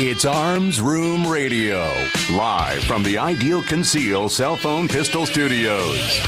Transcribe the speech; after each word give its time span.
It's 0.00 0.24
Arms 0.24 0.80
Room 0.80 1.26
Radio, 1.26 1.82
live 2.30 2.84
from 2.84 3.02
the 3.02 3.18
Ideal 3.18 3.64
Conceal 3.64 4.28
Cell 4.28 4.54
Phone 4.54 4.86
Pistol 4.86 5.26
Studios. 5.26 6.20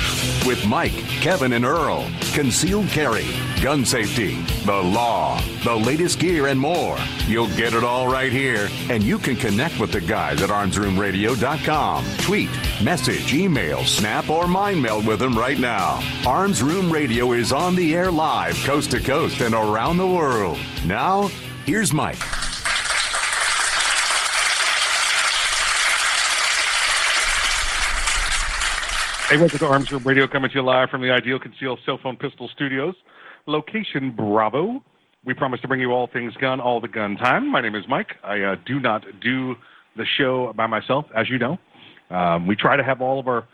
With 0.44 0.66
Mike, 0.66 0.90
Kevin, 1.22 1.52
and 1.52 1.64
Earl. 1.64 2.10
Concealed 2.32 2.88
carry, 2.88 3.26
gun 3.62 3.84
safety, 3.84 4.42
the 4.66 4.74
law, 4.74 5.40
the 5.62 5.76
latest 5.76 6.18
gear, 6.18 6.48
and 6.48 6.58
more. 6.58 6.98
You'll 7.28 7.46
get 7.56 7.72
it 7.72 7.84
all 7.84 8.08
right 8.08 8.32
here, 8.32 8.68
and 8.88 9.04
you 9.04 9.20
can 9.20 9.36
connect 9.36 9.78
with 9.78 9.92
the 9.92 10.00
guys 10.00 10.42
at 10.42 10.50
armsroomradio.com. 10.50 12.04
Tweet, 12.22 12.50
message, 12.82 13.32
email, 13.32 13.84
snap, 13.84 14.28
or 14.28 14.48
mind 14.48 14.82
meld 14.82 15.06
with 15.06 15.20
them 15.20 15.38
right 15.38 15.60
now. 15.60 16.02
Arms 16.26 16.60
Room 16.60 16.90
Radio 16.92 17.30
is 17.34 17.52
on 17.52 17.76
the 17.76 17.94
air 17.94 18.10
live, 18.10 18.56
coast 18.64 18.90
to 18.90 18.98
coast, 18.98 19.40
and 19.40 19.54
around 19.54 19.96
the 19.96 20.08
world. 20.08 20.58
Now, 20.84 21.28
here's 21.66 21.92
Mike. 21.92 22.18
Hey, 29.30 29.36
welcome 29.36 29.60
to 29.60 29.66
Arms 29.66 29.92
Room 29.92 30.02
Radio, 30.02 30.26
coming 30.26 30.50
to 30.50 30.56
you 30.56 30.62
live 30.62 30.90
from 30.90 31.02
the 31.02 31.10
Ideal 31.12 31.38
Conceal 31.38 31.78
Cell 31.86 32.00
Phone 32.02 32.16
Pistol 32.16 32.50
Studios, 32.52 32.96
location 33.46 34.10
Bravo. 34.10 34.82
We 35.24 35.34
promise 35.34 35.60
to 35.60 35.68
bring 35.68 35.80
you 35.80 35.92
all 35.92 36.08
things 36.12 36.34
gun, 36.40 36.58
all 36.58 36.80
the 36.80 36.88
gun 36.88 37.16
time. 37.16 37.48
My 37.48 37.60
name 37.60 37.76
is 37.76 37.84
Mike. 37.88 38.08
I 38.24 38.40
uh, 38.40 38.56
do 38.66 38.80
not 38.80 39.04
do 39.22 39.54
the 39.96 40.04
show 40.18 40.52
by 40.56 40.66
myself, 40.66 41.04
as 41.16 41.30
you 41.30 41.38
know. 41.38 41.58
Um, 42.10 42.48
we 42.48 42.56
try 42.56 42.76
to 42.76 42.82
have 42.82 43.00
all 43.00 43.20
of 43.20 43.28
our 43.28 43.46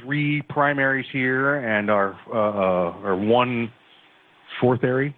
three 0.00 0.42
primaries 0.42 1.06
here 1.12 1.56
and 1.56 1.90
our 1.90 2.16
uh, 2.32 2.36
uh, 2.36 3.06
our 3.08 3.16
one 3.16 3.72
fourth 4.60 4.84
area. 4.84 5.12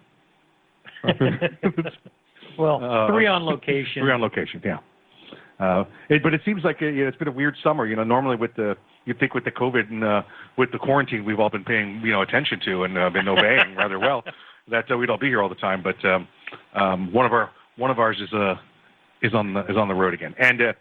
Well, 2.58 3.06
three 3.12 3.28
on 3.28 3.44
location. 3.44 4.02
Three 4.02 4.10
on 4.10 4.20
location, 4.20 4.60
yeah. 4.64 4.78
Uh, 5.58 5.84
it, 6.08 6.22
but 6.22 6.34
it 6.34 6.40
seems 6.44 6.62
like 6.62 6.76
uh, 6.82 6.86
it's 6.86 7.16
been 7.16 7.28
a 7.28 7.32
weird 7.32 7.56
summer. 7.62 7.86
You 7.86 7.96
know, 7.96 8.04
normally 8.04 8.36
with 8.36 8.54
the 8.54 8.76
you 9.04 9.14
think 9.18 9.34
with 9.34 9.44
the 9.44 9.50
COVID 9.50 9.90
and 9.90 10.04
uh, 10.04 10.22
with 10.56 10.70
the 10.70 10.78
quarantine, 10.78 11.24
we've 11.24 11.40
all 11.40 11.50
been 11.50 11.64
paying 11.64 12.00
you 12.04 12.12
know 12.12 12.22
attention 12.22 12.60
to 12.66 12.84
and 12.84 12.96
uh, 12.96 13.10
been 13.10 13.28
obeying 13.28 13.74
rather 13.76 13.98
well. 13.98 14.22
That 14.70 14.90
uh, 14.90 14.96
we'd 14.96 15.10
all 15.10 15.18
be 15.18 15.28
here 15.28 15.42
all 15.42 15.48
the 15.48 15.56
time. 15.56 15.82
But 15.82 16.04
um, 16.04 16.28
um, 16.74 17.12
one 17.12 17.26
of 17.26 17.32
our 17.32 17.50
one 17.76 17.90
of 17.90 17.98
ours 17.98 18.18
is 18.20 18.32
uh, 18.32 18.54
is 19.22 19.34
on 19.34 19.54
the 19.54 19.60
is 19.66 19.76
on 19.76 19.88
the 19.88 19.94
road 19.94 20.14
again. 20.14 20.34
And 20.38 20.60
uh, 20.60 20.72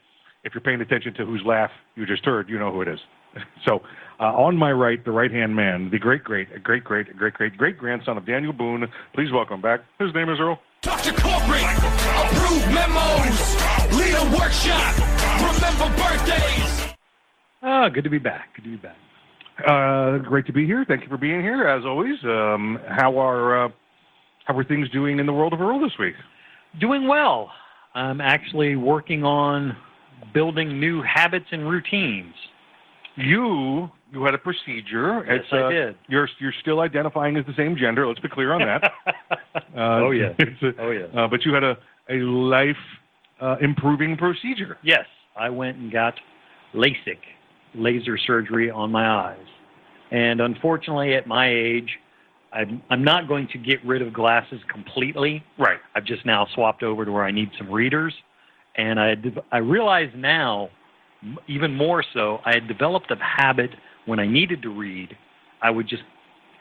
if 0.44 0.54
you're 0.54 0.62
paying 0.62 0.82
attention 0.82 1.14
to 1.16 1.26
whose 1.26 1.42
laugh 1.44 1.72
you 1.96 2.06
just 2.06 2.24
heard, 2.24 2.48
you 2.48 2.60
know 2.60 2.72
who 2.72 2.82
it 2.82 2.88
is. 2.88 3.00
So 3.66 3.82
uh, 4.20 4.34
on 4.34 4.58
my 4.58 4.72
right, 4.72 5.04
the 5.04 5.12
right 5.12 5.30
hand 5.30 5.56
man, 5.56 5.90
the 5.92 6.00
great 6.00 6.24
great 6.24 6.48
great 6.64 6.84
great 6.84 7.16
great 7.16 7.34
great 7.36 7.58
great 7.58 7.78
grandson 7.78 8.18
of 8.18 8.26
Daniel 8.26 8.54
Boone. 8.54 8.88
Please 9.14 9.32
welcome 9.32 9.62
back. 9.62 9.82
His 10.00 10.14
name 10.16 10.30
is 10.30 10.40
Earl. 10.40 10.60
Talk 10.82 11.02
to 11.02 11.12
corporate, 11.12 11.64
approve 11.64 12.68
memos, 12.72 13.56
lead 13.94 14.14
a 14.14 14.38
workshop, 14.38 14.96
remember 15.42 15.98
birthdays. 15.98 16.96
Ah, 17.64 17.90
good 17.90 18.04
to 18.04 18.10
be 18.10 18.20
back. 18.20 18.56
Good 18.56 18.64
to 18.66 18.70
be 18.70 18.78
back. 18.78 18.96
Uh, 19.68 20.20
great 20.20 20.46
to 20.46 20.54
be 20.54 20.66
here. 20.66 20.86
Thank 20.88 21.02
you 21.02 21.10
for 21.10 21.18
being 21.18 21.42
here, 21.42 21.68
as 21.68 21.84
always. 21.84 22.16
Um, 22.24 22.80
how 22.88 23.18
are 23.18 23.66
uh, 23.66 23.70
how 24.46 24.56
are 24.56 24.64
things 24.64 24.88
doing 24.92 25.20
in 25.20 25.26
the 25.26 25.34
world 25.34 25.54
of 25.54 25.62
Earl 25.62 25.80
this 25.80 25.98
week? 26.00 26.14
Doing 26.80 27.08
well. 27.08 27.52
I'm 27.96 28.22
actually 28.22 28.76
working 28.76 29.24
on 29.24 29.76
building 30.34 30.80
new 30.80 31.02
habits 31.02 31.48
and 31.52 31.68
routines. 31.68 32.34
You 33.16 33.90
you 34.12 34.24
had 34.24 34.34
a 34.34 34.38
procedure. 34.38 35.24
Yes, 35.28 35.40
it's, 35.44 35.48
I 35.54 35.58
uh, 35.58 35.70
did. 35.70 35.96
You're 36.08 36.30
you're 36.40 36.54
still 36.62 36.80
identifying 36.80 37.36
as 37.38 37.46
the 37.46 37.54
same 37.56 37.76
gender. 37.76 38.08
Let's 38.08 38.20
be 38.20 38.30
clear 38.30 38.54
on 38.54 38.62
that. 38.62 38.92
Uh, 39.76 40.00
Oh, 40.06 40.12
yeah. 40.12 40.30
a- 40.40 40.82
Oh, 40.82 40.92
yeah. 40.92 41.06
Uh, 41.16 41.28
but 41.28 41.44
you 41.46 41.54
had 41.54 41.64
a 41.64 41.78
a 42.10 42.16
life 42.16 42.76
uh, 43.42 43.58
improving 43.62 44.16
procedure. 44.18 44.78
Yes, 44.84 45.06
I 45.36 45.50
went 45.50 45.78
and 45.78 45.92
got 45.92 46.14
LASIK, 46.74 47.18
laser 47.76 48.18
surgery 48.18 48.72
on 48.72 48.92
my 48.92 49.08
eyes. 49.08 49.46
And 50.12 50.42
unfortunately, 50.42 51.16
at 51.16 51.28
my 51.28 51.50
age, 51.50 51.90
I'm, 52.54 52.82
I'm 52.90 53.04
not 53.04 53.28
going 53.28 53.48
to 53.50 53.58
get 53.58 53.84
rid 53.86 54.02
of 54.02 54.14
glasses 54.14 54.62
completely. 54.72 55.44
Right. 55.60 55.80
I've 55.96 56.06
just 56.06 56.26
now 56.26 56.48
swapped 56.56 56.82
over 56.82 57.04
to 57.06 57.12
where 57.12 57.26
I 57.26 57.32
need 57.32 57.50
some 57.58 57.70
readers. 57.70 58.14
And 58.78 59.00
I, 59.00 59.16
I 59.52 59.58
realize 59.58 60.10
now, 60.16 60.70
m- 61.22 61.38
even 61.48 61.76
more 61.76 62.04
so, 62.14 62.40
I 62.46 62.54
had 62.54 62.68
developed 62.68 63.12
a 63.12 63.18
habit 63.22 63.72
when 64.08 64.20
I 64.20 64.26
needed 64.26 64.62
to 64.64 64.70
read, 64.70 65.16
I 65.62 65.70
would 65.70 65.88
just 65.88 66.04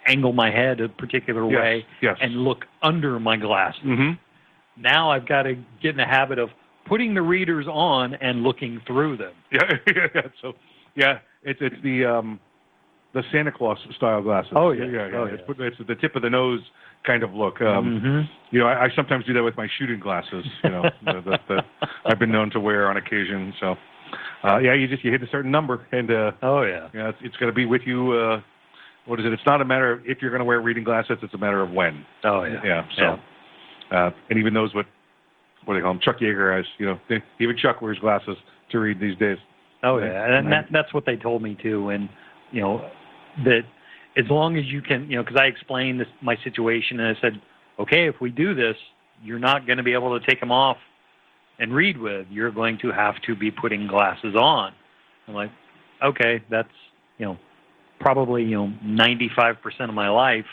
angle 0.06 0.32
my 0.32 0.50
head 0.50 0.80
a 0.80 0.88
particular 0.88 1.50
Yes, 1.50 1.60
way 1.60 1.86
yes. 2.02 2.16
and 2.20 2.44
look 2.44 2.64
under 2.82 3.18
my 3.18 3.36
glasses. 3.36 3.80
Mm-hmm. 3.84 4.82
Now 4.82 5.10
I've 5.10 5.26
got 5.26 5.44
to 5.44 5.54
get 5.82 5.90
in 5.92 5.96
the 5.96 6.04
habit 6.04 6.38
of 6.38 6.50
putting 6.86 7.14
the 7.14 7.22
readers 7.22 7.66
on 7.68 8.14
and 8.14 8.42
looking 8.42 8.80
through 8.86 9.16
them. 9.16 9.32
Yeah. 9.52 9.62
yeah. 10.14 10.20
So 10.42 10.52
yeah, 10.94 11.18
it's 11.42 11.60
it's 11.62 11.76
the 11.82 12.04
um, 12.04 12.38
the 13.14 13.22
Santa 13.32 13.50
Claus 13.50 13.78
style 13.96 14.22
glasses. 14.22 14.52
Oh, 14.54 14.72
yeah. 14.72 14.84
yeah, 14.84 15.08
yeah. 15.08 15.16
Oh, 15.16 15.24
it's, 15.24 15.42
yeah. 15.58 15.66
it's 15.66 15.76
the 15.88 15.94
tip 15.94 16.16
of 16.16 16.22
the 16.22 16.28
nose 16.28 16.60
kind 17.06 17.22
of 17.22 17.32
look. 17.32 17.60
Um, 17.62 18.00
Mhm. 18.04 18.28
You 18.50 18.60
know, 18.60 18.66
I, 18.66 18.84
I 18.84 18.88
sometimes 18.94 19.24
do 19.24 19.32
that 19.32 19.42
with 19.42 19.56
my 19.56 19.66
shooting 19.78 19.98
glasses. 19.98 20.44
You 20.62 20.70
know, 20.70 20.82
that, 21.04 21.40
the, 21.48 21.62
I've 22.04 22.18
been 22.18 22.30
known 22.30 22.50
to 22.50 22.60
wear 22.60 22.90
on 22.90 22.96
occasion. 22.98 23.54
So, 23.58 23.76
uh, 24.44 24.58
yeah, 24.58 24.74
you 24.74 24.86
just 24.88 25.04
you 25.04 25.10
hit 25.10 25.22
a 25.22 25.28
certain 25.30 25.50
number, 25.50 25.86
and 25.92 26.10
uh, 26.10 26.32
Oh 26.42 26.62
yeah. 26.62 26.88
yeah, 26.94 27.08
it's, 27.08 27.18
it's 27.22 27.36
going 27.36 27.50
to 27.50 27.54
be 27.54 27.66
with 27.66 27.82
you. 27.84 28.12
Uh, 28.12 28.40
what 29.06 29.20
is 29.20 29.26
it? 29.26 29.32
It's 29.32 29.46
not 29.46 29.60
a 29.60 29.64
matter 29.64 29.92
of 29.92 30.00
if 30.04 30.18
you're 30.20 30.30
going 30.30 30.40
to 30.40 30.44
wear 30.44 30.60
reading 30.60 30.84
glasses. 30.84 31.18
It's 31.22 31.34
a 31.34 31.38
matter 31.38 31.62
of 31.62 31.70
when. 31.70 32.04
Oh 32.24 32.44
yeah. 32.44 32.60
Yeah. 32.64 32.88
So, 32.96 33.96
Uh, 33.96 34.10
and 34.30 34.38
even 34.38 34.52
those 34.54 34.74
what 34.74 34.86
what 35.64 35.74
do 35.74 35.80
they 35.80 35.84
call 35.84 35.94
them? 35.94 36.02
Chuck 36.02 36.18
Yeager 36.20 36.56
has. 36.56 36.66
You 36.78 36.86
know, 36.86 37.00
they, 37.08 37.22
even 37.40 37.56
Chuck 37.56 37.82
wears 37.82 37.98
glasses 37.98 38.36
to 38.70 38.78
read 38.78 39.00
these 39.00 39.16
days. 39.18 39.38
Oh 39.82 39.98
yeah. 39.98 40.38
And 40.38 40.50
that 40.52 40.66
that's 40.72 40.92
what 40.92 41.06
they 41.06 41.16
told 41.16 41.42
me 41.42 41.56
too. 41.62 41.90
And 41.90 42.08
you 42.50 42.62
know 42.62 42.88
that 43.44 43.62
as 44.16 44.24
long 44.30 44.56
as 44.56 44.64
you 44.66 44.80
can, 44.82 45.08
you 45.10 45.16
know, 45.16 45.22
because 45.22 45.38
I 45.40 45.44
explained 45.46 46.00
this 46.00 46.08
my 46.22 46.36
situation 46.42 47.00
and 47.00 47.16
I 47.16 47.20
said, 47.20 47.40
okay, 47.78 48.08
if 48.08 48.16
we 48.20 48.30
do 48.30 48.54
this, 48.54 48.76
you're 49.22 49.38
not 49.38 49.66
going 49.66 49.76
to 49.78 49.82
be 49.84 49.92
able 49.92 50.18
to 50.18 50.26
take 50.26 50.40
them 50.40 50.50
off 50.50 50.78
and 51.58 51.74
read 51.74 51.98
with. 51.98 52.26
You're 52.30 52.50
going 52.50 52.78
to 52.78 52.92
have 52.92 53.20
to 53.26 53.34
be 53.34 53.50
putting 53.50 53.86
glasses 53.86 54.34
on. 54.34 54.72
I'm 55.28 55.34
like, 55.34 55.50
okay, 56.02 56.42
that's 56.50 56.68
you 57.18 57.26
know 57.26 57.38
probably 58.00 58.44
you 58.44 58.56
know 58.56 58.72
95% 58.84 59.56
of 59.88 59.94
my 59.94 60.08
life 60.08 60.44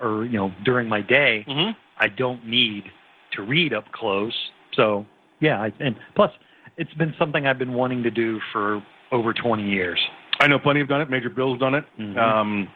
or 0.00 0.24
you 0.24 0.38
know 0.38 0.52
during 0.64 0.88
my 0.88 1.00
day 1.00 1.44
Mm-hmm. 1.48 1.70
I 2.00 2.08
don't 2.08 2.46
need 2.46 2.84
to 3.32 3.42
read 3.42 3.72
up 3.74 3.90
close. 3.92 4.34
So 4.74 5.04
yeah, 5.40 5.60
I, 5.60 5.72
and 5.80 5.96
plus 6.14 6.30
it's 6.76 6.92
been 6.94 7.14
something 7.18 7.46
I've 7.46 7.58
been 7.58 7.72
wanting 7.72 8.02
to 8.04 8.10
do 8.10 8.38
for 8.52 8.82
over 9.10 9.32
20 9.32 9.68
years. 9.68 9.98
I 10.40 10.46
know 10.46 10.58
plenty 10.58 10.80
have 10.80 10.88
done 10.88 11.00
it. 11.00 11.10
Major 11.10 11.30
Bill's 11.30 11.58
done 11.58 11.74
it. 11.74 11.84
Mhm. 11.98 12.16
Um, 12.18 12.68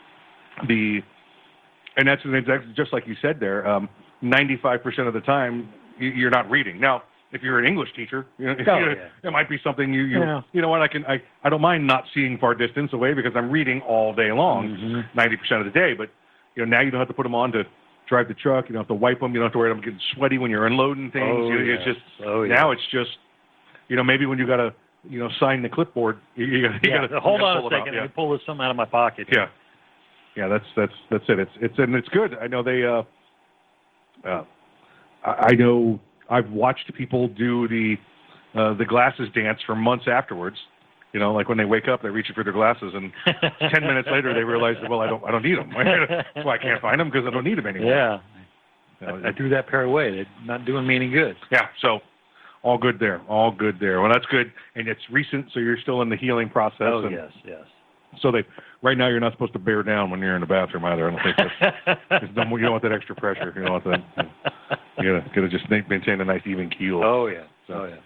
the 0.66 1.02
and 1.96 2.08
that's 2.08 2.22
just 2.75 2.93
like 2.93 3.06
you 3.06 3.14
said 3.20 3.38
there. 3.38 3.66
Um, 3.66 3.88
Ninety-five 4.25 4.84
percent 4.84 5.08
of 5.08 5.14
the 5.14 5.20
time, 5.20 5.69
you're 5.99 6.31
not 6.31 6.49
reading. 6.49 6.78
Now, 6.78 7.02
if 7.32 7.43
you're 7.43 7.58
an 7.58 7.64
English 7.67 7.88
teacher, 7.96 8.26
you 8.38 8.46
know, 8.46 8.55
Oh, 8.67 8.79
you 8.79 8.90
yeah. 8.90 9.08
it 9.29 9.31
might 9.32 9.49
be 9.49 9.58
something 9.64 9.93
you 9.93 10.02
you 10.05 10.20
Yeah. 10.20 10.43
you 10.52 10.61
know 10.62 10.69
what 10.69 10.82
I 10.82 10.88
can 10.88 11.05
I 11.06 11.23
I 11.44 11.49
don't 11.49 11.61
mind 11.62 11.87
not 11.87 12.05
seeing 12.14 12.38
far 12.38 12.55
distance 12.55 12.93
away 12.93 13.14
because 13.14 13.32
I'm 13.34 13.50
reading 13.50 13.81
all 13.82 14.14
day 14.14 14.31
long, 14.32 14.69
Mhm. 14.76 15.05
90 15.14 15.37
percent 15.37 15.61
of 15.61 15.67
the 15.67 15.73
day. 15.73 15.94
But 15.94 16.11
you 16.55 16.64
know 16.64 16.70
now 16.76 16.82
you 16.82 16.90
don't 16.90 17.00
have 17.00 17.08
to 17.08 17.14
put 17.14 17.23
them 17.25 17.34
on 17.34 17.52
to 17.52 17.64
drive 18.08 18.29
the 18.29 18.34
truck. 18.34 18.69
You 18.69 18.75
don't 18.75 18.81
have 18.82 18.88
to 18.88 18.94
wipe 18.94 19.20
them. 19.20 19.32
You 19.32 19.38
don't 19.40 19.46
have 19.46 19.52
to 19.52 19.58
worry 19.58 19.70
about 19.70 19.82
them 19.82 19.93
getting 19.93 20.06
sweaty 20.14 20.37
when 20.38 20.50
you're 20.50 20.67
unloading 20.67 21.11
things. 21.11 21.25
Oh, 21.26 21.49
you 21.49 21.64
know, 21.64 21.73
It's 21.73 21.87
yeah. 21.87 21.93
just 21.93 22.05
Oh, 22.25 22.43
yeah. 22.43 22.55
now 22.55 22.70
it's 22.70 22.87
just 22.90 23.17
you 23.88 23.96
know 23.96 24.05
maybe 24.05 24.26
when 24.26 24.38
you 24.38 24.46
got 24.46 24.56
to 24.58 24.75
you 25.08 25.19
know 25.19 25.28
sign 25.40 25.62
the 25.62 25.69
clipboard, 25.69 26.19
you, 26.37 26.44
you 26.46 26.69
got 26.69 26.85
Yeah, 26.85 27.06
to 27.06 27.20
hold 27.20 27.40
on 27.40 27.58
a 27.58 27.62
second. 27.70 27.94
yeah. 27.94 28.00
Let 28.02 28.11
me 28.11 28.12
pull 28.14 28.31
this 28.31 28.40
something 28.46 28.64
out 28.64 28.70
of 28.70 28.76
my 28.76 28.85
pocket. 28.85 29.28
Yeah. 29.32 29.49
yeah, 30.37 30.49
that's 30.49 30.67
that's 30.76 30.93
that's 31.11 31.25
it. 31.28 31.38
It's 31.38 31.50
it's 31.61 31.78
and 31.78 31.94
it's 31.94 32.08
good. 32.11 32.37
I 32.40 32.46
know 32.46 32.62
they. 32.62 32.85
Uh, 32.85 33.02
uh, 34.28 34.44
I 35.25 35.46
I 35.49 35.52
know 35.55 35.99
I've 36.32 36.50
watched 36.50 36.93
people 36.94 37.29
do 37.29 37.69
the 37.69 37.96
uh, 38.58 38.75
the 38.75 38.84
glasses 38.84 39.29
dance 39.34 39.61
for 39.67 39.76
months 39.76 40.06
afterwards. 40.08 40.56
You 41.12 41.20
know, 41.20 41.34
like 41.34 41.49
when 41.49 41.58
they 41.58 41.67
wake 41.67 41.88
up, 41.88 42.00
they're 42.00 42.11
reaching 42.11 42.34
for 42.34 42.43
their 42.43 42.55
glasses, 42.55 42.94
and 42.94 43.12
ten 43.70 43.82
minutes 43.82 44.08
later, 44.11 44.32
they 44.32 44.44
realize, 44.44 44.76
well, 44.88 45.00
I 45.00 45.06
don't, 45.06 45.23
I 45.25 45.31
don't 45.31 45.43
need 45.43 45.58
them. 45.58 45.70
That's 46.34 46.46
why 46.46 46.55
I 46.55 46.58
can't 46.58 46.81
find 46.81 46.99
them 46.99 47.11
because 47.11 47.26
I 47.26 47.31
don't 47.31 47.44
need 47.44 47.58
them 47.58 47.67
anymore. 47.67 47.90
Yeah. 47.90 48.19
You 49.00 49.06
know, 49.06 49.26
I, 49.26 49.29
I 49.29 49.32
threw 49.34 49.50
that 49.50 49.69
pair 49.69 49.82
away. 49.82 50.11
They're 50.11 50.26
not 50.46 50.64
doing 50.64 50.87
me 50.87 50.96
any 50.96 51.11
good. 51.11 51.37
yeah. 51.50 51.67
So, 51.82 51.99
all 52.62 52.78
good 52.78 52.99
there. 52.99 53.20
All 53.28 53.50
good 53.50 53.76
there. 53.78 54.00
Well, 54.00 54.11
that's 54.11 54.25
good, 54.26 54.52
and 54.75 54.88
it's 54.88 55.00
recent, 55.11 55.46
so 55.52 55.61
you're 55.61 55.76
still 55.82 56.00
in 56.00 56.08
the 56.08 56.17
healing 56.17 56.49
process. 56.49 56.78
Oh 56.81 57.05
and 57.05 57.12
yes, 57.12 57.31
yes. 57.46 57.64
So 58.23 58.31
they, 58.31 58.44
right 58.82 58.99
now, 58.99 59.08
you're 59.08 59.20
not 59.20 59.32
supposed 59.32 59.52
to 59.55 59.58
bear 59.58 59.82
down 59.82 60.11
when 60.11 60.20
you're 60.20 60.34
in 60.34 60.40
the 60.40 60.46
bathroom 60.46 60.84
either. 60.84 61.08
I 61.08 61.11
don't 61.11 61.23
think 61.23 61.37
that's. 61.37 62.00
it's 62.25 62.49
more- 62.49 62.58
you 62.58 62.64
don't 62.64 62.73
want 62.73 62.82
that 62.82 62.93
extra 62.93 63.14
pressure. 63.14 63.52
You 63.56 63.62
don't 63.62 63.73
want 63.73 63.84
that. 63.84 64.02
You 64.99 65.19
gotta, 65.19 65.31
gotta 65.34 65.49
just 65.49 65.69
maintain 65.70 66.20
a 66.20 66.25
nice 66.25 66.43
even 66.44 66.69
keel. 66.69 67.02
Oh 67.02 67.26
yeah. 67.26 67.44
Oh 67.69 67.84
yeah. 67.84 67.96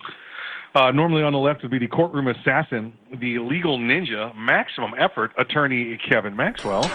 Uh, 0.74 0.90
normally 0.92 1.22
on 1.22 1.32
the 1.32 1.38
left 1.38 1.62
would 1.62 1.70
be 1.70 1.78
the 1.78 1.86
courtroom 1.86 2.28
assassin, 2.28 2.92
the 3.18 3.38
legal 3.38 3.78
ninja, 3.78 4.34
maximum 4.36 4.92
effort 4.98 5.32
attorney 5.38 5.98
Kevin 6.06 6.36
Maxwell. 6.36 6.82
He's, 6.82 6.92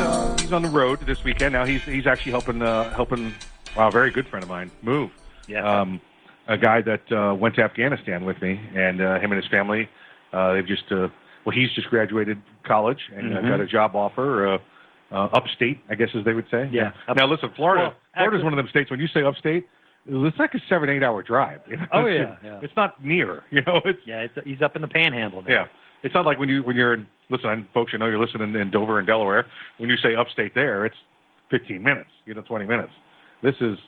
uh, 0.00 0.36
he's 0.40 0.52
on 0.52 0.62
the 0.62 0.68
road 0.70 1.00
this 1.00 1.24
weekend. 1.24 1.52
Now 1.52 1.64
he's 1.64 1.82
he's 1.82 2.06
actually 2.06 2.32
helping 2.32 2.62
uh, 2.62 2.94
helping 2.94 3.34
wow, 3.76 3.88
a 3.88 3.90
very 3.90 4.10
good 4.10 4.28
friend 4.28 4.42
of 4.44 4.48
mine 4.48 4.70
move. 4.82 5.10
Yeah. 5.48 5.80
Um, 5.80 6.00
a 6.48 6.56
guy 6.58 6.80
that 6.82 7.02
uh, 7.12 7.34
went 7.34 7.54
to 7.56 7.62
Afghanistan 7.62 8.24
with 8.24 8.40
me, 8.42 8.60
and 8.74 9.00
uh, 9.00 9.18
him 9.20 9.32
and 9.32 9.42
his 9.42 9.50
family, 9.50 9.88
uh, 10.32 10.52
they've 10.54 10.66
just 10.66 10.84
uh, 10.90 11.08
well, 11.46 11.54
he's 11.54 11.70
just 11.74 11.88
graduated 11.88 12.40
college 12.66 12.98
and 13.14 13.32
Mhm. 13.32 13.44
uh, 13.44 13.48
got 13.48 13.60
a 13.60 13.66
job 13.66 13.94
offer. 13.96 14.54
Uh, 14.54 14.58
uh, 15.12 15.28
upstate, 15.32 15.78
I 15.88 15.94
guess, 15.94 16.08
as 16.18 16.24
they 16.24 16.32
would 16.32 16.46
say. 16.50 16.68
Yeah. 16.72 16.90
Now, 17.14 17.26
listen, 17.26 17.50
Florida. 17.54 17.82
Well, 17.84 17.94
Florida's 18.14 18.38
actually- 18.38 18.44
one 18.44 18.52
of 18.54 18.56
them 18.56 18.66
states. 18.68 18.90
When 18.90 18.98
you 18.98 19.06
say 19.08 19.22
upstate, 19.22 19.68
it's 20.06 20.38
like 20.38 20.54
a 20.54 20.58
seven, 20.68 20.88
eight-hour 20.88 21.22
drive. 21.22 21.60
you 21.68 21.76
know? 21.76 21.86
Oh, 21.92 22.06
yeah, 22.06 22.34
yeah. 22.44 22.58
It's 22.62 22.74
not 22.74 23.04
near. 23.04 23.44
You 23.52 23.60
know, 23.66 23.80
it's 23.84 24.00
yeah. 24.06 24.22
It's, 24.22 24.34
he's 24.44 24.60
up 24.60 24.74
in 24.74 24.82
the 24.82 24.88
panhandle 24.88 25.42
now. 25.42 25.52
yeah. 25.52 25.64
It's 26.02 26.14
not 26.14 26.24
like 26.26 26.38
when 26.40 26.48
you 26.48 26.62
when 26.64 26.74
you're 26.74 26.94
in. 26.94 27.06
Listen, 27.30 27.68
folks, 27.72 27.92
you 27.92 27.98
know 28.00 28.06
you're 28.06 28.18
listening 28.18 28.54
in 28.56 28.70
Dover 28.72 28.98
and 28.98 29.06
Delaware. 29.06 29.46
When 29.78 29.88
you 29.88 29.96
say 29.98 30.16
upstate, 30.16 30.52
there, 30.54 30.84
it's 30.84 30.96
15 31.50 31.80
minutes. 31.82 32.10
You 32.26 32.34
know, 32.34 32.42
20 32.42 32.64
minutes. 32.66 32.92
This 33.42 33.54
is, 33.60 33.78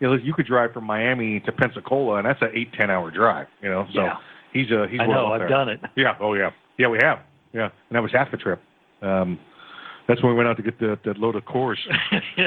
you 0.00 0.08
know, 0.08 0.14
you 0.14 0.32
could 0.34 0.46
drive 0.46 0.72
from 0.72 0.84
Miami 0.84 1.40
to 1.40 1.52
Pensacola, 1.52 2.16
and 2.16 2.26
that's 2.26 2.40
an 2.42 2.50
eight, 2.54 2.72
ten 2.72 2.90
hour 2.90 3.10
drive. 3.10 3.46
You 3.62 3.68
know, 3.70 3.86
so 3.94 4.02
Yeah. 4.02 4.14
he's 4.52 4.70
a 4.70 4.86
he's 4.90 5.00
I 5.00 5.06
well 5.06 5.26
know. 5.28 5.32
I've 5.32 5.40
there. 5.40 5.48
done 5.48 5.68
it. 5.68 5.80
Yeah. 5.96 6.14
Oh 6.20 6.34
yeah. 6.34 6.50
Yeah, 6.78 6.88
we 6.88 6.98
have. 7.02 7.18
Yeah, 7.52 7.64
and 7.64 7.96
that 7.96 8.02
was 8.02 8.12
half 8.12 8.30
the 8.30 8.36
trip. 8.36 8.60
Um, 9.02 9.38
that's 10.06 10.22
when 10.22 10.32
we 10.32 10.36
went 10.38 10.48
out 10.48 10.56
to 10.58 10.62
get 10.62 10.78
the, 10.78 10.98
that 11.04 11.18
load 11.18 11.34
of 11.36 11.44
cores. 11.44 11.78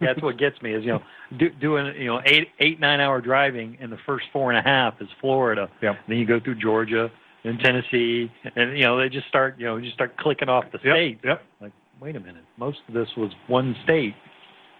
That's 0.00 0.22
what 0.22 0.38
gets 0.38 0.60
me 0.62 0.72
is 0.74 0.84
you 0.84 0.92
know 0.92 1.02
do, 1.38 1.50
doing 1.60 1.92
you 1.98 2.06
know 2.06 2.20
eight 2.24 2.48
eight 2.60 2.80
nine 2.80 3.00
hour 3.00 3.20
driving 3.20 3.76
and 3.80 3.92
the 3.92 3.98
first 4.06 4.26
four 4.32 4.50
and 4.50 4.58
a 4.58 4.62
half 4.62 4.94
is 5.00 5.08
Florida. 5.20 5.68
Yep. 5.82 5.96
Then 6.08 6.16
you 6.18 6.26
go 6.26 6.40
through 6.40 6.56
Georgia 6.56 7.10
and 7.44 7.58
Tennessee 7.60 8.30
and 8.56 8.76
you 8.78 8.84
know 8.84 8.98
they 8.98 9.08
just 9.08 9.26
start 9.28 9.56
you 9.58 9.66
know 9.66 9.80
just 9.80 9.94
start 9.94 10.16
clicking 10.16 10.48
off 10.48 10.64
the 10.72 10.78
Yep. 10.82 10.94
states. 10.94 11.20
Yep. 11.24 11.42
Like 11.60 11.72
wait 12.00 12.16
a 12.16 12.20
minute, 12.20 12.44
most 12.56 12.78
of 12.88 12.94
this 12.94 13.08
was 13.16 13.30
one 13.48 13.76
state. 13.84 14.14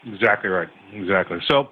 Exactly 0.07 0.51
right. 0.51 0.69
Exactly. 0.93 1.39
So 1.49 1.69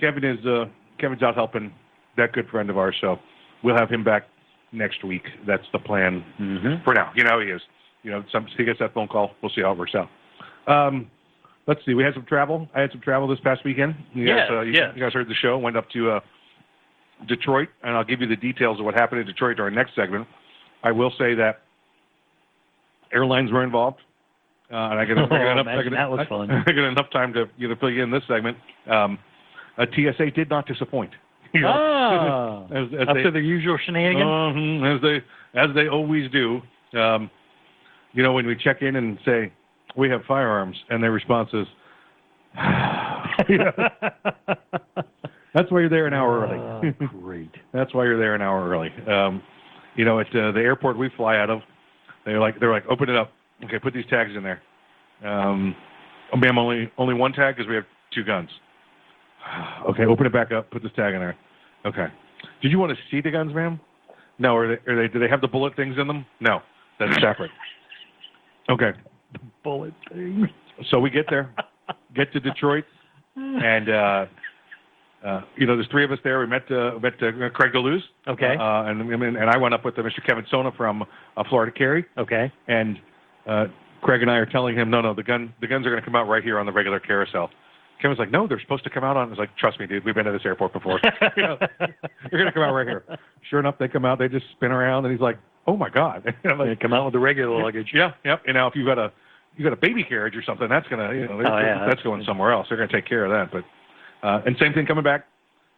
Kevin 0.00 0.24
is 0.24 0.44
uh, 0.46 0.64
Kevin's 0.98 1.22
out 1.22 1.34
helping 1.34 1.72
that 2.16 2.32
good 2.32 2.48
friend 2.48 2.70
of 2.70 2.78
ours. 2.78 2.96
So 3.00 3.18
we'll 3.62 3.76
have 3.76 3.90
him 3.90 4.02
back 4.04 4.24
next 4.72 5.04
week. 5.04 5.22
That's 5.46 5.64
the 5.72 5.78
plan 5.78 6.24
Mm-hmm. 6.40 6.84
for 6.84 6.94
now. 6.94 7.12
You 7.14 7.24
know 7.24 7.40
he 7.40 7.46
is. 7.48 7.60
You 8.02 8.12
know, 8.12 8.24
some 8.32 8.46
he 8.56 8.64
gets 8.64 8.78
that 8.78 8.94
phone 8.94 9.08
call. 9.08 9.32
We'll 9.42 9.50
see 9.54 9.62
how 9.62 9.72
it 9.72 9.78
works 9.78 9.94
out. 9.94 10.08
Um, 10.72 11.10
let's 11.66 11.80
see. 11.84 11.94
We 11.94 12.04
had 12.04 12.14
some 12.14 12.24
travel. 12.26 12.68
I 12.74 12.80
had 12.80 12.90
some 12.92 13.00
travel 13.00 13.26
this 13.28 13.40
past 13.40 13.64
weekend. 13.64 13.96
You 14.14 14.26
guys, 14.26 14.36
Yes, 14.38 14.48
uh, 14.50 14.60
you, 14.60 14.72
yes. 14.72 14.92
you 14.94 15.02
guys 15.02 15.12
heard 15.12 15.28
the 15.28 15.34
show. 15.34 15.58
Went 15.58 15.76
up 15.76 15.90
to 15.90 16.10
uh, 16.12 16.20
Detroit, 17.26 17.68
and 17.82 17.96
I'll 17.96 18.04
give 18.04 18.20
you 18.20 18.26
the 18.28 18.36
details 18.36 18.78
of 18.78 18.84
what 18.86 18.94
happened 18.94 19.20
in 19.20 19.26
Detroit 19.26 19.56
during 19.56 19.74
our 19.76 19.82
next 19.84 19.94
segment. 19.96 20.26
I 20.84 20.92
will 20.92 21.10
say 21.18 21.34
that 21.34 21.62
airlines 23.12 23.50
were 23.50 23.64
involved. 23.64 23.98
Uh, 24.70 24.76
and 24.90 25.00
I 25.00 25.04
get, 25.06 25.18
I 25.18 25.22
get 25.22 25.32
Oh, 25.32 25.50
enough, 25.52 25.66
I 25.66 25.82
get, 25.82 25.92
that 25.92 26.10
was 26.10 26.20
I- 26.20 26.26
fun. 26.28 26.50
I 26.66 26.70
get 26.72 26.78
enough 26.84 27.10
time 27.10 27.32
to 27.34 27.46
you 27.56 27.68
know 27.68 27.74
fill 27.80 27.90
you 27.90 28.02
in 28.02 28.10
this 28.10 28.22
segment. 28.28 28.56
Um, 28.90 29.18
uh, 29.78 29.86
TSA 29.94 30.30
did 30.32 30.50
not 30.50 30.66
disappoint. 30.66 31.12
You 31.54 31.62
know, 31.62 31.68
Ah, 31.74 32.64
as, 32.66 32.88
as 33.00 33.08
up 33.08 33.14
they, 33.16 33.22
to 33.22 33.30
their 33.30 33.40
usual 33.40 33.78
shenanigans. 33.86 34.22
Mhm, 34.28 34.96
as 34.96 35.00
they 35.00 35.58
as 35.58 35.74
they 35.74 35.88
always 35.88 36.30
do. 36.30 36.60
Um, 36.92 37.30
you 38.12 38.22
know, 38.22 38.34
when 38.34 38.46
we 38.46 38.54
check 38.54 38.82
in 38.82 38.96
and 38.96 39.18
say 39.24 39.50
we 39.96 40.10
have 40.10 40.20
firearms, 40.28 40.76
and 40.90 41.02
their 41.02 41.10
response 41.12 41.48
is, 41.54 41.66
"That's 45.54 45.70
why 45.70 45.80
you're 45.80 45.88
there 45.88 46.06
an 46.06 46.12
hour 46.14 46.40
early." 46.46 46.58
Ah, 46.58 47.06
great. 47.20 47.50
That's 47.72 47.94
why 47.94 48.04
you're 48.04 48.18
there 48.18 48.34
an 48.34 48.42
hour 48.42 48.68
early. 48.68 48.90
Um, 49.10 49.42
you 49.96 50.04
know, 50.04 50.20
at 50.20 50.26
uh, 50.28 50.52
the 50.52 50.60
airport 50.60 50.98
we 50.98 51.08
fly 51.16 51.38
out 51.38 51.48
of, 51.50 51.60
they're 52.24 52.38
like, 52.40 52.60
they're 52.60 52.70
like, 52.72 52.84
open 52.90 53.08
it 53.08 53.16
up. 53.16 53.32
Okay, 53.64 53.78
put 53.78 53.92
these 53.94 54.06
tags 54.08 54.32
in 54.36 54.42
there. 54.42 54.62
Um, 55.24 55.74
oh, 56.32 56.36
ma'am, 56.36 56.58
only 56.58 56.90
only 56.98 57.14
one 57.14 57.32
tag 57.32 57.56
because 57.56 57.68
we 57.68 57.74
have 57.74 57.84
two 58.14 58.24
guns. 58.24 58.48
okay, 59.90 60.04
open 60.04 60.26
it 60.26 60.32
back 60.32 60.52
up. 60.52 60.70
Put 60.70 60.82
this 60.82 60.92
tag 60.94 61.14
in 61.14 61.20
there. 61.20 61.36
Okay. 61.84 62.06
Did 62.62 62.70
you 62.70 62.78
want 62.78 62.92
to 62.92 62.98
see 63.10 63.20
the 63.20 63.30
guns, 63.30 63.54
ma'am? 63.54 63.80
No. 64.38 64.56
Are 64.56 64.68
they? 64.68 64.90
Are 64.92 64.96
they? 64.96 65.12
Do 65.12 65.18
they 65.18 65.28
have 65.28 65.40
the 65.40 65.48
bullet 65.48 65.74
things 65.76 65.96
in 65.98 66.06
them? 66.06 66.24
No. 66.40 66.60
That's 66.98 67.14
separate. 67.14 67.50
Okay. 68.68 68.90
Bullet 69.64 69.94
thing. 70.12 70.48
So 70.90 71.00
we 71.00 71.10
get 71.10 71.26
there, 71.28 71.52
get 72.14 72.32
to 72.32 72.40
Detroit, 72.40 72.84
and 73.36 73.88
uh, 73.88 74.26
uh, 75.24 75.40
you 75.56 75.66
know, 75.66 75.74
there's 75.76 75.88
three 75.88 76.04
of 76.04 76.12
us 76.12 76.18
there. 76.22 76.38
We 76.40 76.46
met 76.46 76.70
uh, 76.70 76.98
met 77.02 77.14
uh, 77.14 77.50
Craig 77.50 77.72
DeLuz. 77.72 78.00
Okay. 78.28 78.56
Uh, 78.58 78.84
and 78.84 79.02
I 79.02 79.26
and 79.26 79.50
I 79.50 79.56
went 79.56 79.74
up 79.74 79.84
with 79.84 79.98
uh, 79.98 80.02
Mr. 80.02 80.24
Kevin 80.24 80.44
Sona 80.50 80.70
from 80.76 81.02
uh, 81.36 81.44
Florida 81.48 81.72
Carry, 81.72 82.04
Okay. 82.16 82.52
and 82.68 82.98
uh, 83.48 83.66
Craig 84.02 84.22
and 84.22 84.30
I 84.30 84.34
are 84.36 84.46
telling 84.46 84.76
him, 84.76 84.90
no, 84.90 85.00
no, 85.00 85.14
the 85.14 85.22
gun, 85.22 85.52
the 85.60 85.66
guns 85.66 85.86
are 85.86 85.90
going 85.90 86.00
to 86.02 86.04
come 86.06 86.14
out 86.14 86.28
right 86.28 86.42
here 86.44 86.58
on 86.58 86.66
the 86.66 86.72
regular 86.72 87.00
carousel. 87.00 87.50
Kevin's 88.00 88.18
like, 88.20 88.30
no, 88.30 88.46
they're 88.46 88.60
supposed 88.60 88.84
to 88.84 88.90
come 88.90 89.02
out 89.02 89.16
on. 89.16 89.26
I 89.26 89.30
was 89.30 89.38
like, 89.38 89.56
trust 89.56 89.80
me, 89.80 89.86
dude, 89.88 90.04
we've 90.04 90.14
been 90.14 90.26
to 90.26 90.30
this 90.32 90.42
airport 90.44 90.72
before. 90.72 91.00
You 91.36 91.42
know, 91.42 91.56
they're 91.80 91.88
going 92.30 92.46
to 92.46 92.52
come 92.52 92.62
out 92.62 92.72
right 92.72 92.86
here. 92.86 93.02
Sure 93.50 93.58
enough, 93.58 93.74
they 93.78 93.88
come 93.88 94.04
out. 94.04 94.18
They 94.20 94.28
just 94.28 94.46
spin 94.52 94.70
around, 94.70 95.04
and 95.04 95.12
he's 95.12 95.20
like, 95.20 95.38
oh 95.66 95.76
my 95.76 95.88
god. 95.90 96.22
And 96.44 96.52
I'm 96.52 96.58
They 96.58 96.68
like, 96.70 96.80
come 96.80 96.92
out 96.92 97.04
with 97.06 97.12
the 97.14 97.18
regular 97.18 97.60
luggage. 97.60 97.88
yeah, 97.92 98.12
yep. 98.24 98.42
And 98.46 98.54
now 98.54 98.68
if 98.68 98.76
you've 98.76 98.86
got 98.86 98.98
a 98.98 99.12
you 99.56 99.64
got 99.64 99.72
a 99.72 99.76
baby 99.80 100.04
carriage 100.04 100.36
or 100.36 100.42
something, 100.44 100.68
that's 100.68 100.86
gonna 100.86 101.12
you 101.12 101.26
know 101.26 101.34
Oh, 101.34 101.40
yeah, 101.40 101.74
that's, 101.74 101.80
that's- 101.88 102.02
going 102.04 102.22
somewhere 102.24 102.52
else. 102.52 102.66
They're 102.68 102.78
gonna 102.78 102.92
take 102.92 103.06
care 103.08 103.24
of 103.24 103.30
that. 103.32 103.50
But 103.52 104.26
uh, 104.26 104.42
and 104.46 104.56
same 104.60 104.72
thing 104.72 104.86
coming 104.86 105.02
back, 105.02 105.26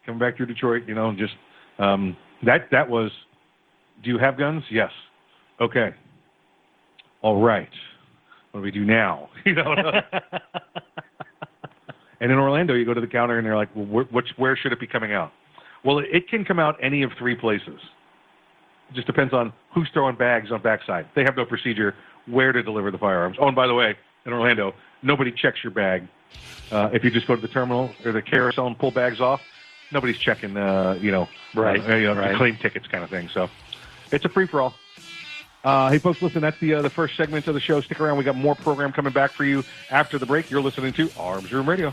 coming 0.05 0.19
back 0.19 0.37
through 0.37 0.47
Detroit. 0.47 0.83
You 0.87 0.95
know, 0.95 1.15
just 1.17 1.33
um, 1.79 2.15
that 2.45 2.69
that 2.71 2.89
was. 2.91 3.11
Do 4.05 4.11
you 4.11 4.19
have 4.19 4.37
guns? 4.37 4.63
Yes. 4.71 4.91
Okay. 5.61 5.95
All 7.23 7.41
right. 7.41 7.69
What 8.53 8.61
do 8.61 8.65
we 8.65 8.71
do 8.71 8.85
now? 8.85 9.29
You 9.45 9.55
know. 9.55 9.75
and 12.21 12.31
in 12.31 12.39
Orlando, 12.39 12.75
you 12.75 12.85
go 12.85 12.93
to 12.95 13.01
the 13.01 13.07
counter 13.07 13.39
and 13.39 13.47
they're 13.47 13.57
like, 13.57 13.71
well, 13.75 14.05
wh- 14.05 14.13
which 14.13 14.29
where 14.37 14.57
should 14.57 14.73
it 14.73 14.81
be 14.81 14.87
coming 14.87 15.13
out? 15.13 15.33
Well, 15.85 15.99
it, 15.99 16.07
it 16.13 16.29
can 16.29 16.45
come 16.45 16.59
out 16.59 16.77
any 16.83 17.03
of 17.03 17.13
three 17.19 17.35
places. 17.35 17.81
It 18.91 18.95
just 18.95 19.07
depends 19.07 19.33
on 19.33 19.53
who's 19.73 19.89
throwing 19.95 20.17
bags 20.17 20.53
on 20.53 20.61
backside. 20.61 21.07
They 21.15 21.23
have 21.25 21.37
no 21.37 21.45
procedure 21.47 21.95
where 22.27 22.53
to 22.53 22.63
deliver 22.63 22.91
the 22.91 22.99
firearms. 22.99 23.37
Oh, 23.41 23.47
and 23.47 23.57
by 23.57 23.67
the 23.67 23.75
way, 23.75 23.97
in 24.27 24.33
Orlando, 24.33 24.75
nobody 25.03 25.33
checks 25.33 25.65
your 25.65 25.71
bag. 25.73 26.07
Uh, 26.71 26.91
if 26.93 27.03
you 27.03 27.11
just 27.11 27.27
go 27.27 27.35
to 27.35 27.41
the 27.41 27.49
terminal 27.49 27.91
or 28.05 28.13
the 28.13 28.21
carousel 28.23 28.67
and 28.67 28.79
pull 28.79 28.91
bags 28.91 29.21
off, 29.21 29.41
nobody's 29.91 30.19
checking, 30.19 30.57
uh, 30.57 30.99
you 31.01 31.11
know, 31.11 31.29
Right, 31.55 31.81
uh, 31.89 31.97
you 31.97 32.07
know, 32.09 32.15
right. 32.15 32.37
claim 32.37 32.57
tickets 32.57 32.87
kind 32.87 33.03
of 33.03 33.09
thing. 33.11 33.29
So 33.33 33.49
it's 34.13 34.25
a 34.25 34.29
free 34.29 34.47
for 34.47 34.61
all. 34.61 34.75
Uh, 35.63 35.91
hey, 35.91 35.99
folks, 35.99 36.23
listen, 36.23 36.41
that's 36.41 36.59
the 36.59 36.75
uh, 36.75 36.83
the 36.83 36.91
first 36.91 37.17
segment 37.17 37.47
of 37.47 37.55
the 37.55 37.61
show. 37.61 37.81
Stick 37.81 38.01
around. 38.01 38.17
We 38.17 38.25
got 38.25 38.37
more 38.37 38.55
program 38.55 38.93
coming 38.93 39.13
back 39.13 39.33
for 39.33 39.45
you 39.45 39.63
after 39.91 40.19
the 40.19 40.27
break. 40.27 40.51
You're 40.51 40.63
listening 40.63 40.93
to 40.95 41.11
Arms 41.19 41.53
Room 41.53 41.69
Radio. 41.69 41.93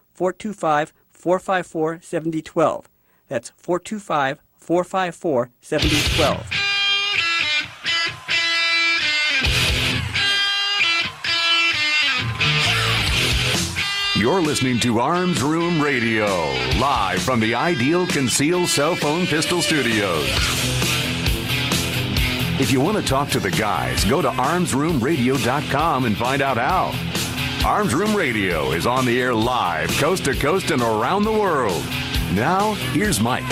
425 0.13 0.93
454 1.11 1.99
7012. 2.01 2.89
That's 3.27 3.51
425 3.57 4.41
454 4.57 5.49
7012. 5.61 6.71
You're 14.21 14.41
listening 14.41 14.79
to 14.81 14.99
Arms 14.99 15.41
Room 15.41 15.81
Radio, 15.81 16.27
live 16.79 17.23
from 17.23 17.39
the 17.39 17.55
Ideal 17.55 18.05
Conceal 18.05 18.67
Cell 18.67 18.95
Phone 18.95 19.25
Pistol 19.25 19.63
Studios. 19.63 20.27
If 22.59 22.71
you 22.71 22.79
want 22.79 22.97
to 22.97 23.03
talk 23.03 23.29
to 23.29 23.39
the 23.39 23.49
guys, 23.49 24.05
go 24.05 24.21
to 24.21 24.29
armsroomradio.com 24.29 26.05
and 26.05 26.15
find 26.15 26.43
out 26.43 26.57
how. 26.57 27.20
Arms 27.65 27.93
Room 27.93 28.15
Radio 28.15 28.71
is 28.71 28.87
on 28.87 29.05
the 29.05 29.21
air 29.21 29.35
live, 29.35 29.91
coast 29.91 30.25
to 30.25 30.33
coast 30.33 30.71
and 30.71 30.81
around 30.81 31.25
the 31.25 31.31
world. 31.31 31.83
Now, 32.33 32.73
here's 32.73 33.19
Mike. 33.19 33.47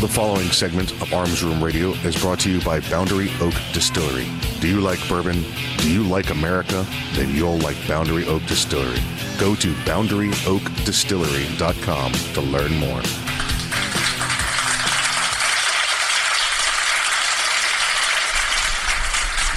The 0.00 0.06
following 0.08 0.48
segment 0.50 0.92
of 1.02 1.12
Arms 1.12 1.42
Room 1.42 1.60
Radio 1.62 1.90
is 1.90 2.16
brought 2.16 2.38
to 2.40 2.50
you 2.52 2.60
by 2.60 2.80
Boundary 2.88 3.30
Oak 3.40 3.54
Distillery. 3.72 4.28
Do 4.60 4.68
you 4.68 4.80
like 4.80 5.00
bourbon? 5.08 5.44
Do 5.78 5.92
you 5.92 6.04
like 6.04 6.30
America? 6.30 6.86
Then 7.14 7.34
you'll 7.34 7.58
like 7.58 7.76
Boundary 7.88 8.24
Oak 8.26 8.46
Distillery. 8.46 9.00
Go 9.38 9.56
to 9.56 9.74
boundaryoakdistillery.com 9.74 12.12
to 12.12 12.40
learn 12.40 12.76
more. 12.76 13.02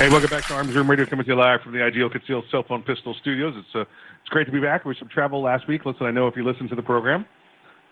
Hey, 0.01 0.09
welcome 0.09 0.31
back 0.31 0.47
to 0.47 0.55
Arms 0.55 0.73
Room 0.73 0.89
Radio, 0.89 1.05
coming 1.05 1.25
to 1.25 1.31
you 1.31 1.37
live 1.37 1.61
from 1.61 1.73
the 1.73 1.83
Ideal 1.83 2.09
Concealed 2.09 2.45
Cell 2.49 2.63
Phone 2.67 2.81
Pistol 2.81 3.15
Studios. 3.21 3.53
It's 3.55 3.75
uh, 3.75 3.81
it's 3.81 4.29
great 4.29 4.45
to 4.45 4.51
be 4.51 4.59
back. 4.59 4.83
We 4.83 4.95
had 4.95 4.97
some 4.97 5.09
travel 5.09 5.43
last 5.43 5.67
week. 5.67 5.85
Listen, 5.85 6.07
I 6.07 6.11
know 6.11 6.27
if 6.27 6.35
you 6.35 6.43
listened 6.43 6.69
to 6.69 6.75
the 6.75 6.81
program 6.81 7.23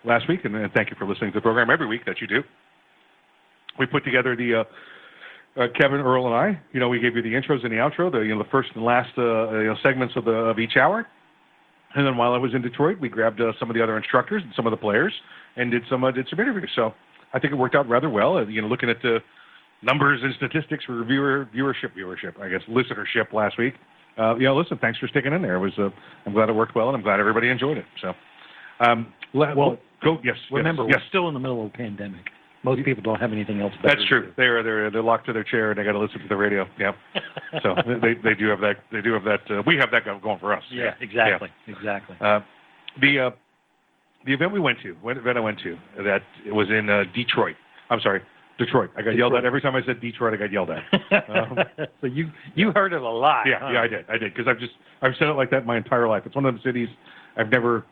last 0.04 0.28
week, 0.28 0.44
and, 0.44 0.56
and 0.56 0.72
thank 0.72 0.90
you 0.90 0.96
for 0.98 1.06
listening 1.06 1.30
to 1.30 1.36
the 1.36 1.40
program 1.40 1.70
every 1.70 1.86
week 1.86 2.04
that 2.06 2.20
you 2.20 2.26
do. 2.26 2.42
We 3.78 3.86
put 3.86 4.04
together 4.04 4.34
the 4.34 4.66
uh, 5.56 5.60
uh, 5.62 5.66
Kevin, 5.80 6.00
Earl, 6.00 6.26
and 6.26 6.34
I. 6.34 6.60
You 6.72 6.80
know, 6.80 6.88
we 6.88 6.98
gave 6.98 7.14
you 7.14 7.22
the 7.22 7.28
intros 7.28 7.62
and 7.62 7.70
the 7.70 7.76
outro, 7.76 8.10
the 8.10 8.18
you 8.18 8.34
know 8.34 8.42
the 8.42 8.50
first 8.50 8.70
and 8.74 8.84
last 8.84 9.16
uh, 9.16 9.60
you 9.60 9.66
know, 9.66 9.76
segments 9.80 10.16
of 10.16 10.24
the 10.24 10.32
of 10.32 10.58
each 10.58 10.76
hour. 10.76 11.06
And 11.94 12.04
then 12.04 12.16
while 12.16 12.32
I 12.32 12.38
was 12.38 12.54
in 12.54 12.62
Detroit, 12.62 12.98
we 12.98 13.08
grabbed 13.08 13.40
uh, 13.40 13.52
some 13.60 13.70
of 13.70 13.76
the 13.76 13.82
other 13.84 13.96
instructors 13.96 14.42
and 14.42 14.52
some 14.56 14.66
of 14.66 14.72
the 14.72 14.76
players 14.76 15.12
and 15.54 15.70
did 15.70 15.84
some 15.88 16.02
uh, 16.02 16.10
did 16.10 16.26
some 16.28 16.40
interviews. 16.40 16.72
So 16.74 16.92
I 17.32 17.38
think 17.38 17.52
it 17.52 17.56
worked 17.56 17.76
out 17.76 17.88
rather 17.88 18.10
well. 18.10 18.38
Uh, 18.38 18.46
you 18.46 18.60
know, 18.60 18.66
looking 18.66 18.90
at 18.90 19.00
the 19.00 19.20
numbers 19.82 20.20
and 20.22 20.34
statistics 20.36 20.84
for 20.84 21.04
viewer 21.04 21.48
viewership, 21.54 21.96
viewership, 21.96 22.40
I 22.40 22.48
guess, 22.48 22.62
listenership 22.68 23.32
last 23.32 23.58
week. 23.58 23.74
Uh, 24.18 24.36
you 24.36 24.44
know, 24.44 24.56
listen, 24.56 24.78
thanks 24.78 24.98
for 24.98 25.08
sticking 25.08 25.32
in 25.32 25.42
there. 25.42 25.56
It 25.56 25.60
was 25.60 25.72
uh, 25.78 25.88
I'm 26.26 26.32
glad 26.32 26.48
it 26.48 26.54
worked 26.54 26.74
well, 26.74 26.88
and 26.88 26.96
I'm 26.96 27.02
glad 27.02 27.20
everybody 27.20 27.48
enjoyed 27.48 27.78
it. 27.78 27.84
So, 28.02 28.12
um, 28.80 29.12
let, 29.32 29.56
Well, 29.56 29.78
go 30.02 30.18
yes. 30.24 30.36
Remember, 30.50 30.84
yes, 30.88 30.98
we're 30.98 31.08
still 31.08 31.28
in 31.28 31.34
the 31.34 31.40
middle 31.40 31.64
of 31.64 31.72
a 31.72 31.76
pandemic. 31.76 32.22
Most 32.62 32.84
people 32.84 33.02
don't 33.02 33.18
have 33.18 33.32
anything 33.32 33.62
else. 33.62 33.72
That's 33.82 34.04
true. 34.06 34.34
They're 34.36 34.62
they're 34.62 34.90
they're 34.90 35.02
locked 35.02 35.26
to 35.26 35.32
their 35.32 35.44
chair 35.44 35.70
and 35.70 35.78
they 35.78 35.84
got 35.84 35.92
to 35.92 35.98
listen 35.98 36.20
to 36.20 36.28
the 36.28 36.36
radio. 36.36 36.66
Yeah. 36.78 36.92
so 37.62 37.74
they 38.02 38.14
they 38.22 38.34
do 38.34 38.48
have 38.48 38.60
that. 38.60 38.76
They 38.92 39.00
do 39.00 39.14
have 39.14 39.24
that. 39.24 39.40
Uh, 39.50 39.62
we 39.66 39.76
have 39.76 39.90
that 39.92 40.04
going 40.04 40.38
for 40.38 40.54
us. 40.54 40.62
Yeah, 40.70 40.92
exactly, 41.00 41.48
exactly. 41.66 42.16
Uh, 42.20 42.40
the 43.00 43.18
uh, 43.18 43.30
the 44.26 44.34
event 44.34 44.52
we 44.52 44.60
went 44.60 44.78
to, 44.82 44.92
what 45.00 45.16
event 45.16 45.38
I 45.38 45.40
went 45.40 45.58
to, 45.60 45.76
that 46.04 46.20
was 46.48 46.68
in 46.68 46.90
uh, 46.90 47.04
Detroit. 47.14 47.56
I'm 47.88 48.00
sorry, 48.00 48.20
Detroit. 48.64 48.90
I 48.96 49.02
got 49.02 49.16
yelled 49.16 49.34
at 49.34 49.44
every 49.44 49.60
time 49.60 49.74
I 49.74 49.82
said 49.84 50.00
Detroit. 50.00 50.34
I 50.34 50.36
got 50.36 50.52
yelled 50.52 50.70
at. 50.70 50.82
Um, 51.30 51.58
so 52.00 52.06
you 52.06 52.30
you 52.54 52.72
heard 52.72 52.92
it 52.92 53.02
a 53.02 53.08
lot. 53.08 53.46
yeah, 53.46 53.58
huh? 53.60 53.70
yeah, 53.72 53.82
I 53.82 53.86
did, 53.88 54.04
I 54.08 54.18
did, 54.18 54.32
because 54.34 54.46
I've 54.48 54.58
just 54.58 54.72
I've 55.02 55.12
said 55.18 55.28
it 55.28 55.32
like 55.34 55.50
that 55.50 55.66
my 55.66 55.76
entire 55.76 56.08
life. 56.08 56.22
It's 56.26 56.34
one 56.34 56.44
of 56.46 56.54
the 56.54 56.60
cities 56.62 56.88
I've 57.36 57.50
never, 57.50 57.84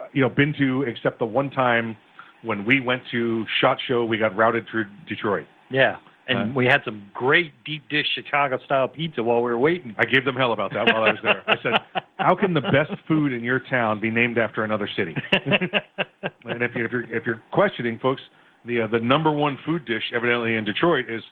uh, 0.00 0.04
you 0.12 0.20
know, 0.22 0.28
been 0.28 0.54
to 0.58 0.82
except 0.82 1.18
the 1.18 1.26
one 1.26 1.50
time 1.50 1.96
when 2.42 2.64
we 2.64 2.80
went 2.80 3.02
to 3.10 3.44
Shot 3.60 3.78
Show. 3.86 4.04
We 4.04 4.18
got 4.18 4.36
routed 4.36 4.66
through 4.70 4.86
Detroit. 5.08 5.46
Yeah. 5.70 5.96
And 6.28 6.38
Uh, 6.38 6.54
we 6.54 6.66
had 6.66 6.82
some 6.84 7.10
great 7.12 7.52
deep 7.64 7.82
dish 7.88 8.06
Chicago 8.14 8.58
style 8.64 8.88
pizza 8.88 9.22
while 9.22 9.42
we 9.42 9.50
were 9.50 9.58
waiting. 9.58 9.94
I 9.98 10.04
gave 10.04 10.24
them 10.24 10.36
hell 10.36 10.52
about 10.52 10.72
that 10.72 10.86
while 10.86 11.02
I 11.04 11.10
was 11.10 11.20
there. 11.22 11.42
I 11.46 11.56
said, 11.62 11.80
"How 12.18 12.34
can 12.36 12.54
the 12.54 12.60
best 12.60 12.92
food 13.08 13.32
in 13.32 13.42
your 13.42 13.58
town 13.58 13.98
be 14.00 14.10
named 14.10 14.38
after 14.38 14.62
another 14.64 14.88
city?" 14.96 15.16
and 15.32 16.62
if, 16.62 16.74
you, 16.76 16.84
if 16.84 16.92
you're 16.92 17.04
if 17.14 17.26
you're 17.26 17.42
questioning, 17.50 17.98
folks, 17.98 18.22
the 18.64 18.82
uh, 18.82 18.86
the 18.86 19.00
number 19.00 19.30
one 19.30 19.58
food 19.64 19.84
dish 19.84 20.04
evidently 20.14 20.56
in 20.56 20.64
Detroit 20.64 21.06
is 21.08 21.22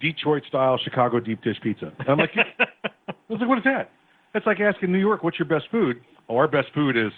Detroit 0.00 0.42
style 0.48 0.78
Chicago 0.82 1.20
deep 1.20 1.42
dish 1.42 1.56
pizza. 1.62 1.92
And 1.98 2.08
I'm 2.08 2.18
like, 2.18 2.30
I 2.58 2.92
was 3.28 3.40
like, 3.40 3.48
what 3.48 3.58
is 3.58 3.64
that? 3.64 3.90
That's 4.32 4.46
like 4.46 4.60
asking 4.60 4.92
New 4.92 4.98
York, 4.98 5.22
what's 5.22 5.38
your 5.38 5.48
best 5.48 5.66
food? 5.70 6.00
Oh, 6.28 6.36
our 6.36 6.48
best 6.48 6.68
food 6.74 6.96
is 6.96 7.12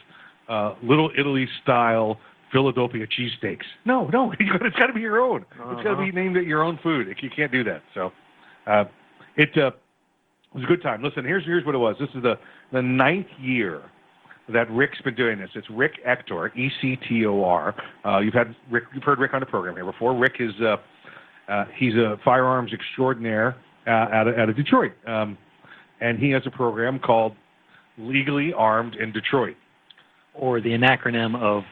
uh, 0.48 0.74
Little 0.82 1.10
Italy 1.16 1.46
style 1.62 2.18
Philadelphia 2.50 3.06
cheesesteaks. 3.06 3.64
No, 3.84 4.08
no, 4.08 4.32
it's 4.40 4.76
got 4.76 4.86
to 4.86 4.92
be 4.92 5.00
your 5.00 5.20
own. 5.20 5.44
It's 5.50 5.82
got 5.82 5.94
to 5.94 5.96
be 5.96 6.12
named 6.12 6.36
at 6.36 6.46
your 6.46 6.62
own 6.62 6.78
food. 6.82 7.14
You 7.20 7.30
can't 7.34 7.52
do 7.52 7.64
that. 7.64 7.82
So, 7.94 8.12
uh, 8.66 8.84
it 9.36 9.56
uh, 9.56 9.70
was 10.54 10.64
a 10.64 10.66
good 10.66 10.82
time. 10.82 11.02
Listen, 11.02 11.24
here's 11.24 11.44
here's 11.44 11.64
what 11.64 11.74
it 11.74 11.78
was. 11.78 11.96
This 11.98 12.10
is 12.14 12.22
the 12.22 12.38
the 12.72 12.82
ninth 12.82 13.26
year 13.40 13.82
that 14.52 14.70
Rick's 14.70 15.00
been 15.02 15.14
doing 15.14 15.38
this. 15.38 15.50
It's 15.54 15.68
Rick 15.70 15.92
Ector, 16.04 16.48
E 16.56 16.70
C 16.80 16.96
T 17.08 17.26
O 17.26 17.44
R. 17.44 17.74
Uh, 18.04 18.18
you've 18.18 18.34
had 18.34 18.54
Rick, 18.70 18.84
you've 18.94 19.04
heard 19.04 19.18
Rick 19.18 19.34
on 19.34 19.40
the 19.40 19.46
program 19.46 19.74
here 19.74 19.84
before. 19.84 20.16
Rick 20.16 20.36
is 20.40 20.52
uh, 20.60 20.76
uh, 21.50 21.64
he's 21.76 21.94
a 21.94 22.16
firearms 22.24 22.72
extraordinaire 22.72 23.56
uh, 23.86 23.90
out 23.90 24.28
of, 24.28 24.38
out 24.38 24.48
of 24.48 24.56
Detroit, 24.56 24.92
um, 25.06 25.36
and 26.00 26.18
he 26.18 26.30
has 26.30 26.42
a 26.46 26.50
program 26.50 26.98
called 26.98 27.34
Legally 27.98 28.52
Armed 28.52 28.94
in 28.96 29.12
Detroit. 29.12 29.56
Or 30.34 30.60
the 30.60 30.70
acronym 30.70 31.36
of 31.36 31.62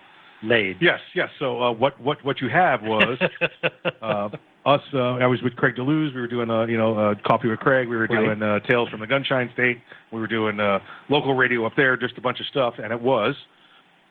LAID. 0.43 0.77
Yes, 0.81 1.01
yes. 1.15 1.29
So 1.39 1.63
uh, 1.63 1.73
what 1.73 2.01
what 2.01 2.23
what 2.25 2.41
you 2.41 2.49
have 2.49 2.83
was 2.83 3.19
uh, 4.03 4.29
us. 4.67 4.81
Uh, 4.93 5.17
I 5.17 5.27
was 5.27 5.41
with 5.43 5.57
Craig 5.57 5.75
DeLuz. 5.77 6.15
We 6.15 6.21
were 6.21 6.27
doing 6.27 6.51
uh, 6.51 6.67
you 6.67 6.77
know 6.77 6.99
uh, 6.99 7.15
coffee 7.27 7.49
with 7.49 7.61
Craig. 7.61 7.89
We 7.89 7.97
were 7.97 8.07
doing 8.07 8.43
uh, 8.43 8.61
Tales 8.61 8.89
from 8.89 9.01
the 9.01 9.07
Gunshine 9.07 9.53
State. 9.55 9.79
We 10.13 10.21
were 10.21 10.27
doing 10.27 10.61
uh, 10.61 10.81
local 11.09 11.35
radio 11.35 11.65
up 11.67 11.73
there, 11.77 11.97
just 11.97 12.19
a 12.19 12.21
bunch 12.21 12.41
of 12.41 12.47
stuff. 12.47 12.75
And 12.83 12.93
it 12.93 13.01
was 13.01 13.35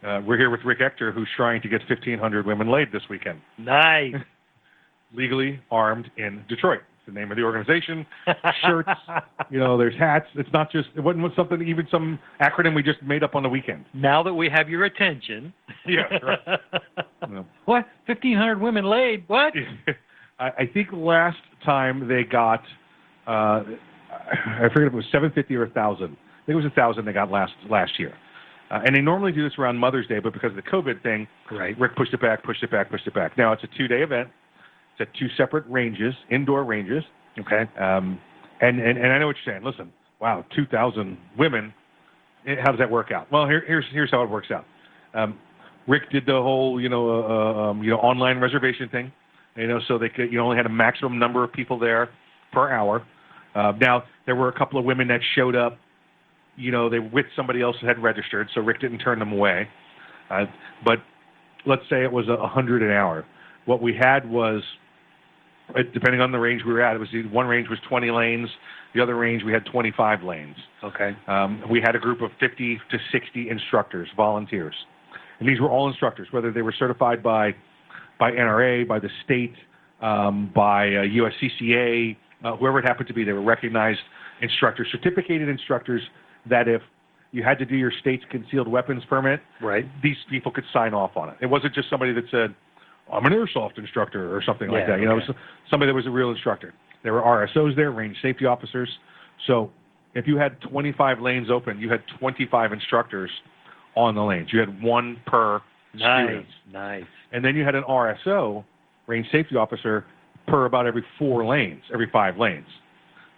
uh, 0.05 0.21
we're 0.25 0.37
here 0.37 0.49
with 0.49 0.61
Rick 0.65 0.79
Ector, 0.81 1.11
who's 1.11 1.27
trying 1.35 1.61
to 1.61 1.67
get 1.69 1.81
1,500 1.89 2.45
women 2.45 2.71
laid 2.71 2.91
this 2.91 3.03
weekend, 3.09 3.41
Nice. 3.57 4.15
legally 5.13 5.59
armed 5.71 6.09
in 6.17 6.43
Detroit. 6.47 6.79
It's 6.79 7.13
the 7.13 7.19
name 7.19 7.31
of 7.31 7.37
the 7.37 7.43
organization. 7.43 8.05
Shirts, 8.65 8.89
you 9.49 9.59
know, 9.59 9.77
there's 9.77 9.97
hats. 9.97 10.27
It's 10.35 10.51
not 10.53 10.71
just 10.71 10.89
it 10.95 11.01
wasn't 11.01 11.31
something 11.35 11.61
even 11.67 11.87
some 11.91 12.17
acronym 12.41 12.75
we 12.75 12.83
just 12.83 13.01
made 13.03 13.23
up 13.23 13.35
on 13.35 13.43
the 13.43 13.49
weekend. 13.49 13.85
Now 13.93 14.23
that 14.23 14.33
we 14.33 14.49
have 14.49 14.69
your 14.69 14.85
attention. 14.85 15.53
Yeah, 15.85 16.01
right. 16.23 16.39
Yeah. 17.31 17.43
What? 17.65 17.85
1,500 18.07 18.59
women 18.59 18.85
laid? 18.85 19.23
What? 19.27 19.53
I, 20.39 20.49
I 20.59 20.65
think 20.73 20.89
last 20.93 21.37
time 21.65 22.07
they 22.07 22.23
got, 22.23 22.61
uh, 23.27 23.63
I 24.11 24.67
forget 24.73 24.87
if 24.87 24.93
it 24.93 24.95
was 24.95 25.05
750 25.11 25.55
or 25.55 25.65
1,000. 25.65 26.05
I 26.05 26.07
think 26.07 26.17
it 26.49 26.55
was 26.55 26.63
1,000 26.65 27.05
they 27.05 27.13
got 27.13 27.31
last 27.31 27.53
last 27.69 27.99
year. 27.99 28.13
Uh, 28.71 28.81
and 28.85 28.95
they 28.95 29.01
normally 29.01 29.31
do 29.31 29.43
this 29.43 29.57
around 29.57 29.77
Mother's 29.77 30.07
Day, 30.07 30.19
but 30.19 30.31
because 30.33 30.51
of 30.51 30.55
the 30.55 30.61
COVID 30.61 31.01
thing, 31.01 31.27
Right. 31.51 31.77
Rick 31.79 31.95
pushed 31.95 32.13
it 32.13 32.21
back, 32.21 32.43
pushed 32.43 32.61
it 32.63 32.69
back, 32.71 32.89
pushed 32.91 33.07
it 33.07 33.13
back. 33.15 33.37
Now 33.37 33.51
it's 33.51 33.63
a 33.63 33.67
two-day 33.77 34.03
event. 34.03 34.29
It's 34.97 35.09
at 35.09 35.13
two 35.17 35.27
separate 35.37 35.65
ranges, 35.67 36.13
indoor 36.29 36.63
ranges. 36.63 37.03
Okay. 37.39 37.63
Um, 37.79 38.19
and, 38.61 38.79
and 38.79 38.97
and 38.97 39.11
I 39.11 39.17
know 39.19 39.27
what 39.27 39.35
you're 39.43 39.53
saying. 39.55 39.65
Listen, 39.65 39.91
wow, 40.19 40.45
2,000 40.55 41.17
women. 41.37 41.73
eh, 42.45 42.55
How 42.61 42.71
does 42.71 42.79
that 42.79 42.91
work 42.91 43.11
out? 43.11 43.31
Well, 43.31 43.47
here, 43.47 43.63
here's 43.65 43.85
here's 43.91 44.11
how 44.11 44.21
it 44.23 44.29
works 44.29 44.51
out. 44.51 44.65
Um, 45.15 45.39
Rick 45.87 46.11
did 46.11 46.25
the 46.27 46.33
whole, 46.33 46.79
you 46.79 46.89
know, 46.89 47.09
uh, 47.09 47.27
uh, 47.27 47.69
um, 47.71 47.83
you 47.83 47.89
know, 47.89 47.97
online 47.97 48.39
reservation 48.39 48.89
thing. 48.89 49.11
You 49.59 49.67
know, 49.67 49.79
so 49.87 49.97
they 49.97 50.07
could, 50.07 50.31
you 50.31 50.39
only 50.39 50.55
had 50.55 50.65
a 50.65 50.69
maximum 50.69 51.19
number 51.19 51.43
of 51.43 51.51
people 51.51 51.77
there 51.77 52.09
per 52.53 52.71
hour. 52.71 53.05
Uh, 53.53 53.73
now 53.79 54.03
there 54.25 54.35
were 54.35 54.47
a 54.47 54.57
couple 54.57 54.79
of 54.79 54.85
women 54.85 55.07
that 55.09 55.19
showed 55.35 55.55
up. 55.55 55.77
You 56.55 56.71
know, 56.71 56.89
they 56.89 56.99
were 56.99 57.09
with 57.09 57.25
somebody 57.35 57.61
else 57.61 57.75
that 57.81 57.87
had 57.87 58.01
registered, 58.01 58.49
so 58.55 58.61
Rick 58.61 58.79
didn't 58.79 58.99
turn 58.99 59.19
them 59.19 59.33
away. 59.33 59.67
Uh, 60.29 60.45
but 60.85 60.99
let's 61.65 61.81
say 61.89 62.03
it 62.03 62.11
was 62.11 62.27
a 62.29 62.47
hundred 62.47 62.83
an 62.83 62.91
hour. 62.91 63.25
What 63.65 63.81
we 63.81 63.93
had 63.93 64.29
was, 64.29 64.63
depending 65.93 66.21
on 66.21 66.31
the 66.31 66.39
range 66.39 66.61
we 66.65 66.71
were 66.71 66.81
at, 66.81 66.95
it 66.95 66.99
was 66.99 67.09
one 67.31 67.47
range 67.47 67.67
was 67.69 67.79
20 67.87 68.11
lanes, 68.11 68.49
the 68.95 69.01
other 69.01 69.15
range 69.15 69.43
we 69.43 69.51
had 69.51 69.65
25 69.65 70.23
lanes. 70.23 70.55
Okay. 70.83 71.15
Um, 71.27 71.63
we 71.69 71.81
had 71.81 71.95
a 71.95 71.99
group 71.99 72.21
of 72.21 72.31
50 72.39 72.79
to 72.91 72.97
60 73.11 73.49
instructors, 73.49 74.07
volunteers, 74.15 74.75
and 75.39 75.49
these 75.49 75.59
were 75.59 75.69
all 75.69 75.87
instructors, 75.87 76.27
whether 76.31 76.51
they 76.51 76.61
were 76.61 76.73
certified 76.77 77.21
by 77.21 77.53
by 78.19 78.31
NRA, 78.31 78.87
by 78.87 78.99
the 78.99 79.09
state, 79.23 79.53
um, 80.01 80.51
by 80.53 80.87
uh, 80.87 81.01
USCCA, 81.03 82.15
uh, 82.43 82.55
whoever 82.57 82.79
it 82.79 82.85
happened 82.85 83.07
to 83.07 83.13
be. 83.13 83.23
They 83.23 83.33
were 83.33 83.41
recognized 83.41 83.99
instructors, 84.41 84.87
certificated 84.91 85.49
instructors. 85.49 86.01
That 86.49 86.67
if 86.67 86.81
you 87.31 87.43
had 87.43 87.59
to 87.59 87.65
do 87.65 87.75
your 87.75 87.91
state's 87.99 88.23
concealed 88.29 88.67
weapons 88.67 89.03
permit, 89.09 89.41
Right. 89.61 89.85
these 90.01 90.15
people 90.29 90.51
could 90.51 90.63
sign 90.73 90.93
off 90.93 91.17
on 91.17 91.29
it. 91.29 91.35
It 91.41 91.47
wasn't 91.47 91.73
just 91.73 91.89
somebody 91.89 92.13
that 92.13 92.29
said, 92.31 92.53
"I'm 93.11 93.25
an 93.25 93.33
airsoft 93.33 93.77
instructor" 93.77 94.35
or 94.35 94.41
something 94.41 94.69
like 94.69 94.81
Yeah, 94.81 94.87
that. 94.95 94.99
You 94.99 95.05
know, 95.05 95.15
okay. 95.15 95.25
it 95.25 95.27
was 95.29 95.37
somebody 95.69 95.91
that 95.91 95.95
was 95.95 96.07
a 96.07 96.11
real 96.11 96.29
instructor. 96.31 96.73
There 97.03 97.13
were 97.13 97.21
RSOs 97.21 97.75
there, 97.75 97.91
range 97.91 98.21
safety 98.21 98.45
officers. 98.45 98.89
So 99.47 99.71
if 100.15 100.27
you 100.27 100.37
had 100.37 100.59
25 100.61 101.21
lanes 101.21 101.49
open, 101.49 101.79
you 101.79 101.89
had 101.89 102.05
25 102.19 102.73
instructors 102.73 103.29
on 103.95 104.15
the 104.15 104.23
lanes. 104.23 104.51
You 104.51 104.59
had 104.59 104.81
one 104.81 105.17
per 105.25 105.61
Nice. 105.93 106.45
Nice. 106.71 107.03
and 107.31 107.43
then 107.43 107.55
you 107.55 107.63
had 107.63 107.75
an 107.75 107.83
RSO, 107.83 108.63
range 109.07 109.27
safety 109.31 109.55
officer, 109.55 110.05
per 110.47 110.65
about 110.65 110.87
every 110.87 111.03
four 111.17 111.45
lanes, 111.45 111.81
every 111.93 112.09
five 112.11 112.37
lanes. 112.37 112.67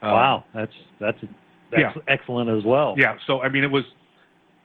Um, 0.02 0.12
wow. 0.12 0.44
That's 0.54 0.72
that's 1.00 1.18
that's 1.72 1.96
yeah. 1.96 2.02
excellent 2.08 2.50
as 2.50 2.64
well. 2.66 2.96
yeah, 2.98 3.16
so 3.28 3.42
I 3.42 3.50
mean, 3.50 3.64
it 3.64 3.72
was 3.72 3.84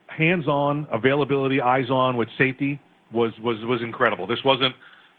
hands-on 0.07 0.87
availability, 0.91 1.61
eyes-on 1.61 2.17
with 2.17 2.27
safety 2.37 2.79
was 3.13 3.31
was 3.41 3.57
was 3.65 3.81
incredible. 3.81 4.27
This 4.27 4.39
wasn't, 4.43 4.75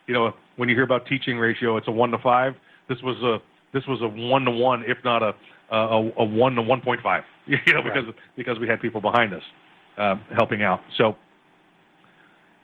you 0.06 0.14
know, 0.14 0.32
when 0.56 0.68
you 0.68 0.74
hear 0.74 0.84
about 0.84 1.06
teaching 1.06 1.38
ratio, 1.38 1.76
it's 1.76 1.88
a 1.88 1.92
one 1.92 2.10
to 2.10 2.18
five. 2.18 2.54
This 2.88 2.98
was 3.02 3.16
a 3.22 3.38
this 3.72 3.86
was 3.86 4.00
a 4.02 4.08
one 4.08 4.44
to 4.44 4.50
one, 4.50 4.84
if 4.86 4.98
not 5.04 5.22
a 5.22 5.32
a, 5.70 6.10
a 6.18 6.24
one 6.24 6.54
to 6.54 6.62
one 6.62 6.80
point 6.80 7.00
five. 7.02 7.22
You 7.66 7.72
know, 7.72 7.82
because 7.82 8.04
because 8.36 8.58
we 8.58 8.68
had 8.68 8.78
people 8.78 9.00
behind 9.00 9.32
us 9.32 9.42
um, 9.96 10.20
helping 10.36 10.62
out. 10.62 10.80
So 10.98 11.16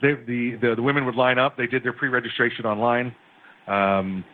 they, 0.05 0.15
the, 0.27 0.57
the 0.61 0.75
the 0.77 0.83
women 0.83 1.05
would 1.07 1.15
line 1.15 1.39
up. 1.39 1.57
They 1.57 1.67
did 1.67 1.83
their 1.83 1.93
pre-registration 1.93 2.67
online. 2.67 3.15
Um, 3.67 4.25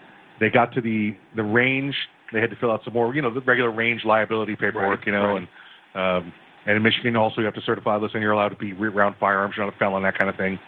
they 0.40 0.50
got 0.50 0.72
to 0.74 0.80
the 0.80 1.16
the 1.36 1.42
range. 1.42 1.94
They 2.32 2.40
had 2.40 2.50
to 2.50 2.56
fill 2.56 2.70
out 2.70 2.82
some 2.84 2.94
more, 2.94 3.14
you 3.14 3.22
know, 3.22 3.32
the 3.32 3.40
regular 3.40 3.70
range 3.70 4.02
liability 4.04 4.54
paperwork, 4.54 5.00
Right, 5.00 5.06
you 5.06 5.12
know, 5.12 5.26
right. 5.34 5.48
and 5.94 6.26
um, 6.26 6.32
and 6.66 6.76
in 6.76 6.82
Michigan 6.82 7.16
also 7.16 7.40
you 7.40 7.44
have 7.44 7.54
to 7.54 7.62
certify. 7.62 7.96
Listen, 7.96 8.20
you're 8.20 8.32
allowed 8.32 8.50
to 8.50 8.56
be 8.56 8.72
around 8.72 9.16
firearms. 9.18 9.54
You're 9.56 9.66
not 9.66 9.74
a 9.74 9.78
felon, 9.78 10.02
that 10.02 10.18
kind 10.18 10.28
of 10.30 10.36
thing. 10.36 10.58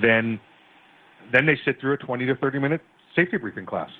Then 0.00 0.40
then 1.32 1.46
they 1.46 1.58
sit 1.64 1.80
through 1.80 1.94
a 1.94 1.96
20 1.96 2.26
to 2.26 2.36
30 2.36 2.58
minute 2.58 2.80
safety 3.14 3.36
briefing 3.36 3.66
class 3.66 3.90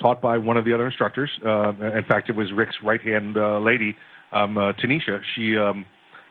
taught 0.00 0.20
by 0.20 0.36
one 0.38 0.56
of 0.56 0.64
the 0.64 0.74
other 0.74 0.86
instructors. 0.86 1.30
Uh, 1.46 1.70
in 1.96 2.04
fact, 2.08 2.28
it 2.28 2.34
was 2.36 2.50
Rick's 2.52 2.74
right 2.82 3.00
hand 3.00 3.36
uh, 3.36 3.58
lady, 3.58 3.94
um, 4.32 4.58
uh, 4.58 4.72
Tanisha. 4.72 5.20
She 5.36 5.56
um, 5.56 5.84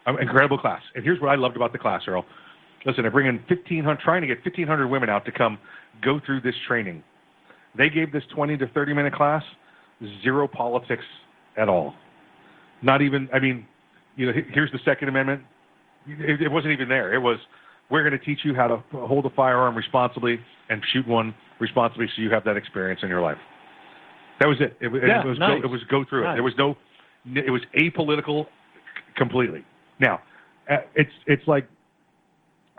um, 0.05 0.17
incredible 0.19 0.57
class. 0.57 0.81
And 0.95 1.03
here's 1.03 1.21
what 1.21 1.29
I 1.29 1.36
loved 1.36 1.55
about 1.55 1.71
the 1.71 1.77
class, 1.77 2.01
Earl. 2.07 2.25
Listen, 2.85 3.03
they're 3.03 3.11
bringing 3.11 3.35
1,500, 3.47 3.99
trying 3.99 4.21
to 4.21 4.27
get 4.27 4.37
1,500 4.43 4.87
women 4.87 5.09
out 5.09 5.25
to 5.25 5.31
come 5.31 5.59
go 6.01 6.19
through 6.25 6.41
this 6.41 6.55
training. 6.67 7.03
They 7.77 7.89
gave 7.89 8.11
this 8.11 8.23
20 8.33 8.57
to 8.57 8.67
30 8.67 8.93
minute 8.93 9.13
class 9.13 9.43
zero 10.23 10.47
politics 10.47 11.03
at 11.57 11.69
all. 11.69 11.93
Not 12.81 13.01
even, 13.01 13.29
I 13.33 13.39
mean, 13.39 13.65
you 14.15 14.25
know, 14.25 14.33
here's 14.51 14.71
the 14.71 14.79
Second 14.83 15.09
Amendment. 15.09 15.43
It, 16.07 16.41
it 16.41 16.51
wasn't 16.51 16.73
even 16.73 16.89
there. 16.89 17.13
It 17.13 17.19
was, 17.19 17.37
we're 17.91 18.01
going 18.07 18.17
to 18.19 18.25
teach 18.25 18.39
you 18.43 18.55
how 18.55 18.67
to 18.67 18.83
hold 19.05 19.25
a 19.25 19.29
firearm 19.29 19.75
responsibly 19.75 20.39
and 20.69 20.81
shoot 20.91 21.07
one 21.07 21.35
responsibly 21.59 22.07
so 22.15 22.21
you 22.21 22.31
have 22.31 22.43
that 22.45 22.57
experience 22.57 23.01
in 23.03 23.09
your 23.09 23.21
life. 23.21 23.37
That 24.39 24.47
was 24.47 24.57
it. 24.59 24.75
It, 24.81 24.87
was- 24.87 25.03
Yeah, 25.05 25.21
it 25.23 25.27
was 25.27 25.37
nice. 25.37 25.61
go, 25.61 25.67
it 25.67 25.71
was 25.71 25.81
go 25.89 26.03
through 26.09 26.21
it. 26.21 26.25
Nice. 26.25 26.35
There 26.37 26.43
was 26.43 26.53
no, 26.57 26.75
it 27.35 27.51
was 27.51 27.61
apolitical 27.79 28.47
completely. 29.15 29.63
Now, 29.99 30.19
uh, 30.69 30.77
it's 30.95 31.11
it's 31.27 31.47
like 31.47 31.67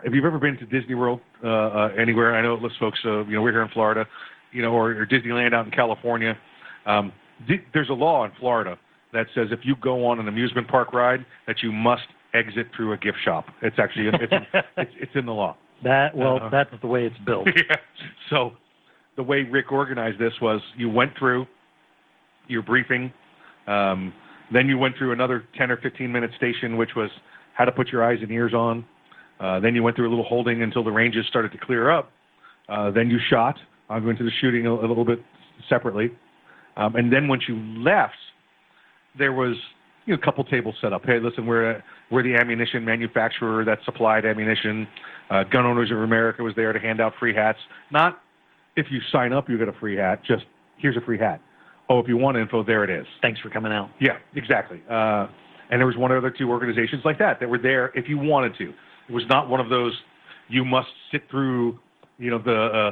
if 0.03 0.13
you've 0.13 0.25
ever 0.25 0.39
been 0.39 0.57
to 0.57 0.65
Disney 0.65 0.95
World 0.95 1.19
uh, 1.43 1.47
uh, 1.47 1.89
anywhere, 1.99 2.35
I 2.35 2.41
know 2.41 2.57
most 2.59 2.75
folks, 2.79 2.99
uh, 3.05 3.25
you 3.25 3.33
know, 3.35 3.41
we're 3.41 3.51
here 3.51 3.61
in 3.63 3.69
Florida, 3.69 4.05
you 4.51 4.61
know, 4.61 4.71
or, 4.71 4.91
or 4.91 5.05
Disneyland 5.05 5.53
out 5.53 5.65
in 5.65 5.71
California. 5.71 6.37
Um, 6.85 7.11
di- 7.47 7.63
there's 7.73 7.89
a 7.89 7.93
law 7.93 8.25
in 8.25 8.31
Florida 8.39 8.77
that 9.13 9.27
says 9.35 9.47
if 9.51 9.59
you 9.63 9.75
go 9.81 10.05
on 10.05 10.19
an 10.19 10.27
amusement 10.27 10.67
park 10.67 10.93
ride, 10.93 11.25
that 11.47 11.57
you 11.61 11.71
must 11.71 12.03
exit 12.33 12.67
through 12.75 12.93
a 12.93 12.97
gift 12.97 13.17
shop. 13.23 13.45
It's 13.61 13.77
actually 13.79 14.07
it's 14.07 14.17
it's, 14.77 14.91
it's 15.01 15.11
in 15.15 15.25
the 15.25 15.31
law. 15.33 15.55
That 15.83 16.15
well, 16.15 16.37
Uh-huh. 16.37 16.49
that's 16.51 16.71
the 16.81 16.87
way 16.87 17.05
it's 17.05 17.17
built. 17.25 17.47
yeah. 17.55 17.75
So 18.29 18.51
the 19.15 19.23
way 19.23 19.43
Rick 19.43 19.71
organized 19.71 20.19
this 20.19 20.33
was 20.41 20.61
you 20.77 20.89
went 20.89 21.11
through 21.17 21.45
your 22.47 22.61
briefing, 22.63 23.13
um, 23.67 24.13
then 24.51 24.67
you 24.67 24.77
went 24.77 24.97
through 24.97 25.11
another 25.13 25.43
10 25.57 25.71
or 25.71 25.77
15 25.77 26.11
minute 26.11 26.31
station, 26.37 26.75
which 26.77 26.91
was 26.95 27.09
how 27.53 27.65
to 27.65 27.71
put 27.71 27.89
your 27.89 28.03
eyes 28.03 28.17
and 28.21 28.31
ears 28.31 28.53
on. 28.53 28.83
Uh, 29.39 29.59
then 29.59 29.75
you 29.75 29.83
went 29.83 29.95
through 29.95 30.07
a 30.07 30.11
little 30.11 30.25
holding 30.25 30.61
until 30.61 30.83
the 30.83 30.91
ranges 30.91 31.25
started 31.27 31.51
to 31.51 31.57
clear 31.57 31.89
up. 31.89 32.11
Uh, 32.69 32.91
then 32.91 33.09
you 33.09 33.19
shot. 33.29 33.55
I'll 33.89 34.01
go 34.01 34.09
into 34.09 34.23
the 34.23 34.31
shooting 34.41 34.65
a, 34.65 34.73
a 34.73 34.87
little 34.87 35.05
bit 35.05 35.19
separately. 35.69 36.11
Um, 36.77 36.95
and 36.95 37.11
then 37.11 37.27
once 37.27 37.43
you 37.47 37.55
left, 37.77 38.15
there 39.17 39.33
was 39.33 39.55
you 40.05 40.15
know, 40.15 40.19
a 40.21 40.25
couple 40.25 40.43
tables 40.43 40.75
set 40.81 40.93
up. 40.93 41.03
Hey, 41.05 41.19
listen, 41.19 41.45
we're 41.45 41.83
we're 42.11 42.23
the 42.23 42.35
ammunition 42.35 42.83
manufacturer 42.83 43.63
that 43.65 43.79
supplied 43.85 44.25
ammunition. 44.25 44.87
Uh, 45.29 45.43
Gun 45.43 45.65
Owners 45.65 45.91
of 45.91 45.99
America 45.99 46.43
was 46.43 46.53
there 46.55 46.73
to 46.73 46.79
hand 46.79 46.99
out 47.01 47.13
free 47.19 47.33
hats. 47.33 47.59
Not 47.91 48.21
if 48.75 48.87
you 48.91 48.99
sign 49.11 49.33
up, 49.33 49.49
you 49.49 49.57
get 49.57 49.67
a 49.67 49.73
free 49.73 49.95
hat. 49.95 50.21
Just 50.25 50.45
here's 50.77 50.97
a 50.97 51.01
free 51.01 51.17
hat. 51.17 51.41
Oh, 51.89 51.99
if 51.99 52.07
you 52.07 52.17
want 52.17 52.37
info, 52.37 52.63
there 52.63 52.83
it 52.83 52.89
is. 52.89 53.05
Thanks 53.21 53.39
for 53.39 53.49
coming 53.49 53.71
out. 53.71 53.89
Yeah, 53.99 54.17
exactly. 54.35 54.81
Uh, 54.89 55.27
and 55.69 55.79
there 55.79 55.87
was 55.87 55.97
one 55.97 56.11
other 56.11 56.31
two 56.31 56.49
organizations 56.49 57.01
like 57.05 57.19
that 57.19 57.39
that 57.39 57.49
were 57.49 57.57
there 57.57 57.91
if 57.95 58.07
you 58.07 58.17
wanted 58.17 58.57
to. 58.57 58.73
It 59.09 59.13
was 59.13 59.23
not 59.29 59.49
one 59.49 59.59
of 59.59 59.69
those 59.69 59.93
you 60.49 60.63
must 60.65 60.89
sit 61.11 61.21
through, 61.29 61.79
you 62.17 62.29
know, 62.29 62.39
the 62.39 62.55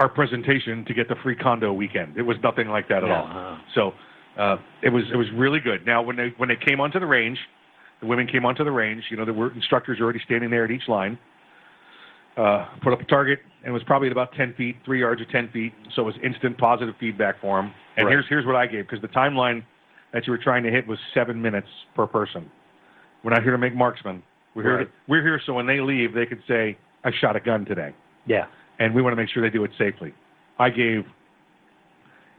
our 0.00 0.08
presentation 0.08 0.84
to 0.86 0.94
get 0.94 1.08
the 1.08 1.16
free 1.22 1.36
condo 1.36 1.72
weekend. 1.72 2.16
It 2.16 2.22
was 2.22 2.36
nothing 2.42 2.68
like 2.68 2.88
that 2.88 3.02
at 3.04 3.08
Yeah, 3.08 3.20
all. 3.20 3.26
uh-huh. 3.26 3.56
So 3.74 3.92
uh, 4.40 4.56
it 4.82 4.90
was 4.90 5.04
it 5.12 5.16
was 5.16 5.26
really 5.34 5.60
good. 5.60 5.84
Now 5.86 6.02
when 6.02 6.16
they 6.16 6.32
when 6.36 6.48
they 6.48 6.56
came 6.56 6.80
onto 6.80 6.98
the 6.98 7.06
range, 7.06 7.38
the 8.00 8.06
women 8.06 8.26
came 8.26 8.44
onto 8.46 8.64
the 8.64 8.70
range. 8.70 9.04
You 9.10 9.16
know, 9.16 9.24
there 9.24 9.34
were 9.34 9.52
instructors 9.54 9.98
already 10.00 10.20
standing 10.24 10.50
there 10.50 10.64
at 10.64 10.70
each 10.70 10.88
line. 10.88 11.18
Uh, 12.36 12.66
put 12.82 12.92
up 12.92 13.00
a 13.00 13.04
target 13.04 13.40
and 13.64 13.70
it 13.70 13.72
was 13.72 13.82
probably 13.82 14.06
at 14.08 14.12
about 14.12 14.32
10 14.34 14.54
feet, 14.54 14.76
three 14.84 15.00
yards 15.00 15.20
or 15.20 15.26
10 15.26 15.50
feet. 15.50 15.72
So 15.94 16.02
it 16.02 16.04
was 16.06 16.14
instant 16.24 16.56
positive 16.56 16.94
feedback 16.98 17.40
for 17.40 17.60
them. 17.60 17.74
And 17.96 18.06
Right. 18.06 18.12
here's 18.12 18.24
here's 18.28 18.46
what 18.46 18.56
I 18.56 18.66
gave 18.66 18.86
because 18.88 19.02
the 19.02 19.08
timeline 19.08 19.62
that 20.12 20.26
you 20.26 20.30
were 20.32 20.38
trying 20.38 20.62
to 20.62 20.70
hit 20.70 20.86
was 20.86 20.98
seven 21.12 21.42
minutes 21.42 21.68
per 21.94 22.06
person. 22.06 22.50
We're 23.22 23.32
not 23.32 23.42
here 23.42 23.52
to 23.52 23.58
make 23.58 23.74
marksmen. 23.74 24.22
We're 24.54 24.62
here. 24.62 24.76
Right. 24.78 24.84
To, 24.86 24.90
we're 25.08 25.22
here 25.22 25.40
so 25.46 25.54
when 25.54 25.66
they 25.66 25.80
leave, 25.80 26.14
they 26.14 26.26
can 26.26 26.42
say, 26.48 26.76
"I 27.04 27.10
shot 27.20 27.36
a 27.36 27.40
gun 27.40 27.64
today." 27.64 27.94
Yeah. 28.26 28.46
and 28.78 28.94
we 28.94 29.02
want 29.02 29.12
to 29.12 29.16
make 29.16 29.28
sure 29.30 29.42
they 29.42 29.50
do 29.50 29.64
it 29.64 29.70
safely. 29.78 30.12
I 30.58 30.68
gave, 30.70 31.04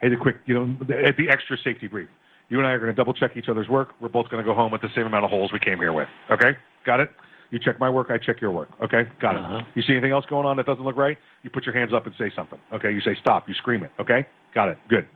hey, 0.01 0.09
the 0.09 0.15
quick, 0.15 0.37
you 0.45 0.53
know, 0.53 0.75
the, 0.87 0.95
at 1.07 1.17
the 1.17 1.29
extra 1.29 1.57
safety 1.63 1.87
brief. 1.87 2.07
You 2.49 2.57
and 2.59 2.67
I 2.67 2.71
are 2.71 2.79
going 2.79 2.91
to 2.91 2.95
double 2.95 3.13
check 3.13 3.31
each 3.37 3.47
other's 3.49 3.67
work. 3.69 3.89
We're 4.01 4.09
both 4.09 4.29
going 4.29 4.43
to 4.43 4.47
go 4.47 4.53
home 4.55 4.71
with 4.71 4.81
the 4.81 4.89
same 4.95 5.05
amount 5.05 5.23
of 5.25 5.29
holes 5.31 5.51
we 5.53 5.59
came 5.59 5.77
here 5.77 5.93
with. 5.93 6.07
Okay, 6.29 6.51
got 6.85 6.99
it. 6.99 7.09
You 7.49 7.59
check 7.59 7.79
my 7.79 7.89
work, 7.89 8.07
I 8.09 8.17
check 8.17 8.39
your 8.41 8.51
work. 8.51 8.69
Okay, 8.83 9.03
got 9.21 9.35
Uh-huh. 9.35 9.57
it. 9.57 9.65
You 9.75 9.81
see 9.81 9.93
anything 9.93 10.11
else 10.11 10.25
going 10.29 10.45
on 10.45 10.57
that 10.57 10.65
doesn't 10.65 10.83
look 10.83 10.95
right? 10.97 11.17
You 11.43 11.49
put 11.49 11.65
your 11.65 11.75
hands 11.75 11.91
up 11.93 12.05
and 12.05 12.15
say 12.17 12.31
something. 12.35 12.59
Okay, 12.73 12.91
you 12.91 13.01
say 13.01 13.15
stop. 13.21 13.47
You 13.49 13.53
scream 13.55 13.83
it. 13.83 13.91
Okay, 13.99 14.25
got 14.55 14.69
it. 14.69 14.77
Good. 14.89 15.07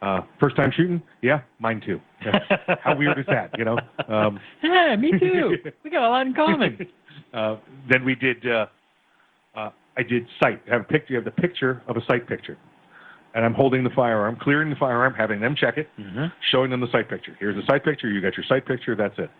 Uh, 0.00 0.20
first 0.38 0.54
time 0.56 0.70
shooting? 0.76 1.02
Yeah, 1.22 1.40
mine 1.58 1.80
too. 1.84 2.00
How 2.82 2.96
weird 2.96 3.18
is 3.18 3.26
that? 3.26 3.50
You 3.58 3.64
know. 3.64 3.78
Um, 4.08 4.38
yeah, 4.62 4.94
me 4.96 5.12
too. 5.18 5.56
we 5.84 5.90
got 5.90 6.06
a 6.06 6.08
lot 6.08 6.26
in 6.26 6.34
common. 6.34 6.78
uh, 7.34 7.56
then 7.90 8.04
we 8.04 8.14
did. 8.14 8.46
Uh, 8.46 8.66
uh, 9.56 9.70
I 9.96 10.02
did 10.04 10.26
sight. 10.40 10.62
I 10.70 10.74
have 10.74 10.82
a 10.82 10.84
picture. 10.84 11.14
You 11.14 11.16
have 11.16 11.24
the 11.24 11.30
picture 11.32 11.82
of 11.88 11.96
a 11.96 12.04
sight 12.06 12.28
picture, 12.28 12.56
and 13.34 13.44
I'm 13.44 13.54
holding 13.54 13.82
the 13.82 13.90
firearm, 13.90 14.36
clearing 14.40 14.70
the 14.70 14.76
firearm, 14.76 15.14
having 15.14 15.40
them 15.40 15.56
check 15.56 15.78
it, 15.78 15.88
Mm-hmm. 15.98 16.26
showing 16.52 16.70
them 16.70 16.80
the 16.80 16.90
sight 16.92 17.08
picture. 17.10 17.36
Here's 17.40 17.56
the 17.56 17.66
sight 17.66 17.84
picture. 17.84 18.08
You 18.08 18.20
got 18.20 18.36
your 18.36 18.44
sight 18.48 18.66
picture. 18.66 18.94
That's 18.94 19.18
it. 19.18 19.30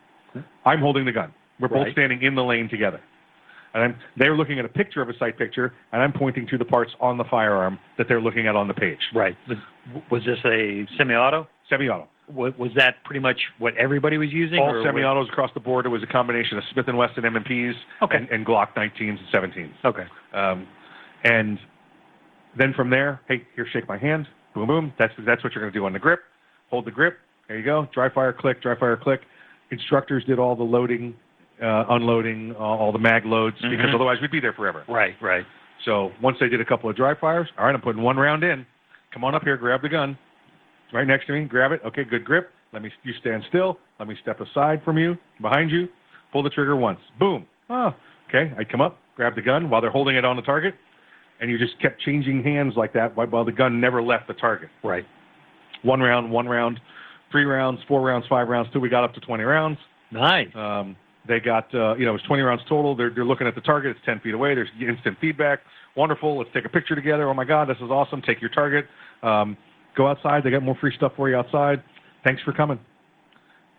I'm 0.64 0.80
holding 0.80 1.04
the 1.04 1.12
gun. 1.12 1.32
We're 1.60 1.68
both 1.68 1.84
Right. 1.84 1.92
standing 1.92 2.22
in 2.22 2.34
the 2.34 2.42
lane 2.44 2.68
together, 2.68 3.00
and 3.74 3.82
I'm, 3.82 3.96
they're 4.16 4.36
looking 4.36 4.58
at 4.58 4.64
a 4.64 4.68
picture 4.68 5.02
of 5.02 5.08
a 5.08 5.16
sight 5.18 5.38
picture, 5.38 5.72
and 5.92 6.02
I'm 6.02 6.12
pointing 6.12 6.46
to 6.48 6.58
the 6.58 6.64
parts 6.64 6.92
on 7.00 7.18
the 7.18 7.24
firearm 7.24 7.78
that 7.96 8.08
they're 8.08 8.20
looking 8.20 8.46
at 8.46 8.56
on 8.56 8.68
the 8.68 8.74
page. 8.74 8.98
Right. 9.14 9.36
Was, 9.48 9.58
was 10.10 10.22
this 10.24 10.38
a 10.44 10.86
semi-auto? 10.96 11.46
Semi-auto. 11.68 12.08
Was, 12.34 12.52
was 12.58 12.70
that 12.76 13.02
pretty 13.04 13.20
much 13.20 13.40
what 13.58 13.74
everybody 13.76 14.18
was 14.18 14.30
using? 14.30 14.58
All 14.58 14.82
semi-autos 14.84 15.28
across 15.28 15.50
the 15.54 15.60
board. 15.60 15.86
It 15.86 15.90
was 15.90 16.02
a 16.02 16.06
combination 16.06 16.58
of 16.58 16.64
Smith 16.72 16.86
and 16.88 16.98
Wesson 16.98 17.24
M&Ps 17.24 17.76
Okay. 18.02 18.16
and, 18.16 18.28
and 18.28 18.46
Glock 18.46 18.74
19s 18.74 19.18
and 19.18 19.18
17s. 19.32 19.72
Okay. 19.84 20.04
Um, 20.34 20.66
and 21.24 21.58
then 22.56 22.74
from 22.74 22.90
there, 22.90 23.20
hey, 23.28 23.46
here, 23.54 23.66
shake 23.72 23.88
my 23.88 23.98
hand. 23.98 24.26
Boom, 24.54 24.66
boom. 24.66 24.92
That's 24.98 25.12
that's 25.26 25.44
what 25.44 25.52
you're 25.54 25.62
going 25.62 25.72
to 25.72 25.78
do 25.78 25.86
on 25.86 25.92
the 25.92 25.98
grip. 25.98 26.20
Hold 26.70 26.84
the 26.86 26.90
grip. 26.90 27.18
There 27.46 27.58
you 27.58 27.64
go. 27.64 27.88
Dry 27.94 28.12
fire, 28.12 28.32
click. 28.32 28.62
Dry 28.62 28.78
fire, 28.78 28.96
click. 28.96 29.20
Instructors 29.70 30.24
did 30.24 30.38
all 30.38 30.56
the 30.56 30.62
loading, 30.62 31.14
uh, 31.62 31.84
unloading, 31.90 32.54
uh, 32.54 32.58
all 32.58 32.92
the 32.92 32.98
mag 32.98 33.24
loads 33.24 33.56
because 33.60 33.86
Mhm. 33.86 33.94
otherwise 33.94 34.20
we'd 34.20 34.30
be 34.30 34.40
there 34.40 34.52
forever. 34.52 34.84
Right. 34.88 35.14
Right. 35.20 35.44
So 35.84 36.12
once 36.20 36.38
they 36.38 36.48
did 36.48 36.60
a 36.60 36.64
couple 36.64 36.90
of 36.90 36.96
dry 36.96 37.14
fires, 37.14 37.48
all 37.58 37.66
right, 37.66 37.74
I'm 37.74 37.80
putting 37.80 38.02
one 38.02 38.16
round 38.16 38.42
in. 38.44 38.66
Come 39.12 39.24
on 39.24 39.34
up 39.34 39.42
here, 39.44 39.56
grab 39.56 39.82
the 39.82 39.88
gun. 39.88 40.16
Right 40.92 41.06
next 41.06 41.26
to 41.26 41.32
me, 41.32 41.44
grab 41.44 41.72
it. 41.72 41.80
Okay, 41.84 42.04
good 42.04 42.24
grip. 42.24 42.50
Let 42.72 42.82
me 42.82 42.90
you 43.02 43.12
stand 43.14 43.44
still. 43.48 43.78
Let 43.98 44.08
me 44.08 44.16
step 44.22 44.40
aside 44.40 44.82
from 44.84 44.98
you, 44.98 45.16
behind 45.40 45.70
you. 45.70 45.88
Pull 46.32 46.42
the 46.42 46.50
trigger 46.50 46.76
once. 46.76 47.00
Boom. 47.18 47.46
Oh, 47.70 47.94
okay. 48.28 48.52
I 48.58 48.64
come 48.64 48.80
up, 48.80 48.98
grab 49.16 49.34
the 49.34 49.42
gun 49.42 49.70
while 49.70 49.80
they're 49.80 49.90
holding 49.90 50.16
it 50.16 50.24
on 50.24 50.36
the 50.36 50.42
target, 50.42 50.74
and 51.40 51.50
you 51.50 51.58
just 51.58 51.78
kept 51.80 52.00
changing 52.00 52.42
hands 52.42 52.74
like 52.76 52.92
that 52.92 53.16
while 53.16 53.26
while 53.28 53.44
the 53.44 53.52
gun 53.52 53.80
never 53.80 54.02
left 54.02 54.26
the 54.28 54.34
target. 54.34 54.68
Right. 54.82 55.06
One 55.82 56.00
round, 56.00 56.30
one 56.30 56.48
round, 56.48 56.80
three 57.30 57.44
rounds, 57.44 57.80
four 57.86 58.00
rounds, 58.02 58.26
five 58.28 58.48
rounds, 58.48 58.68
till 58.72 58.80
we 58.80 58.88
got 58.88 59.04
up 59.04 59.14
to 59.14 59.20
20 59.20 59.44
rounds. 59.44 59.78
Nice. 60.10 60.48
Um, 60.54 60.96
they 61.28 61.38
got, 61.40 61.72
uh, 61.74 61.94
you 61.96 62.04
know, 62.04 62.10
it 62.10 62.14
was 62.14 62.22
20 62.22 62.42
rounds 62.42 62.62
total. 62.68 62.96
They're, 62.96 63.10
they're 63.10 63.24
looking 63.24 63.46
at 63.46 63.54
the 63.54 63.60
target. 63.60 63.94
It's 63.96 64.04
10 64.06 64.20
feet 64.20 64.34
away. 64.34 64.54
There's 64.54 64.68
instant 64.80 65.18
feedback. 65.20 65.60
Wonderful. 65.96 66.38
Let's 66.38 66.50
take 66.54 66.64
a 66.64 66.68
picture 66.68 66.94
together. 66.94 67.28
Oh 67.28 67.34
my 67.34 67.44
God, 67.44 67.68
this 67.68 67.76
is 67.76 67.90
awesome. 67.90 68.22
Take 68.22 68.40
your 68.40 68.50
target. 68.50 68.86
Um, 69.22 69.56
go 69.96 70.08
outside. 70.08 70.42
They 70.42 70.50
got 70.50 70.62
more 70.62 70.76
free 70.80 70.94
stuff 70.96 71.12
for 71.16 71.28
you 71.28 71.36
outside. 71.36 71.82
Thanks 72.24 72.42
for 72.42 72.52
coming. 72.52 72.78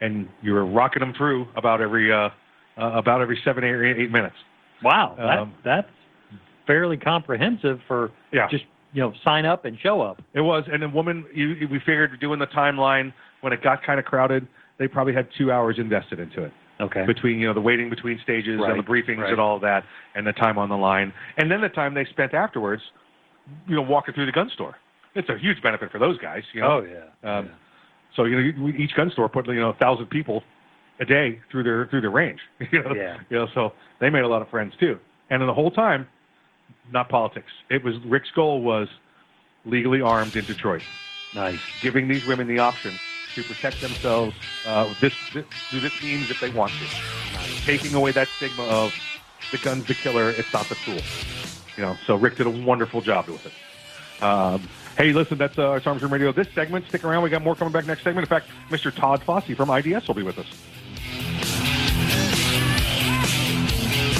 And 0.01 0.29
you 0.41 0.53
were 0.53 0.65
rocking 0.65 1.01
them 1.01 1.13
through 1.17 1.47
about 1.55 1.81
every, 1.81 2.11
uh, 2.13 2.29
uh, 2.77 2.91
about 2.93 3.21
every 3.21 3.39
seven, 3.43 3.63
eight, 3.63 3.75
eight, 3.75 3.97
eight 4.03 4.11
minutes. 4.11 4.35
Wow. 4.83 5.15
That, 5.17 5.39
Um, 5.39 5.53
that's 5.65 5.89
fairly 6.67 6.97
comprehensive 6.97 7.81
for 7.87 8.11
Yeah. 8.31 8.47
just 8.47 8.63
you 8.93 9.01
know 9.01 9.13
sign 9.23 9.45
up 9.45 9.65
and 9.65 9.77
show 9.79 10.01
up. 10.01 10.21
It 10.33 10.41
was, 10.41 10.63
and 10.71 10.81
then 10.81 10.91
woman, 10.93 11.25
you- 11.33 11.67
we 11.69 11.79
figured 11.79 12.17
doing 12.19 12.39
the 12.39 12.47
timeline 12.47 13.11
when 13.41 13.53
it 13.53 13.61
got 13.61 13.83
kind 13.83 13.99
of 13.99 14.05
crowded, 14.05 14.47
they 14.77 14.87
probably 14.87 15.13
had 15.13 15.27
two 15.37 15.51
hours 15.51 15.77
invested 15.79 16.19
into 16.19 16.43
it 16.43 16.51
Okay. 16.81 17.05
between 17.05 17.39
you 17.39 17.47
know 17.47 17.53
the 17.53 17.59
waiting 17.61 17.89
between 17.89 18.19
stages 18.23 18.57
Right, 18.59 18.71
and 18.71 18.79
the 18.79 18.87
briefings 18.89 19.19
right. 19.19 19.31
and 19.31 19.39
all 19.41 19.55
of 19.55 19.61
that, 19.63 19.83
and 20.15 20.25
the 20.25 20.31
time 20.33 20.57
on 20.57 20.69
the 20.69 20.77
line, 20.77 21.11
and 21.37 21.51
then 21.51 21.59
the 21.61 21.67
time 21.69 21.93
they 21.93 22.05
spent 22.05 22.33
afterwards, 22.33 22.81
you 23.67 23.75
know, 23.75 23.81
walking 23.81 24.13
through 24.13 24.25
the 24.27 24.31
gun 24.31 24.49
store. 24.53 24.75
It's 25.15 25.27
a 25.27 25.37
huge 25.37 25.61
benefit 25.61 25.91
for 25.91 25.99
those 25.99 26.17
guys, 26.19 26.43
you 26.53 26.61
know. 26.61 26.81
Oh 26.81 26.85
yeah. 27.23 27.37
Um, 27.37 27.49
So 28.15 28.23
you 28.25 28.53
know, 28.53 28.67
each 28.77 28.95
gun 28.95 29.09
store 29.11 29.27
put 29.27 29.45
you 29.47 29.59
know 29.59 29.69
a 29.71 29.73
thousand 29.73 30.07
people 30.09 30.41
a 31.01 31.05
day 31.05 31.39
through 31.51 31.63
their 31.63 31.87
through 31.87 32.01
their 32.01 32.11
range. 32.11 32.39
You 32.71 32.81
know, 32.83 32.93
Yeah. 32.95 33.17
you 33.29 33.37
know, 33.37 33.47
so 33.53 33.73
they 33.99 34.09
made 34.09 34.23
a 34.23 34.27
lot 34.27 34.41
of 34.41 34.49
friends 34.49 34.73
too. 34.79 34.97
And 35.29 35.41
then 35.41 35.47
the 35.47 35.53
whole 35.53 35.71
time, 35.71 36.07
not 36.93 37.09
politics. 37.09 37.51
It 37.69 37.83
was 37.83 37.95
Rick's 38.05 38.31
goal 38.35 38.61
was 38.61 38.87
legally 39.65 40.01
armed 40.01 40.35
in 40.35 40.45
Detroit, 40.45 40.81
Nice. 41.35 41.59
giving 41.81 42.07
these 42.07 42.25
women 42.25 42.47
the 42.47 42.59
option 42.59 42.97
to 43.35 43.43
protect 43.43 43.81
themselves. 43.81 44.35
Uh, 44.65 44.93
this, 44.99 45.13
this 45.33 45.45
do 45.71 45.79
this 45.79 46.03
means 46.03 46.29
if 46.29 46.39
they 46.39 46.49
want 46.49 46.71
to, 46.71 47.65
taking 47.65 47.93
away 47.93 48.11
that 48.11 48.27
stigma 48.27 48.63
of 48.63 48.93
the 49.51 49.57
gun's 49.57 49.85
the 49.85 49.93
killer, 49.93 50.29
it's 50.31 50.51
not 50.53 50.67
the 50.67 50.75
tool. 50.75 50.99
You 51.77 51.83
know, 51.83 51.97
so 52.05 52.15
Rick 52.15 52.35
did 52.35 52.47
a 52.47 52.49
wonderful 52.49 53.01
job 53.01 53.27
with 53.27 53.45
it. 53.45 53.53
Um, 54.23 54.67
hey, 54.97 55.13
listen, 55.13 55.37
that's 55.37 55.57
uh, 55.57 55.79
Arms 55.85 56.01
Room 56.01 56.11
Radio. 56.11 56.31
This 56.31 56.49
segment, 56.53 56.85
stick 56.87 57.03
around. 57.03 57.23
We 57.23 57.29
got 57.29 57.41
more 57.41 57.55
coming 57.55 57.71
back 57.71 57.85
next 57.85 58.03
segment. 58.03 58.25
In 58.25 58.29
fact, 58.29 58.47
Mr. 58.69 58.93
Todd 58.93 59.21
Fossey 59.21 59.55
from 59.55 59.69
IDS 59.69 60.07
will 60.07 60.15
be 60.15 60.23
with 60.23 60.37
us. 60.37 60.47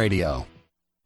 Radio. 0.00 0.49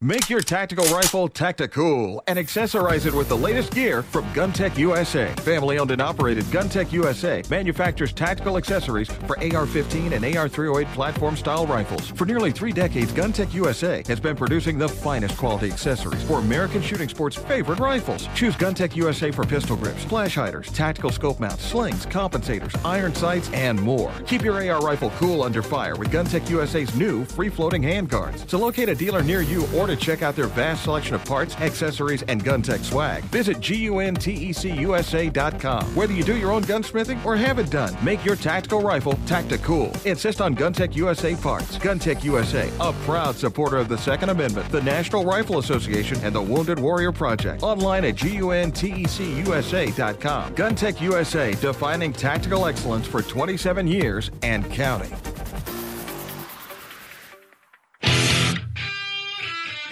Make 0.04 0.28
your 0.28 0.42
tactical 0.42 0.84
rifle 0.88 1.28
tactical 1.28 2.22
and 2.26 2.38
accessorize 2.38 3.06
it 3.06 3.14
with 3.14 3.30
the 3.30 3.36
latest 3.38 3.72
gear 3.72 4.02
from 4.02 4.26
GunTec 4.34 4.76
USA. 4.76 5.34
Family 5.36 5.78
owned 5.78 5.92
and 5.92 6.02
operated 6.02 6.44
GunTec 6.52 6.92
USA 6.92 7.42
manufactures 7.48 8.12
tactical 8.12 8.58
accessories 8.58 9.08
for 9.08 9.42
AR 9.42 9.64
15 9.64 10.12
and 10.12 10.22
AR 10.36 10.46
308 10.46 10.92
platform 10.92 11.38
style 11.38 11.66
rifles. 11.66 12.10
For 12.10 12.26
nearly 12.26 12.52
three 12.52 12.70
decades, 12.70 13.12
GunTec 13.12 13.54
USA 13.54 14.02
has 14.06 14.20
been 14.20 14.36
producing 14.36 14.76
the 14.76 14.90
finest 14.90 15.38
quality 15.38 15.72
accessories 15.72 16.22
for 16.24 16.38
American 16.38 16.82
shooting 16.82 17.08
sports' 17.08 17.36
favorite 17.36 17.78
rifles. 17.78 18.28
Choose 18.34 18.56
GunTec 18.56 18.94
USA 18.96 19.30
for 19.30 19.46
pistol 19.46 19.74
grips, 19.74 20.04
flash 20.04 20.34
hiders, 20.34 20.70
tactical 20.72 21.12
scope 21.12 21.40
mounts, 21.40 21.64
slings, 21.64 22.04
compensators, 22.04 22.78
iron 22.84 23.14
sights, 23.14 23.50
and 23.54 23.80
more. 23.80 24.12
Keep 24.26 24.42
your 24.42 24.70
AR 24.70 24.82
rifle 24.82 25.10
cool 25.16 25.42
under 25.42 25.62
fire 25.62 25.96
with 25.96 26.12
GunTec 26.12 26.50
USA's 26.50 26.94
new 26.94 27.24
free 27.24 27.48
floating 27.48 27.80
handguards. 27.80 28.46
To 28.48 28.58
locate 28.58 28.90
a 28.90 28.94
dealer 28.94 29.22
near 29.22 29.40
you 29.40 29.66
or 29.74 29.93
to 29.94 30.04
check 30.04 30.22
out 30.22 30.36
their 30.36 30.46
vast 30.46 30.84
selection 30.84 31.14
of 31.14 31.24
parts, 31.24 31.56
accessories, 31.56 32.22
and 32.22 32.44
GunTec 32.44 32.84
swag, 32.84 33.22
visit 33.24 33.58
GUNTECUSA.com. 33.58 35.94
Whether 35.94 36.12
you 36.12 36.24
do 36.24 36.36
your 36.36 36.50
own 36.50 36.64
gunsmithing 36.64 37.24
or 37.24 37.36
have 37.36 37.58
it 37.58 37.70
done, 37.70 37.96
make 38.04 38.22
your 38.24 38.36
tactical 38.36 38.80
rifle 38.80 39.14
tactical. 39.26 39.64
Cool. 39.64 39.92
Insist 40.04 40.40
on 40.40 40.54
GunTec 40.54 40.94
USA 40.96 41.34
parts. 41.36 41.78
GunTec 41.78 42.24
USA, 42.24 42.70
a 42.80 42.92
proud 43.04 43.36
supporter 43.36 43.78
of 43.78 43.88
the 43.88 43.98
Second 43.98 44.30
Amendment, 44.30 44.68
the 44.70 44.82
National 44.82 45.24
Rifle 45.24 45.58
Association, 45.58 46.18
and 46.22 46.34
the 46.34 46.42
Wounded 46.42 46.78
Warrior 46.78 47.12
Project. 47.12 47.62
Online 47.62 48.04
at 48.04 48.16
GUNTECUSA.com. 48.16 50.54
GunTec 50.54 51.00
USA, 51.00 51.54
defining 51.54 52.12
tactical 52.12 52.66
excellence 52.66 53.06
for 53.06 53.22
27 53.22 53.86
years 53.86 54.30
and 54.42 54.70
counting. 54.70 55.33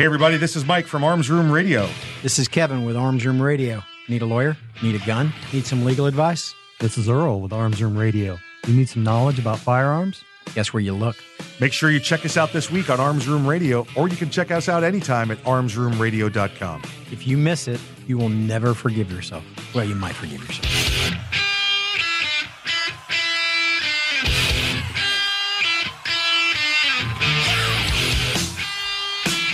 Hey, 0.02 0.06
everybody, 0.06 0.36
this 0.36 0.56
is 0.56 0.64
Mike 0.64 0.88
from 0.88 1.04
Arms 1.04 1.30
Room 1.30 1.48
Radio. 1.48 1.88
This 2.24 2.40
is 2.40 2.48
Kevin 2.48 2.84
with 2.84 2.96
Arms 2.96 3.24
Room 3.24 3.40
Radio. 3.40 3.84
Need 4.08 4.22
a 4.22 4.26
lawyer? 4.26 4.56
Need 4.82 5.00
a 5.00 5.06
gun? 5.06 5.32
Need 5.52 5.64
some 5.64 5.84
legal 5.84 6.06
advice? 6.06 6.56
This 6.80 6.98
is 6.98 7.08
Earl 7.08 7.40
with 7.40 7.52
Arms 7.52 7.80
Room 7.80 7.96
Radio. 7.96 8.36
You 8.66 8.74
need 8.74 8.88
some 8.88 9.04
knowledge 9.04 9.38
about 9.38 9.60
firearms? 9.60 10.24
Guess 10.56 10.72
where 10.72 10.80
you 10.80 10.92
look. 10.92 11.14
Make 11.60 11.72
sure 11.72 11.88
you 11.88 12.00
check 12.00 12.24
us 12.24 12.36
out 12.36 12.52
this 12.52 12.68
week 12.68 12.90
on 12.90 12.98
Arms 12.98 13.28
Room 13.28 13.46
Radio, 13.46 13.86
or 13.94 14.08
you 14.08 14.16
can 14.16 14.28
check 14.28 14.50
us 14.50 14.68
out 14.68 14.82
anytime 14.82 15.30
at 15.30 15.38
armsroomradio.com. 15.44 16.82
If 17.12 17.28
you 17.28 17.38
miss 17.38 17.68
it, 17.68 17.80
you 18.08 18.18
will 18.18 18.28
never 18.28 18.74
forgive 18.74 19.12
yourself. 19.12 19.44
Well, 19.72 19.84
you 19.84 19.94
might 19.94 20.16
forgive 20.16 20.40
yourself. 20.40 21.31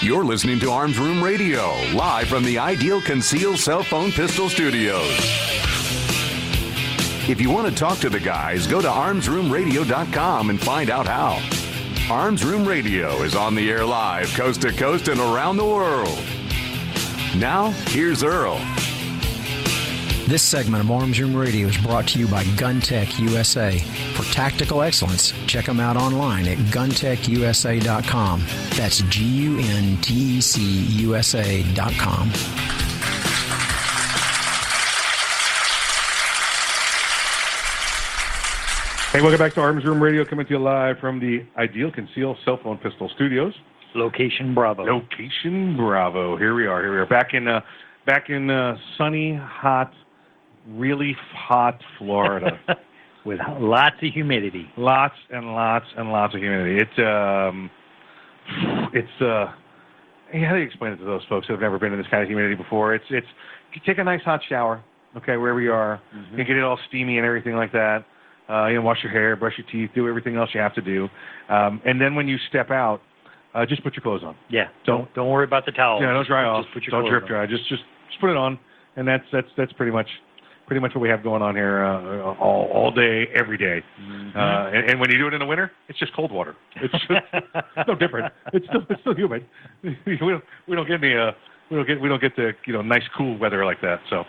You're 0.08 0.24
listening 0.24 0.58
to 0.60 0.70
Arms 0.70 0.98
Room 0.98 1.22
Radio, 1.22 1.70
live 1.92 2.28
from 2.28 2.42
the 2.42 2.58
Ideal 2.58 3.02
Conceal 3.02 3.58
Cell 3.58 3.82
Phone 3.82 4.10
Pistol 4.10 4.48
Studios. 4.48 5.06
If 7.28 7.42
you 7.42 7.50
want 7.50 7.68
to 7.68 7.74
talk 7.74 7.98
to 7.98 8.08
the 8.08 8.18
guys, 8.18 8.66
go 8.66 8.80
to 8.80 8.88
armsroomradio.com 8.88 10.48
and 10.48 10.58
find 10.58 10.88
out 10.88 11.06
how. 11.06 11.38
Arms 12.10 12.42
Room 12.42 12.66
Radio 12.66 13.22
is 13.22 13.36
on 13.36 13.54
the 13.54 13.70
air 13.70 13.84
live, 13.84 14.32
coast 14.32 14.62
to 14.62 14.72
coast 14.72 15.08
and 15.08 15.20
around 15.20 15.58
the 15.58 15.66
world. 15.66 16.18
Now, 17.36 17.72
here's 17.88 18.24
Earl. 18.24 18.58
This 20.28 20.42
segment 20.42 20.84
of 20.84 20.90
Arms 20.90 21.18
Room 21.18 21.34
Radio 21.34 21.68
is 21.68 21.78
brought 21.78 22.06
to 22.08 22.18
you 22.18 22.28
by 22.28 22.44
GunTec 22.44 23.18
USA. 23.18 23.78
For 24.12 24.30
tactical 24.30 24.82
excellence, 24.82 25.32
check 25.46 25.64
them 25.64 25.80
out 25.80 25.96
online 25.96 26.46
at 26.46 26.58
guntecusa.com. 26.58 28.44
That's 28.76 29.00
G 29.08 29.24
U 29.24 29.58
N 29.58 29.96
T 30.02 30.14
E 30.14 30.40
C 30.42 30.60
U 31.02 31.16
S 31.16 31.34
A.com. 31.34 32.28
Hey, 39.12 39.22
welcome 39.22 39.38
back 39.38 39.54
to 39.54 39.62
Arms 39.62 39.86
Room 39.86 40.02
Radio, 40.02 40.26
coming 40.26 40.44
to 40.44 40.52
you 40.52 40.58
live 40.58 40.98
from 40.98 41.20
the 41.20 41.46
Ideal 41.56 41.90
Conceal 41.90 42.36
Cell 42.44 42.60
Phone 42.62 42.76
Pistol 42.76 43.10
Studios. 43.14 43.54
Location 43.94 44.54
Bravo. 44.54 44.84
Location 44.84 45.74
Bravo. 45.74 46.36
Here 46.36 46.54
we 46.54 46.66
are. 46.66 46.82
Here 46.82 46.92
we 46.92 46.98
are. 46.98 47.06
Back 47.06 47.32
in 47.32 47.48
uh, 47.48 47.62
back 48.04 48.28
in 48.28 48.50
uh, 48.50 48.76
sunny, 48.98 49.34
hot, 49.34 49.92
really 50.68 51.16
hot 51.34 51.80
Florida. 51.98 52.58
With 53.24 53.40
lots 53.58 53.96
of 54.02 54.12
humidity. 54.14 54.66
Lots 54.78 55.14
and 55.30 55.52
lots 55.52 55.84
and 55.98 56.10
lots 56.10 56.34
of 56.34 56.40
humidity. 56.40 56.78
It's 56.80 56.98
um, 56.98 57.68
it's 58.94 59.20
uh, 59.22 59.46
how 60.32 60.52
do 60.54 60.58
you 60.60 60.64
explain 60.66 60.92
it 60.92 60.96
to 60.98 61.04
those 61.04 61.22
folks 61.28 61.46
who 61.46 61.52
have 61.52 61.60
never 61.60 61.78
been 61.78 61.92
in 61.92 61.98
this 61.98 62.06
kind 62.10 62.22
of 62.22 62.28
humidity 62.28 62.54
before? 62.54 62.94
It's 62.94 63.04
it's 63.10 63.26
you 63.74 63.80
take 63.84 63.98
a 63.98 64.04
nice 64.04 64.22
hot 64.22 64.40
shower, 64.48 64.82
okay, 65.16 65.36
wherever 65.36 65.60
you 65.60 65.72
are, 65.72 66.00
Mm-hmm. 66.16 66.38
you 66.38 66.44
get 66.44 66.56
it 66.56 66.62
all 66.62 66.78
steamy 66.88 67.18
and 67.18 67.26
everything 67.26 67.54
like 67.54 67.72
that. 67.72 68.04
Uh, 68.48 68.66
you 68.68 68.76
know, 68.76 68.82
wash 68.82 68.98
your 69.02 69.12
hair, 69.12 69.36
brush 69.36 69.54
your 69.58 69.66
teeth, 69.70 69.90
do 69.94 70.08
everything 70.08 70.36
else 70.36 70.48
you 70.54 70.60
have 70.60 70.74
to 70.74 70.80
do, 70.80 71.06
um, 71.50 71.82
and 71.84 72.00
then 72.00 72.14
when 72.14 72.26
you 72.26 72.38
step 72.48 72.70
out, 72.70 73.00
uh, 73.54 73.66
just 73.66 73.82
put 73.82 73.94
your 73.94 74.02
clothes 74.02 74.22
on. 74.24 74.34
Yeah. 74.48 74.68
Don't 74.86 75.12
don't 75.14 75.28
worry 75.28 75.44
about 75.44 75.66
the 75.66 75.72
towel. 75.72 76.00
Yeah, 76.00 76.12
don't 76.14 76.26
dry 76.26 76.44
off. 76.44 76.64
Just 76.64 76.72
put 76.74 76.82
your 76.84 76.98
don't 77.02 77.10
drip 77.10 77.24
on. 77.24 77.28
dry. 77.28 77.46
Just 77.46 77.68
just 77.68 77.82
just 78.08 78.20
put 78.22 78.30
it 78.30 78.36
on, 78.38 78.58
and 78.96 79.06
that's 79.06 79.24
that's 79.32 79.48
that's 79.58 79.72
pretty 79.74 79.92
much 79.92 80.06
pretty 80.68 80.80
much 80.80 80.94
what 80.94 81.00
we 81.00 81.08
have 81.08 81.22
going 81.22 81.40
on 81.42 81.56
here 81.56 81.82
uh, 81.82 82.34
all 82.34 82.70
all 82.72 82.90
day, 82.92 83.26
every 83.34 83.56
day. 83.56 83.82
Mm-hmm. 84.00 84.38
Uh, 84.38 84.68
and, 84.68 84.90
and 84.90 85.00
when 85.00 85.10
you 85.10 85.18
do 85.18 85.26
it 85.26 85.34
in 85.34 85.40
the 85.40 85.46
winter, 85.46 85.72
it's 85.88 85.98
just 85.98 86.14
cold 86.14 86.30
water. 86.30 86.54
It's 86.76 86.92
just 86.92 87.04
no 87.88 87.94
different. 87.94 88.32
It's 88.52 88.66
still 88.66 88.82
it's 88.88 89.00
still 89.00 89.16
humid. 89.16 89.46
we 89.82 90.16
don't 90.16 90.44
we 90.68 90.76
don't 90.76 90.86
get 90.86 91.02
any 91.02 91.16
uh 91.16 91.32
we 91.70 91.76
don't 91.78 91.86
get 91.86 92.00
we 92.00 92.08
don't 92.08 92.20
get 92.20 92.36
the 92.36 92.52
you 92.66 92.74
know 92.74 92.82
nice 92.82 93.02
cool 93.16 93.36
weather 93.38 93.64
like 93.64 93.80
that. 93.80 94.00
So. 94.08 94.24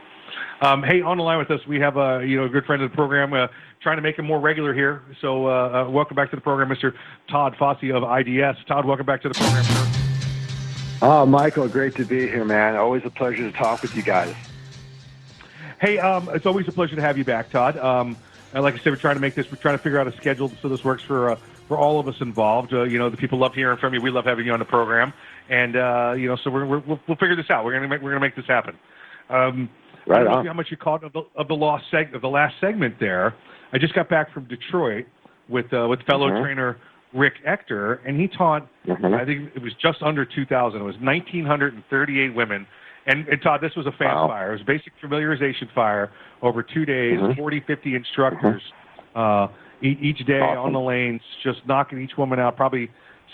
Um, 0.61 0.83
hey, 0.83 1.01
on 1.01 1.17
the 1.17 1.23
line 1.23 1.39
with 1.39 1.49
us, 1.49 1.65
we 1.67 1.79
have 1.79 1.97
a 1.97 2.21
you 2.25 2.37
know 2.37 2.45
a 2.45 2.49
good 2.49 2.65
friend 2.65 2.83
of 2.83 2.91
the 2.91 2.95
program, 2.95 3.33
uh, 3.33 3.47
trying 3.81 3.97
to 3.97 4.01
make 4.01 4.19
him 4.19 4.25
more 4.25 4.39
regular 4.39 4.73
here. 4.73 5.01
So, 5.21 5.47
uh, 5.47 5.85
uh, 5.87 5.89
welcome 5.89 6.15
back 6.15 6.29
to 6.31 6.35
the 6.35 6.41
program, 6.41 6.69
Mr. 6.69 6.93
Todd 7.29 7.55
Fossey 7.59 7.91
of 7.95 8.03
IDS. 8.03 8.63
Todd, 8.67 8.85
welcome 8.85 9.05
back 9.05 9.21
to 9.23 9.29
the 9.29 9.35
program, 9.35 9.63
sir. 9.63 10.99
Oh, 11.01 11.25
Michael, 11.25 11.67
great 11.67 11.95
to 11.95 12.05
be 12.05 12.27
here, 12.27 12.45
man. 12.45 12.75
Always 12.75 13.03
a 13.05 13.09
pleasure 13.09 13.49
to 13.49 13.57
talk 13.57 13.81
with 13.81 13.95
you 13.95 14.03
guys. 14.03 14.35
Hey, 15.81 15.97
um, 15.97 16.29
it's 16.33 16.45
always 16.45 16.67
a 16.67 16.71
pleasure 16.71 16.95
to 16.95 17.01
have 17.01 17.17
you 17.17 17.23
back, 17.23 17.51
Todd. 17.51 17.77
Um, 17.77 18.17
and 18.53 18.63
like 18.63 18.73
I 18.73 18.77
said, 18.77 18.87
we're 18.91 18.95
trying 18.97 19.15
to 19.15 19.21
make 19.21 19.35
this. 19.35 19.45
We're 19.51 19.61
trying 19.61 19.77
to 19.77 19.83
figure 19.83 19.99
out 19.99 20.07
a 20.07 20.15
schedule 20.17 20.51
so 20.61 20.67
this 20.69 20.83
works 20.83 21.03
for 21.07 21.31
uh, 21.31 21.35
for 21.67 21.77
all 21.77 21.99
of 21.99 22.07
us 22.07 22.15
involved. 22.19 22.73
Uh, 22.73 22.83
you 22.83 22.97
know, 22.97 23.09
the 23.09 23.17
people 23.17 23.39
love 23.39 23.53
hearing 23.53 23.77
from 23.77 23.93
you. 23.93 24.01
We 24.01 24.09
love 24.09 24.25
having 24.25 24.45
you 24.45 24.51
on 24.51 24.59
the 24.59 24.65
program, 24.65 25.13
and 25.49 25.75
uh, 25.75 26.13
you 26.17 26.27
know, 26.27 26.35
so 26.43 26.49
we're, 26.49 26.65
we're, 26.65 26.79
we'll, 26.79 26.99
we'll 27.07 27.17
figure 27.17 27.35
this 27.35 27.49
out. 27.49 27.63
We're 27.63 27.73
gonna 27.73 27.87
make 27.87 28.01
we're 28.01 28.09
gonna 28.11 28.19
make 28.25 28.35
this 28.35 28.47
happen. 28.47 28.75
Um, 29.29 29.69
I 30.07 30.09
Right 30.11 30.17
don't 30.23 30.25
know 30.25 30.37
on. 30.39 30.45
how 30.47 30.53
much 30.53 30.67
you 30.71 30.77
caught 30.77 31.03
of 31.03 31.13
the 31.13 31.21
of 31.35 31.47
the 31.47 31.53
lost 31.53 31.85
seg- 31.93 32.13
of 32.15 32.21
the 32.21 32.29
last 32.29 32.55
segment 32.59 32.95
there. 32.99 33.35
I 33.71 33.77
just 33.77 33.93
got 33.93 34.09
back 34.09 34.33
from 34.33 34.45
Detroit 34.45 35.05
with 35.47 35.71
uh, 35.71 35.85
with 35.87 36.01
fellow 36.07 36.29
Mhm. 36.29 36.41
trainer 36.41 36.77
Rick 37.13 37.33
Ector, 37.45 38.01
and 38.05 38.19
he 38.19 38.27
taught. 38.27 38.67
Mhm. 38.87 39.13
I 39.13 39.23
think 39.25 39.51
it 39.55 39.61
was 39.61 39.73
just 39.75 40.01
under 40.01 40.25
2,000. 40.25 40.81
It 40.81 40.83
was 40.83 40.95
1,938 40.99 42.33
women. 42.33 42.65
And, 43.07 43.27
and 43.27 43.41
Todd, 43.41 43.61
this 43.61 43.75
was 43.75 43.85
a 43.87 43.91
fan 43.93 44.13
Wow. 44.13 44.27
fire. 44.27 44.49
It 44.49 44.53
was 44.53 44.61
a 44.61 44.65
basic 44.65 44.93
familiarization 45.01 45.71
fire 45.73 46.11
over 46.41 46.61
two 46.63 46.85
days, 46.85 47.19
Mhm. 47.19 47.35
40, 47.37 47.59
50 47.61 47.95
instructors 47.95 48.61
uh, 49.15 49.47
e- 49.81 49.97
each 50.01 50.19
day 50.25 50.39
Awesome. 50.41 50.65
on 50.65 50.73
the 50.73 50.79
lanes, 50.79 51.21
just 51.43 51.65
knocking 51.67 51.99
each 52.01 52.17
woman 52.17 52.39
out 52.39 52.55
probably 52.55 52.89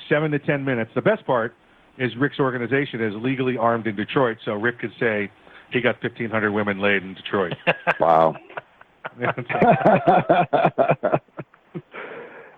seven 0.08 0.32
to 0.32 0.40
10 0.40 0.64
minutes. 0.64 0.92
The 0.96 1.02
best 1.02 1.26
part 1.26 1.54
is 1.98 2.16
Rick's 2.18 2.40
organization 2.40 3.02
is 3.02 3.14
legally 3.16 3.58
armed 3.58 3.88
in 3.88 3.96
Detroit, 3.96 4.38
so 4.46 4.54
Rick 4.54 4.80
could 4.80 4.92
say 5.00 5.30
he 5.72 5.82
got 5.82 6.00
1,500 6.02 6.52
women 6.52 6.80
laid 6.80 7.04
in 7.04 7.14
Detroit. 7.14 7.54
Wow. 8.00 8.36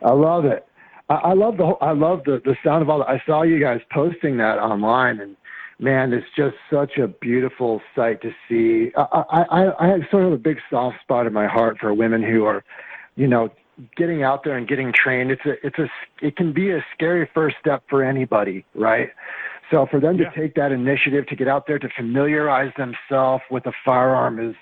I 0.04 0.12
love 0.12 0.46
it. 0.46 0.65
I, 1.10 1.13
I 1.15 1.34
love 1.34 1.58
the 1.58 1.65
whole, 1.65 1.78
I 1.82 1.91
love 1.91 2.22
the 2.26 2.41
the 2.46 2.56
sound 2.63 2.82
of 2.82 2.89
all. 2.89 3.00
That. 3.00 3.10
I 3.10 3.22
saw 3.26 3.43
you 3.43 3.60
guys 3.60 3.80
posting 3.91 4.38
that 4.38 4.58
online, 4.60 5.20
and 5.20 5.36
man, 5.80 6.13
it's 6.13 6.28
just 6.36 6.56
such 6.72 6.98
a 6.98 7.08
beautiful 7.08 7.82
sight 7.96 8.22
to 8.22 8.32
see. 8.48 8.92
I 8.96 9.24
I 9.30 9.42
I, 9.42 9.86
I 9.86 9.88
have 9.90 10.02
sort 10.10 10.24
of 10.24 10.34
a 10.34 10.38
big 10.38 10.58
soft 10.70 10.98
spot 11.02 11.28
in 11.28 11.34
my 11.34 11.48
heart 11.48 11.78
for 11.80 11.94
women 11.94 12.24
who 12.24 12.46
are, 12.46 12.63
you 13.16 13.28
know, 13.28 13.50
getting 13.96 14.24
out 14.24 14.44
there 14.44 14.58
and 14.58 14.68
getting 14.68 14.92
trained. 14.94 15.32
It's 15.32 15.46
a 15.46 15.54
it's 15.66 15.80
a 15.80 15.88
it 16.22 16.36
can 16.36 16.54
be 16.54 16.72
a 16.72 16.84
scary 16.94 17.30
first 17.34 17.58
step 17.60 17.84
for 17.90 18.04
anybody, 18.04 18.66
right? 18.76 19.10
So 19.72 19.86
for 19.90 20.00
them 20.00 20.18
to 20.18 20.32
take 20.36 20.56
that 20.56 20.72
initiative 20.72 21.28
to 21.28 21.36
get 21.36 21.48
out 21.48 21.68
there 21.68 21.78
to 21.78 21.90
familiarize 21.96 22.72
themselves 22.78 23.44
with 23.52 23.66
a 23.66 23.74
firearm 23.84 24.40
is 24.40 24.56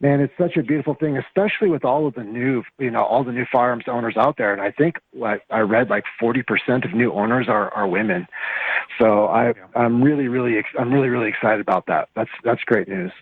man, 0.00 0.20
it's 0.20 0.32
such 0.38 0.56
a 0.56 0.62
beautiful 0.62 0.94
thing, 0.94 1.18
especially 1.18 1.68
with 1.68 1.84
all 1.84 2.06
of 2.06 2.14
the 2.14 2.24
new, 2.24 2.62
you 2.78 2.90
know, 2.90 3.04
all 3.04 3.22
the 3.22 3.32
new 3.32 3.44
firearms 3.52 3.84
owners 3.86 4.16
out 4.16 4.36
there. 4.38 4.52
And 4.52 4.62
I 4.62 4.70
think 4.70 4.96
like 5.14 5.42
I 5.50 5.60
read 5.60 5.90
like 5.90 6.04
40% 6.20 6.84
of 6.84 6.94
new 6.94 7.12
owners 7.12 7.48
are, 7.48 7.72
are 7.74 7.86
women. 7.86 8.26
So 8.98 9.26
I, 9.26 9.52
I'm 9.74 10.02
really, 10.02 10.28
really, 10.28 10.58
ex- 10.58 10.68
I'm 10.78 10.92
really, 10.92 11.08
really 11.08 11.28
excited 11.28 11.60
about 11.60 11.86
that. 11.86 12.08
That's, 12.16 12.30
that's 12.44 12.62
great 12.64 12.88
news. 12.88 13.12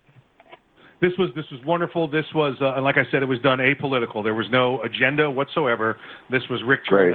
this 1.00 1.12
was 1.18 1.30
this 1.34 1.44
was 1.50 1.60
wonderful. 1.64 2.08
This 2.08 2.26
was, 2.34 2.56
uh, 2.60 2.74
and 2.74 2.84
like 2.84 2.96
I 2.96 3.04
said, 3.10 3.22
it 3.22 3.26
was 3.26 3.40
done 3.40 3.58
apolitical. 3.58 4.22
There 4.22 4.34
was 4.34 4.50
no 4.50 4.80
agenda 4.82 5.30
whatsoever. 5.30 5.98
This 6.30 6.42
was 6.48 6.62
Rick 6.64 6.84
Great. 6.86 7.14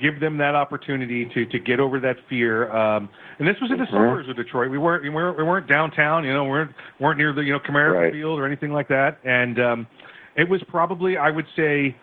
Give 0.00 0.20
them 0.20 0.38
that 0.38 0.54
opportunity 0.54 1.24
to 1.34 1.46
to 1.46 1.58
get 1.58 1.80
over 1.80 1.98
that 2.00 2.16
fear. 2.28 2.70
Um, 2.70 3.08
and 3.38 3.46
this 3.46 3.56
was 3.60 3.70
in 3.70 3.78
the 3.78 3.84
Mhm. 3.84 3.90
suburbs 3.90 4.28
of 4.28 4.36
Detroit. 4.36 4.70
We 4.70 4.78
weren't 4.78 5.02
we 5.02 5.08
weren't, 5.10 5.36
we 5.38 5.44
weren't 5.44 5.66
downtown. 5.66 6.24
You 6.24 6.32
know, 6.32 6.44
we 6.44 6.50
weren't 6.50 6.72
weren't 7.00 7.18
near 7.18 7.32
the 7.32 7.42
you 7.42 7.52
know 7.52 7.60
Comerica 7.60 8.02
Right. 8.02 8.12
Field 8.12 8.38
or 8.38 8.46
anything 8.46 8.72
like 8.72 8.88
that. 8.88 9.18
And 9.24 9.58
um, 9.60 9.86
it 10.36 10.48
was 10.48 10.62
probably 10.64 11.16
I 11.16 11.30
would 11.30 11.46
say 11.56 11.94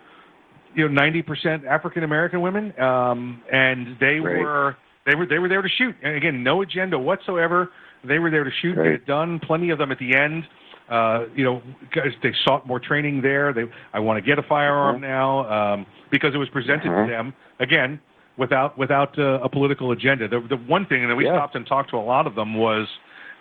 you 0.74 0.88
know 0.88 0.94
ninety 0.94 1.22
percent 1.22 1.66
African 1.66 2.04
American 2.04 2.42
women, 2.42 2.74
um, 2.80 3.42
and 3.52 3.98
they 4.00 4.20
Great. 4.20 4.40
were 4.42 4.76
they 5.06 5.16
were 5.16 5.26
they 5.26 5.40
were 5.40 5.48
there 5.50 5.62
to 5.62 5.70
shoot. 5.70 5.96
And 6.04 6.16
again, 6.16 6.44
no 6.44 6.62
agenda 6.62 6.98
whatsoever. 7.00 7.70
They 8.04 8.20
were 8.20 8.30
there 8.30 8.44
to 8.44 8.52
shoot, 8.62 8.76
get 8.76 8.86
it 8.88 9.06
done. 9.08 9.40
Plenty 9.40 9.72
of 9.72 9.80
them 9.80 9.92
at 9.92 9.98
the 9.98 10.16
end. 10.16 10.44
Uh, 10.90 11.26
you 11.36 11.44
know, 11.44 11.62
guys, 11.94 12.12
they 12.22 12.32
sought 12.44 12.68
more 12.68 12.80
training 12.80 13.22
there. 13.22 13.52
They, 13.54 13.64
I 13.94 14.00
want 14.00 14.18
to 14.18 14.22
get 14.22 14.38
a 14.38 14.44
firearm 14.44 15.02
now 15.02 15.50
um, 15.52 15.86
because 16.12 16.36
it 16.36 16.38
was 16.38 16.50
presented 16.50 16.92
Mhm. 16.92 17.06
to 17.06 17.12
them 17.12 17.34
again 17.60 18.00
without 18.38 18.78
without 18.78 19.18
uh, 19.18 19.40
a 19.42 19.50
political 19.50 19.92
agenda. 19.92 20.28
The, 20.28 20.42
the 20.48 20.58
one 20.58 20.86
thing, 20.86 21.04
and 21.04 21.18
we 21.18 21.26
Yeah. 21.26 21.38
stopped 21.38 21.56
and 21.56 21.66
talked 21.66 21.90
to 21.92 21.98
a 21.98 22.06
lot 22.06 22.28
of 22.28 22.36
them, 22.36 22.54
was 22.54 22.88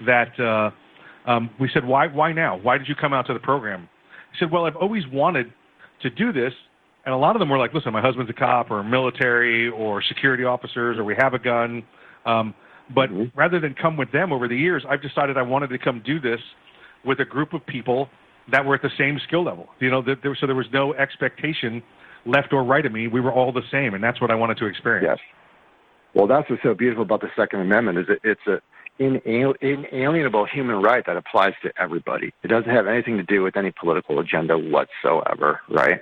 that 0.06 0.38
uh, 0.40 0.70
um, 1.26 1.50
we 1.58 1.68
said, 1.68 1.84
why 1.84 2.06
why 2.06 2.32
now? 2.32 2.56
Why 2.56 2.78
did 2.78 2.88
you 2.88 2.94
come 2.94 3.12
out 3.12 3.26
to 3.26 3.34
the 3.34 3.40
program? 3.40 3.88
He 4.32 4.38
said, 4.38 4.50
well, 4.50 4.64
I've 4.64 4.76
always 4.76 5.06
wanted 5.08 5.52
to 6.00 6.10
do 6.10 6.32
this. 6.32 6.52
And 7.04 7.14
a 7.14 7.18
lot 7.18 7.36
of 7.36 7.40
them 7.40 7.50
were 7.50 7.58
like, 7.58 7.74
listen, 7.74 7.92
my 7.92 8.00
husband's 8.00 8.30
a 8.30 8.34
cop 8.34 8.70
or 8.70 8.82
military 8.82 9.68
or 9.68 10.02
security 10.02 10.44
officers 10.44 10.96
or 10.96 11.04
we 11.04 11.14
have 11.18 11.34
a 11.34 11.38
gun. 11.38 11.82
Um, 12.24 12.54
but 12.94 13.10
rather 13.34 13.60
than 13.60 13.74
come 13.74 13.96
with 13.98 14.10
them 14.12 14.32
over 14.32 14.48
the 14.48 14.56
years, 14.56 14.84
I've 14.88 15.02
decided 15.02 15.36
I 15.36 15.42
wanted 15.42 15.68
to 15.68 15.78
come 15.78 16.02
do 16.04 16.18
this 16.18 16.40
with 17.04 17.20
a 17.20 17.24
group 17.24 17.52
of 17.52 17.64
people 17.66 18.08
that 18.50 18.64
were 18.64 18.74
at 18.74 18.82
the 18.82 18.90
same 18.98 19.18
skill 19.26 19.44
level. 19.44 19.68
You 19.80 19.90
know, 19.90 20.02
that 20.02 20.22
there, 20.22 20.36
so 20.38 20.46
there 20.46 20.56
was 20.56 20.66
no 20.72 20.94
expectation 20.94 21.82
left 22.26 22.52
or 22.52 22.62
right 22.64 22.84
of 22.84 22.92
me. 22.92 23.08
We 23.08 23.20
were 23.20 23.32
all 23.32 23.52
the 23.52 23.62
same, 23.70 23.94
and 23.94 24.02
that's 24.02 24.20
what 24.20 24.30
I 24.30 24.34
wanted 24.34 24.58
to 24.58 24.66
experience. 24.66 25.06
Yes. 25.08 25.18
Well, 26.14 26.26
that's 26.26 26.48
what's 26.48 26.62
so 26.62 26.74
beautiful 26.74 27.02
about 27.02 27.20
the 27.20 27.30
Second 27.36 27.60
Amendment 27.60 27.98
is 27.98 28.06
that 28.06 28.18
it's 28.22 28.46
a 28.46 28.60
inal- 29.02 29.56
inalienable 29.60 30.46
human 30.46 30.80
right 30.80 31.04
that 31.06 31.16
applies 31.16 31.54
to 31.62 31.72
everybody. 31.78 32.32
It 32.42 32.48
doesn't 32.48 32.70
have 32.70 32.86
anything 32.86 33.16
to 33.16 33.22
do 33.22 33.42
with 33.42 33.56
any 33.56 33.72
political 33.72 34.20
agenda 34.20 34.56
whatsoever, 34.56 35.60
right? 35.68 36.00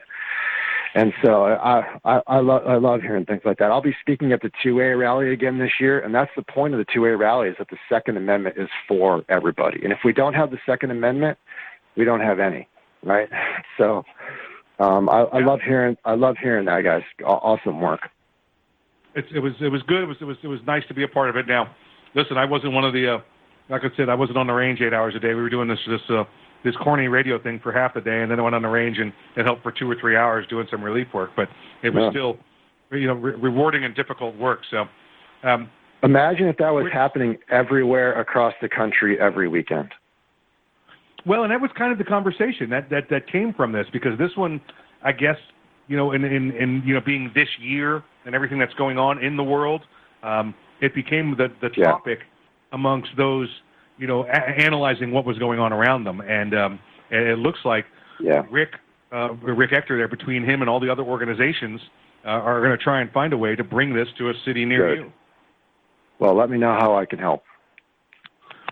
And 0.94 1.12
so 1.24 1.44
I 1.44 1.98
I, 2.04 2.20
I 2.26 2.40
love 2.40 2.66
I 2.66 2.76
love 2.76 3.00
hearing 3.00 3.24
things 3.24 3.42
like 3.44 3.58
that. 3.58 3.70
I'll 3.70 3.80
be 3.82 3.96
speaking 4.00 4.32
at 4.32 4.42
the 4.42 4.50
two 4.62 4.80
A 4.80 4.94
rally 4.94 5.32
again 5.32 5.58
this 5.58 5.72
year, 5.80 6.00
and 6.00 6.14
that's 6.14 6.30
the 6.36 6.42
point 6.42 6.74
of 6.74 6.78
the 6.78 6.86
two 6.92 7.06
A 7.06 7.16
rally 7.16 7.48
is 7.48 7.56
that 7.58 7.70
the 7.70 7.78
Second 7.88 8.18
Amendment 8.18 8.56
is 8.58 8.68
for 8.86 9.24
everybody. 9.28 9.80
And 9.82 9.92
if 9.92 10.00
we 10.04 10.12
don't 10.12 10.34
have 10.34 10.50
the 10.50 10.58
Second 10.66 10.90
Amendment, 10.90 11.38
we 11.96 12.04
don't 12.04 12.20
have 12.20 12.38
any, 12.38 12.68
right? 13.02 13.28
So 13.78 14.04
um, 14.78 15.08
I, 15.08 15.22
I 15.32 15.40
love 15.40 15.60
hearing 15.64 15.96
I 16.04 16.14
love 16.14 16.36
hearing 16.40 16.66
that, 16.66 16.82
guys. 16.82 17.02
Awesome 17.24 17.80
work. 17.80 18.00
It's, 19.14 19.28
it 19.34 19.38
was 19.38 19.52
it 19.60 19.68
was 19.68 19.82
good. 19.84 20.02
It 20.02 20.06
was 20.06 20.16
it 20.20 20.24
was 20.24 20.36
it 20.42 20.48
was 20.48 20.60
nice 20.66 20.82
to 20.88 20.94
be 20.94 21.04
a 21.04 21.08
part 21.08 21.30
of 21.30 21.36
it. 21.36 21.46
Now, 21.46 21.74
listen, 22.14 22.36
I 22.36 22.44
wasn't 22.44 22.74
one 22.74 22.84
of 22.84 22.92
the 22.92 23.14
uh, 23.14 23.18
like 23.68 23.82
I 23.84 23.96
said, 23.96 24.08
I 24.08 24.14
wasn't 24.14 24.38
on 24.38 24.46
the 24.46 24.52
range 24.52 24.80
eight 24.80 24.92
hours 24.92 25.14
a 25.16 25.20
day. 25.20 25.28
We 25.28 25.42
were 25.42 25.50
doing 25.50 25.68
this 25.68 25.78
this 25.88 26.00
uh, 26.10 26.24
this 26.64 26.76
corny 26.76 27.08
radio 27.08 27.42
thing 27.42 27.60
for 27.62 27.72
half 27.72 27.94
the 27.94 28.00
day, 28.00 28.22
and 28.22 28.30
then 28.30 28.38
I 28.38 28.42
went 28.42 28.54
on 28.54 28.62
the 28.62 28.68
range 28.68 28.98
and 28.98 29.12
it 29.36 29.44
helped 29.44 29.62
for 29.62 29.72
two 29.72 29.90
or 29.90 29.96
three 30.00 30.16
hours 30.16 30.46
doing 30.48 30.66
some 30.70 30.82
relief 30.82 31.08
work. 31.12 31.30
But 31.36 31.48
it 31.82 31.90
was 31.90 32.04
Yeah. 32.04 32.10
still 32.10 32.38
you 32.90 33.06
know 33.06 33.14
re- 33.14 33.34
rewarding 33.34 33.84
and 33.84 33.94
difficult 33.94 34.36
work. 34.36 34.60
So. 34.70 34.88
Um, 35.42 35.68
Imagine 36.04 36.48
if 36.48 36.56
that 36.56 36.70
was 36.70 36.90
happening 36.92 37.38
everywhere 37.48 38.20
across 38.20 38.54
the 38.60 38.68
country 38.68 39.20
every 39.20 39.46
weekend. 39.46 39.94
Well, 41.24 41.44
and 41.44 41.52
that 41.52 41.60
was 41.60 41.70
kind 41.78 41.92
of 41.92 41.98
the 41.98 42.04
conversation 42.04 42.68
that 42.70 42.90
that 42.90 43.08
that 43.10 43.26
came 43.28 43.54
from 43.54 43.72
this 43.72 43.86
because 43.92 44.18
this 44.18 44.36
one, 44.36 44.60
I 45.04 45.12
guess, 45.12 45.36
you 45.86 45.96
know, 45.96 46.12
in 46.12 46.24
in, 46.24 46.50
in 46.52 46.82
you 46.84 46.94
know 46.94 47.00
being 47.00 47.30
this 47.34 47.48
year 47.60 48.02
and 48.26 48.34
everything 48.34 48.58
that's 48.58 48.74
going 48.74 48.98
on 48.98 49.22
in 49.22 49.36
the 49.36 49.44
world, 49.44 49.82
um, 50.22 50.54
it 50.80 50.94
became 50.94 51.36
the 51.36 51.48
the 51.60 51.68
topic 51.68 52.20
amongst 52.72 53.10
those 53.16 53.48
you 53.98 54.06
know 54.06 54.24
a- 54.24 54.60
analyzing 54.60 55.12
what 55.12 55.24
was 55.24 55.38
going 55.38 55.58
on 55.58 55.72
around 55.72 56.04
them, 56.04 56.20
and 56.20 56.54
um, 56.54 56.78
it 57.10 57.38
looks 57.38 57.60
like 57.64 57.84
Yeah. 58.20 58.42
Rick 58.50 58.70
uh, 59.12 59.34
Rick 59.34 59.72
Ector 59.72 59.96
there 59.98 60.08
between 60.08 60.44
him 60.44 60.62
and 60.62 60.70
all 60.70 60.80
the 60.80 60.90
other 60.90 61.02
organizations 61.02 61.80
uh, 62.24 62.28
are 62.28 62.60
going 62.60 62.76
to 62.76 62.82
try 62.82 63.00
and 63.00 63.10
find 63.12 63.32
a 63.32 63.36
way 63.38 63.54
to 63.54 63.62
bring 63.64 63.94
this 63.94 64.08
to 64.18 64.30
a 64.30 64.34
city 64.44 64.64
near 64.64 64.94
Good. 64.96 65.04
you. 65.04 65.12
Well, 66.18 66.34
let 66.34 66.48
me 66.50 66.56
know 66.56 66.72
how 66.72 66.96
I 66.96 67.04
can 67.04 67.18
help. 67.18 67.42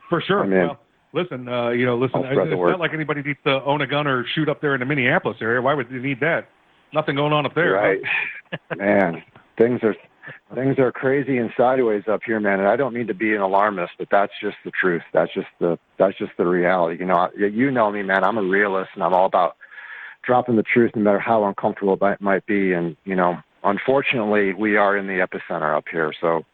For 0.09 0.21
sure. 0.23 0.45
Well, 0.47 0.79
listen, 1.13 1.49
uh, 1.49 1.71
you 1.71 1.85
know, 1.85 1.97
listen, 1.97 2.25
I'll 2.25 2.31
spread 2.33 2.49
the 2.49 2.53
it's 2.53 2.59
word. 2.59 2.71
not 2.71 2.81
like 2.81 2.95
anybody 2.95 3.23
needs 3.23 3.39
to 3.45 3.63
own 3.65 3.81
a 3.81 3.87
gun 3.87 4.07
or 4.07 4.25
shoot 4.35 4.49
up 4.49 4.61
there 4.61 4.75
in 4.75 4.81
the 4.81 4.87
Minneapolis 4.87 5.37
area. 5.41 5.61
Why 5.61 5.75
would 5.75 5.89
they 5.91 5.97
need 5.99 6.21
that? 6.21 6.49
Nothing 6.93 7.17
going 7.17 7.33
on 7.33 7.45
up 7.47 7.55
there. 7.55 7.73
Right. 7.73 8.01
man, 8.77 9.23
things 9.59 9.81
are 9.83 9.95
things 10.55 10.79
are 10.79 10.93
crazy 10.93 11.39
and 11.39 11.51
sideways 11.57 12.05
up 12.09 12.23
here, 12.25 12.41
man. 12.41 12.61
And 12.61 12.69
I 12.69 12.77
don't 12.77 12.95
mean 12.95 13.07
to 13.09 13.15
be 13.15 13.35
an 13.35 13.41
alarmist, 13.41 13.93
but 13.99 14.09
that's 14.11 14.33
just 14.41 14.57
the 14.65 14.71
truth. 14.71 15.03
That's 15.13 15.33
just 15.33 15.49
the 15.61 15.79
that's 15.99 16.17
just 16.19 16.33
the 16.39 16.47
reality. 16.47 16.99
You 17.01 17.07
know, 17.07 17.17
I- 17.17 17.31
you 17.37 17.71
know 17.71 17.91
me, 17.91 18.03
man. 18.03 18.25
I'm 18.25 18.39
a 18.39 18.43
realist, 18.43 18.91
and 18.95 19.03
I'm 19.03 19.15
all 19.15 19.27
about 19.27 19.57
dropping 20.23 20.57
the 20.57 20.63
truth, 20.63 20.93
no 20.95 21.03
matter 21.03 21.19
how 21.19 21.45
uncomfortable 21.45 21.99
it 22.03 22.21
might 22.21 22.47
be. 22.47 22.73
And 22.73 22.97
you 23.05 23.17
know, 23.17 23.39
unfortunately, 23.65 24.55
we 24.55 24.77
are 24.77 24.97
in 24.97 25.07
the 25.07 25.21
epicenter 25.27 25.77
up 25.77 25.87
here, 25.91 26.13
so. 26.21 26.45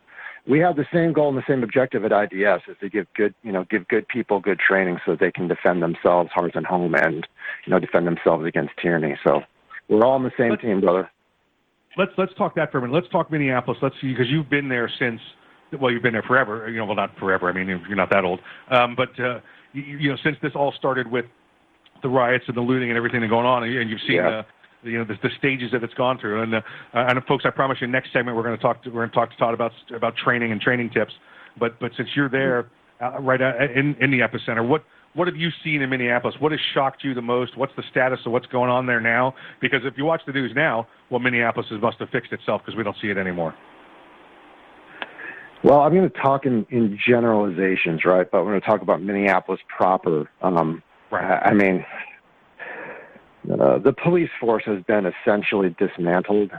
We 0.48 0.60
have 0.60 0.76
the 0.76 0.86
same 0.92 1.12
goal 1.12 1.28
and 1.28 1.36
the 1.36 1.42
same 1.48 1.64
objective 1.64 2.04
at 2.04 2.12
IDS 2.12 2.62
is 2.68 2.76
to 2.78 2.88
give 2.88 3.08
good, 3.14 3.34
you 3.42 3.50
know, 3.50 3.64
give 3.64 3.88
good 3.88 4.06
people 4.06 4.38
good 4.38 4.60
training 4.60 5.00
so 5.04 5.10
that 5.10 5.18
they 5.18 5.32
can 5.32 5.48
defend 5.48 5.82
themselves, 5.82 6.30
hearth 6.32 6.54
and 6.54 6.64
home, 6.64 6.94
and 6.94 7.26
you 7.64 7.72
know, 7.72 7.80
defend 7.80 8.06
themselves 8.06 8.46
against 8.46 8.76
tyranny. 8.80 9.18
So 9.24 9.42
we're 9.88 10.04
all 10.04 10.12
on 10.12 10.22
the 10.22 10.30
same 10.38 10.56
team, 10.56 10.80
brother. 10.80 11.10
Let's 11.96 12.12
let's 12.18 12.32
talk 12.34 12.54
that 12.56 12.70
for 12.70 12.78
a 12.78 12.80
minute. 12.82 12.94
Let's 12.94 13.08
talk 13.08 13.30
Minneapolis. 13.30 13.78
Let's 13.82 13.94
see 14.00 14.08
because 14.08 14.26
you've 14.28 14.50
been 14.50 14.68
there 14.68 14.90
since. 14.98 15.20
Well, 15.80 15.90
you've 15.90 16.02
been 16.02 16.12
there 16.12 16.22
forever. 16.22 16.68
You 16.70 16.78
know, 16.78 16.86
well, 16.86 16.94
not 16.96 17.16
forever. 17.18 17.48
I 17.48 17.52
mean, 17.52 17.66
you're 17.68 17.96
not 17.96 18.10
that 18.10 18.24
old. 18.24 18.38
Um, 18.70 18.94
but 18.94 19.08
uh, 19.18 19.40
you, 19.72 19.82
you 19.82 20.10
know, 20.10 20.16
since 20.22 20.36
this 20.42 20.52
all 20.54 20.72
started 20.78 21.10
with 21.10 21.24
the 22.02 22.08
riots 22.08 22.44
and 22.46 22.56
the 22.56 22.60
looting 22.60 22.90
and 22.90 22.96
everything 22.96 23.20
that's 23.20 23.30
going 23.30 23.46
on, 23.46 23.64
and 23.64 23.72
you- 23.72 23.80
and 23.80 23.90
you've 23.90 24.00
seen 24.06 24.16
Yeah. 24.16 24.28
uh, 24.28 24.42
you 24.82 24.98
know 24.98 25.04
the, 25.04 25.14
the 25.22 25.30
stages 25.38 25.72
that 25.72 25.82
it's 25.82 25.94
gone 25.94 26.18
through. 26.18 26.42
And 26.42 26.54
uh, 26.54 26.60
and 26.94 27.24
folks, 27.24 27.44
I 27.46 27.50
promise 27.50 27.78
you, 27.80 27.86
next 27.88 28.12
segment 28.12 28.36
we're 28.36 28.44
going 28.44 28.56
to 28.56 28.62
talk 28.62 28.82
to, 28.84 28.90
we're 28.90 29.00
going 29.00 29.10
to 29.10 29.14
talk 29.14 29.30
to 29.30 29.36
Todd 29.36 29.54
about 29.54 29.72
about 29.94 30.14
training 30.16 30.52
and 30.52 30.60
training 30.60 30.90
tips. 30.90 31.12
But 31.58 31.80
but 31.80 31.90
since 31.96 32.08
you're 32.14 32.28
there, 32.28 32.68
uh, 33.02 33.18
right 33.20 33.40
uh, 33.40 33.52
in 33.74 33.96
in 34.00 34.10
the 34.10 34.20
epicenter, 34.20 34.66
what 34.66 34.84
what 35.16 35.26
have 35.26 35.36
you 35.36 35.48
seen 35.64 35.82
in 35.82 35.90
Minneapolis? 35.90 36.36
What 36.38 36.52
has 36.52 36.60
shocked 36.74 37.02
you 37.02 37.14
the 37.14 37.22
most? 37.22 37.56
What's 37.56 37.72
the 37.76 37.82
status 37.90 38.20
of 38.26 38.32
what's 38.32 38.46
going 38.46 38.70
on 38.70 38.86
there 38.86 39.00
now? 39.00 39.34
Because 39.60 39.80
if 39.84 39.94
you 39.96 40.04
watch 40.04 40.20
the 40.26 40.32
news 40.32 40.52
now, 40.54 40.86
well, 41.10 41.20
Minneapolis 41.20 41.68
has- 41.70 41.80
must 41.80 41.98
have 41.98 42.10
fixed 42.10 42.32
itself 42.32 42.62
because 42.62 42.76
we 42.76 42.84
don't 42.84 42.96
see 43.00 43.08
it 43.08 43.16
anymore. 43.16 43.54
Well, 45.64 45.80
I'm 45.80 45.94
going 45.94 46.08
to 46.08 46.18
talk 46.18 46.44
in, 46.44 46.66
in 46.68 46.98
generalizations, 47.04 48.04
right? 48.04 48.30
But 48.30 48.44
we're 48.44 48.52
going 48.52 48.60
to 48.60 48.66
talk 48.66 48.82
about 48.82 49.02
Minneapolis 49.02 49.60
proper. 49.74 50.30
Um, 50.42 50.82
I, 51.10 51.16
I 51.16 51.54
mean, 51.54 51.84
uh, 53.50 53.78
the 53.78 53.92
police 53.92 54.30
force 54.38 54.64
has 54.66 54.82
been 54.84 55.06
essentially 55.06 55.74
dismantled, 55.78 56.50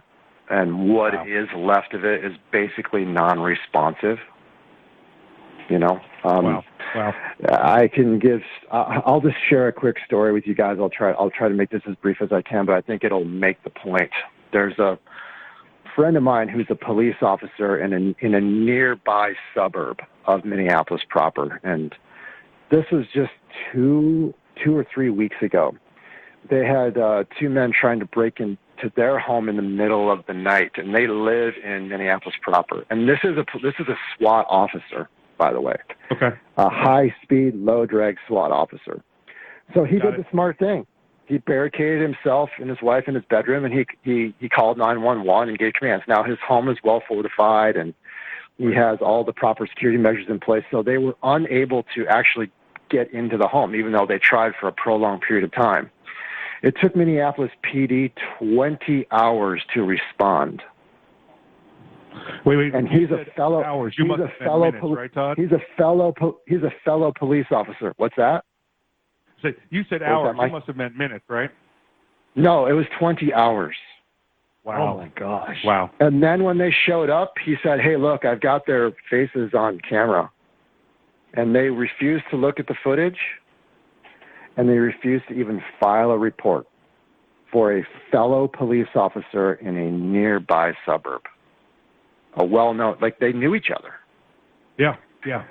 and 0.49 0.89
what 0.89 1.13
is 1.27 1.47
left 1.55 1.93
of 1.93 2.03
it 2.05 2.25
is 2.25 2.33
basically 2.51 3.05
non-responsive. 3.05 4.17
You 5.69 5.79
know, 5.79 5.99
um, 6.23 6.45
Wow. 6.45 6.63
Wow. 6.95 7.13
I 7.49 7.87
can 7.87 8.19
give. 8.19 8.41
I'll 8.71 9.21
just 9.21 9.35
share 9.49 9.67
a 9.67 9.73
quick 9.73 9.97
story 10.05 10.31
with 10.31 10.47
you 10.47 10.55
guys. 10.55 10.77
I'll 10.79 10.89
try. 10.89 11.11
I'll 11.11 11.29
try 11.29 11.49
to 11.49 11.53
make 11.53 11.69
this 11.69 11.81
as 11.87 11.95
brief 11.95 12.17
as 12.21 12.31
I 12.31 12.41
can, 12.41 12.65
but 12.65 12.75
I 12.75 12.81
think 12.81 13.03
it'll 13.03 13.25
make 13.25 13.61
the 13.63 13.69
point. 13.69 14.11
There's 14.53 14.79
a 14.79 14.97
friend 15.95 16.15
of 16.15 16.23
mine 16.23 16.47
who's 16.47 16.67
a 16.69 16.75
police 16.75 17.15
officer 17.21 17.77
in 17.77 17.93
a 17.93 18.25
in 18.25 18.35
a 18.35 18.41
nearby 18.41 19.33
suburb 19.53 19.99
of 20.25 20.45
Minneapolis 20.45 21.01
proper, 21.09 21.59
and 21.63 21.93
this 22.71 22.85
was 22.91 23.05
just 23.13 23.31
two 23.73 24.33
two 24.63 24.75
or 24.75 24.85
three 24.93 25.09
weeks 25.09 25.37
ago. 25.41 25.75
They 26.49 26.65
had 26.65 26.97
uh, 26.97 27.25
two 27.39 27.49
men 27.49 27.71
trying 27.79 27.99
to 27.99 28.05
break 28.05 28.39
into 28.39 28.91
their 28.95 29.19
home 29.19 29.49
in 29.49 29.55
the 29.55 29.61
middle 29.61 30.11
of 30.11 30.25
the 30.27 30.33
night, 30.33 30.71
and 30.77 30.95
they 30.95 31.07
live 31.07 31.53
in 31.63 31.89
Minneapolis 31.89 32.35
proper. 32.41 32.85
And 32.89 33.09
this 33.09 33.19
is 33.23 33.37
a 33.37 33.45
this 33.61 33.73
is 33.79 33.87
a 33.87 33.97
SWAT 34.15 34.45
officer, 34.49 35.09
by 35.37 35.51
the 35.53 35.61
way 35.61 35.75
Okay. 36.11 36.31
a 36.57 36.69
high 36.69 37.13
speed, 37.21 37.55
low 37.55 37.85
drag 37.85 38.17
SWAT 38.27 38.51
officer. 38.51 39.01
So 39.73 39.83
he 39.83 39.99
Got 39.99 40.11
did 40.11 40.19
it. 40.19 40.23
the 40.23 40.31
smart 40.31 40.57
thing. 40.59 40.85
He 41.25 41.39
barricaded 41.39 42.01
himself 42.01 42.49
and 42.57 42.69
his 42.69 42.81
wife 42.81 43.03
in 43.07 43.15
his 43.15 43.25
bedroom, 43.25 43.65
and 43.65 43.73
he 43.73 43.85
he 44.03 44.33
he 44.39 44.47
called 44.47 44.77
nine 44.77 45.01
one 45.01 45.23
one 45.25 45.49
and 45.49 45.57
gave 45.57 45.73
commands. 45.73 46.05
Now 46.07 46.23
his 46.23 46.37
home 46.39 46.69
is 46.69 46.77
well 46.83 47.03
fortified, 47.07 47.75
and 47.75 47.93
he 48.57 48.73
has 48.73 48.99
all 49.01 49.23
the 49.25 49.33
proper 49.33 49.67
security 49.67 49.97
measures 49.99 50.27
in 50.29 50.39
place. 50.39 50.63
So 50.71 50.81
they 50.81 50.97
were 50.97 51.15
unable 51.23 51.83
to 51.95 52.07
actually 52.07 52.49
get 52.89 53.11
into 53.11 53.37
the 53.37 53.47
home, 53.47 53.75
even 53.75 53.91
though 53.91 54.05
they 54.05 54.17
tried 54.17 54.53
for 54.55 54.67
a 54.69 54.71
prolonged 54.71 55.21
period 55.21 55.43
of 55.43 55.51
time. 55.51 55.91
It 56.63 56.75
took 56.81 56.95
Minneapolis 56.95 57.51
PD 57.61 58.11
20 58.39 59.05
hours 59.11 59.63
to 59.73 59.83
respond. 59.83 60.63
Wait, 62.45 62.57
wait. 62.57 62.75
And 62.75 62.87
he's 62.87 63.09
a 63.11 63.25
fellow. 63.35 63.63
hours. 63.63 63.95
You 63.97 64.05
he's 64.05 64.17
must 64.17 64.21
a 64.21 64.43
fellow. 64.43 64.65
minutes, 64.65 64.81
poli- 64.81 64.95
right, 64.95 65.13
Todd? 65.13 65.37
He's 65.37 65.51
a 65.51 65.61
fellow. 65.77 66.13
Po- 66.17 66.39
he's 66.47 66.63
a 66.63 66.71
fellow 66.83 67.11
police 67.17 67.47
officer. 67.51 67.93
What's 67.97 68.15
that? 68.17 68.43
So 69.41 69.49
you 69.69 69.83
said 69.89 70.01
hours. 70.01 70.35
that, 70.37 70.45
you 70.45 70.51
must 70.51 70.67
have 70.67 70.75
meant 70.77 70.97
minutes, 70.97 71.25
right? 71.27 71.49
No, 72.35 72.65
it 72.67 72.73
was 72.73 72.85
20 72.99 73.33
hours. 73.33 73.75
Wow. 74.63 74.93
Oh 74.93 74.97
my 74.97 75.07
gosh. 75.17 75.57
Wow. 75.63 75.91
And 75.99 76.21
then 76.21 76.43
when 76.43 76.57
they 76.57 76.73
showed 76.85 77.09
up, 77.09 77.33
he 77.45 77.55
said, 77.63 77.79
"Hey, 77.79 77.95
look, 77.95 78.25
I've 78.25 78.41
got 78.41 78.65
their 78.65 78.91
faces 79.09 79.53
on 79.53 79.79
camera." 79.89 80.29
And 81.35 81.55
they 81.55 81.69
refused 81.69 82.25
to 82.31 82.35
look 82.35 82.59
at 82.59 82.67
the 82.67 82.75
footage, 82.83 83.19
and 84.57 84.67
they 84.67 84.77
refused 84.77 85.27
to 85.29 85.35
even 85.35 85.63
file 85.79 86.11
a 86.11 86.17
report 86.17 86.67
for 87.49 87.77
a 87.77 87.87
fellow 88.11 88.47
police 88.47 88.87
officer 88.93 89.53
in 89.53 89.77
a 89.77 89.89
nearby 89.89 90.73
suburb. 90.85 91.21
A 92.37 92.45
well-known, 92.45 92.97
like 93.01 93.19
they 93.19 93.33
knew 93.33 93.55
each 93.55 93.69
other. 93.75 93.93
Yeah, 94.77 94.95
yeah. 95.25 95.43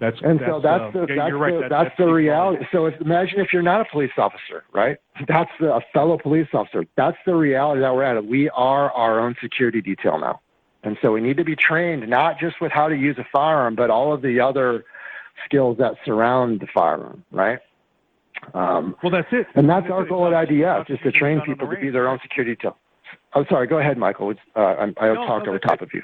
That's 0.00 0.20
And 0.22 0.40
that's, 0.40 0.50
so 0.50 0.60
that's 0.60 0.96
uh, 0.96 1.06
the 1.06 1.14
yeah, 1.14 1.24
that's 1.24 1.34
right. 1.34 1.54
the, 1.54 1.60
That- 1.60 1.70
that's, 1.70 1.96
that 1.96 2.04
the 2.04 2.12
reality. 2.12 2.64
So 2.72 2.86
if, 2.86 3.00
imagine 3.00 3.40
if 3.40 3.52
you're 3.52 3.62
not 3.62 3.80
a 3.80 3.84
police 3.90 4.10
officer, 4.18 4.64
right? 4.72 4.98
That's 5.28 5.50
the, 5.60 5.72
a 5.72 5.80
fellow 5.92 6.18
police 6.18 6.48
officer. 6.52 6.84
That's 6.96 7.16
the 7.24 7.34
reality 7.34 7.80
that 7.82 7.94
we're 7.94 8.02
at. 8.02 8.26
We 8.26 8.50
are 8.50 8.90
our 8.90 9.20
own 9.20 9.36
security 9.40 9.80
detail 9.80 10.18
now, 10.18 10.40
and 10.82 10.98
so 11.00 11.12
we 11.12 11.20
need 11.20 11.36
to 11.36 11.44
be 11.44 11.54
trained 11.54 12.08
not 12.08 12.40
just 12.40 12.60
with 12.60 12.72
how 12.72 12.88
to 12.88 12.96
use 12.96 13.16
a 13.18 13.24
firearm, 13.32 13.76
but 13.76 13.90
all 13.90 14.12
of 14.12 14.20
the 14.22 14.40
other 14.40 14.84
skills 15.44 15.78
that 15.78 15.94
surround 16.04 16.60
the 16.60 16.66
firearm, 16.74 17.24
right? 17.30 17.60
Um, 18.52 18.96
well, 19.02 19.12
that's 19.12 19.28
it. 19.32 19.46
And 19.54 19.70
that's 19.70 19.88
our 19.90 20.04
goal 20.04 20.34
at 20.34 20.50
IDS, 20.50 20.90
is 20.90 20.98
to 21.04 21.12
train 21.12 21.40
people 21.42 21.68
to 21.70 21.76
be 21.76 21.90
their 21.90 22.08
own 22.08 22.18
security 22.20 22.56
detail. 22.56 22.76
I'm 23.34 23.44
sorry. 23.48 23.66
Go 23.66 23.78
ahead, 23.78 23.98
Michael. 23.98 24.30
It's, 24.30 24.40
uh, 24.56 24.60
I, 24.60 24.84
I 25.00 25.06
No, 25.08 25.26
talked 25.26 25.46
no, 25.46 25.52
over 25.52 25.58
top 25.58 25.80
of 25.82 25.90
you. 25.92 26.02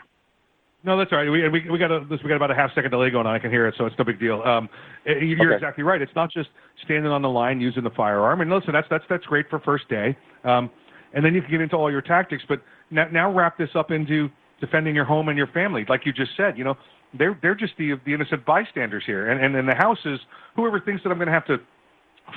No, 0.82 0.96
that's 0.96 1.12
all 1.12 1.18
right. 1.18 1.28
We, 1.30 1.46
we, 1.48 1.68
we 1.70 1.78
got 1.78 1.90
a, 1.90 2.00
we 2.08 2.16
got 2.28 2.36
about 2.36 2.50
a 2.50 2.54
half 2.54 2.70
second 2.74 2.90
delay 2.90 3.11
going 3.11 3.26
on. 3.26 3.34
I 3.34 3.38
can 3.38 3.50
hear 3.50 3.68
it, 3.68 3.74
so 3.76 3.84
it's 3.84 3.96
no 3.98 4.04
big 4.04 4.18
deal. 4.18 4.42
Um, 4.42 4.68
you're 5.04 5.48
Okay. 5.48 5.54
exactly 5.56 5.84
right. 5.84 6.00
It's 6.00 6.14
not 6.16 6.30
just 6.32 6.48
standing 6.84 7.12
on 7.12 7.20
the 7.20 7.28
line 7.28 7.61
using 7.61 7.84
the 7.84 7.90
firearm. 7.90 8.40
And 8.40 8.50
listen, 8.50 8.72
that's 8.72 8.86
that's 8.88 9.04
that's 9.11 9.24
great 9.26 9.48
for 9.50 9.58
first 9.61 9.88
day. 9.90 10.16
Um, 10.44 10.70
and 11.12 11.22
then 11.24 11.34
you 11.34 11.42
can 11.42 11.50
get 11.50 11.61
into 11.61 11.76
all 11.76 11.90
your 11.90 12.00
tactics. 12.00 12.44
But 12.48 12.62
now, 12.90 13.06
now 13.12 13.30
wrap 13.30 13.58
this 13.58 13.70
up 13.74 13.90
into 13.90 14.30
defending 14.61 14.94
your 14.94 15.04
home 15.04 15.28
and 15.28 15.36
your 15.36 15.48
family, 15.48 15.84
like 15.88 16.06
you 16.06 16.12
just 16.12 16.30
said. 16.36 16.56
You 16.56 16.64
know, 16.64 16.74
they're 17.18 17.38
they're 17.42 17.54
just 17.54 17.74
the 17.76 18.00
the 18.06 18.14
innocent 18.14 18.46
bystanders 18.46 19.02
here. 19.04 19.30
And 19.30 19.44
and, 19.44 19.54
and 19.56 19.68
the 19.68 19.76
house 19.76 19.98
is 20.06 20.18
whoever 20.56 20.80
thinks 20.80 21.02
that 21.02 21.11
I'm 21.11 21.18
going 21.18 21.28
to 21.28 21.34
have 21.34 21.46
to 21.46 21.58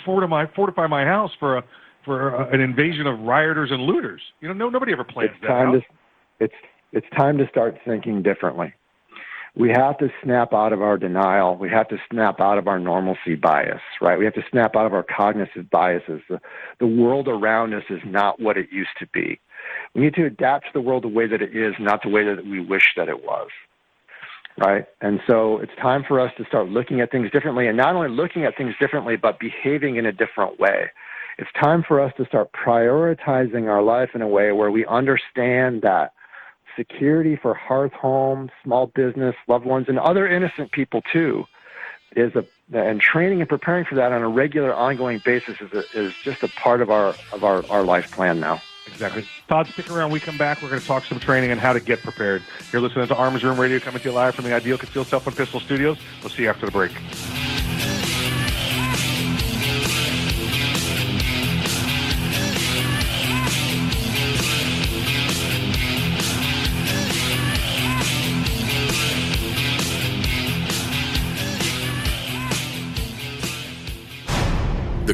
fortify 0.05 0.45
fortify 0.53 0.87
my 0.87 1.05
house 1.05 1.31
for 1.39 1.59
a 1.59 1.63
for 2.05 2.29
a, 2.29 2.53
an 2.53 2.61
invasion 2.61 3.07
of 3.07 3.19
rioters 3.19 3.71
and 3.71 3.83
looters. 3.83 4.21
You 4.41 4.47
know, 4.49 4.53
no 4.53 4.69
nobody 4.69 4.93
ever 4.93 5.03
plans 5.03 5.31
it's 5.33 5.41
that 5.41 5.47
time 5.47 5.69
out. 5.69 5.73
to 5.73 5.81
it's 6.39 6.53
it's 6.91 7.07
time 7.17 7.37
to 7.37 7.47
start 7.49 7.77
thinking 7.85 8.21
differently. 8.21 8.73
We 9.55 9.69
have 9.69 9.99
to 9.99 10.09
snap 10.23 10.51
out 10.51 10.73
of 10.73 10.81
our 10.81 10.97
denial. 10.97 11.57
We 11.57 11.69
have 11.69 11.87
to 11.89 11.97
snap 12.09 12.39
out 12.39 12.57
of 12.57 12.67
our 12.67 12.79
normalcy 12.79 13.35
bias, 13.35 13.81
right? 14.01 14.17
We 14.17 14.25
have 14.25 14.33
to 14.33 14.43
snap 14.49 14.75
out 14.75 14.87
of 14.87 14.93
our 14.93 15.03
cognitive 15.03 15.69
biases. 15.69 16.21
The, 16.27 16.39
the 16.79 16.87
world 16.87 17.27
around 17.27 17.75
us 17.75 17.83
is 17.89 17.99
not 18.03 18.39
what 18.39 18.57
it 18.57 18.69
used 18.71 18.97
to 18.99 19.07
be. 19.13 19.39
We 19.93 20.01
need 20.01 20.15
to 20.15 20.25
adapt 20.25 20.65
to 20.65 20.71
the 20.73 20.81
world 20.81 21.03
the 21.03 21.09
way 21.09 21.27
that 21.27 21.41
it 21.43 21.55
is, 21.55 21.75
not 21.79 22.01
the 22.01 22.09
way 22.09 22.23
that 22.23 22.45
we 22.45 22.61
wish 22.61 22.93
that 22.97 23.09
it 23.09 23.23
was. 23.23 23.49
Right? 24.57 24.87
And 25.01 25.19
so 25.27 25.59
it's 25.59 25.71
time 25.79 26.03
for 26.07 26.19
us 26.19 26.31
to 26.37 26.45
start 26.45 26.69
looking 26.69 27.01
at 27.01 27.11
things 27.11 27.29
differently 27.31 27.67
and 27.67 27.77
not 27.77 27.95
only 27.95 28.09
looking 28.09 28.45
at 28.45 28.57
things 28.57 28.73
differently, 28.79 29.17
but 29.17 29.39
behaving 29.39 29.97
in 29.97 30.05
a 30.05 30.11
different 30.11 30.59
way. 30.59 30.91
It's 31.37 31.51
time 31.59 31.83
for 31.83 31.99
us 31.99 32.13
to 32.17 32.25
start 32.25 32.51
prioritizing 32.53 33.67
our 33.67 33.81
life 33.81 34.11
in 34.13 34.21
a 34.21 34.27
way 34.27 34.51
where 34.51 34.71
we 34.71 34.85
understand 34.85 35.81
that 35.81 36.13
security 36.75 37.35
for 37.35 37.53
hearth 37.53 37.93
home, 37.93 38.49
small 38.63 38.87
business, 38.87 39.35
loved 39.47 39.65
ones, 39.65 39.87
and 39.89 39.99
other 39.99 40.27
innocent 40.27 40.71
people 40.71 41.01
too 41.11 41.45
is 42.15 42.35
a 42.35 42.45
and 42.71 43.01
training 43.01 43.39
and 43.41 43.49
preparing 43.49 43.85
for 43.85 43.95
that 43.95 44.11
on 44.11 44.21
a 44.21 44.27
regular, 44.27 44.73
ongoing 44.73 45.21
basis 45.23 45.59
is 45.59 45.71
a, 45.73 45.83
is 45.99 46.13
just 46.23 46.41
a 46.43 46.47
part 46.47 46.81
of 46.81 46.89
our 46.89 47.15
of 47.31 47.43
our, 47.43 47.63
our 47.69 47.83
life 47.83 48.11
plan 48.11 48.39
now. 48.39 48.61
Exactly. 48.87 49.25
Todd, 49.47 49.67
stick 49.67 49.89
around. 49.89 50.11
We 50.11 50.19
come 50.19 50.37
back. 50.37 50.61
We're 50.61 50.69
going 50.69 50.81
to 50.81 50.87
talk 50.87 51.05
some 51.05 51.19
training 51.19 51.51
and 51.51 51.59
how 51.59 51.73
to 51.73 51.79
get 51.79 52.01
prepared. 52.01 52.43
You're 52.71 52.81
listening 52.81 53.07
to 53.07 53.15
Arms 53.15 53.43
Room 53.43 53.59
Radio 53.59 53.79
coming 53.79 54.01
to 54.01 54.09
you 54.09 54.13
live 54.13 54.35
from 54.35 54.45
the 54.45 54.53
Ideal 54.53 54.77
Concealed 54.77 55.07
Cell 55.07 55.19
Phone 55.19 55.33
Pistol 55.33 55.59
Studios. 55.59 55.97
We'll 56.21 56.29
see 56.29 56.43
you 56.43 56.49
after 56.49 56.65
the 56.65 56.71
break. 56.71 56.91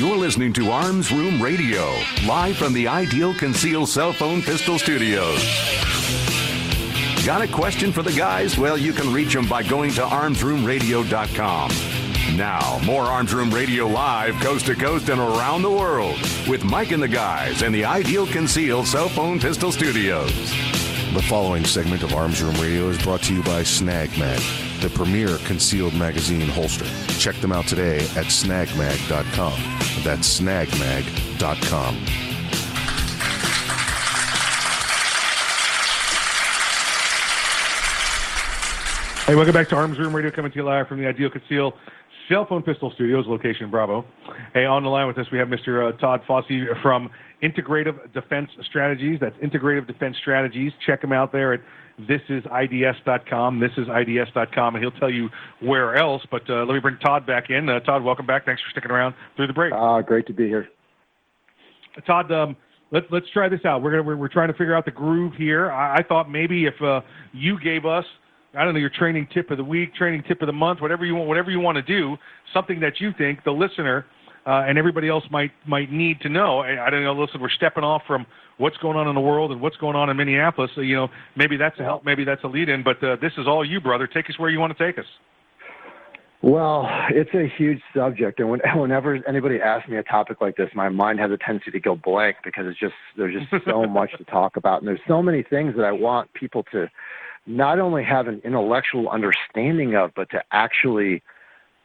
You're 0.00 0.16
listening 0.16 0.54
to 0.54 0.70
Arms 0.70 1.12
Room 1.12 1.42
Radio, 1.42 1.94
live 2.26 2.56
from 2.56 2.72
the 2.72 2.88
Ideal 2.88 3.34
Conceal 3.34 3.84
Cell 3.84 4.14
Phone 4.14 4.40
Pistol 4.40 4.78
Studios. 4.78 5.44
Got 7.26 7.42
a 7.42 7.46
question 7.46 7.92
for 7.92 8.02
the 8.02 8.14
guys? 8.14 8.56
Well, 8.56 8.78
you 8.78 8.94
can 8.94 9.12
reach 9.12 9.34
them 9.34 9.46
by 9.46 9.62
going 9.62 9.90
to 9.90 10.00
armsroomradio.com. 10.00 11.70
Now, 12.34 12.80
more 12.86 13.02
Arms 13.02 13.34
Room 13.34 13.50
Radio 13.50 13.88
live, 13.88 14.40
coast 14.40 14.64
to 14.66 14.74
coast 14.74 15.10
and 15.10 15.20
around 15.20 15.60
the 15.60 15.70
world, 15.70 16.18
with 16.48 16.64
Mike 16.64 16.92
and 16.92 17.02
the 17.02 17.06
guys 17.06 17.60
in 17.60 17.70
the 17.70 17.84
Ideal 17.84 18.26
Conceal 18.26 18.86
Cell 18.86 19.10
Phone 19.10 19.38
Pistol 19.38 19.70
Studios. 19.70 20.79
The 21.12 21.22
following 21.22 21.64
segment 21.64 22.04
of 22.04 22.14
Arms 22.14 22.40
Room 22.40 22.54
Radio 22.54 22.88
is 22.88 23.02
brought 23.02 23.20
to 23.22 23.34
you 23.34 23.42
by 23.42 23.64
Snag 23.64 24.16
Mag, 24.16 24.40
the 24.80 24.88
premier 24.90 25.38
concealed 25.38 25.92
magazine 25.94 26.48
holster. 26.48 26.84
Check 27.18 27.34
them 27.40 27.50
out 27.50 27.66
today 27.66 27.96
at 27.96 28.26
snagmag.com. 28.26 29.60
That's 30.04 30.40
snagmag.com. 30.40 31.94
Hey, 39.26 39.34
welcome 39.34 39.52
back 39.52 39.68
to 39.70 39.74
Arms 39.74 39.98
Room 39.98 40.14
Radio, 40.14 40.30
coming 40.30 40.52
to 40.52 40.56
you 40.58 40.64
live 40.64 40.86
from 40.86 41.00
the 41.00 41.08
Ideal 41.08 41.30
Conceal 41.30 41.74
Cell 42.28 42.46
Phone 42.46 42.62
Pistol 42.62 42.92
Studios, 42.92 43.26
location 43.26 43.68
Bravo. 43.68 44.04
Hey, 44.54 44.64
on 44.64 44.84
the 44.84 44.88
line 44.88 45.08
with 45.08 45.18
us, 45.18 45.26
we 45.32 45.38
have 45.38 45.48
Mr. 45.48 45.88
Uh, 45.92 45.96
Todd 45.98 46.22
Fossey 46.28 46.80
from 46.80 47.10
Integrative 47.42 48.12
Defense 48.12 48.50
Strategies. 48.68 49.18
That's 49.20 49.36
Integrative 49.38 49.86
Defense 49.86 50.16
Strategies. 50.20 50.72
Check 50.86 51.02
him 51.02 51.12
out 51.12 51.32
there 51.32 51.54
at 51.54 51.60
thisisid.com. 52.00 53.60
Thisisid.com, 53.60 54.74
and 54.74 54.84
he'll 54.84 54.98
tell 54.98 55.10
you 55.10 55.28
where 55.60 55.96
else. 55.96 56.22
But 56.30 56.48
uh, 56.48 56.64
let 56.64 56.74
me 56.74 56.80
bring 56.80 56.98
Todd 56.98 57.26
back 57.26 57.50
in. 57.50 57.68
Uh, 57.68 57.80
Todd, 57.80 58.02
welcome 58.02 58.26
back. 58.26 58.44
Thanks 58.44 58.62
for 58.62 58.70
sticking 58.70 58.90
around 58.90 59.14
through 59.36 59.46
the 59.46 59.52
break. 59.52 59.72
Ah, 59.72 60.00
great 60.02 60.26
to 60.26 60.32
be 60.32 60.46
here. 60.46 60.68
Todd, 62.06 62.30
um, 62.32 62.56
let, 62.92 63.04
let's 63.10 63.26
try 63.32 63.48
this 63.48 63.64
out. 63.64 63.82
We're 63.82 63.90
gonna 63.90 64.02
we're, 64.02 64.16
we're 64.16 64.28
trying 64.28 64.48
to 64.48 64.54
figure 64.54 64.74
out 64.74 64.84
the 64.84 64.90
groove 64.90 65.34
here. 65.34 65.70
I, 65.70 65.96
I 65.96 66.02
thought 66.02 66.30
maybe 66.30 66.66
if 66.66 66.80
uh, 66.82 67.00
you 67.32 67.58
gave 67.60 67.84
us 67.84 68.04
I 68.54 68.64
don't 68.64 68.74
know 68.74 68.80
your 68.80 68.90
training 68.90 69.28
tip 69.32 69.50
of 69.50 69.58
the 69.58 69.64
week, 69.64 69.94
training 69.94 70.24
tip 70.26 70.42
of 70.42 70.46
the 70.46 70.52
month, 70.52 70.80
whatever 70.80 71.04
you 71.04 71.14
want, 71.14 71.28
whatever 71.28 71.50
you 71.50 71.60
want 71.60 71.76
to 71.76 71.82
do, 71.82 72.16
something 72.52 72.80
that 72.80 73.00
you 73.00 73.12
think 73.16 73.44
the 73.44 73.52
listener 73.52 74.06
uh, 74.46 74.64
and 74.66 74.78
everybody 74.78 75.08
else 75.08 75.24
might 75.30 75.52
might 75.66 75.92
need 75.92 76.20
to 76.22 76.28
know. 76.28 76.60
I, 76.60 76.86
I 76.86 76.90
don't 76.90 77.02
know. 77.02 77.12
Listen, 77.14 77.40
we're 77.40 77.50
stepping 77.50 77.84
off 77.84 78.02
from 78.06 78.26
what's 78.60 78.76
going 78.78 78.96
on 78.96 79.08
in 79.08 79.14
the 79.14 79.20
world 79.20 79.52
and 79.52 79.60
what's 79.60 79.76
going 79.76 79.96
on 79.96 80.10
in 80.10 80.16
Minneapolis. 80.16 80.70
So, 80.74 80.82
you 80.82 80.94
know, 80.94 81.08
maybe 81.34 81.56
that's 81.56 81.78
a 81.80 81.82
help, 81.82 82.04
maybe 82.04 82.24
that's 82.24 82.44
a 82.44 82.46
lead 82.46 82.68
in, 82.68 82.82
but 82.82 83.02
uh, 83.02 83.16
this 83.20 83.32
is 83.38 83.46
all 83.46 83.64
you, 83.64 83.80
brother. 83.80 84.06
Take 84.06 84.28
us 84.28 84.38
where 84.38 84.50
you 84.50 84.60
want 84.60 84.76
to 84.76 84.86
take 84.86 84.98
us. 84.98 85.06
Well, 86.42 86.88
it's 87.10 87.30
a 87.34 87.52
huge 87.58 87.80
subject, 87.94 88.40
and 88.40 88.48
when, 88.48 88.60
whenever 88.74 89.18
anybody 89.28 89.60
asks 89.60 89.88
me 89.88 89.96
a 89.96 90.02
topic 90.02 90.40
like 90.40 90.56
this, 90.56 90.70
my 90.74 90.88
mind 90.88 91.18
has 91.20 91.30
a 91.30 91.36
tendency 91.36 91.70
to 91.70 91.80
go 91.80 91.96
blank 91.96 92.36
because 92.44 92.64
it's 92.66 92.78
just 92.78 92.94
there's 93.16 93.34
just 93.34 93.64
so 93.66 93.82
much 93.86 94.10
to 94.16 94.24
talk 94.24 94.56
about, 94.56 94.80
and 94.80 94.88
there's 94.88 95.00
so 95.06 95.22
many 95.22 95.42
things 95.42 95.74
that 95.76 95.84
I 95.84 95.92
want 95.92 96.32
people 96.32 96.62
to 96.72 96.88
not 97.46 97.78
only 97.78 98.04
have 98.04 98.26
an 98.26 98.40
intellectual 98.44 99.08
understanding 99.08 99.94
of, 99.96 100.12
but 100.14 100.30
to 100.30 100.42
actually 100.52 101.22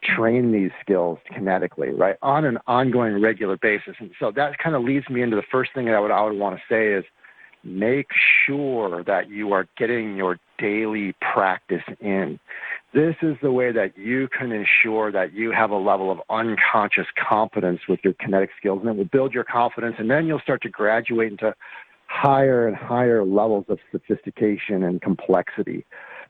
train 0.05 0.51
these 0.51 0.71
skills 0.81 1.19
kinetically, 1.31 1.97
right, 1.97 2.17
on 2.21 2.45
an 2.45 2.57
ongoing, 2.67 3.21
regular 3.21 3.57
basis. 3.57 3.95
And 3.99 4.11
so 4.19 4.31
that 4.35 4.57
kind 4.57 4.75
of 4.75 4.83
leads 4.83 5.09
me 5.09 5.21
into 5.21 5.35
the 5.35 5.43
first 5.51 5.73
thing 5.73 5.85
that 5.85 5.95
I 5.95 5.99
would, 5.99 6.11
I 6.11 6.23
would 6.23 6.37
want 6.37 6.57
to 6.57 6.61
say 6.69 6.93
is 6.93 7.05
make 7.63 8.07
sure 8.45 9.03
that 9.03 9.29
you 9.29 9.51
are 9.51 9.67
getting 9.77 10.15
your 10.15 10.37
daily 10.59 11.15
practice 11.33 11.83
in. 11.99 12.39
This 12.93 13.15
is 13.21 13.35
the 13.41 13.51
way 13.51 13.71
that 13.71 13.97
you 13.97 14.29
can 14.29 14.51
ensure 14.51 15.11
that 15.11 15.33
you 15.33 15.51
have 15.51 15.71
a 15.71 15.77
level 15.77 16.11
of 16.11 16.21
unconscious 16.29 17.07
competence 17.17 17.81
with 17.89 17.99
your 18.03 18.13
kinetic 18.13 18.51
skills, 18.57 18.79
and 18.81 18.89
it 18.89 18.95
will 18.95 19.05
build 19.05 19.33
your 19.33 19.43
confidence, 19.43 19.95
and 19.97 20.09
then 20.09 20.27
you'll 20.27 20.39
start 20.39 20.61
to 20.61 20.69
graduate 20.69 21.31
into 21.31 21.53
higher 22.07 22.67
and 22.67 22.77
higher 22.77 23.25
levels 23.25 23.65
of 23.67 23.79
sophistication 23.91 24.83
and 24.83 25.01
complexity. 25.01 25.83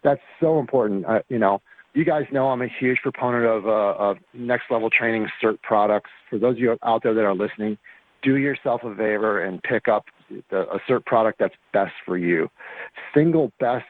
That's 0.04 0.22
so 0.40 0.60
important. 0.60 1.06
Uh, 1.06 1.20
you 1.30 1.38
know, 1.38 1.62
you 1.96 2.04
guys 2.04 2.26
know 2.32 2.50
I'm 2.50 2.62
a 2.62 2.68
huge 2.68 3.00
proponent 3.02 3.46
of, 3.46 3.66
uh, 3.66 3.96
of 3.98 4.18
next 4.34 4.66
level 4.70 4.90
training 4.90 5.28
SIRT 5.42 5.62
products. 5.62 6.10
For 6.30 6.38
those 6.38 6.58
of 6.58 6.60
you 6.60 6.78
out 6.84 7.04
there 7.04 7.14
that 7.14 7.24
are 7.24 7.34
listening, 7.34 7.78
do 8.22 8.36
yourself 8.36 8.82
a 8.84 8.94
favor 8.96 9.42
and 9.44 9.64
pick 9.64 9.88
up 9.88 10.06
the, 10.50 10.62
a 10.70 10.80
SIRT 10.90 11.06
product 11.06 11.40
that's 11.40 11.56
best 11.72 11.94
for 12.06 12.18
you. 12.18 12.50
Single 13.14 13.52
best 13.60 13.86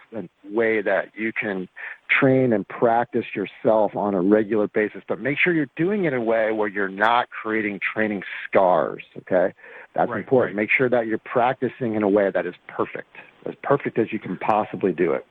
way 0.51 0.82
that 0.82 1.06
you 1.16 1.32
can 1.34 1.68
train 2.10 2.53
and 2.53 2.68
practice 2.68 3.26
yourself 3.34 3.95
on 3.95 4.14
a 4.14 4.22
regular 4.22 4.68
basis, 4.68 5.01
but 5.08 5.20
make 5.20 5.38
sure 5.39 5.53
you're 5.53 5.66
doing 5.76 6.06
it 6.06 6.14
in 6.14 6.20
a 6.20 6.24
way 6.24 6.51
where 6.51 6.68
you're 6.68 6.88
not 6.88 7.30
creating 7.30 7.80
training 7.93 8.22
scars. 8.47 9.03
Okay, 9.18 9.53
that's 9.95 10.12
right, 10.12 10.20
important. 10.20 10.56
Right. 10.56 10.64
Make 10.64 10.70
sure 10.78 10.89
that 10.89 11.08
you're 11.08 11.18
practicing 11.18 11.95
in 11.95 12.03
a 12.03 12.10
way 12.10 12.30
that 12.32 12.45
is 12.45 12.53
perfect, 12.68 13.16
as 13.47 13.56
perfect 13.64 13.97
as 13.97 14.12
you 14.12 14.20
can 14.20 14.38
possibly 14.38 14.91
do 14.91 15.14
it. 15.14 15.26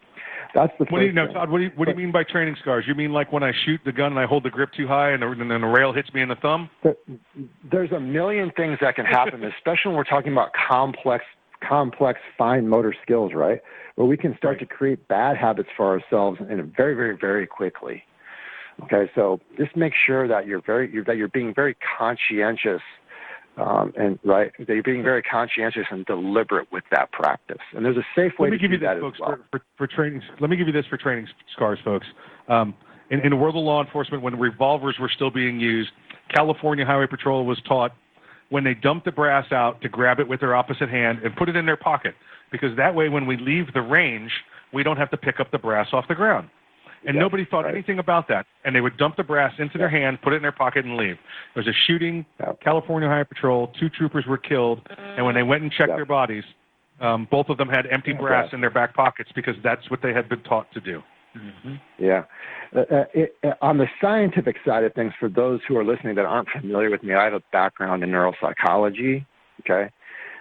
That's 0.55 0.73
the 0.79 0.85
What 0.89 1.01
do 1.01 1.07
you 1.07 1.13
know. 1.13 1.27
Todd? 1.33 1.51
What 1.51 1.59
do 1.59 1.65
you 1.65 1.71
what 1.75 1.87
do 1.87 1.91
you 1.91 1.97
mean 1.97 2.13
by 2.13 2.23
training 2.23 2.57
scars? 2.61 2.85
You 2.87 2.95
mean 2.95 3.13
like 3.13 3.33
when 3.33 3.43
I 3.43 3.53
shoot 3.65 3.81
the 3.85 3.93
gun 3.93 4.13
and 4.13 4.19
I 4.21 4.25
hold 4.27 4.45
the 4.45 4.51
grip 4.51 4.71
too 4.77 4.87
high 4.87 5.11
and 5.11 5.23
the, 5.23 5.29
and 5.29 5.51
then 5.51 5.61
the 5.61 5.67
rail 5.67 5.93
hits 5.93 6.13
me 6.15 6.23
in 6.23 6.29
the 6.29 6.37
thumb? 6.37 6.71
There- 6.83 6.95
There's 7.71 7.91
a 7.93 8.01
million 8.01 8.53
things 8.57 8.79
that 8.81 8.95
can 8.95 9.05
happen, 9.05 9.43
especially 9.59 9.89
when 9.91 9.97
we're 9.97 10.05
talking 10.05 10.33
about 10.33 10.51
complex, 10.53 11.25
complex 11.67 12.21
fine 12.39 12.69
motor 12.69 12.95
skills, 13.03 13.33
right? 13.35 13.61
Where 13.97 14.07
we 14.07 14.17
can 14.17 14.37
start 14.37 14.61
to 14.61 14.67
create 14.67 15.09
bad 15.09 15.37
habits 15.37 15.69
for 15.77 15.87
ourselves 15.87 16.39
and 16.41 16.75
very, 16.77 16.95
very, 16.95 17.17
very 17.21 17.47
quickly. 17.47 18.05
Okay, 18.85 19.09
so 19.15 19.41
just 19.57 19.77
make 19.77 19.93
sure 20.07 20.27
that 20.27 20.47
you're 20.47 20.63
very 20.63 20.93
you're, 20.93 21.05
that 21.05 21.17
you're 21.17 21.29
being 21.29 21.53
very 21.55 21.77
conscientious, 21.99 22.83
um, 23.57 23.93
and 23.97 24.19
right 24.25 24.53
that 24.59 24.69
you're 24.69 24.83
being 24.83 25.03
very 25.03 25.23
conscientious 25.23 25.85
and 25.91 26.05
deliberate 26.07 26.71
with 26.73 26.85
that 26.91 27.13
practice. 27.13 27.59
And 27.75 27.85
there's 27.85 27.97
a 27.97 28.07
safe 28.17 28.33
way 28.39 28.49
Let 28.49 28.53
me 28.53 28.59
to 28.59 28.63
give 28.63 28.71
do 28.71 28.75
you 28.75 28.81
this, 28.81 28.89
that 28.89 29.01
folks, 29.01 29.17
as 29.17 29.21
well. 29.21 29.39
for, 29.51 29.59
for, 29.59 29.65
for 29.79 29.87
training. 29.87 30.23
Let 30.41 30.51
me 30.51 30.57
give 30.57 30.67
you 30.67 30.73
this 30.73 30.87
for 30.87 30.97
training 30.97 31.29
scars, 31.55 31.79
folks. 31.85 32.07
Um, 32.49 32.75
in, 33.11 33.21
in 33.21 33.31
the 33.31 33.37
world 33.37 33.57
of 33.57 33.63
law 33.63 33.83
enforcement, 33.85 34.23
when 34.23 34.39
revolvers 34.39 34.97
were 35.01 35.11
still 35.15 35.31
being 35.31 35.61
used, 35.61 35.91
California 36.35 36.85
Highway 36.85 37.07
Patrol 37.07 37.45
was 37.45 37.61
taught 37.69 37.93
when 38.51 38.65
they 38.65 38.75
dumped 38.75 39.05
the 39.05 39.13
brass 39.13 39.51
out 39.53 39.81
to 39.83 39.89
grab 39.89 40.21
it 40.21 40.29
with 40.29 40.41
their 40.41 40.55
opposite 40.55 40.89
hand 40.89 41.19
and 41.25 41.35
put 41.37 41.49
it 41.49 41.57
in 41.57 41.67
their 41.67 41.77
pocket, 41.77 42.15
because 42.51 42.77
that 42.77 42.95
way, 42.95 43.09
when 43.09 43.27
we 43.27 43.37
leave 43.37 43.73
the 43.73 43.81
range, 43.81 44.31
we 44.73 44.83
don't 44.83 44.97
have 44.97 45.11
to 45.11 45.17
pick 45.17 45.41
up 45.41 45.51
the 45.51 45.59
brass 45.59 45.89
off 45.93 46.07
the 46.09 46.15
ground. 46.15 46.49
And 47.07 47.19
nobody 47.19 47.45
thought 47.45 47.69
anything 47.69 47.99
about 47.99 48.29
that. 48.29 48.47
And 48.65 48.75
they 48.75 48.81
would 48.81 48.97
dump 48.97 49.17
the 49.17 49.25
brass 49.25 49.53
into 49.59 49.79
their 49.79 49.91
hand, 49.91 50.19
put 50.23 50.33
it 50.33 50.37
in 50.37 50.43
their 50.43 50.53
pocket, 50.53 50.85
and 50.85 50.97
leave. 50.97 51.17
There 51.55 51.63
was 51.63 51.69
a 51.69 51.77
shooting. 51.87 52.25
California 52.63 53.09
Highway 53.09 53.25
Patrol. 53.25 53.73
Two 53.79 53.89
troopers 53.89 54.25
were 54.27 54.39
killed. 54.39 54.81
And 54.99 55.25
when 55.25 55.35
they 55.35 55.43
went 55.43 55.63
and 55.63 55.73
checked 55.73 55.91
their 55.97 56.07
bodies, 56.07 56.45
um, 57.01 57.27
both 57.31 57.49
of 57.49 57.59
them 57.59 57.69
had 57.69 57.87
empty 57.91 58.13
brass 58.13 58.49
in 58.53 58.61
their 58.61 58.71
back 58.71 58.95
pockets 58.95 59.31
because 59.35 59.55
that's 59.63 59.91
what 59.91 60.01
they 60.03 60.13
had 60.13 60.29
been 60.29 60.43
taught 60.43 60.71
to 60.73 60.81
do. 60.81 61.03
Yeah. 61.99 62.25
Uh, 62.75 62.81
uh, 62.81 63.05
it, 63.13 63.37
uh, 63.45 63.53
on 63.61 63.79
the 63.79 63.87
scientific 64.01 64.57
side 64.65 64.85
of 64.85 64.95
things, 64.95 65.13
for 65.19 65.29
those 65.29 65.61
who 65.67 65.77
are 65.77 65.85
listening 65.85 66.15
that 66.17 66.25
aren't 66.25 66.49
familiar 66.49 66.91
with 66.91 67.03
me, 67.03 67.15
I 67.15 67.25
have 67.25 67.35
a 67.35 67.43
background 67.53 68.03
in 68.03 68.11
neuropsychology, 68.11 69.25
okay, 69.61 69.91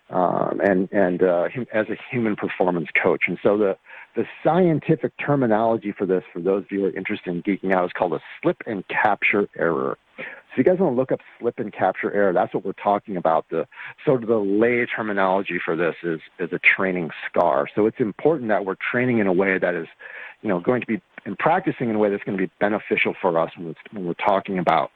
um, 0.09 0.59
and 0.64 0.91
and 0.91 1.24
uh, 1.24 1.49
hum- 1.53 1.68
as 1.74 1.88
a 1.89 1.95
human 2.11 2.36
performance 2.36 2.88
coach, 3.01 3.24
and 3.28 3.38
so 3.43 3.57
the 3.57 3.78
the 4.16 4.26
scientific 4.43 5.14
terminology 5.18 5.93
for 5.97 6.05
this, 6.05 6.24
for 6.32 6.39
those 6.39 6.64
of 6.64 6.72
you 6.72 6.82
who 6.82 6.86
are 6.86 6.97
interested 6.97 7.34
in 7.34 7.41
geeking 7.43 7.74
out, 7.74 7.86
is 7.86 7.91
called 7.97 8.14
a 8.14 8.20
slip 8.41 8.57
and 8.66 8.84
capture 8.88 9.47
error. 9.57 9.97
So 10.18 10.57
you 10.57 10.64
guys 10.64 10.78
want 10.78 10.93
to 10.93 10.99
look 10.99 11.11
up 11.11 11.20
slip 11.39 11.57
and 11.57 11.74
capture 11.74 12.14
error, 12.14 12.32
that's 12.32 12.53
what 12.53 12.64
we're 12.64 12.74
talking 12.74 13.18
about. 13.18 13.45
The 13.49 13.66
sort 14.05 14.22
of 14.22 14.30
the 14.30 14.38
lay 14.38 14.86
terminology 14.86 15.59
for 15.64 15.76
this 15.76 15.95
is 16.03 16.20
is 16.39 16.49
a 16.53 16.59
training 16.59 17.09
scar. 17.28 17.68
So 17.74 17.88
it's 17.88 17.99
important 17.99 18.49
that 18.49 18.64
we're 18.64 18.76
training 18.91 19.18
in 19.18 19.26
a 19.26 19.34
way 19.34 19.57
that 19.57 19.74
is, 19.74 19.88
you 20.43 20.49
know, 20.49 20.59
going 20.59 20.82
to 20.82 20.88
be 20.88 21.01
and 21.26 21.38
practicing 21.38 21.89
in 21.89 21.95
a 21.95 21.99
way 21.99 22.09
that's 22.09 22.24
going 22.24 22.38
to 22.38 22.43
be 22.43 22.51
beneficial 22.59 23.16
for 23.20 23.39
us 23.39 23.51
when, 23.57 23.74
when 23.91 24.05
we're 24.05 24.14
talking 24.14 24.59
about 24.59 24.91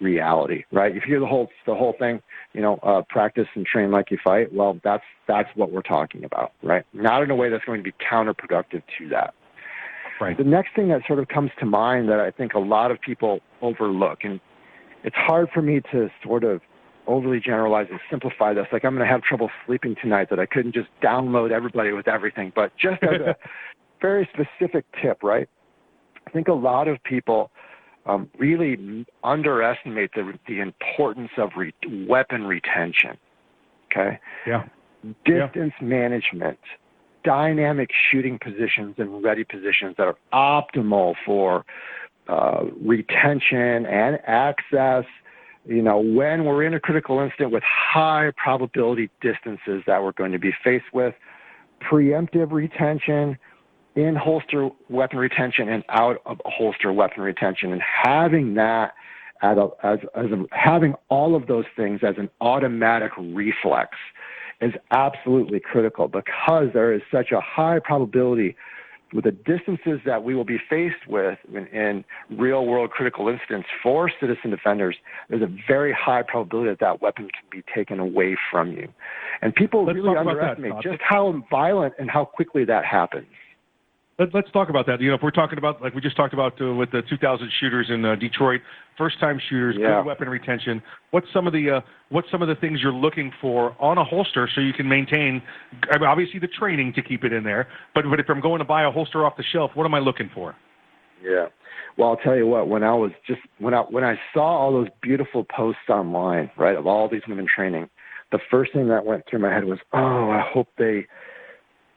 reality, 0.00 0.64
right? 0.72 0.90
If 0.94 1.04
you 1.06 1.12
hear 1.12 1.20
the 1.20 1.26
whole 1.26 1.48
the 1.66 1.74
whole 1.74 1.94
thing, 1.98 2.20
you 2.52 2.60
know, 2.60 2.76
uh, 2.82 3.02
practice 3.08 3.46
and 3.54 3.66
train 3.66 3.90
like 3.90 4.10
you 4.10 4.18
fight. 4.22 4.52
Well, 4.52 4.80
that's 4.82 5.04
that's 5.28 5.48
what 5.54 5.70
we're 5.72 5.82
talking 5.82 6.24
about, 6.24 6.52
right? 6.62 6.84
Not 6.92 7.22
in 7.22 7.30
a 7.30 7.36
way 7.36 7.50
that's 7.50 7.64
going 7.64 7.80
to 7.80 7.84
be 7.84 7.94
counterproductive 8.10 8.82
to 8.98 9.08
that. 9.10 9.34
Right. 10.20 10.36
The 10.36 10.44
next 10.44 10.74
thing 10.76 10.88
that 10.88 11.00
sort 11.06 11.18
of 11.18 11.28
comes 11.28 11.50
to 11.60 11.66
mind 11.66 12.10
that 12.10 12.20
I 12.20 12.30
think 12.30 12.52
a 12.52 12.58
lot 12.58 12.90
of 12.90 13.00
people 13.00 13.40
overlook, 13.62 14.18
and 14.22 14.38
it's 15.02 15.16
hard 15.16 15.48
for 15.54 15.62
me 15.62 15.80
to 15.92 16.10
sort 16.22 16.44
of 16.44 16.60
overly 17.06 17.40
generalize 17.40 17.86
and 17.90 17.98
simplify 18.10 18.52
this. 18.52 18.66
Like 18.72 18.84
I'm 18.84 18.94
going 18.94 19.06
to 19.06 19.10
have 19.10 19.22
trouble 19.22 19.50
sleeping 19.66 19.96
tonight 20.00 20.28
that 20.30 20.38
I 20.38 20.46
couldn't 20.46 20.74
just 20.74 20.88
download 21.02 21.50
everybody 21.50 21.92
with 21.92 22.06
everything. 22.06 22.52
But 22.54 22.72
just 22.76 23.02
as 23.02 23.20
a 23.20 23.36
very 24.00 24.28
specific 24.32 24.84
tip, 25.02 25.22
right? 25.22 25.48
I 26.26 26.30
think 26.30 26.48
a 26.48 26.52
lot 26.52 26.86
of 26.86 27.02
people 27.02 27.50
um, 28.06 28.30
really 28.38 29.06
underestimate 29.24 30.12
the 30.14 30.32
the 30.46 30.60
importance 30.60 31.30
of 31.36 31.50
re- 31.56 31.74
weapon 32.08 32.46
retention. 32.46 33.16
Okay, 33.90 34.18
Yeah. 34.46 34.64
distance 35.24 35.74
management, 35.80 36.58
dynamic 37.24 37.90
shooting 38.10 38.38
positions 38.38 38.94
and 38.98 39.22
ready 39.22 39.44
positions 39.44 39.96
that 39.98 40.06
are 40.06 40.16
optimal 40.32 41.14
for 41.26 41.64
uh, 42.28 42.64
retention 42.80 43.86
and 43.86 44.18
access. 44.26 45.04
You 45.66 45.82
know, 45.82 45.98
when 45.98 46.44
we're 46.44 46.62
in 46.62 46.72
a 46.74 46.80
critical 46.80 47.20
incident 47.20 47.52
with 47.52 47.62
high 47.64 48.32
probability 48.36 49.10
distances 49.20 49.82
that 49.86 50.02
we're 50.02 50.12
going 50.12 50.32
to 50.32 50.38
be 50.38 50.52
faced 50.64 50.92
with, 50.92 51.14
preemptive 51.82 52.52
retention, 52.52 53.36
in 53.96 54.14
holster 54.14 54.70
weapon 54.88 55.18
retention, 55.18 55.68
and 55.68 55.84
out 55.88 56.20
of 56.26 56.40
holster 56.44 56.92
weapon 56.92 57.22
retention, 57.22 57.72
and 57.72 57.82
having 57.82 58.54
that 58.54 58.94
as, 59.42 59.56
a, 59.56 59.68
as, 59.82 59.98
as 60.14 60.26
a, 60.30 60.44
having 60.52 60.94
all 61.08 61.34
of 61.34 61.46
those 61.46 61.64
things 61.76 62.00
as 62.02 62.14
an 62.18 62.28
automatic 62.40 63.10
reflex 63.18 63.96
is 64.60 64.72
absolutely 64.90 65.58
critical 65.58 66.08
because 66.08 66.68
there 66.74 66.92
is 66.92 67.00
such 67.10 67.32
a 67.32 67.40
high 67.40 67.78
probability 67.78 68.54
with 69.12 69.24
the 69.24 69.32
distances 69.32 70.00
that 70.04 70.22
we 70.22 70.34
will 70.34 70.44
be 70.44 70.58
faced 70.68 71.06
with 71.08 71.38
in, 71.52 71.66
in 71.68 72.04
real 72.30 72.66
world 72.66 72.90
critical 72.90 73.28
incidents 73.28 73.68
for 73.82 74.10
citizen 74.20 74.50
defenders, 74.50 74.96
there's 75.28 75.42
a 75.42 75.50
very 75.66 75.92
high 75.92 76.22
probability 76.22 76.70
that 76.70 76.78
that 76.80 77.02
weapon 77.02 77.28
can 77.28 77.42
be 77.50 77.64
taken 77.74 77.98
away 77.98 78.36
from 78.50 78.72
you. 78.72 78.88
And 79.42 79.54
people 79.54 79.84
Let's 79.84 79.96
really 79.96 80.12
about 80.12 80.24
that, 80.24 80.30
underestimate 80.30 80.82
just 80.82 81.02
how 81.02 81.42
violent 81.50 81.94
and 81.98 82.10
how 82.10 82.24
quickly 82.24 82.64
that 82.66 82.84
happens. 82.84 83.26
Let, 84.20 84.34
let's 84.34 84.50
talk 84.52 84.68
about 84.68 84.86
that. 84.86 85.00
You 85.00 85.08
know, 85.08 85.14
if 85.14 85.22
we're 85.22 85.30
talking 85.30 85.56
about 85.56 85.80
like 85.80 85.94
we 85.94 86.02
just 86.02 86.14
talked 86.14 86.34
about 86.34 86.60
uh, 86.60 86.74
with 86.74 86.90
the 86.92 87.00
2,000 87.08 87.50
shooters 87.58 87.86
in 87.88 88.04
uh, 88.04 88.16
Detroit, 88.16 88.60
first-time 88.98 89.40
shooters, 89.48 89.76
Yeah. 89.78 90.00
good 90.00 90.06
weapon 90.08 90.28
retention. 90.28 90.82
What's 91.10 91.26
some 91.32 91.46
of 91.46 91.54
the 91.54 91.70
uh, 91.70 91.80
what's 92.10 92.30
some 92.30 92.42
of 92.42 92.48
the 92.48 92.54
things 92.54 92.80
you're 92.82 92.92
looking 92.92 93.32
for 93.40 93.74
on 93.80 93.96
a 93.96 94.04
holster 94.04 94.46
so 94.54 94.60
you 94.60 94.74
can 94.74 94.86
maintain? 94.86 95.40
I 95.90 95.96
mean, 95.96 96.06
obviously, 96.06 96.38
the 96.38 96.48
training 96.48 96.92
to 96.96 97.02
keep 97.02 97.24
it 97.24 97.32
in 97.32 97.42
there. 97.44 97.66
But 97.94 98.04
but 98.10 98.20
if 98.20 98.26
I'm 98.28 98.42
going 98.42 98.58
to 98.58 98.64
buy 98.64 98.84
a 98.84 98.90
holster 98.90 99.24
off 99.24 99.38
the 99.38 99.44
shelf, 99.54 99.70
what 99.74 99.86
am 99.86 99.94
I 99.94 100.00
looking 100.00 100.30
for? 100.34 100.54
Yeah. 101.24 101.46
Well, 101.96 102.10
I'll 102.10 102.16
tell 102.16 102.36
you 102.36 102.46
what. 102.46 102.68
When 102.68 102.84
I 102.84 102.92
was 102.92 103.12
just 103.26 103.40
when 103.58 103.72
I 103.72 103.80
when 103.80 104.04
I 104.04 104.16
saw 104.34 104.42
all 104.42 104.72
those 104.72 104.88
beautiful 105.00 105.44
posts 105.44 105.88
online, 105.88 106.50
right, 106.58 106.76
of 106.76 106.86
all 106.86 107.08
these 107.08 107.22
women 107.26 107.46
training, 107.52 107.88
the 108.32 108.38
first 108.50 108.74
thing 108.74 108.88
that 108.88 109.06
went 109.06 109.24
through 109.30 109.38
my 109.38 109.52
head 109.52 109.64
was, 109.64 109.78
oh, 109.94 110.28
I 110.30 110.42
hope 110.52 110.68
they 110.76 111.06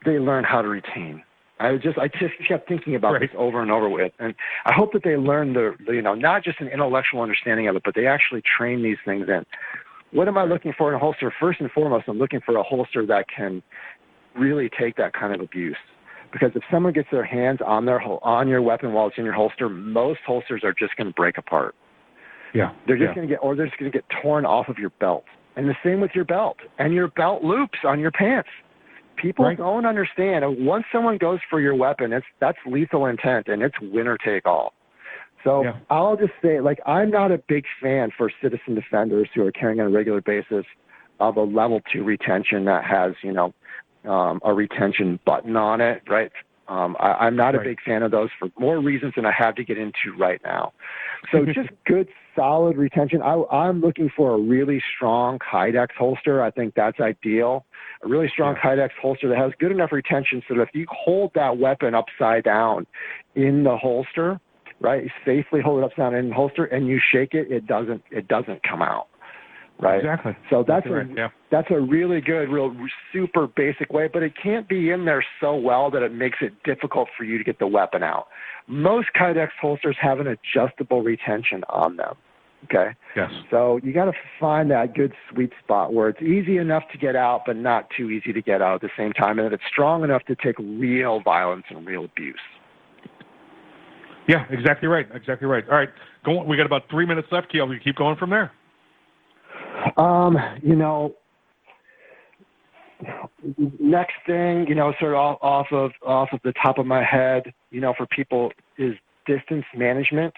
they 0.05 0.19
learn 0.19 0.45
how 0.45 0.61
to 0.61 0.69
retain. 0.69 1.21
I 1.63 1.77
just 1.77 1.97
I 1.97 2.07
just 2.07 2.33
kept 2.47 2.67
thinking 2.67 2.95
about 2.95 3.19
this 3.19 3.29
over 3.37 3.61
and 3.61 3.71
over 3.71 3.89
with, 3.89 4.11
and 4.19 4.35
I 4.65 4.73
hope 4.73 4.91
that 4.93 5.03
they 5.03 5.15
learn 5.15 5.53
the, 5.53 5.75
you 5.87 6.01
know 6.01 6.13
not 6.13 6.43
just 6.43 6.59
an 6.59 6.67
intellectual 6.67 7.21
understanding 7.21 7.67
of 7.67 7.75
it, 7.75 7.83
but 7.85 7.95
they 7.95 8.05
actually 8.05 8.41
train 8.57 8.83
these 8.83 8.97
things 9.05 9.27
in. 9.29 9.45
What 10.11 10.27
am 10.27 10.37
I 10.37 10.43
looking 10.43 10.73
for 10.77 10.89
in 10.89 10.95
a 10.95 10.99
holster? 10.99 11.33
First 11.39 11.59
and 11.61 11.71
foremost, 11.71 12.05
I'm 12.07 12.19
looking 12.19 12.41
for 12.45 12.57
a 12.57 12.63
holster 12.63 13.05
that 13.07 13.25
can 13.35 13.63
really 14.37 14.69
take 14.79 14.95
that 14.97 15.13
kind 15.13 15.33
of 15.33 15.41
abuse. 15.41 15.77
Because 16.31 16.51
if 16.55 16.63
someone 16.71 16.93
gets 16.93 17.07
their 17.11 17.23
hands 17.23 17.59
on 17.65 17.85
their 17.85 18.01
on 18.01 18.47
your 18.47 18.61
weapon 18.61 18.93
while 18.93 19.07
it's 19.07 19.17
in 19.17 19.23
your 19.23 19.33
holster, 19.33 19.69
most 19.69 20.19
holsters 20.25 20.63
are 20.63 20.73
just 20.73 20.95
going 20.97 21.07
to 21.07 21.13
break 21.13 21.37
apart. 21.37 21.75
Yeah. 22.53 22.71
They're 22.87 22.97
just 22.97 23.09
yeah. 23.09 23.15
going 23.15 23.27
to 23.27 23.33
get, 23.33 23.39
or 23.41 23.55
they're 23.55 23.67
just 23.67 23.77
going 23.79 23.91
to 23.91 23.97
get 23.97 24.05
torn 24.21 24.45
off 24.45 24.67
of 24.67 24.77
your 24.77 24.89
belt. 24.99 25.25
And 25.55 25.69
the 25.69 25.75
same 25.83 26.01
with 26.01 26.11
your 26.15 26.25
belt 26.25 26.57
and 26.79 26.93
your 26.93 27.09
belt 27.09 27.43
loops 27.43 27.79
on 27.83 27.99
your 27.99 28.11
pants. 28.11 28.49
People 29.23 29.45
Right. 29.45 29.57
don't 29.57 29.85
understand. 29.85 30.43
Once 30.65 30.85
someone 30.91 31.17
goes 31.17 31.39
for 31.49 31.61
your 31.61 31.73
weapon, 31.75 32.11
it's 32.11 32.25
that's 32.39 32.57
lethal 32.65 33.05
intent, 33.05 33.47
and 33.47 33.63
it's 33.63 33.79
winner 33.79 34.17
take 34.17 34.45
all. 34.45 34.73
So 35.45 35.63
Yeah. 35.63 35.75
I'll 35.89 36.17
just 36.17 36.33
say, 36.41 36.59
like, 36.59 36.79
I'm 36.85 37.09
not 37.09 37.31
a 37.31 37.37
big 37.37 37.65
fan 37.81 38.11
for 38.11 38.29
citizen 38.41 38.75
defenders 38.75 39.29
who 39.33 39.45
are 39.45 39.51
carrying 39.51 39.79
on 39.79 39.87
a 39.87 39.89
regular 39.89 40.21
basis 40.21 40.65
of 41.21 41.37
a 41.37 41.41
level 41.41 41.81
two 41.91 42.03
retention 42.03 42.65
that 42.65 42.83
has, 42.83 43.13
you 43.23 43.31
know, 43.31 43.53
um, 44.05 44.41
a 44.43 44.53
retention 44.53 45.19
button 45.25 45.55
on 45.55 45.79
it, 45.79 46.01
right? 46.07 46.31
Um, 46.67 46.97
I, 46.99 47.13
I'm 47.13 47.35
not 47.35 47.55
a 47.55 47.59
big 47.59 47.81
fan 47.81 48.03
of 48.03 48.11
those 48.11 48.29
for 48.37 48.49
more 48.57 48.79
reasons 48.79 49.13
than 49.15 49.25
I 49.25 49.31
have 49.31 49.55
to 49.55 49.63
get 49.63 49.77
into 49.77 50.13
right 50.17 50.41
now. 50.43 50.73
So 51.31 51.45
just 51.59 51.69
good, 51.85 52.09
solid 52.35 52.77
retention. 52.77 53.21
I, 53.21 53.41
I'm 53.51 53.81
looking 53.81 54.09
for 54.15 54.33
a 54.33 54.37
really 54.37 54.81
strong 54.95 55.39
Kydex 55.39 55.89
holster. 55.97 56.43
I 56.43 56.51
think 56.51 56.73
that's 56.75 56.99
ideal. 56.99 57.65
A 58.03 58.07
really 58.07 58.27
strong 58.29 58.55
Kydex 58.55 58.89
holster 59.01 59.29
that 59.29 59.37
has 59.37 59.51
good 59.59 59.71
enough 59.71 59.91
retention 59.91 60.41
so 60.47 60.55
that 60.55 60.61
if 60.61 60.69
you 60.73 60.85
hold 60.89 61.31
that 61.35 61.57
weapon 61.57 61.95
upside 61.95 62.43
down 62.43 62.85
in 63.35 63.63
the 63.63 63.77
holster, 63.77 64.39
right, 64.79 65.09
safely 65.25 65.61
hold 65.61 65.79
it 65.79 65.85
upside 65.85 66.11
down 66.11 66.15
in 66.15 66.29
the 66.29 66.35
holster, 66.35 66.65
and 66.65 66.87
you 66.87 66.99
shake 67.11 67.33
it, 67.33 67.51
it 67.51 67.65
doesn't 67.67 68.03
it 68.11 68.27
doesn't 68.27 68.61
come 68.63 68.81
out. 68.81 69.07
Right. 69.83 69.99
Exactly. 69.99 70.35
So 70.49 70.63
that's 70.67 70.85
a, 70.85 71.03
yeah. 71.15 71.29
that's 71.51 71.67
a 71.69 71.79
really 71.79 72.21
good, 72.21 72.49
real 72.49 72.75
super 73.11 73.47
basic 73.47 73.91
way, 73.91 74.09
but 74.11 74.23
it 74.23 74.33
can't 74.41 74.67
be 74.67 74.91
in 74.91 75.05
there 75.05 75.23
so 75.41 75.55
well 75.55 75.91
that 75.91 76.03
it 76.03 76.13
makes 76.13 76.37
it 76.41 76.53
difficult 76.63 77.09
for 77.17 77.23
you 77.23 77.37
to 77.37 77.43
get 77.43 77.59
the 77.59 77.67
weapon 77.67 78.03
out. 78.03 78.27
Most 78.67 79.09
Kydex 79.19 79.49
holsters 79.61 79.97
have 79.99 80.19
an 80.19 80.27
adjustable 80.27 81.01
retention 81.01 81.63
on 81.69 81.97
them. 81.97 82.15
Okay. 82.65 82.95
Yes. 83.15 83.29
So 83.51 83.79
you 83.83 83.93
got 83.93 84.05
to 84.05 84.13
find 84.39 84.71
that 84.71 84.95
good 84.95 85.13
sweet 85.29 85.51
spot 85.61 85.93
where 85.93 86.07
it's 86.07 86.21
easy 86.21 86.57
enough 86.57 86.83
to 86.93 86.97
get 86.97 87.15
out, 87.15 87.41
but 87.45 87.57
not 87.57 87.89
too 87.95 88.09
easy 88.09 88.31
to 88.31 88.41
get 88.41 88.61
out 88.61 88.75
at 88.75 88.81
the 88.81 88.89
same 88.97 89.11
time, 89.11 89.37
and 89.37 89.47
that 89.47 89.53
it's 89.53 89.63
strong 89.69 90.03
enough 90.03 90.23
to 90.25 90.35
take 90.35 90.57
real 90.59 91.19
violence 91.21 91.65
and 91.69 91.85
real 91.85 92.05
abuse. 92.05 92.39
Yeah, 94.29 94.45
exactly 94.49 94.87
right. 94.87 95.07
Exactly 95.13 95.47
right. 95.47 95.65
All 95.69 95.75
right, 95.75 95.89
go. 96.23 96.39
On. 96.39 96.47
We 96.47 96.55
got 96.55 96.65
about 96.65 96.83
three 96.89 97.05
minutes 97.05 97.27
left. 97.31 97.51
Keep, 97.51 97.67
we 97.67 97.79
keep 97.83 97.97
going 97.97 98.15
from 98.15 98.29
there. 98.29 98.53
Um, 99.97 100.37
you 100.61 100.75
know, 100.75 101.15
next 103.79 104.13
thing, 104.25 104.65
you 104.67 104.75
know, 104.75 104.93
sort 104.99 105.13
of 105.13 105.37
off, 105.41 105.67
of 105.71 105.91
off 106.05 106.29
of 106.31 106.39
the 106.43 106.53
top 106.61 106.77
of 106.77 106.85
my 106.85 107.03
head, 107.03 107.53
you 107.71 107.81
know, 107.81 107.93
for 107.97 108.05
people 108.07 108.51
is 108.77 108.95
distance 109.25 109.65
management. 109.75 110.33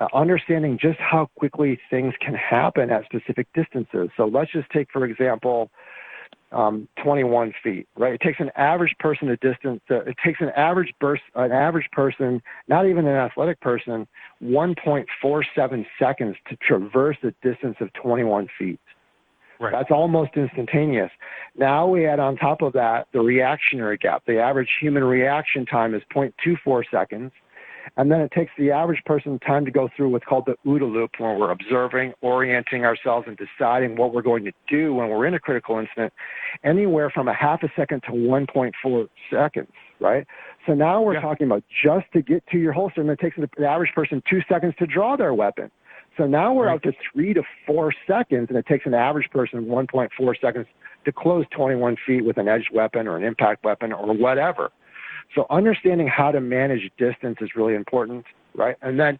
Uh, 0.00 0.08
understanding 0.12 0.76
just 0.80 0.98
how 0.98 1.30
quickly 1.38 1.78
things 1.88 2.12
can 2.20 2.34
happen 2.34 2.90
at 2.90 3.04
specific 3.04 3.46
distances. 3.54 4.08
So 4.16 4.26
let's 4.26 4.50
just 4.50 4.68
take, 4.70 4.88
for 4.92 5.04
example, 5.04 5.70
um, 6.52 6.88
21 7.02 7.52
feet, 7.62 7.88
right? 7.96 8.14
It 8.14 8.20
takes 8.20 8.40
an 8.40 8.50
average 8.56 8.94
person 8.98 9.28
a 9.28 9.36
distance. 9.36 9.80
Uh, 9.90 10.02
it 10.02 10.16
takes 10.24 10.40
an 10.40 10.50
average 10.56 10.92
burst, 11.00 11.22
an 11.34 11.52
average 11.52 11.88
person, 11.92 12.42
not 12.68 12.86
even 12.86 13.06
an 13.06 13.16
athletic 13.16 13.60
person, 13.60 14.06
1.47 14.42 15.86
seconds 15.98 16.36
to 16.48 16.56
traverse 16.56 17.16
a 17.22 17.32
distance 17.46 17.76
of 17.80 17.92
21 17.94 18.48
feet. 18.58 18.80
Right. 19.60 19.72
That's 19.72 19.90
almost 19.90 20.32
instantaneous. 20.36 21.10
Now 21.56 21.86
we 21.86 22.06
add 22.06 22.18
on 22.18 22.36
top 22.36 22.60
of 22.62 22.72
that 22.72 23.06
the 23.12 23.20
reactionary 23.20 23.96
gap. 23.96 24.24
The 24.26 24.38
average 24.38 24.68
human 24.80 25.04
reaction 25.04 25.64
time 25.64 25.94
is 25.94 26.02
0.24 26.14 26.84
seconds. 26.90 27.32
And 27.96 28.10
then 28.10 28.20
it 28.20 28.32
takes 28.32 28.52
the 28.58 28.70
average 28.70 29.02
person 29.04 29.38
time 29.40 29.64
to 29.64 29.70
go 29.70 29.88
through 29.96 30.10
what's 30.10 30.24
called 30.24 30.46
the 30.46 30.56
OODA 30.66 30.92
loop, 30.92 31.10
where 31.18 31.36
we're 31.36 31.50
observing, 31.50 32.14
orienting 32.22 32.84
ourselves, 32.84 33.26
and 33.28 33.36
deciding 33.36 33.96
what 33.96 34.14
we're 34.14 34.22
going 34.22 34.44
to 34.44 34.52
do 34.68 34.94
when 34.94 35.08
we're 35.08 35.26
in 35.26 35.34
a 35.34 35.38
critical 35.38 35.78
incident, 35.78 36.12
anywhere 36.64 37.10
from 37.10 37.28
a 37.28 37.34
half 37.34 37.62
a 37.62 37.68
second 37.76 38.02
to 38.04 38.12
1.4 38.12 39.08
seconds, 39.30 39.72
right? 40.00 40.26
So 40.66 40.74
now 40.74 41.02
we're 41.02 41.20
talking 41.20 41.46
about 41.46 41.62
just 41.84 42.06
to 42.14 42.22
get 42.22 42.46
to 42.48 42.58
your 42.58 42.72
holster, 42.72 43.00
and 43.00 43.10
it 43.10 43.18
takes 43.18 43.36
the 43.36 43.66
average 43.66 43.92
person 43.94 44.22
two 44.28 44.40
seconds 44.48 44.74
to 44.78 44.86
draw 44.86 45.16
their 45.16 45.34
weapon. 45.34 45.70
So 46.16 46.26
now 46.26 46.52
we're 46.52 46.68
up 46.68 46.82
to 46.82 46.92
three 47.12 47.34
to 47.34 47.42
four 47.66 47.92
seconds, 48.06 48.46
and 48.48 48.56
it 48.56 48.66
takes 48.66 48.86
an 48.86 48.94
average 48.94 49.28
person 49.30 49.66
1.4 49.66 50.40
seconds 50.40 50.66
to 51.04 51.12
close 51.12 51.44
21 51.50 51.96
feet 52.06 52.24
with 52.24 52.38
an 52.38 52.48
edged 52.48 52.70
weapon 52.72 53.08
or 53.08 53.16
an 53.16 53.24
impact 53.24 53.64
weapon 53.64 53.92
or 53.92 54.14
whatever. 54.14 54.70
So 55.34 55.46
understanding 55.50 56.06
how 56.06 56.30
to 56.30 56.40
manage 56.40 56.90
distance 56.98 57.38
is 57.40 57.50
really 57.56 57.74
important, 57.74 58.24
right? 58.54 58.76
And 58.82 58.98
then 58.98 59.18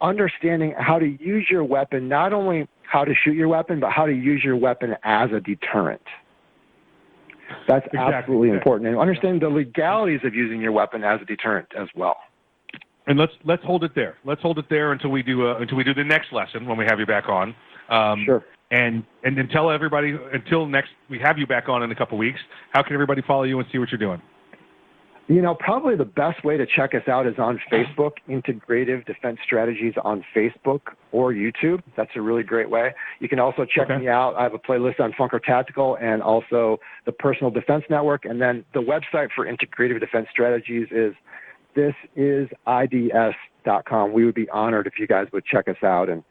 understanding 0.00 0.74
how 0.78 0.98
to 0.98 1.06
use 1.06 1.46
your 1.50 1.64
weapon, 1.64 2.08
not 2.08 2.32
only 2.32 2.68
how 2.82 3.04
to 3.04 3.14
shoot 3.14 3.34
your 3.34 3.48
weapon, 3.48 3.80
but 3.80 3.92
how 3.92 4.06
to 4.06 4.12
use 4.12 4.42
your 4.44 4.56
weapon 4.56 4.96
as 5.04 5.30
a 5.32 5.40
deterrent. 5.40 6.02
That's 7.68 7.86
Exactly. 7.86 8.14
absolutely 8.14 8.50
important. 8.50 8.88
And 8.88 8.98
understanding 8.98 9.40
the 9.40 9.48
legalities 9.48 10.20
of 10.24 10.34
using 10.34 10.60
your 10.60 10.72
weapon 10.72 11.04
as 11.04 11.20
a 11.20 11.24
deterrent 11.24 11.68
as 11.78 11.88
well. 11.94 12.16
And 13.06 13.18
let's 13.18 13.32
let's 13.44 13.64
hold 13.64 13.84
it 13.84 13.92
there. 13.94 14.16
Let's 14.24 14.40
hold 14.42 14.58
it 14.58 14.66
there 14.70 14.92
until 14.92 15.10
we 15.10 15.22
do 15.22 15.48
uh, 15.48 15.58
until 15.58 15.76
we 15.76 15.84
do 15.84 15.92
the 15.92 16.04
next 16.04 16.32
lesson 16.32 16.66
when 16.66 16.78
we 16.78 16.84
have 16.84 17.00
you 17.00 17.06
back 17.06 17.28
on. 17.28 17.54
Um, 17.88 18.22
sure. 18.24 18.44
And 18.70 19.04
and 19.24 19.36
then 19.36 19.48
tell 19.48 19.70
everybody 19.70 20.16
until 20.32 20.66
next 20.66 20.90
we 21.10 21.18
have 21.18 21.36
you 21.36 21.46
back 21.46 21.68
on 21.68 21.82
in 21.82 21.90
a 21.90 21.94
couple 21.94 22.16
weeks. 22.16 22.40
How 22.70 22.82
can 22.82 22.94
everybody 22.94 23.20
follow 23.26 23.42
you 23.42 23.58
and 23.58 23.68
see 23.72 23.78
what 23.78 23.90
you're 23.90 23.98
doing? 23.98 24.22
You 25.32 25.40
know, 25.40 25.54
probably 25.54 25.96
the 25.96 26.04
best 26.04 26.44
way 26.44 26.58
to 26.58 26.66
check 26.66 26.94
us 26.94 27.08
out 27.08 27.26
is 27.26 27.38
on 27.38 27.58
Facebook, 27.72 28.10
Integrative 28.28 29.06
Defense 29.06 29.38
Strategies 29.42 29.94
on 30.04 30.22
Facebook 30.36 30.80
or 31.10 31.32
YouTube. 31.32 31.82
That's 31.96 32.10
a 32.16 32.20
really 32.20 32.42
great 32.42 32.68
way. 32.68 32.94
You 33.18 33.30
can 33.30 33.38
also 33.38 33.64
check 33.64 33.88
me 33.88 34.08
out. 34.08 34.34
I 34.36 34.42
have 34.42 34.52
a 34.52 34.58
playlist 34.58 35.00
on 35.00 35.12
Funker 35.12 35.42
Tactical 35.42 35.96
and 36.02 36.20
also 36.20 36.80
the 37.06 37.12
Personal 37.12 37.50
Defense 37.50 37.84
Network. 37.88 38.26
And 38.26 38.42
then 38.42 38.62
the 38.74 38.80
website 38.80 39.28
for 39.34 39.46
Integrative 39.46 40.00
Defense 40.00 40.26
Strategies 40.30 40.88
is 40.90 41.14
thisisids.com. 41.74 44.12
We 44.12 44.26
would 44.26 44.34
be 44.34 44.50
honored 44.50 44.86
if 44.86 44.98
you 44.98 45.06
guys 45.06 45.28
would 45.32 45.46
check 45.46 45.66
us 45.66 45.82
out 45.82 46.10
and, 46.10 46.22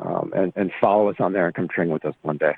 um, 0.00 0.32
and, 0.34 0.52
and 0.56 0.72
follow 0.80 1.10
us 1.10 1.16
on 1.20 1.32
there 1.32 1.46
and 1.46 1.54
come 1.54 1.68
train 1.68 1.90
with 1.90 2.04
us 2.04 2.16
one 2.22 2.38
day. 2.38 2.56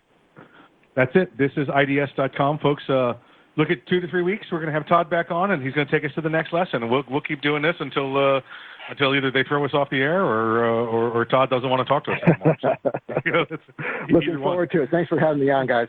That's 0.97 1.13
it. 1.15 1.37
This 1.37 1.53
is 1.59 1.69
IDS.com, 1.69 2.61
folks. 2.61 2.89
Uh, 2.89 3.13
look 3.57 3.71
at 3.71 3.87
two 3.87 4.01
to 4.01 4.09
three 4.09 4.23
weeks. 4.23 4.47
We're 4.51 4.59
going 4.59 4.73
to 4.73 4.79
have 4.79 4.87
Todd 4.89 5.11
back 5.11 5.31
on, 5.31 5.51
and 5.51 5.63
he's 5.63 5.73
going 5.75 5.87
to 5.87 5.93
take 5.93 6.09
us 6.09 6.15
to 6.15 6.21
the 6.21 6.31
next 6.31 6.53
lesson. 6.53 6.89
We'll 6.91 7.05
we'll 7.11 7.21
keep 7.21 7.43
doing 7.43 7.63
this 7.63 7.77
until 7.81 8.17
uh, 8.17 8.41
until 8.89 9.15
either 9.15 9.31
they 9.31 9.43
throw 9.45 9.65
us 9.65 9.73
off 9.75 9.91
the 9.91 9.99
air 10.01 10.23
or 10.25 10.65
uh, 10.65 10.69
or, 10.87 11.11
or 11.11 11.25
Todd 11.25 11.51
doesn't 11.51 11.69
want 11.69 11.81
to 11.81 11.85
talk 11.89 12.05
to 12.05 12.13
us 12.13 12.21
anymore. 12.27 12.57
So, 12.61 12.75
you 13.25 13.33
know, 13.33 13.45
Looking 14.11 14.31
either 14.31 14.41
one. 14.41 14.53
forward 14.53 14.71
to 14.73 14.83
it. 14.83 14.91
Thanks 14.91 15.09
for 15.09 15.19
having 15.19 15.41
me 15.41 15.51
on, 15.51 15.67
guys. 15.67 15.89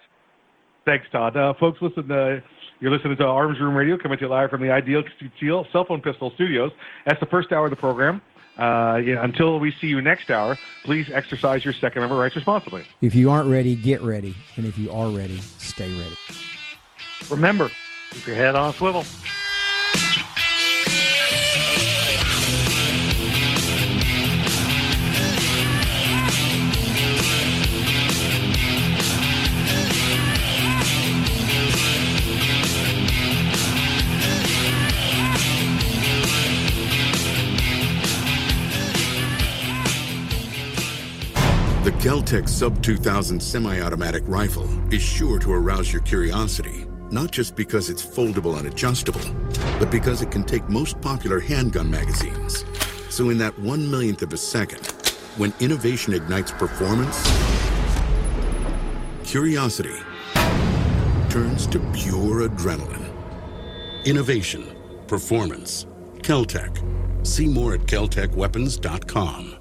Thanks, 0.85 1.05
Todd. 1.11 1.37
Uh, 1.37 1.53
folks, 1.59 1.79
listen. 1.81 2.11
Uh, 2.11 2.39
you're 2.79 2.91
listening 2.91 3.15
to 3.17 3.23
Arms 3.25 3.59
Room 3.59 3.75
Radio, 3.75 3.95
coming 3.95 4.17
to 4.17 4.23
you 4.25 4.29
live 4.29 4.49
from 4.49 4.61
the 4.61 4.71
Ideal 4.71 5.03
Conceal 5.19 5.67
Cell 5.71 5.85
Phone 5.85 6.01
Pistol 6.01 6.31
Studios. 6.33 6.71
That's 7.05 7.19
the 7.19 7.27
first 7.27 7.51
hour 7.51 7.65
of 7.65 7.69
the 7.69 7.75
program. 7.75 8.21
Uh, 8.57 8.97
yeah, 8.97 9.23
until 9.23 9.59
we 9.59 9.71
see 9.79 9.87
you 9.87 10.01
next 10.01 10.29
hour, 10.31 10.57
please 10.83 11.07
exercise 11.13 11.63
your 11.63 11.73
Second 11.75 11.99
Amendment 11.99 12.19
rights 12.19 12.35
responsibly. 12.35 12.83
If 13.01 13.13
you 13.15 13.29
aren't 13.29 13.49
ready, 13.49 13.75
get 13.75 14.01
ready. 14.01 14.35
And 14.57 14.65
if 14.65 14.77
you 14.79 14.91
are 14.91 15.09
ready, 15.09 15.37
stay 15.37 15.89
ready. 15.91 16.17
Remember, 17.31 17.71
keep 18.11 18.27
your 18.27 18.35
head 18.35 18.55
on 18.55 18.71
a 18.71 18.73
swivel. 18.73 19.05
The 41.83 41.91
Kel-Tec 41.99 42.49
Sub 42.49 42.83
2000 42.83 43.41
semi 43.41 43.79
automatic 43.79 44.23
rifle 44.27 44.67
is 44.93 45.01
sure 45.01 45.39
to 45.39 45.53
arouse 45.53 45.93
your 45.93 46.01
curiosity 46.01 46.85
not 47.11 47.31
just 47.31 47.55
because 47.55 47.89
it's 47.89 48.05
foldable 48.05 48.57
and 48.57 48.67
adjustable, 48.67 49.21
but 49.79 49.91
because 49.91 50.21
it 50.21 50.31
can 50.31 50.43
take 50.43 50.67
most 50.69 50.99
popular 51.01 51.39
handgun 51.39 51.91
magazines. 51.91 52.65
So, 53.09 53.29
in 53.29 53.37
that 53.39 53.57
one 53.59 53.89
millionth 53.89 54.21
of 54.21 54.33
a 54.33 54.37
second, 54.37 54.87
when 55.37 55.53
innovation 55.59 56.13
ignites 56.13 56.51
performance, 56.51 57.29
curiosity 59.23 59.95
turns 61.29 61.67
to 61.67 61.79
pure 61.93 62.47
adrenaline. 62.47 63.09
Innovation, 64.05 64.75
performance, 65.07 65.85
Keltec. 66.19 66.77
See 67.25 67.47
more 67.47 67.75
at 67.75 67.81
keltecweapons.com. 67.81 69.60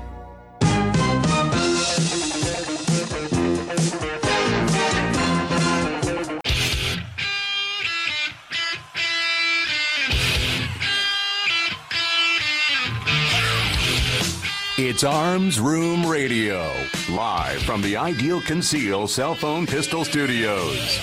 It's 14.93 15.05
Arms 15.05 15.57
Room 15.57 16.05
Radio, 16.05 16.69
live 17.09 17.61
from 17.61 17.81
the 17.81 17.95
Ideal 17.95 18.41
Conceal 18.41 19.07
Cell 19.07 19.33
Phone 19.33 19.65
Pistol 19.65 20.03
Studios. 20.03 20.99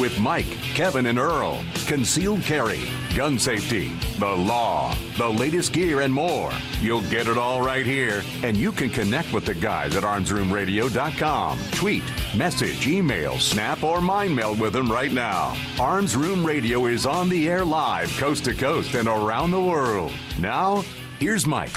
With 0.00 0.18
Mike, 0.18 0.50
Kevin, 0.74 1.06
and 1.06 1.20
Earl, 1.20 1.62
concealed 1.86 2.42
carry, 2.42 2.80
gun 3.14 3.38
safety, 3.38 3.92
the 4.18 4.26
law, 4.26 4.92
the 5.18 5.28
latest 5.28 5.72
gear, 5.72 6.00
and 6.00 6.12
more. 6.12 6.50
You'll 6.80 7.02
get 7.02 7.28
it 7.28 7.38
all 7.38 7.62
right 7.62 7.86
here, 7.86 8.24
and 8.42 8.56
you 8.56 8.72
can 8.72 8.90
connect 8.90 9.32
with 9.32 9.44
the 9.44 9.54
guys 9.54 9.94
at 9.94 10.02
armsroomradio.com. 10.02 11.60
Tweet, 11.70 12.02
message, 12.36 12.88
email, 12.88 13.38
snap, 13.38 13.84
or 13.84 14.00
mind 14.00 14.34
mail 14.34 14.56
with 14.56 14.72
them 14.72 14.90
right 14.90 15.12
now. 15.12 15.56
Arms 15.78 16.16
Room 16.16 16.44
Radio 16.44 16.86
is 16.86 17.06
on 17.06 17.28
the 17.28 17.48
air 17.48 17.64
live, 17.64 18.10
coast 18.18 18.46
to 18.46 18.52
coast, 18.52 18.94
and 18.94 19.06
around 19.06 19.52
the 19.52 19.62
world. 19.62 20.12
Now, 20.40 20.82
here's 21.20 21.46
Mike. 21.46 21.76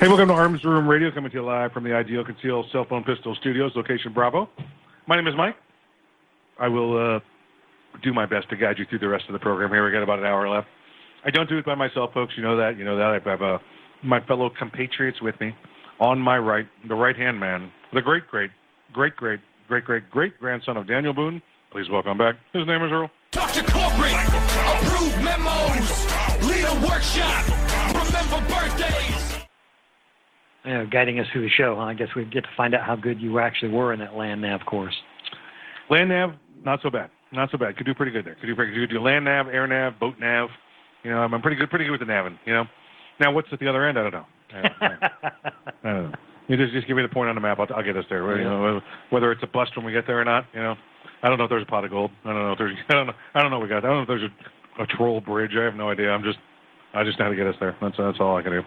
Hey, 0.00 0.08
welcome 0.08 0.28
to 0.28 0.34
Arms 0.34 0.64
Room 0.64 0.88
Radio, 0.88 1.10
coming 1.10 1.30
to 1.30 1.36
you 1.36 1.44
live 1.44 1.72
from 1.72 1.84
the 1.84 1.92
Ideal 1.92 2.24
Conceal 2.24 2.64
Cell 2.72 2.86
Phone 2.88 3.04
Pistol 3.04 3.36
Studios, 3.38 3.72
location 3.76 4.14
Bravo. 4.14 4.48
My 5.06 5.14
name 5.14 5.26
is 5.26 5.34
Mike. 5.36 5.56
I 6.58 6.68
will 6.68 7.16
uh, 7.16 7.20
do 8.02 8.14
my 8.14 8.24
best 8.24 8.48
to 8.48 8.56
guide 8.56 8.78
you 8.78 8.86
through 8.86 9.00
the 9.00 9.08
rest 9.10 9.24
of 9.28 9.34
the 9.34 9.38
program 9.38 9.68
here. 9.68 9.84
We 9.84 9.92
got 9.92 10.02
about 10.02 10.18
an 10.18 10.24
hour 10.24 10.48
left. 10.48 10.68
I 11.26 11.30
don't 11.30 11.50
do 11.50 11.58
it 11.58 11.66
by 11.66 11.74
myself, 11.74 12.14
folks. 12.14 12.32
You 12.34 12.42
know 12.42 12.56
that. 12.56 12.78
You 12.78 12.84
know 12.86 12.96
that. 12.96 13.20
I 13.26 13.30
have 13.30 13.42
uh, 13.42 13.58
my 14.02 14.24
fellow 14.24 14.48
compatriots 14.58 15.20
with 15.20 15.38
me. 15.38 15.54
On 16.00 16.18
my 16.18 16.38
right, 16.38 16.66
the 16.88 16.94
right 16.94 17.14
hand 17.14 17.38
man, 17.38 17.70
the 17.92 18.00
great, 18.00 18.26
great, 18.26 18.50
great, 18.94 19.14
great, 19.16 19.40
great, 19.68 19.84
great, 19.84 20.10
great 20.10 20.40
grandson 20.40 20.78
of 20.78 20.88
Daniel 20.88 21.12
Boone. 21.12 21.42
Please 21.72 21.90
welcome 21.90 22.16
back. 22.16 22.36
His 22.54 22.66
name 22.66 22.82
is 22.82 22.90
Earl. 22.90 23.10
Dr. 23.32 23.64
Corporate, 23.64 24.14
approved 24.14 25.22
memos, 25.22 26.06
lead 26.48 26.64
a 26.64 26.88
workshop, 26.88 27.44
remember 27.92 28.48
birthdays. 28.48 29.29
You 30.64 30.74
know, 30.74 30.86
guiding 30.86 31.18
us 31.18 31.26
through 31.32 31.42
the 31.42 31.50
show. 31.50 31.76
Huh? 31.76 31.82
I 31.82 31.94
guess 31.94 32.08
we 32.14 32.24
get 32.24 32.44
to 32.44 32.50
find 32.56 32.74
out 32.74 32.84
how 32.84 32.96
good 32.96 33.20
you 33.20 33.38
actually 33.38 33.72
were 33.72 33.92
in 33.92 34.00
that 34.00 34.14
land 34.14 34.42
nav 34.42 34.60
course. 34.66 34.94
Land 35.88 36.10
nav, 36.10 36.32
not 36.64 36.80
so 36.82 36.90
bad. 36.90 37.10
Not 37.32 37.50
so 37.50 37.58
bad. 37.58 37.76
Could 37.76 37.86
do 37.86 37.94
pretty 37.94 38.12
good 38.12 38.24
there. 38.24 38.34
Could 38.34 38.46
do 38.46 38.54
pretty 38.54 38.72
good. 38.72 38.88
Could 38.88 38.94
do 38.94 39.00
land 39.00 39.24
nav, 39.24 39.48
air 39.48 39.66
nav, 39.66 39.98
boat 39.98 40.14
nav. 40.20 40.48
You 41.02 41.10
know, 41.10 41.18
I'm, 41.18 41.40
pretty 41.40 41.56
good, 41.56 41.70
pretty 41.70 41.84
good 41.86 41.92
with 41.92 42.00
the 42.00 42.06
naving. 42.06 42.38
You 42.44 42.52
know. 42.52 42.64
Now, 43.20 43.32
what's 43.32 43.48
at 43.52 43.60
the 43.60 43.68
other 43.68 43.86
end? 43.86 43.98
I 43.98 44.02
don't 44.02 44.12
know. 44.12 44.26
I 44.52 44.62
don't, 44.62 44.72
I 44.82 45.92
don't 45.92 46.10
know. 46.10 46.18
You 46.48 46.56
just 46.56 46.72
just 46.72 46.88
give 46.88 46.96
me 46.96 47.02
the 47.02 47.08
point 47.08 47.28
on 47.28 47.36
the 47.36 47.40
map. 47.40 47.60
I'll, 47.60 47.68
I'll 47.76 47.84
get 47.84 47.96
us 47.96 48.04
there. 48.10 48.36
You 48.36 48.44
know, 48.44 48.80
whether 49.10 49.30
it's 49.30 49.42
a 49.42 49.46
bust 49.46 49.76
when 49.76 49.86
we 49.86 49.92
get 49.92 50.06
there 50.06 50.20
or 50.20 50.24
not. 50.24 50.46
You 50.52 50.60
know, 50.60 50.74
I 51.22 51.28
don't 51.28 51.38
know 51.38 51.44
if 51.44 51.50
there's 51.50 51.62
a 51.62 51.70
pot 51.70 51.84
of 51.84 51.90
gold. 51.90 52.10
I 52.24 52.32
don't 52.32 52.42
know 52.42 52.52
if 52.52 52.58
there's. 52.58 52.76
I 52.88 52.94
don't 52.94 53.06
know. 53.06 53.12
I 53.34 53.42
don't 53.42 53.50
know. 53.50 53.58
What 53.58 53.68
we 53.68 53.70
got. 53.70 53.84
I 53.84 53.88
don't 53.88 53.96
know 53.96 54.02
if 54.02 54.08
there's 54.08 54.30
a, 54.78 54.82
a 54.82 54.86
troll 54.86 55.20
bridge. 55.20 55.52
I 55.56 55.64
have 55.64 55.74
no 55.74 55.90
idea. 55.90 56.10
I'm 56.10 56.24
just. 56.24 56.38
I 56.92 57.04
just 57.04 57.20
know 57.20 57.26
how 57.26 57.30
to 57.30 57.36
get 57.36 57.46
us 57.46 57.54
there. 57.60 57.76
That's 57.80 57.96
that's 57.96 58.18
all 58.18 58.36
I 58.36 58.42
can 58.42 58.50
do. 58.50 58.62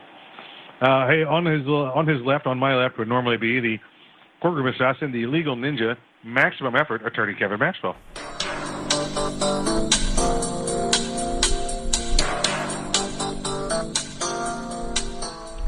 Uh, 0.83 1.07
hey, 1.07 1.23
on 1.23 1.45
his 1.45 1.65
uh, 1.65 1.95
on 1.95 2.05
his 2.05 2.21
left, 2.23 2.45
on 2.45 2.59
my 2.59 2.75
left 2.75 2.97
would 2.97 3.07
normally 3.07 3.37
be 3.37 3.61
the 3.61 3.79
courtroom 4.41 4.67
assassin, 4.67 5.13
the 5.13 5.25
legal 5.27 5.55
ninja, 5.55 5.95
maximum 6.25 6.75
effort 6.75 7.05
attorney 7.05 7.33
Kevin 7.33 7.57
Maxwell. 7.57 7.95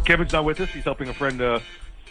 Kevin's 0.05 0.33
not 0.33 0.43
with 0.43 0.59
us. 0.59 0.67
He's 0.71 0.83
helping 0.83 1.07
a 1.07 1.13
friend 1.13 1.41
uh, 1.41 1.59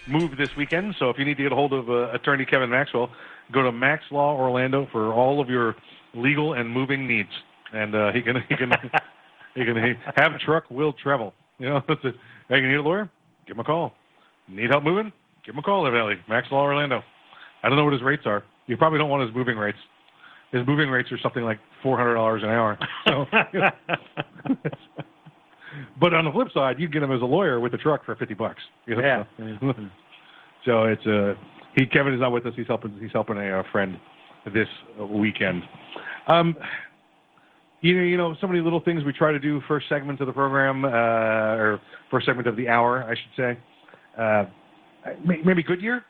move 0.09 0.39
this 0.39 0.57
weekend. 0.57 0.95
So 0.99 1.11
if 1.11 1.19
you 1.19 1.27
need 1.27 1.37
to 1.37 1.43
get 1.43 1.53
a 1.53 1.55
hold 1.55 1.75
of 1.75 1.91
uh, 1.91 2.11
attorney 2.13 2.47
Kevin 2.47 2.71
Maxwell, 2.71 3.11
go 3.53 3.61
to 3.61 3.71
Max 3.71 4.05
Law 4.11 4.35
Orlando 4.35 4.89
for 4.91 5.13
all 5.13 5.43
of 5.43 5.51
your 5.51 5.77
legal 6.15 6.55
and 6.55 6.71
moving 6.71 7.07
needs. 7.07 7.29
And 7.71 7.95
uh, 7.95 8.13
he 8.13 8.23
can 8.23 8.37
he 8.49 8.57
can 8.57 8.73
he 9.55 9.67
can 9.67 9.77
he, 9.77 9.93
have 10.17 10.39
truck 10.41 10.71
will 10.71 10.95
travel. 10.95 11.35
You 11.59 11.69
know, 11.69 11.83
that's 11.89 12.01
it. 12.03 12.15
Hey, 12.49 12.61
you 12.61 12.69
need 12.69 12.75
a 12.75 12.83
lawyer? 12.83 13.11
Give 13.47 13.57
him 13.57 13.61
a 13.61 13.65
call. 13.65 13.93
Need 14.49 14.71
help 14.71 14.85
moving? 14.85 15.13
Give 15.45 15.55
him 15.55 15.61
a 15.61 15.63
call, 15.63 15.87
evidently. 15.87 16.17
Max 16.29 16.49
Law 16.51 16.63
Orlando. 16.63 17.03
I 17.63 17.69
don't 17.69 17.79
know 17.79 17.85
what 17.85 17.93
his 17.93 18.03
rates 18.03 18.25
are. 18.27 18.43
You 18.67 18.77
probably 18.77 18.99
don't 18.99 19.09
want 19.11 19.27
his 19.27 19.35
moving 19.35 19.57
rates. 19.57 19.79
His 20.53 20.67
moving 20.67 20.89
rates 20.89 21.11
are 21.11 21.19
something 21.23 21.43
like 21.43 21.59
four 21.83 21.97
hundred 21.97 22.15
dollars 22.15 22.43
an 22.43 22.51
hour. 22.51 22.79
So, 23.07 23.27
but 26.01 26.15
on 26.15 26.25
the 26.27 26.31
flip 26.33 26.49
side, 26.55 26.79
you 26.79 26.89
get 26.89 27.03
him 27.03 27.11
as 27.13 27.23
a 27.23 27.27
lawyer 27.27 27.59
with 27.61 27.75
a 27.75 27.79
truck 27.79 28.05
for 28.05 28.15
fifty 28.17 28.35
bucks. 28.35 28.63
You 28.87 28.97
know? 28.97 29.03
Yeah. 29.03 29.25
so 30.65 30.85
it's 30.85 31.05
uh, 31.07 31.35
he 31.75 31.87
Kevin 31.87 32.15
is 32.15 32.21
not 32.21 32.33
with 32.33 32.47
us. 32.47 32.53
He's 32.57 32.69
helping 32.69 32.97
he's 33.01 33.13
helping 33.13 33.37
a, 33.37 33.61
uh 33.61 33.63
friend 33.73 33.99
this 34.53 34.69
weekend. 35.11 35.63
Um, 36.29 36.55
you 37.85 37.97
know, 37.99 38.03
you 38.05 38.17
know, 38.17 38.35
so 38.41 38.47
many 38.47 38.61
little 38.61 38.81
things 38.81 39.05
we 39.05 39.13
try 39.13 39.31
to 39.33 39.39
do 39.39 39.61
first 39.69 39.89
segment 39.89 40.21
of 40.21 40.27
the 40.27 40.33
program, 40.33 40.85
uh, 40.85 40.89
or 40.89 41.81
first 42.11 42.25
segment 42.27 42.49
of 42.49 42.57
the 42.57 42.69
hour, 42.69 43.05
I 43.05 43.11
should 43.11 43.37
say. 43.37 43.59
Uh, 44.19 44.45
may- 45.25 45.43
maybe 45.45 45.63
Goodyear, 45.63 46.05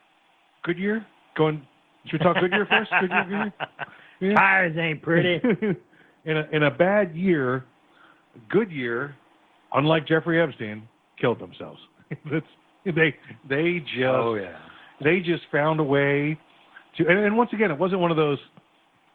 Goodyear, 0.63 1.05
going. 1.37 1.67
Should 2.07 2.21
we 2.21 2.25
talk 2.25 2.37
Goodyear 2.41 2.67
first? 2.67 2.91
Goodyear, 3.01 3.25
Goodyear? 3.25 3.53
Yeah. 4.21 4.35
Tires 4.35 4.77
ain't 4.79 5.03
pretty. 5.03 5.41
in 6.25 6.37
a 6.37 6.45
in 6.53 6.63
a 6.65 6.71
bad 6.71 7.15
year, 7.17 7.65
Goodyear, 8.49 9.15
unlike 9.73 10.07
Jeffrey 10.07 10.41
Epstein, 10.41 10.89
killed 11.21 11.41
themselves. 11.41 11.81
They 12.87 13.15
they 13.49 13.79
just 13.81 14.05
Oh, 14.07 14.35
yeah. 14.35 14.59
they 15.03 15.21
just 15.21 15.45
found 15.51 15.81
a 15.81 15.83
way 15.83 16.39
to 16.99 17.07
and, 17.09 17.19
and 17.19 17.35
once 17.35 17.49
again 17.55 17.71
it 17.71 17.79
wasn't 17.79 17.99
one 18.03 18.11
of 18.11 18.19
those 18.19 18.37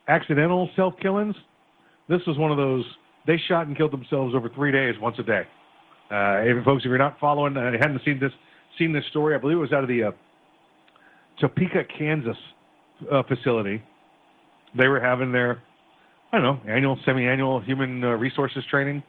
accidental 0.08 0.68
self 0.76 0.96
killings. 1.00 1.36
This 2.10 2.22
was 2.28 2.38
one 2.38 2.52
of 2.52 2.58
those 2.58 2.84
they 3.28 3.38
shot 3.48 3.68
and 3.68 3.78
killed 3.78 3.92
themselves 3.92 4.34
over 4.36 4.50
three 4.50 4.72
days, 4.72 4.96
once 5.00 5.16
a 5.20 5.24
day. 5.24 5.44
Uh, 6.12 6.42
if 6.42 6.64
folks, 6.66 6.84
if 6.84 6.90
you're 6.90 6.98
not 6.98 7.20
following, 7.20 7.56
uh, 7.56 7.72
hadn't 7.80 8.02
seen 8.04 8.20
this 8.20 8.32
seen 8.78 8.92
this 8.92 9.04
story, 9.12 9.36
I 9.36 9.38
believe 9.38 9.58
it 9.58 9.60
was 9.62 9.72
out 9.72 9.84
of 9.84 9.90
the 9.90 10.04
uh, 10.04 10.12
Topeka, 11.40 11.84
Kansas 11.98 12.38
uh, 13.12 13.24
facility. 13.24 13.82
They 14.78 14.88
were 14.88 15.00
having 15.00 15.32
their, 15.32 15.62
I 16.32 16.40
don't 16.40 16.44
know, 16.44 16.72
annual, 16.72 16.98
semi-annual 17.06 17.62
human 17.62 18.04
uh, 18.04 18.08
resources 18.10 18.64
training 18.70 19.04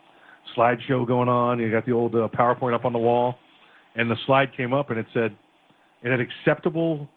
slideshow 0.57 1.07
going 1.07 1.29
on. 1.29 1.59
You 1.59 1.71
got 1.71 1.87
the 1.87 1.93
old 1.93 2.15
uh, 2.15 2.29
PowerPoint 2.29 2.75
up 2.75 2.85
on 2.85 2.93
the 2.93 2.99
wall, 2.99 3.37
and 3.95 4.11
the 4.11 4.17
slide 4.27 4.55
came 4.57 4.73
up 4.73 4.91
and 4.91 4.99
it 4.99 5.07
said 5.13 5.37
it 6.03 6.11
had 6.11 6.21
acceptable 6.21 7.09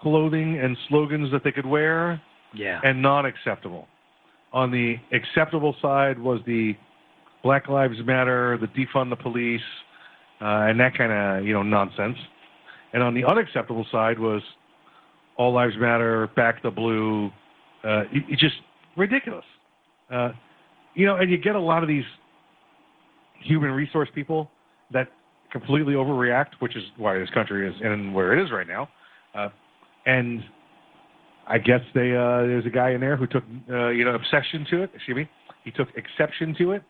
clothing 0.00 0.58
and 0.62 0.76
slogans 0.88 1.30
that 1.32 1.42
they 1.44 1.52
could 1.52 1.66
wear, 1.66 2.20
Yeah. 2.54 2.80
and 2.82 3.00
non-acceptable. 3.00 3.86
On 4.56 4.70
the 4.70 4.96
acceptable 5.12 5.76
side 5.82 6.18
was 6.18 6.40
the 6.46 6.72
Black 7.42 7.68
Lives 7.68 7.98
Matter, 8.06 8.58
the 8.58 8.68
defund 8.68 9.10
the 9.10 9.16
police, 9.16 9.60
uh, 10.40 10.64
and 10.64 10.80
that 10.80 10.96
kind 10.96 11.12
of 11.12 11.46
you 11.46 11.52
know 11.52 11.62
nonsense. 11.62 12.16
And 12.94 13.02
on 13.02 13.12
the 13.12 13.22
unacceptable 13.22 13.84
side 13.92 14.18
was 14.18 14.40
all 15.36 15.52
lives 15.52 15.74
matter, 15.78 16.30
back 16.36 16.62
the 16.62 16.70
blue. 16.70 17.26
Uh, 17.84 18.04
it, 18.10 18.24
it's 18.30 18.40
just 18.40 18.54
ridiculous. 18.96 19.44
Uh, 20.10 20.30
you 20.94 21.04
know, 21.04 21.16
and 21.16 21.30
you 21.30 21.36
get 21.36 21.54
a 21.54 21.60
lot 21.60 21.82
of 21.82 21.88
these 21.90 22.04
human 23.42 23.72
resource 23.72 24.08
people 24.14 24.50
that 24.90 25.08
completely 25.52 25.92
overreact, 25.92 26.52
which 26.60 26.76
is 26.76 26.82
why 26.96 27.18
this 27.18 27.28
country 27.34 27.68
is 27.68 27.74
in 27.82 28.14
where 28.14 28.34
it 28.34 28.42
is 28.42 28.50
right 28.50 28.66
now. 28.66 28.88
Uh, 29.34 29.50
and 30.06 30.42
I 31.46 31.58
guess 31.58 31.80
they 31.94 32.12
uh, 32.12 32.42
there's 32.42 32.66
a 32.66 32.70
guy 32.70 32.90
in 32.90 33.00
there 33.00 33.16
who 33.16 33.26
took 33.26 33.44
uh, 33.70 33.88
you 33.88 34.04
know 34.04 34.14
obsession 34.14 34.66
to 34.70 34.82
it. 34.82 34.90
Excuse 34.94 35.16
me. 35.16 35.28
He 35.64 35.70
took 35.70 35.88
exception 35.96 36.54
to 36.58 36.72
it 36.72 36.82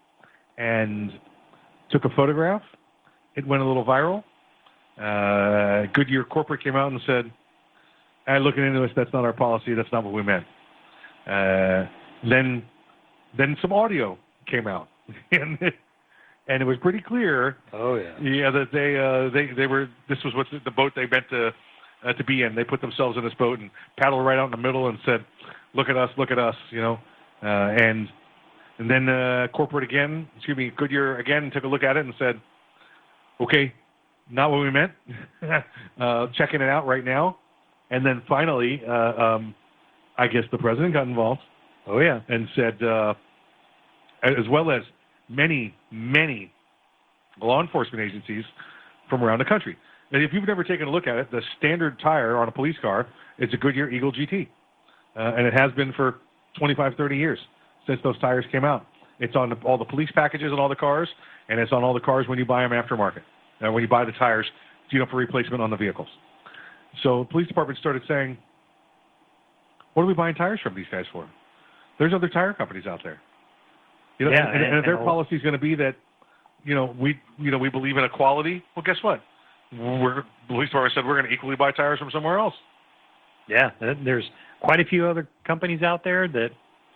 and 0.58 1.12
took 1.90 2.04
a 2.04 2.10
photograph. 2.10 2.62
It 3.34 3.46
went 3.46 3.62
a 3.62 3.66
little 3.66 3.84
viral. 3.84 4.24
Uh, 4.98 5.86
Goodyear 5.92 6.24
corporate 6.24 6.64
came 6.64 6.74
out 6.74 6.90
and 6.90 7.00
said, 7.06 7.30
"I 8.26 8.38
looking 8.38 8.64
into 8.66 8.80
this. 8.80 8.90
That's 8.96 9.12
not 9.12 9.24
our 9.24 9.34
policy. 9.34 9.74
That's 9.74 9.92
not 9.92 10.04
what 10.04 10.14
we 10.14 10.22
meant." 10.22 10.46
Uh, 11.26 11.86
then, 12.28 12.64
then 13.36 13.56
some 13.60 13.72
audio 13.72 14.16
came 14.46 14.66
out, 14.66 14.88
and 15.32 15.58
it, 15.60 15.74
and 16.48 16.62
it 16.62 16.64
was 16.64 16.78
pretty 16.80 17.00
clear. 17.00 17.58
Oh 17.74 17.96
yeah. 17.96 18.18
Yeah, 18.22 18.50
that 18.50 18.68
they 18.72 18.96
uh, 18.96 19.28
they 19.34 19.54
they 19.54 19.66
were. 19.66 19.88
This 20.08 20.18
was 20.24 20.34
what 20.34 20.46
the, 20.50 20.60
the 20.64 20.70
boat 20.70 20.92
they 20.96 21.06
meant 21.06 21.28
to 21.30 21.50
uh, 22.06 22.12
to 22.14 22.24
be 22.24 22.42
in. 22.42 22.54
They 22.54 22.64
put 22.64 22.80
themselves 22.80 23.16
in 23.16 23.24
this 23.24 23.34
boat 23.34 23.58
and 23.58 23.70
paddled 23.98 24.24
right 24.24 24.38
out 24.38 24.46
in 24.46 24.50
the 24.50 24.56
middle 24.56 24.88
and 24.88 24.98
said, 25.04 25.24
"Look 25.74 25.88
at 25.88 25.96
us, 25.96 26.10
look 26.16 26.30
at 26.30 26.38
us," 26.38 26.54
you 26.70 26.80
know. 26.80 26.98
Uh, 27.42 27.74
and 27.78 28.08
and 28.78 28.90
then 28.90 29.08
uh, 29.08 29.48
corporate 29.54 29.84
again, 29.84 30.28
excuse 30.36 30.56
me, 30.56 30.70
Goodyear 30.76 31.18
again 31.18 31.50
took 31.52 31.64
a 31.64 31.68
look 31.68 31.82
at 31.82 31.96
it 31.96 32.04
and 32.04 32.14
said, 32.18 32.40
"Okay, 33.40 33.72
not 34.30 34.50
what 34.50 34.60
we 34.60 34.70
meant." 34.70 34.92
uh, 36.00 36.26
checking 36.36 36.60
it 36.60 36.68
out 36.68 36.86
right 36.86 37.04
now. 37.04 37.38
And 37.90 38.04
then 38.04 38.22
finally, 38.28 38.82
uh, 38.86 38.92
um, 38.92 39.54
I 40.18 40.26
guess 40.26 40.42
the 40.50 40.58
president 40.58 40.92
got 40.92 41.06
involved. 41.06 41.40
Oh 41.86 42.00
yeah. 42.00 42.20
And 42.28 42.48
said, 42.56 42.82
uh, 42.82 43.14
as 44.22 44.48
well 44.50 44.70
as 44.70 44.82
many, 45.28 45.74
many 45.90 46.52
law 47.40 47.62
enforcement 47.62 48.02
agencies 48.02 48.44
from 49.08 49.22
around 49.22 49.38
the 49.38 49.44
country. 49.44 49.76
And 50.12 50.22
if 50.22 50.32
you've 50.32 50.46
never 50.46 50.62
taken 50.64 50.86
a 50.86 50.90
look 50.90 51.06
at 51.06 51.16
it, 51.16 51.30
the 51.30 51.40
standard 51.58 51.98
tire 52.00 52.36
on 52.36 52.48
a 52.48 52.52
police 52.52 52.76
car 52.80 53.06
is 53.38 53.52
a 53.52 53.56
Goodyear 53.56 53.90
Eagle 53.90 54.12
GT. 54.12 54.48
Uh, 55.16 55.20
and 55.36 55.46
it 55.46 55.54
has 55.58 55.72
been 55.72 55.92
for 55.94 56.20
25, 56.58 56.92
30 56.96 57.16
years 57.16 57.38
since 57.86 58.00
those 58.04 58.18
tires 58.20 58.44
came 58.52 58.64
out. 58.64 58.86
It's 59.18 59.34
on 59.34 59.50
the, 59.50 59.56
all 59.64 59.78
the 59.78 59.84
police 59.84 60.10
packages 60.14 60.52
on 60.52 60.58
all 60.58 60.68
the 60.68 60.76
cars, 60.76 61.08
and 61.48 61.58
it's 61.58 61.72
on 61.72 61.82
all 61.82 61.94
the 61.94 62.00
cars 62.00 62.28
when 62.28 62.38
you 62.38 62.44
buy 62.44 62.62
them 62.62 62.72
aftermarket. 62.72 63.22
Uh, 63.66 63.72
when 63.72 63.82
you 63.82 63.88
buy 63.88 64.04
the 64.04 64.12
tires, 64.12 64.46
you 64.90 64.98
know, 64.98 65.06
for 65.10 65.16
replacement 65.16 65.62
on 65.62 65.70
the 65.70 65.76
vehicles. 65.76 66.08
So 67.02 67.20
the 67.20 67.32
police 67.32 67.48
department 67.48 67.78
started 67.78 68.02
saying, 68.06 68.36
what 69.94 70.02
are 70.02 70.06
we 70.06 70.14
buying 70.14 70.34
tires 70.34 70.60
from 70.62 70.74
these 70.74 70.86
guys 70.92 71.06
for? 71.12 71.28
There's 71.98 72.12
other 72.12 72.28
tire 72.28 72.52
companies 72.52 72.86
out 72.86 73.00
there. 73.02 73.18
You 74.18 74.26
know, 74.26 74.32
Yeah, 74.32 74.46
and, 74.46 74.56
and, 74.56 74.64
and- 74.64 74.78
if 74.78 74.84
their 74.84 74.98
policy 74.98 75.36
is 75.36 75.42
going 75.42 75.54
to 75.54 75.58
be 75.58 75.74
that, 75.76 75.96
you 76.64 76.74
know, 76.74 76.94
we 77.00 77.18
you 77.38 77.50
know 77.50 77.58
we 77.58 77.68
believe 77.70 77.96
in 77.96 78.02
equality. 78.04 78.62
Well, 78.74 78.82
guess 78.84 78.96
what? 79.02 79.20
We're 79.72 80.16
the 80.16 80.24
police 80.48 80.68
department 80.68 80.94
said 80.94 81.04
we're 81.04 81.14
going 81.18 81.26
to 81.26 81.32
equally 81.32 81.56
buy 81.56 81.72
tires 81.72 81.98
from 81.98 82.10
somewhere 82.10 82.38
else. 82.38 82.54
Yeah. 83.48 83.70
uh, 83.80 83.94
There's 84.04 84.24
quite 84.60 84.80
a 84.80 84.84
few 84.84 85.06
other 85.06 85.28
companies 85.44 85.82
out 85.82 86.04
there 86.04 86.28
that 86.28 86.50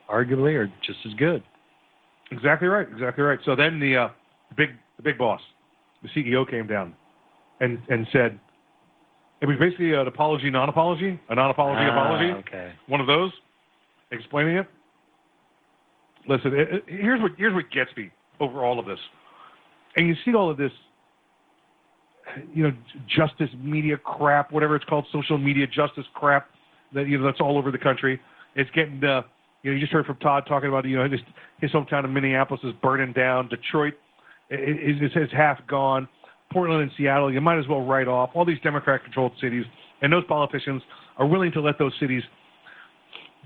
arguably 0.08 0.54
are 0.54 0.66
just 0.84 0.98
as 1.06 1.14
good. 1.14 1.42
Exactly 2.30 2.68
right. 2.68 2.86
Exactly 2.92 3.24
right. 3.24 3.38
So 3.44 3.56
then 3.56 3.80
the 3.80 3.96
uh, 3.96 4.08
big 4.56 4.70
the 4.96 5.02
big 5.02 5.18
boss, 5.18 5.40
the 6.02 6.08
CEO, 6.10 6.48
came 6.48 6.66
down 6.66 6.94
and 7.60 7.78
and 7.88 8.06
said 8.12 8.38
it 9.40 9.46
was 9.46 9.56
basically 9.58 9.94
an 9.94 10.06
apology, 10.06 10.50
non-apology, 10.50 11.18
a 11.28 11.34
non-apology 11.34 11.80
Ah, 11.82 11.90
apology. 11.90 12.30
Okay. 12.48 12.72
One 12.86 13.00
of 13.00 13.06
those, 13.06 13.32
explaining 14.12 14.56
it. 14.58 14.66
Listen, 16.28 16.54
it, 16.54 16.68
it- 16.72 16.84
here's 16.86 17.20
what 17.20 17.32
here's 17.36 17.54
what 17.54 17.70
gets 17.70 17.90
me 17.96 18.10
over 18.38 18.64
all 18.64 18.78
of 18.78 18.86
this, 18.86 18.98
and 19.96 20.06
you 20.06 20.14
see 20.24 20.34
all 20.34 20.50
of 20.50 20.56
this, 20.56 20.72
you 22.54 22.62
know, 22.64 22.72
justice 23.06 23.50
media 23.58 23.96
crap, 23.96 24.52
whatever 24.52 24.76
it's 24.76 24.84
called, 24.84 25.06
social 25.12 25.38
media 25.38 25.66
justice 25.66 26.04
crap 26.14 26.48
that 26.94 27.06
you 27.06 27.18
know 27.18 27.24
that's 27.24 27.40
all 27.40 27.56
over 27.58 27.70
the 27.70 27.78
country. 27.78 28.20
It's 28.56 28.70
getting, 28.70 29.02
uh, 29.04 29.22
you 29.62 29.70
know, 29.70 29.74
you 29.74 29.80
just 29.80 29.92
heard 29.92 30.06
from 30.06 30.16
Todd 30.16 30.44
talking 30.48 30.68
about 30.68 30.84
you 30.84 30.96
know 30.96 31.08
his 31.08 31.20
his 31.60 31.70
hometown 31.70 32.04
of 32.04 32.10
Minneapolis 32.10 32.60
is 32.64 32.72
burning 32.82 33.12
down. 33.12 33.48
Detroit 33.48 33.94
is, 34.50 34.96
is, 35.00 35.10
is 35.14 35.28
half 35.32 35.58
gone. 35.66 36.08
Portland 36.52 36.82
and 36.82 36.90
Seattle, 36.96 37.32
you 37.32 37.40
might 37.40 37.58
as 37.58 37.68
well 37.68 37.82
write 37.82 38.08
off 38.08 38.30
all 38.34 38.44
these 38.44 38.58
Democrat-controlled 38.64 39.32
cities, 39.40 39.64
and 40.02 40.12
those 40.12 40.24
politicians 40.26 40.82
are 41.16 41.26
willing 41.26 41.52
to 41.52 41.60
let 41.60 41.78
those 41.78 41.92
cities 42.00 42.22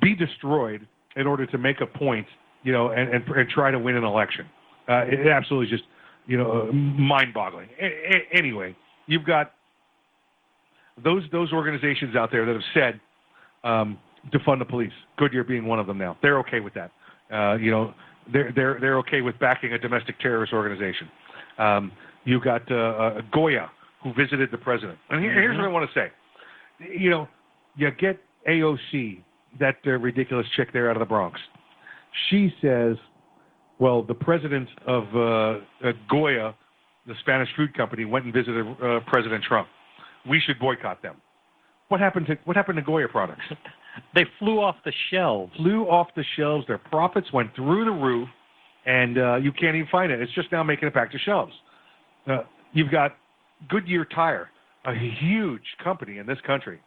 be 0.00 0.14
destroyed 0.14 0.86
in 1.16 1.26
order 1.26 1.44
to 1.46 1.58
make 1.58 1.80
a 1.82 1.86
point, 1.86 2.26
you 2.62 2.72
know, 2.72 2.88
and, 2.90 3.12
and, 3.12 3.28
and 3.28 3.48
try 3.50 3.70
to 3.70 3.78
win 3.78 3.94
an 3.96 4.04
election. 4.04 4.46
Uh, 4.88 5.02
it 5.06 5.26
absolutely 5.26 5.68
just, 5.68 5.84
you 6.26 6.36
know, 6.38 6.70
mind-boggling. 6.72 7.68
A- 7.80 7.84
a- 7.84 8.38
anyway, 8.38 8.74
you've 9.06 9.24
got 9.24 9.52
those 11.02 11.24
those 11.32 11.52
organizations 11.52 12.16
out 12.16 12.30
there 12.30 12.46
that 12.46 12.52
have 12.52 12.62
said 12.72 13.00
um, 13.64 13.98
defund 14.32 14.58
the 14.58 14.64
police. 14.64 14.92
Goodyear 15.16 15.44
being 15.44 15.66
one 15.66 15.78
of 15.78 15.86
them 15.86 15.98
now. 15.98 16.16
They're 16.22 16.38
okay 16.40 16.60
with 16.60 16.74
that. 16.74 16.90
Uh, 17.32 17.56
you 17.56 17.70
know, 17.70 17.94
they're 18.32 18.52
they're 18.54 18.78
they're 18.80 18.98
okay 18.98 19.20
with 19.20 19.38
backing 19.38 19.72
a 19.72 19.78
domestic 19.78 20.18
terrorist 20.20 20.52
organization. 20.52 21.08
Um, 21.58 21.92
you 22.24 22.40
got 22.40 22.70
uh, 22.70 22.74
uh, 22.74 23.20
Goya 23.32 23.70
who 24.04 24.12
visited 24.12 24.50
the 24.52 24.58
president. 24.58 24.98
And 25.10 25.20
here, 25.22 25.32
here's 25.32 25.56
what 25.56 25.64
I 25.64 25.68
want 25.68 25.90
to 25.90 25.98
say. 25.98 26.12
You 26.94 27.10
know, 27.10 27.28
you 27.74 27.90
get 27.90 28.20
AOC, 28.48 29.22
that 29.58 29.76
uh, 29.86 29.92
ridiculous 29.92 30.46
chick 30.56 30.72
there 30.72 30.90
out 30.90 30.96
of 30.96 31.00
the 31.00 31.06
Bronx. 31.06 31.40
She 32.28 32.52
says, 32.60 32.96
well, 33.78 34.02
the 34.02 34.14
president 34.14 34.68
of 34.86 35.04
uh, 35.14 35.88
uh, 35.88 35.92
Goya, 36.08 36.54
the 37.06 37.14
Spanish 37.20 37.48
food 37.56 37.76
company, 37.76 38.04
went 38.04 38.24
and 38.24 38.34
visited 38.34 38.66
uh, 38.82 39.00
President 39.06 39.42
Trump. 39.44 39.68
We 40.28 40.40
should 40.44 40.58
boycott 40.58 41.02
them. 41.02 41.16
What 41.88 42.00
happened 42.00 42.26
to 42.26 42.38
what 42.44 42.56
happened 42.56 42.76
to 42.76 42.82
Goya 42.82 43.08
products? 43.08 43.42
they 44.14 44.24
flew 44.38 44.60
off 44.60 44.76
the 44.84 44.92
shelves. 45.10 45.52
Flew 45.56 45.84
off 45.84 46.08
the 46.16 46.24
shelves. 46.36 46.66
Their 46.66 46.78
profits 46.78 47.32
went 47.32 47.54
through 47.54 47.84
the 47.84 47.90
roof, 47.90 48.28
and 48.86 49.18
uh, 49.18 49.36
you 49.36 49.52
can't 49.52 49.76
even 49.76 49.88
find 49.90 50.10
it. 50.10 50.20
It's 50.20 50.32
just 50.34 50.50
now 50.50 50.62
making 50.62 50.88
it 50.88 50.94
back 50.94 51.10
to 51.12 51.18
shelves. 51.18 51.52
Uh, 52.26 52.38
you've 52.72 52.90
got 52.90 53.16
Goodyear 53.68 54.06
Tire, 54.06 54.48
a 54.86 54.94
huge 54.94 55.62
company 55.82 56.18
in 56.18 56.26
this 56.26 56.38
country, 56.46 56.80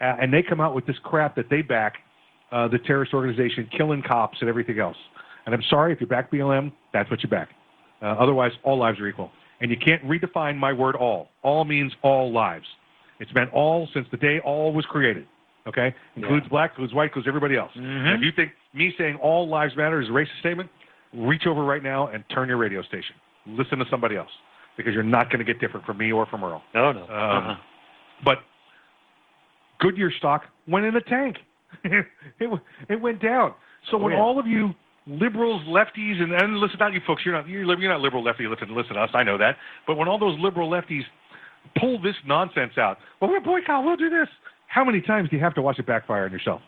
uh, 0.00 0.16
and 0.20 0.32
they 0.32 0.42
come 0.42 0.60
out 0.60 0.74
with 0.74 0.86
this 0.86 0.96
crap 1.04 1.36
that 1.36 1.48
they 1.48 1.62
back 1.62 1.94
uh, 2.52 2.68
the 2.68 2.78
terrorist 2.78 3.14
organization, 3.14 3.68
killing 3.76 4.02
cops 4.06 4.38
and 4.40 4.48
everything 4.48 4.78
else. 4.78 4.96
And 5.48 5.54
I'm 5.54 5.62
sorry 5.70 5.94
if 5.94 6.00
you 6.02 6.06
back 6.06 6.30
BLM, 6.30 6.70
that's 6.92 7.10
what 7.10 7.22
you 7.22 7.28
back. 7.30 7.48
Uh, 8.02 8.08
otherwise, 8.18 8.52
all 8.64 8.76
lives 8.78 9.00
are 9.00 9.06
equal. 9.08 9.30
And 9.62 9.70
you 9.70 9.78
can't 9.78 10.04
redefine 10.04 10.58
my 10.58 10.74
word 10.74 10.94
all. 10.94 11.30
All 11.42 11.64
means 11.64 11.90
all 12.02 12.30
lives. 12.30 12.66
It's 13.18 13.32
meant 13.32 13.50
all 13.54 13.88
since 13.94 14.06
the 14.10 14.18
day 14.18 14.40
all 14.44 14.74
was 14.74 14.84
created. 14.84 15.26
Okay, 15.66 15.94
includes 16.16 16.46
black, 16.48 16.72
includes 16.72 16.92
white, 16.92 17.04
includes 17.06 17.26
everybody 17.26 17.56
else. 17.56 17.70
And 17.74 18.08
if 18.08 18.20
you 18.22 18.30
think 18.36 18.52
me 18.74 18.92
saying 18.98 19.16
all 19.22 19.48
lives 19.48 19.74
matter 19.74 20.02
is 20.02 20.08
a 20.08 20.12
racist 20.12 20.38
statement, 20.40 20.68
reach 21.14 21.46
over 21.46 21.64
right 21.64 21.82
now 21.82 22.08
and 22.08 22.22
turn 22.28 22.48
your 22.48 22.58
radio 22.58 22.82
station. 22.82 23.14
Listen 23.46 23.78
to 23.78 23.86
somebody 23.90 24.16
else 24.16 24.28
because 24.76 24.92
you're 24.92 25.02
not 25.02 25.30
going 25.30 25.38
to 25.38 25.44
get 25.50 25.60
different 25.62 25.86
from 25.86 25.96
me 25.96 26.12
or 26.12 26.26
from 26.26 26.44
Earl. 26.44 26.62
No, 26.74 26.92
no. 26.92 27.02
Um, 27.04 27.08
Uh-huh. 27.10 27.54
But 28.22 28.38
Goodyear 29.80 30.10
stock 30.18 30.42
went 30.66 30.84
in 30.84 30.92
the 30.94 31.00
tank. 31.00 31.36
it, 31.84 32.06
it 32.90 33.00
went 33.00 33.22
down. 33.22 33.54
So 33.90 33.96
Oh, 33.96 34.00
when 34.04 34.12
yeah. 34.12 34.18
all 34.20 34.38
of 34.38 34.46
you 34.46 34.74
liberals, 35.08 35.62
lefties, 35.66 36.20
and, 36.20 36.32
and 36.32 36.58
listen, 36.58 36.76
not 36.78 36.92
you 36.92 37.00
folks, 37.06 37.22
you're 37.24 37.34
not 37.34 37.48
you're, 37.48 37.64
you're 37.64 37.90
not 37.90 38.00
liberal 38.00 38.22
lefty. 38.22 38.46
Listen, 38.46 38.74
listen 38.76 38.94
to 38.94 39.00
us. 39.00 39.10
I 39.14 39.22
know 39.22 39.38
that. 39.38 39.56
But 39.86 39.96
when 39.96 40.08
all 40.08 40.18
those 40.18 40.38
liberal 40.38 40.70
lefties 40.70 41.02
pull 41.78 42.00
this 42.00 42.14
nonsense 42.26 42.72
out, 42.78 42.98
well, 43.20 43.30
we're 43.30 43.40
boycott. 43.40 43.84
We'll 43.84 43.96
do 43.96 44.10
this. 44.10 44.28
How 44.66 44.84
many 44.84 45.00
times 45.00 45.30
do 45.30 45.36
you 45.36 45.42
have 45.42 45.54
to 45.54 45.62
watch 45.62 45.78
it 45.78 45.86
backfire 45.86 46.24
on 46.24 46.32
yourself? 46.32 46.60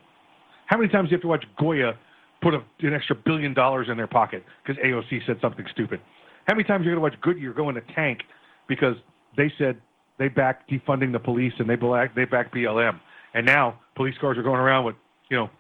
How 0.67 0.79
many 0.79 0.89
times 0.89 1.09
do 1.09 1.13
you 1.13 1.17
have 1.17 1.23
to 1.23 1.29
watch 1.29 1.45
Goya 1.59 1.93
put 2.41 2.55
a, 2.55 2.63
an 2.81 2.95
extra 2.95 3.15
billion 3.15 3.53
dollars 3.53 3.89
in 3.91 3.97
their 3.97 4.07
pocket 4.07 4.45
because 4.65 4.83
AOC 4.83 5.27
said 5.27 5.37
something 5.43 5.67
stupid? 5.71 6.01
How 6.47 6.55
many 6.55 6.65
times 6.65 6.87
are 6.87 6.91
you 6.91 6.97
going 6.97 7.11
to 7.11 7.17
watch 7.17 7.21
Goodyear 7.21 7.53
go 7.53 7.69
in 7.69 7.77
a 7.77 7.83
tank 7.95 8.21
because 8.69 8.95
they 9.37 9.53
said 9.59 9.81
they 10.21 10.29
back 10.29 10.69
defunding 10.69 11.13
the 11.13 11.19
police 11.19 11.53
and 11.59 11.69
they 11.69 11.77
back 11.77 12.15
they 12.15 12.27
back 12.27 12.55
BLM. 12.55 13.01
And 13.35 13.47
now 13.47 13.81
police 13.97 14.15
cars 14.21 14.39
are 14.39 14.43
going 14.43 14.61
around 14.61 14.85
with 14.85 14.95
you 15.31 15.37
know 15.37 15.51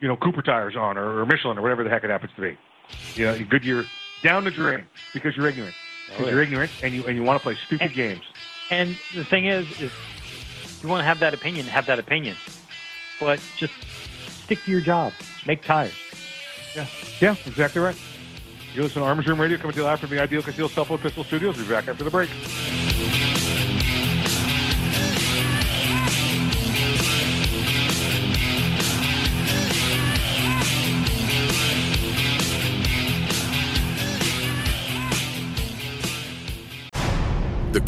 you 0.00 0.08
know 0.08 0.16
Cooper 0.16 0.42
tires 0.42 0.76
on 0.76 0.96
or, 0.98 1.20
or 1.20 1.26
Michelin 1.26 1.58
or 1.58 1.62
whatever 1.62 1.84
the 1.84 1.90
heck 1.90 2.04
it 2.04 2.10
happens 2.10 2.32
to 2.36 2.40
be. 2.42 2.58
You 3.14 3.26
know, 3.26 3.38
Goodyear 3.48 3.84
down 4.22 4.44
the 4.44 4.50
drain 4.50 4.84
because 5.14 5.36
you're 5.36 5.46
ignorant. 5.48 5.74
Because 6.08 6.22
Oh, 6.22 6.24
yeah. 6.26 6.34
you're 6.34 6.42
ignorant 6.42 6.70
and 6.82 6.92
you 6.92 7.04
and 7.06 7.16
you 7.16 7.22
want 7.22 7.38
to 7.38 7.42
play 7.42 7.56
stupid 7.66 7.92
games. 7.92 8.22
And 8.70 8.96
the 9.14 9.24
thing 9.24 9.46
is, 9.46 9.66
is 9.80 9.92
you 10.82 10.88
want 10.88 11.00
to 11.00 11.04
have 11.04 11.20
that 11.20 11.34
opinion, 11.34 11.66
have 11.66 11.86
that 11.86 11.98
opinion, 11.98 12.36
but 13.20 13.40
just 13.56 13.72
stick 14.44 14.58
to 14.64 14.70
your 14.70 14.80
job. 14.80 15.12
Make 15.46 15.62
tires. 15.62 15.92
Yeah, 16.74 16.86
yeah, 17.20 17.36
exactly 17.46 17.80
right. 17.80 17.96
You 18.74 18.82
listen 18.82 19.02
to 19.02 19.08
Arms 19.08 19.26
Room 19.26 19.40
Radio 19.40 19.56
coming 19.58 19.72
to 19.74 19.80
you 19.80 19.84
live 19.84 19.98
from 20.00 20.10
the 20.10 20.20
Ideal 20.20 20.42
Concealed 20.42 20.70
Cell 20.70 20.84
Phone 20.84 20.98
Pistol 20.98 21.24
Studios. 21.24 21.56
We'll 21.56 21.66
be 21.66 21.72
back 21.72 21.88
after 21.88 22.04
the 22.04 22.10
break. 22.10 22.30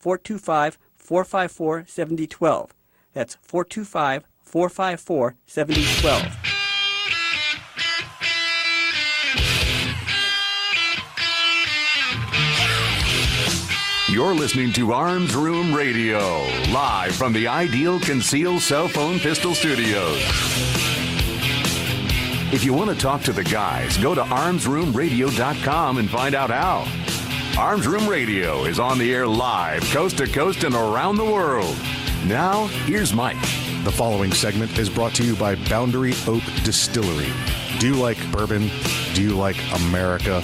425 0.00 0.78
454 0.96 1.84
7012. 1.86 2.74
That's 3.12 3.36
425 3.42 4.24
454 4.42 5.36
7012. 5.46 6.60
You're 14.08 14.34
listening 14.34 14.72
to 14.72 14.92
Arms 14.92 15.36
Room 15.36 15.72
Radio, 15.72 16.18
live 16.72 17.14
from 17.14 17.32
the 17.32 17.46
Ideal 17.46 18.00
Conceal 18.00 18.58
Cell 18.58 18.88
Phone 18.88 19.20
Pistol 19.20 19.54
Studios. 19.54 20.20
If 22.52 22.64
you 22.64 22.74
want 22.74 22.90
to 22.90 22.96
talk 22.96 23.22
to 23.22 23.32
the 23.32 23.44
guys, 23.44 23.96
go 23.98 24.12
to 24.16 24.22
armsroomradio.com 24.22 25.98
and 25.98 26.10
find 26.10 26.34
out 26.34 26.50
how. 26.50 26.84
Arms 27.60 27.86
Room 27.86 28.08
Radio 28.08 28.64
is 28.64 28.80
on 28.80 28.96
the 28.96 29.12
air 29.12 29.26
live, 29.26 29.82
coast 29.90 30.16
to 30.16 30.26
coast 30.26 30.64
and 30.64 30.74
around 30.74 31.16
the 31.16 31.24
world. 31.26 31.76
Now, 32.24 32.68
here's 32.86 33.12
Mike. 33.12 33.38
The 33.84 33.92
following 33.92 34.32
segment 34.32 34.78
is 34.78 34.88
brought 34.88 35.12
to 35.16 35.22
you 35.22 35.36
by 35.36 35.56
Boundary 35.68 36.14
Oak 36.26 36.42
Distillery. 36.64 37.30
Do 37.78 37.88
you 37.88 37.96
like 37.96 38.16
bourbon? 38.32 38.70
Do 39.12 39.20
you 39.20 39.36
like 39.36 39.58
America? 39.74 40.42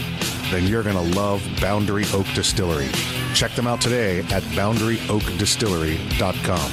Then 0.51 0.67
you're 0.67 0.83
going 0.83 0.97
to 0.97 1.19
love 1.19 1.43
Boundary 1.59 2.05
Oak 2.13 2.27
Distillery. 2.35 2.91
Check 3.33 3.53
them 3.53 3.67
out 3.67 3.81
today 3.81 4.19
at 4.19 4.43
boundaryoakdistillery.com. 4.53 6.71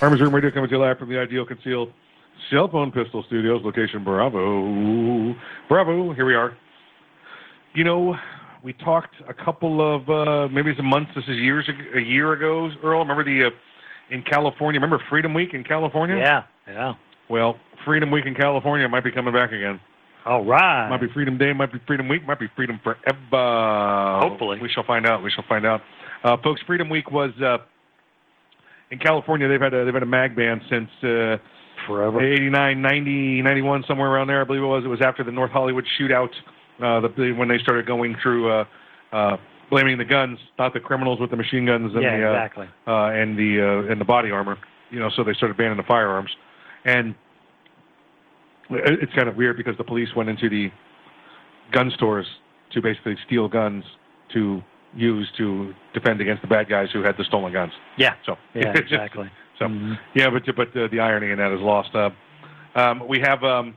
Arms 0.00 0.20
Room 0.20 0.32
Radio 0.32 0.52
coming 0.52 0.68
to 0.68 0.76
you 0.76 0.80
live 0.80 1.00
from 1.00 1.08
the 1.08 1.18
Ideal 1.18 1.44
Concealed 1.44 1.92
Cell 2.52 2.68
Phone 2.68 2.92
Pistol 2.92 3.24
Studios, 3.28 3.62
location 3.64 4.04
Bravo. 4.04 5.34
Bravo, 5.68 6.12
here 6.12 6.26
we 6.26 6.34
are. 6.34 6.54
You 7.74 7.82
know, 7.82 8.14
we 8.62 8.74
talked 8.74 9.14
a 9.26 9.32
couple 9.32 9.80
of, 9.80 10.08
uh, 10.10 10.48
maybe 10.52 10.74
some 10.76 10.84
months, 10.84 11.10
this 11.16 11.24
is 11.24 11.36
years, 11.38 11.66
a 11.96 12.00
year 12.00 12.34
ago, 12.34 12.68
Earl. 12.84 12.98
Remember 12.98 13.24
the, 13.24 13.46
uh, 13.46 14.14
in 14.14 14.22
California, 14.22 14.78
remember 14.78 15.02
Freedom 15.08 15.32
Week 15.32 15.54
in 15.54 15.64
California? 15.64 16.16
Yeah, 16.16 16.42
yeah. 16.68 16.92
Well, 17.30 17.56
Freedom 17.86 18.10
Week 18.10 18.26
in 18.26 18.34
California 18.34 18.86
might 18.86 19.04
be 19.04 19.12
coming 19.12 19.32
back 19.32 19.52
again. 19.52 19.80
All 20.26 20.44
right. 20.44 20.90
Might 20.90 21.00
be 21.00 21.08
Freedom 21.14 21.38
Day, 21.38 21.54
might 21.54 21.72
be 21.72 21.78
Freedom 21.86 22.06
Week, 22.06 22.26
might 22.26 22.38
be 22.38 22.48
Freedom 22.54 22.78
Forever. 22.84 24.28
Hopefully. 24.28 24.58
We 24.60 24.68
shall 24.68 24.84
find 24.84 25.06
out. 25.06 25.22
We 25.22 25.30
shall 25.30 25.44
find 25.48 25.64
out. 25.64 25.80
Uh, 26.22 26.36
folks, 26.44 26.60
Freedom 26.66 26.90
Week 26.90 27.10
was 27.10 27.30
uh, 27.42 27.58
in 28.90 28.98
California. 28.98 29.48
They've 29.48 29.58
had 29.58 29.72
a, 29.72 29.86
they've 29.86 29.94
had 29.94 30.02
a 30.02 30.06
mag 30.06 30.36
ban 30.36 30.60
since 30.68 30.90
uh, 31.02 31.38
forever 31.86 32.22
89, 32.22 32.80
90, 32.80 33.42
91, 33.42 33.84
somewhere 33.86 34.10
around 34.10 34.28
there. 34.28 34.40
I 34.40 34.44
believe 34.44 34.62
it 34.62 34.66
was. 34.66 34.84
It 34.84 34.88
was 34.88 35.00
after 35.00 35.24
the 35.24 35.32
North 35.32 35.50
Hollywood 35.50 35.86
shootout 35.98 36.30
uh, 36.82 37.00
the, 37.00 37.32
when 37.36 37.48
they 37.48 37.58
started 37.58 37.86
going 37.86 38.16
through 38.22 38.50
uh, 38.50 38.64
uh, 39.12 39.36
blaming 39.70 39.98
the 39.98 40.04
guns, 40.04 40.38
not 40.58 40.72
the 40.72 40.80
criminals 40.80 41.20
with 41.20 41.30
the 41.30 41.36
machine 41.36 41.66
guns 41.66 41.92
and 41.94 42.02
Yeah, 42.02 42.16
the 42.16 42.26
uh, 42.26 42.32
exactly. 42.32 42.68
uh, 42.86 43.06
and 43.06 43.38
the 43.38 43.86
uh, 43.88 43.90
and 43.90 44.00
the 44.00 44.04
body 44.04 44.30
armor. 44.30 44.58
You 44.90 45.00
know, 45.00 45.10
so 45.16 45.24
they 45.24 45.32
started 45.32 45.56
banning 45.56 45.78
the 45.78 45.84
firearms, 45.84 46.30
and 46.84 47.14
it's 48.70 49.12
kind 49.14 49.28
of 49.28 49.36
weird 49.36 49.56
because 49.56 49.76
the 49.78 49.84
police 49.84 50.08
went 50.14 50.28
into 50.28 50.48
the 50.48 50.70
gun 51.72 51.90
stores 51.94 52.26
to 52.72 52.82
basically 52.82 53.16
steal 53.26 53.48
guns 53.48 53.84
to 54.34 54.62
use 54.94 55.30
to 55.38 55.74
defend 55.94 56.20
against 56.20 56.42
the 56.42 56.48
bad 56.48 56.68
guys 56.68 56.88
who 56.92 57.02
had 57.02 57.16
the 57.16 57.24
stolen 57.24 57.52
guns. 57.52 57.72
Yeah. 57.96 58.14
So 58.26 58.36
Yeah, 58.54 58.72
exactly. 58.74 59.30
So 59.68 59.96
yeah, 60.14 60.28
but 60.30 60.42
but 60.56 60.68
uh, 60.76 60.88
the 60.90 61.00
irony 61.00 61.30
in 61.30 61.38
that 61.38 61.52
is 61.52 61.60
lost. 61.60 61.94
Uh, 61.94 62.10
um, 62.74 63.06
we 63.08 63.20
have 63.20 63.42
um, 63.44 63.76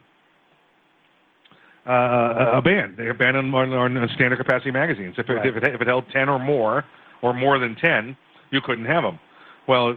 uh, 1.88 2.54
a 2.58 2.62
ban. 2.62 2.96
They 2.98 3.12
ban 3.12 3.36
on, 3.36 3.54
on, 3.54 3.74
on 3.74 4.10
standard 4.16 4.38
capacity 4.38 4.72
magazines. 4.72 5.16
If 5.18 5.30
it, 5.30 5.34
Right. 5.34 5.46
if, 5.46 5.56
it, 5.56 5.64
if 5.76 5.82
it 5.82 5.88
held 5.88 6.06
ten 6.12 6.30
or 6.30 6.40
more, 6.40 6.84
or 7.22 7.34
more 7.34 7.60
than 7.60 7.76
ten, 7.76 8.18
you 8.52 8.62
couldn't 8.62 8.86
have 8.86 9.04
them. 9.04 9.20
Well, 9.68 9.96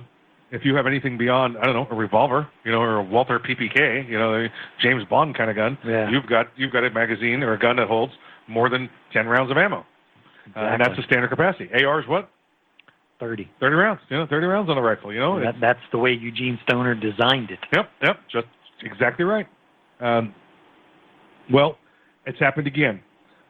if 0.51 0.64
you 0.64 0.74
have 0.76 0.86
anything 0.86 1.18
beyond, 1.18 1.57
I 1.59 1.64
don't 1.64 1.74
know, 1.74 1.86
a 1.91 1.95
revolver, 1.95 2.49
you 2.64 2.72
know, 2.72 2.78
or 2.80 2.97
a 2.97 3.03
Walther 3.03 3.39
PPK, 3.39 4.09
you 4.09 4.18
know, 4.18 4.47
James 4.80 5.05
Bond 5.05 5.36
kind 5.36 5.51
of 5.51 5.57
gun, 5.57 5.76
Yeah. 5.84 6.11
you've 6.11 6.26
got 6.26 6.49
you've 6.57 6.72
got 6.72 6.84
a 6.84 6.91
magazine 6.91 7.43
or 7.43 7.53
a 7.53 7.59
gun 7.59 7.76
that 7.76 7.89
holds 7.89 8.12
more 8.49 8.68
than 8.70 8.89
ten 9.12 9.26
rounds 9.26 9.51
of 9.51 9.57
ammo, 9.59 9.84
uh, 10.57 10.61
and 10.61 10.80
that's 10.82 10.97
the 10.97 11.03
standard 11.03 11.28
capacity. 11.28 11.68
AR 11.84 12.01
is 12.01 12.09
what? 12.09 12.30
30. 13.21 13.51
30 13.61 13.75
rounds. 13.75 14.01
You 14.09 14.19
know, 14.19 14.27
30 14.27 14.47
rounds 14.47 14.71
on 14.71 14.79
a 14.79 14.83
rifle. 14.83 15.12
You 15.12 15.21
know, 15.21 15.41
That, 15.41 15.55
that's 15.61 15.81
the 15.93 15.99
way 15.99 16.12
Eugene 16.12 16.59
Stoner 16.64 16.95
designed 16.95 17.51
it. 17.51 17.59
Yep, 17.73 17.91
yep, 18.03 18.16
just 18.31 18.47
exactly 18.83 19.25
right. 19.25 19.47
Um, 20.01 20.35
well, 21.53 21.79
it's 22.27 22.39
happened 22.39 22.66
again. 22.66 23.01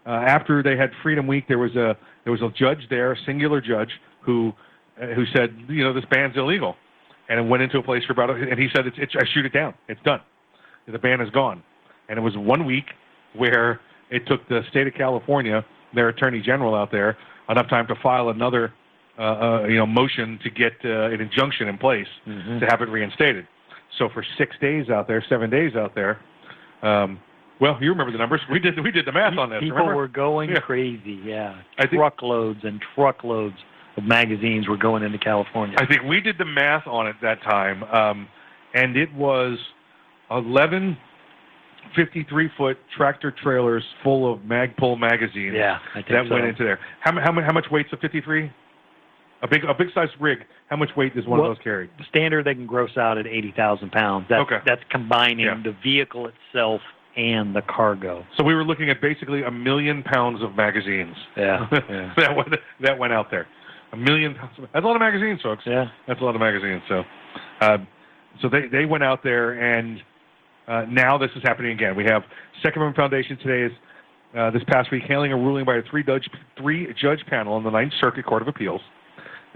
Uh, 0.06 0.10
after 0.10 0.62
they 0.62 0.76
had 0.76 0.90
Freedom 1.02 1.26
Week, 1.26 1.44
there 1.48 1.58
was 1.58 1.74
a 1.76 1.96
there 2.24 2.32
was 2.32 2.40
a 2.40 2.48
judge 2.58 2.86
there, 2.88 3.12
a 3.12 3.16
singular 3.26 3.60
judge, 3.60 3.90
who 4.22 4.52
uh, 5.00 5.06
who 5.08 5.24
said, 5.34 5.56
you 5.68 5.84
know, 5.84 5.92
this 5.92 6.04
ban's 6.10 6.36
illegal, 6.36 6.76
and 7.28 7.38
it 7.38 7.42
went 7.48 7.62
into 7.62 7.78
a 7.78 7.82
place 7.82 8.02
for 8.04 8.12
about, 8.12 8.30
and 8.30 8.58
he 8.58 8.68
said, 8.74 8.86
it's, 8.86 8.96
it's 8.98 9.12
I 9.16 9.24
shoot 9.32 9.44
it 9.44 9.52
down, 9.52 9.74
it's 9.88 10.00
done, 10.02 10.20
the 10.86 10.98
ban 10.98 11.20
is 11.20 11.30
gone, 11.30 11.62
and 12.08 12.18
it 12.18 12.22
was 12.22 12.36
one 12.36 12.64
week 12.64 12.86
where 13.36 13.80
it 14.10 14.26
took 14.26 14.48
the 14.48 14.62
state 14.70 14.86
of 14.86 14.94
California, 14.94 15.64
their 15.94 16.08
attorney 16.08 16.40
general 16.40 16.74
out 16.74 16.90
there, 16.90 17.16
enough 17.48 17.68
time 17.68 17.86
to 17.88 17.94
file 18.02 18.30
another, 18.30 18.72
uh, 19.18 19.22
uh, 19.22 19.66
you 19.66 19.76
know, 19.76 19.86
motion 19.86 20.38
to 20.44 20.50
get 20.50 20.72
uh, 20.84 21.10
an 21.10 21.20
injunction 21.20 21.68
in 21.68 21.76
place 21.78 22.06
to 22.26 22.66
have 22.68 22.80
it 22.82 22.88
reinstated. 22.88 23.46
So 23.98 24.08
for 24.14 24.24
six 24.36 24.54
days 24.60 24.90
out 24.90 25.08
there, 25.08 25.24
seven 25.28 25.50
days 25.50 25.74
out 25.74 25.94
there, 25.94 26.20
um, 26.82 27.18
well, 27.60 27.76
you 27.80 27.90
remember 27.90 28.12
the 28.12 28.18
numbers. 28.18 28.40
We 28.52 28.60
did 28.60 28.78
we 28.82 28.92
did 28.92 29.06
the 29.06 29.12
math 29.12 29.36
on 29.36 29.50
this. 29.50 29.58
People 29.60 29.78
remember? 29.78 29.96
were 29.96 30.06
going 30.08 30.50
Yeah. 30.50 30.60
crazy, 30.60 31.18
yeah. 31.24 31.56
Think- 31.78 31.90
truckloads 31.92 32.60
and 32.62 32.80
truckloads 32.94 33.56
of 33.96 34.04
magazines 34.04 34.68
were 34.68 34.76
going 34.76 35.02
into 35.02 35.18
California. 35.18 35.76
I 35.80 35.86
think 35.86 36.02
we 36.04 36.20
did 36.20 36.38
the 36.38 36.44
math 36.44 36.86
on 36.86 37.08
it 37.08 37.16
that 37.22 37.42
time, 37.42 37.82
um, 37.84 38.28
and 38.74 38.96
it 38.96 39.12
was 39.14 39.58
11 40.30 40.96
53 41.96 42.50
foot 42.56 42.76
tractor 42.96 43.30
trailers 43.42 43.82
full 44.04 44.30
of 44.32 44.40
Magpul 44.40 44.98
magazines 44.98 45.54
Yeah, 45.56 45.78
I 45.94 46.02
think 46.02 46.08
that 46.08 46.26
so. 46.28 46.34
went 46.34 46.46
into 46.46 46.62
there. 46.62 46.78
How, 47.00 47.12
how, 47.18 47.32
how 47.32 47.52
much 47.52 47.66
weight's 47.70 47.92
a 47.92 47.96
53? 47.96 48.52
A 49.42 49.46
big 49.48 49.64
a 49.64 49.74
big 49.74 49.88
size 49.94 50.08
rig. 50.20 50.38
How 50.68 50.76
much 50.76 50.90
weight 50.96 51.14
does 51.14 51.26
one 51.26 51.38
Well, 51.40 51.50
of 51.50 51.56
those 51.56 51.62
carry? 51.62 51.88
The 51.98 52.04
standard 52.08 52.44
they 52.44 52.54
can 52.54 52.66
gross 52.66 52.96
out 52.96 53.18
at 53.18 53.26
80,000 53.26 53.90
pounds. 53.92 54.26
That's, 54.28 54.42
Okay. 54.42 54.58
that's 54.66 54.82
combining 54.90 55.46
Yeah. 55.46 55.60
the 55.62 55.72
vehicle 55.82 56.26
itself 56.28 56.80
and 57.16 57.54
the 57.54 57.62
cargo. 57.62 58.24
So 58.36 58.44
we 58.44 58.54
were 58.54 58.64
looking 58.64 58.90
at 58.90 59.00
basically 59.00 59.42
a 59.42 59.50
million 59.50 60.02
pounds 60.02 60.42
of 60.42 60.56
magazines. 60.56 61.16
Yeah, 61.36 61.66
yeah. 61.72 62.12
that 62.16 62.36
went 62.36 62.48
that 62.80 62.98
went 62.98 63.12
out 63.12 63.30
there. 63.30 63.46
A 63.92 63.96
million 63.96 64.34
pounds. 64.34 64.52
Of, 64.58 64.68
that's 64.72 64.84
a 64.84 64.86
lot 64.86 64.96
of 64.96 65.00
magazines, 65.00 65.40
folks. 65.42 65.62
Yeah. 65.66 65.86
That's 66.06 66.20
a 66.20 66.24
lot 66.24 66.34
of 66.34 66.40
magazines. 66.40 66.82
So, 66.88 67.04
uh, 67.60 67.78
so 68.42 68.48
they 68.48 68.66
they 68.68 68.86
went 68.86 69.04
out 69.04 69.22
there, 69.22 69.52
and 69.52 70.00
uh, 70.66 70.84
now 70.90 71.16
this 71.16 71.30
is 71.36 71.42
happening 71.44 71.72
again. 71.72 71.94
We 71.96 72.04
have 72.04 72.22
Second 72.62 72.82
Amendment 72.82 72.96
Foundation 72.96 73.38
today 73.38 73.72
is 73.72 73.78
uh, 74.36 74.50
this 74.50 74.62
past 74.68 74.90
week 74.90 75.04
hailing 75.08 75.32
a 75.32 75.36
ruling 75.36 75.64
by 75.64 75.76
a 75.76 75.82
three 75.90 76.02
judge 76.02 76.28
three 76.60 76.92
judge 77.00 77.24
panel 77.26 77.56
in 77.56 77.64
the 77.64 77.70
Ninth 77.70 77.92
Circuit 78.00 78.26
Court 78.26 78.42
of 78.42 78.48
Appeals 78.48 78.80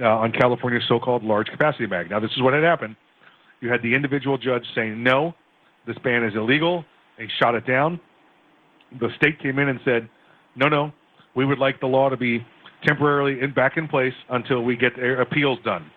uh, 0.01 0.07
on 0.07 0.33
California's 0.33 0.85
so-called 0.89 1.23
large 1.23 1.49
capacity 1.49 1.87
bag. 1.87 2.11
Now, 2.11 2.21
this 2.21 2.31
is 2.33 2.43
what 2.43 2.55
had 2.55 2.63
happened. 2.63 2.97
You 3.61 3.71
had 3.71 3.83
the 3.83 3.95
individual 3.95 4.39
judge 4.39 4.65
saying 4.75 5.03
no, 5.03 5.35
this 5.87 5.97
ban 6.03 6.25
is 6.25 6.35
illegal. 6.35 6.85
They 7.19 7.29
shot 7.41 7.55
it 7.55 7.67
down. 7.67 8.01
The 9.01 9.09
state 9.17 9.41
came 9.41 9.59
in 9.59 9.69
and 9.69 9.81
said, 9.85 10.09
no, 10.57 10.69
no, 10.69 10.93
we 11.35 11.47
would 11.47 11.59
like 11.59 11.81
the 11.81 11.87
law 11.87 12.09
to 12.09 12.17
be 12.17 12.45
temporarily 12.85 13.41
in, 13.41 13.55
back 13.55 13.77
in 13.77 13.89
place 13.89 14.13
until 14.31 14.63
we 14.63 14.77
get 14.77 14.97
their 14.97 15.21
appeals 15.21 15.59
done. 15.65 15.91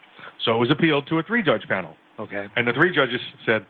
So 0.43 0.55
it 0.55 0.59
was 0.59 0.71
appealed 0.71 1.07
to 1.07 1.19
a 1.19 1.23
three-judge 1.23 1.63
panel. 1.67 1.95
Okay. 2.19 2.45
And 2.55 2.67
the 2.67 2.73
three 2.73 2.95
judges 2.95 3.19
said, 3.45 3.65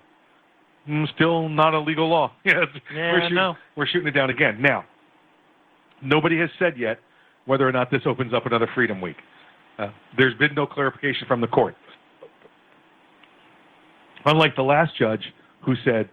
mm, 0.87 1.05
still 1.15 1.49
not 1.49 1.73
a 1.73 1.79
legal 1.79 2.09
law. 2.09 2.31
yeah, 2.45 2.65
we're, 2.93 3.21
shooting, 3.21 3.35
no. 3.35 3.55
we're 3.75 3.87
shooting 3.87 4.07
it 4.07 4.11
down 4.11 4.29
again. 4.29 4.61
Now, 4.61 4.85
nobody 6.01 6.37
has 6.39 6.49
said 6.59 6.77
yet 6.77 6.99
whether 7.45 7.67
or 7.67 7.71
not 7.71 7.89
this 7.91 8.01
opens 8.05 8.33
up 8.33 8.45
another 8.45 8.69
Freedom 8.75 9.01
Week. 9.01 9.17
Uh, 9.77 9.89
there's 10.17 10.35
been 10.35 10.53
no 10.55 10.65
clarification 10.65 11.27
from 11.27 11.41
the 11.41 11.47
court. 11.47 11.75
Unlike 14.25 14.55
the 14.55 14.63
last 14.63 14.97
judge 14.97 15.21
who 15.61 15.75
said 15.83 16.09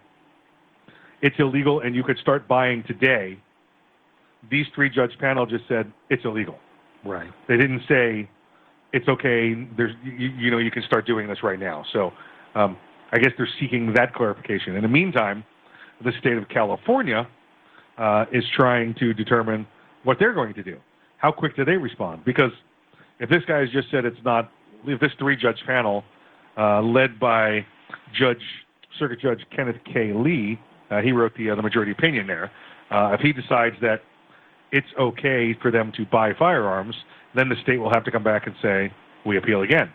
it's 1.21 1.35
illegal 1.39 1.79
and 1.81 1.95
you 1.95 2.03
could 2.03 2.17
start 2.19 2.47
buying 2.47 2.83
today, 2.83 3.39
these 4.51 4.65
three 4.75 4.89
judge 4.89 5.11
panel 5.19 5.45
just 5.45 5.63
said 5.67 5.91
it's 6.09 6.25
illegal. 6.25 6.57
Right. 7.05 7.31
They 7.47 7.57
didn't 7.57 7.81
say 7.87 8.29
it's 8.91 9.07
okay. 9.07 9.53
There's 9.75 9.93
you, 10.03 10.29
you 10.37 10.51
know 10.51 10.57
you 10.57 10.71
can 10.71 10.83
start 10.83 11.07
doing 11.07 11.27
this 11.27 11.39
right 11.43 11.59
now. 11.59 11.83
So 11.93 12.11
um, 12.55 12.77
I 13.11 13.19
guess 13.19 13.31
they're 13.37 13.49
seeking 13.59 13.93
that 13.93 14.13
clarification. 14.13 14.75
In 14.75 14.83
the 14.83 14.87
meantime, 14.89 15.43
the 16.03 16.11
state 16.19 16.37
of 16.37 16.47
California 16.49 17.27
uh, 17.97 18.25
is 18.31 18.43
trying 18.55 18.93
to 18.95 19.13
determine 19.13 19.65
what 20.03 20.17
they're 20.19 20.33
going 20.33 20.53
to 20.55 20.63
do. 20.63 20.77
How 21.17 21.31
quick 21.31 21.55
do 21.55 21.63
they 21.63 21.77
respond? 21.77 22.25
Because 22.25 22.51
if 23.23 23.29
this 23.29 23.43
guy 23.47 23.59
has 23.59 23.69
just 23.71 23.89
said 23.89 24.05
it's 24.05 24.17
not, 24.23 24.51
if 24.85 24.99
this 24.99 25.11
three-judge 25.17 25.63
panel, 25.65 26.03
uh, 26.57 26.81
led 26.81 27.19
by 27.19 27.65
Judge 28.13 28.41
Circuit 28.99 29.19
Judge 29.21 29.39
Kenneth 29.55 29.77
K. 29.91 30.11
Lee, 30.13 30.59
uh, 30.91 31.01
he 31.01 31.11
wrote 31.11 31.31
the 31.37 31.49
uh, 31.49 31.55
the 31.55 31.61
majority 31.61 31.91
opinion 31.91 32.27
there. 32.27 32.51
Uh, 32.91 33.11
if 33.17 33.21
he 33.21 33.31
decides 33.33 33.75
that 33.81 34.01
it's 34.71 34.87
okay 34.99 35.55
for 35.61 35.71
them 35.71 35.91
to 35.97 36.05
buy 36.11 36.33
firearms, 36.37 36.95
then 37.33 37.47
the 37.49 37.55
state 37.63 37.77
will 37.77 37.89
have 37.93 38.03
to 38.03 38.11
come 38.11 38.23
back 38.23 38.45
and 38.45 38.55
say 38.61 38.93
we 39.25 39.37
appeal 39.37 39.61
again. 39.63 39.91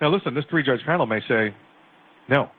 Now, 0.00 0.08
listen, 0.10 0.34
this 0.34 0.44
three-judge 0.50 0.80
panel 0.84 1.06
may 1.06 1.20
say 1.28 1.54
no, 2.28 2.50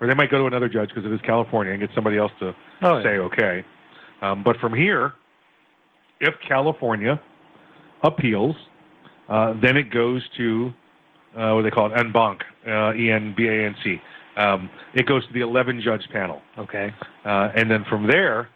or 0.00 0.06
they 0.06 0.14
might 0.14 0.30
go 0.30 0.38
to 0.38 0.46
another 0.46 0.68
judge 0.68 0.90
because 0.94 1.04
it 1.04 1.12
is 1.12 1.20
California 1.22 1.72
and 1.72 1.80
get 1.80 1.90
somebody 1.94 2.16
else 2.16 2.32
to 2.38 2.54
Oh, 2.82 2.98
yeah. 2.98 3.02
say 3.02 3.08
okay. 3.18 3.64
Um, 4.22 4.42
but 4.44 4.56
from 4.58 4.72
here, 4.72 5.14
if 6.20 6.34
California 6.48 7.20
appeals, 8.02 8.54
uh, 9.28 9.54
then 9.60 9.76
it 9.76 9.90
goes 9.90 10.22
to 10.36 10.72
uh, 11.36 11.52
what 11.52 11.62
do 11.62 11.62
they 11.64 11.70
call 11.70 11.92
it, 11.92 11.98
en 11.98 12.12
banc, 12.12 12.40
uh, 12.66 12.94
E 12.94 13.10
N 13.10 13.34
B 13.36 13.46
A 13.46 13.66
N 13.66 13.74
C. 13.82 14.00
Um, 14.36 14.70
it 14.94 15.06
goes 15.06 15.26
to 15.26 15.32
the 15.32 15.40
11 15.40 15.80
judge 15.80 16.02
panel. 16.12 16.42
Okay. 16.58 16.92
Uh, 17.24 17.50
and 17.56 17.70
then 17.70 17.84
from 17.88 18.06
there, 18.06 18.48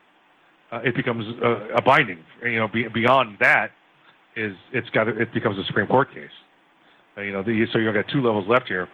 uh, 0.73 0.81
it 0.85 0.95
becomes 0.95 1.25
a, 1.43 1.77
a 1.77 1.83
binding. 1.83 2.19
You 2.43 2.57
know, 2.57 2.69
be, 2.69 2.89
beyond 2.89 3.37
that 3.41 3.71
is 4.37 4.55
it's 4.73 4.89
got 4.91 5.09
it 5.09 5.33
becomes 5.33 5.59
a 5.59 5.65
Supreme 5.65 5.87
Court 5.87 6.13
case. 6.13 6.31
Uh, 7.17 7.23
you 7.23 7.33
know, 7.33 7.43
the, 7.43 7.67
so 7.73 7.79
you've 7.79 7.95
got 7.95 8.07
two 8.13 8.23
levels 8.23 8.47
left 8.49 8.69
here 8.69 8.89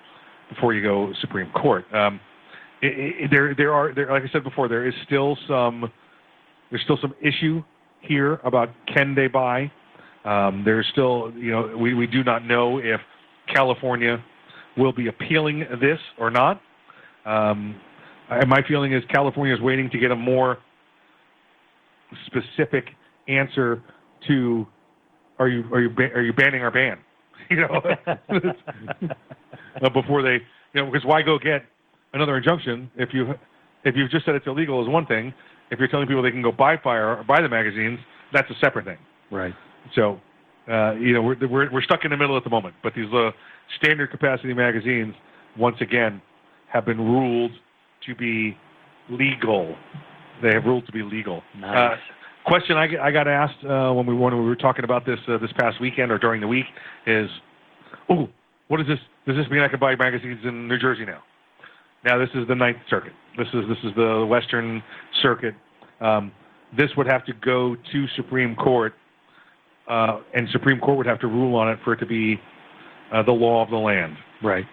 before 0.49 0.73
you 0.73 0.83
go 0.83 1.13
Supreme 1.21 1.51
Court. 1.53 1.85
Um, 1.93 2.21
it, 2.81 3.25
it, 3.25 3.31
there, 3.31 3.55
there 3.55 3.73
are, 3.73 3.95
there, 3.95 4.11
like 4.11 4.23
I 4.23 4.29
said 4.33 4.45
before, 4.45 4.69
there 4.69 4.87
is 4.87 4.95
still 5.07 5.37
some, 5.49 5.91
there's 6.71 6.83
still 6.83 6.99
some 7.01 7.15
issue 7.21 7.63
here 8.01 8.35
about 8.45 8.71
can 8.93 9.15
they 9.15 9.27
buy. 9.27 9.71
Um, 10.25 10.63
there's 10.65 10.87
still, 10.93 11.33
you 11.37 11.51
know, 11.53 11.77
we, 11.77 11.95
we 11.95 12.07
do 12.07 12.25
not 12.25 12.45
know 12.47 12.79
if 12.79 13.01
California 13.53 14.23
will 14.77 14.93
be 14.93 15.09
appealing 15.09 15.61
this 15.81 15.99
or 16.19 16.31
not. 16.31 16.61
Um, 17.27 17.79
I- 18.31 18.45
my 18.47 18.63
feeling 18.67 18.93
is 18.93 19.03
California 19.13 19.55
is 19.55 19.61
waiting 19.61 19.91
to 19.91 19.99
get 19.99 20.11
a 20.11 20.17
more 20.17 20.59
specific 22.27 22.87
answer 23.29 23.83
to 24.29 24.67
are 25.39 25.49
you 25.49 25.65
are 25.73 25.81
you 25.81 25.91
ba- 25.91 26.13
are 26.15 26.23
you 26.23 26.33
banning 26.33 26.63
our 26.63 26.71
ban? 26.71 26.99
You 27.51 27.57
know, 27.59 27.83
uh, 29.83 29.89
before 29.91 30.23
they 30.23 30.39
you 30.73 30.83
know 30.83 30.87
because 30.91 31.05
why 31.05 31.21
go 31.21 31.39
get 31.39 31.65
another 32.15 32.39
injunction 32.39 32.91
if 32.97 33.11
you 33.13 33.35
if 33.85 33.95
you've 33.97 34.11
just 34.11 34.25
said 34.25 34.35
it's 34.35 34.47
illegal 34.47 34.83
is 34.83 34.89
one 34.89 35.05
thing. 35.05 35.35
If 35.71 35.79
you're 35.79 35.89
telling 35.89 36.07
people 36.07 36.23
they 36.23 36.31
can 36.31 36.41
go 36.43 36.53
buy 36.53 36.77
fire 36.79 37.17
or 37.19 37.25
buy 37.25 37.43
the 37.43 37.49
magazines, 37.49 37.99
that's 38.33 38.49
a 38.51 38.55
separate 38.61 38.87
thing. 38.87 38.99
Right. 39.31 39.53
So, 39.95 40.21
uh, 40.71 40.95
you 40.95 41.13
know, 41.13 41.23
we're, 41.23 41.37
we're, 41.49 41.73
we're 41.73 41.83
stuck 41.83 42.05
in 42.05 42.11
the 42.11 42.17
middle 42.17 42.37
at 42.37 42.45
the 42.45 42.51
moment. 42.51 42.75
But 42.83 42.95
these 42.95 43.13
uh, 43.13 43.31
standard 43.79 44.11
capacity 44.11 44.55
magazines, 44.55 45.15
once 45.59 45.77
again, 45.81 46.21
have 46.73 46.85
been 46.85 47.01
ruled 47.01 47.53
to 48.07 48.15
be 48.15 48.57
legal. 49.11 49.77
They 50.43 50.53
have 50.53 50.65
ruled 50.65 50.87
to 50.87 50.93
be 50.93 51.03
legal. 51.03 51.43
Nice. 51.59 51.93
Uh, 51.93 52.49
question 52.49 52.77
I, 52.77 52.89
I 53.03 53.11
got 53.11 53.29
asked 53.29 53.65
uh, 53.65 53.93
when 53.93 54.07
we 54.07 54.15
when 54.15 54.37
we 54.37 54.45
were 54.45 54.57
talking 54.57 54.85
about 54.85 55.07
this 55.07 55.19
uh, 55.29 55.39
this 55.39 55.51
past 55.59 55.81
weekend 55.81 56.11
or 56.11 56.19
during 56.19 56.41
the 56.41 56.47
week 56.49 56.67
is, 57.07 57.29
oh, 58.11 58.29
what 58.69 58.81
is 58.81 58.87
this? 58.87 58.99
Does 59.27 59.37
this 59.37 59.47
mean 59.51 59.61
I 59.61 59.69
can 59.69 59.81
buy 59.81 59.95
magazines 59.97 60.41
in 60.45 60.69
New 60.69 60.79
Jersey 60.79 61.05
now? 61.05 61.23
Now 62.05 62.19
this 62.19 62.29
is 62.35 62.47
the 62.49 62.55
Ninth 62.55 62.79
Circuit. 62.91 63.13
This 63.39 63.49
is 63.49 63.65
this 63.69 63.79
is 63.85 63.93
the 63.97 64.27
Western 64.29 64.83
Circuit. 65.23 65.55
Um, 66.01 66.33
this 66.77 66.91
would 66.97 67.07
have 67.07 67.25
to 67.27 67.33
go 67.33 67.77
to 67.93 68.07
Supreme 68.17 68.55
Court, 68.57 68.95
uh, 69.89 70.21
and 70.35 70.49
Supreme 70.53 70.81
Court 70.81 70.97
would 70.99 71.07
have 71.07 71.21
to 71.21 71.27
rule 71.27 71.57
on 71.57 71.71
it 71.71 71.79
for 71.85 71.93
it 71.93 71.99
to 71.99 72.07
be 72.07 72.41
uh, 73.13 73.23
the 73.23 73.33
law 73.33 73.63
of 73.63 73.71
the 73.71 73.77
land. 73.77 74.17
Right. 74.43 74.65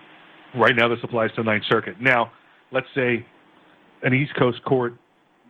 Right 0.56 0.76
now, 0.76 0.88
this 0.88 1.00
applies 1.04 1.30
to 1.32 1.44
the 1.44 1.44
Ninth 1.44 1.64
Circuit. 1.70 2.02
Now, 2.02 2.32
let's 2.72 2.88
say 2.96 3.26
an 4.04 4.14
East 4.14 4.34
Coast 4.38 4.64
court, 4.66 4.96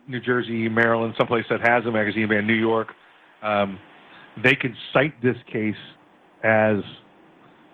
New 0.08 0.20
Jersey, 0.20 0.68
Maryland, 0.68 1.14
someplace 1.16 1.44
that 1.50 1.60
has 1.60 1.84
a 1.86 1.90
magazine 1.90 2.28
ban, 2.28 2.46
New 2.46 2.54
York, 2.54 2.88
um, 3.42 3.78
they 4.42 4.54
can 4.54 4.76
cite 4.92 5.20
this 5.22 5.36
case 5.52 5.74
as, 6.42 6.76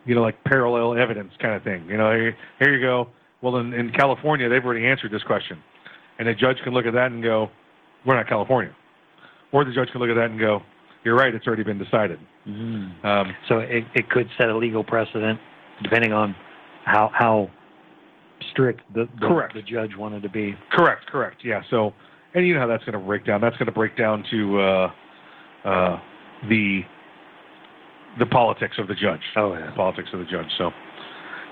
you 0.04 0.14
know, 0.14 0.22
like 0.22 0.42
parallel 0.44 0.98
evidence 0.98 1.32
kind 1.40 1.54
of 1.54 1.62
thing. 1.62 1.86
You 1.88 1.96
know, 1.96 2.10
here, 2.12 2.36
here 2.58 2.74
you 2.74 2.84
go. 2.84 3.08
Well, 3.42 3.56
in, 3.56 3.72
in 3.72 3.92
California, 3.92 4.48
they've 4.48 4.64
already 4.64 4.86
answered 4.86 5.12
this 5.12 5.22
question, 5.22 5.62
and 6.18 6.28
a 6.28 6.34
judge 6.34 6.56
can 6.64 6.72
look 6.74 6.86
at 6.86 6.94
that 6.94 7.12
and 7.12 7.22
go, 7.22 7.48
"We're 8.04 8.16
not 8.16 8.28
California," 8.28 8.74
or 9.52 9.64
the 9.64 9.72
judge 9.72 9.90
can 9.92 10.00
look 10.00 10.10
at 10.10 10.16
that 10.16 10.30
and 10.30 10.40
go, 10.40 10.60
"You're 11.04 11.16
right. 11.16 11.34
It's 11.34 11.46
already 11.46 11.64
been 11.64 11.78
decided." 11.78 12.18
Um, 12.46 13.34
so 13.48 13.58
it, 13.58 13.84
it 13.94 14.08
could 14.08 14.28
set 14.38 14.48
a 14.48 14.56
legal 14.56 14.82
precedent 14.82 15.38
depending 15.82 16.12
on 16.12 16.34
how 16.84 17.10
how 17.12 17.50
strict 18.52 18.80
the, 18.94 19.08
the, 19.20 19.26
Correct. 19.26 19.54
the 19.54 19.62
judge 19.62 19.96
wanted 19.96 20.22
to 20.22 20.28
be. 20.28 20.54
Correct, 20.72 21.06
correct. 21.06 21.38
Yeah. 21.44 21.62
So, 21.70 21.92
and 22.34 22.46
you 22.46 22.54
know 22.54 22.60
how 22.60 22.66
that's 22.66 22.84
going 22.84 22.98
to 22.98 23.04
break 23.04 23.24
down. 23.26 23.40
That's 23.40 23.56
going 23.56 23.66
to 23.66 23.72
break 23.72 23.96
down 23.96 24.24
to 24.30 24.60
uh, 24.60 24.92
uh, 25.64 26.00
the 26.48 26.82
the 28.18 28.26
politics 28.26 28.76
of 28.78 28.88
the 28.88 28.94
judge. 28.94 29.20
Oh 29.36 29.54
yeah. 29.54 29.66
The 29.66 29.76
politics 29.76 30.08
of 30.12 30.20
the 30.20 30.24
judge. 30.24 30.46
So, 30.56 30.70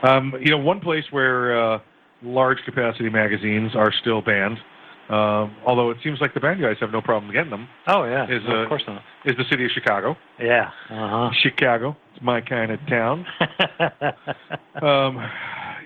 um, 0.08 0.32
you 0.40 0.50
know, 0.50 0.58
one 0.58 0.80
place 0.80 1.04
where 1.10 1.74
uh, 1.74 1.78
large 2.22 2.58
capacity 2.64 3.10
magazines 3.10 3.72
are 3.74 3.92
still 4.00 4.22
banned, 4.22 4.58
um, 5.08 5.54
although 5.64 5.90
it 5.90 5.98
seems 6.02 6.20
like 6.20 6.34
the 6.34 6.40
bad 6.40 6.60
guys 6.60 6.76
have 6.80 6.90
no 6.90 7.00
problem 7.00 7.32
getting 7.32 7.50
them. 7.50 7.68
Oh 7.86 8.04
yeah. 8.04 8.24
Is 8.24 8.42
No, 8.48 8.56
uh, 8.56 8.62
of 8.62 8.68
course 8.68 8.82
not. 8.86 9.02
is 9.24 9.36
the 9.36 9.44
city 9.50 9.64
of 9.64 9.70
Chicago. 9.72 10.16
Yeah. 10.40 10.70
Uh 10.90 11.30
Chicago, 11.42 11.96
it's 12.14 12.22
my 12.22 12.40
kind 12.40 12.72
of 12.72 12.80
town. 12.88 13.24
um, 14.82 15.18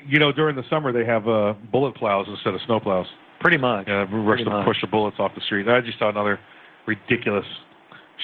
you 0.07 0.19
know, 0.19 0.33
during 0.33 0.57
the 0.57 0.65
summer 0.71 0.93
they 0.93 1.05
have 1.05 1.29
uh, 1.29 1.55
bullet 1.71 1.95
plows 1.97 2.27
instead 2.29 2.55
of 2.55 2.61
snow 2.67 2.81
plows. 2.81 3.07
Pretty 3.41 3.59
much. 3.59 3.87
Yeah, 3.89 4.05
we 4.11 4.19
rush 4.21 4.41
to 4.45 4.63
push 4.65 4.81
the 4.81 4.87
bullets 4.87 5.17
off 5.19 5.35
the 5.35 5.41
street. 5.43 5.67
I 5.69 5.81
just 5.81 5.99
saw 5.99 6.11
another 6.11 6.39
ridiculous 6.87 7.47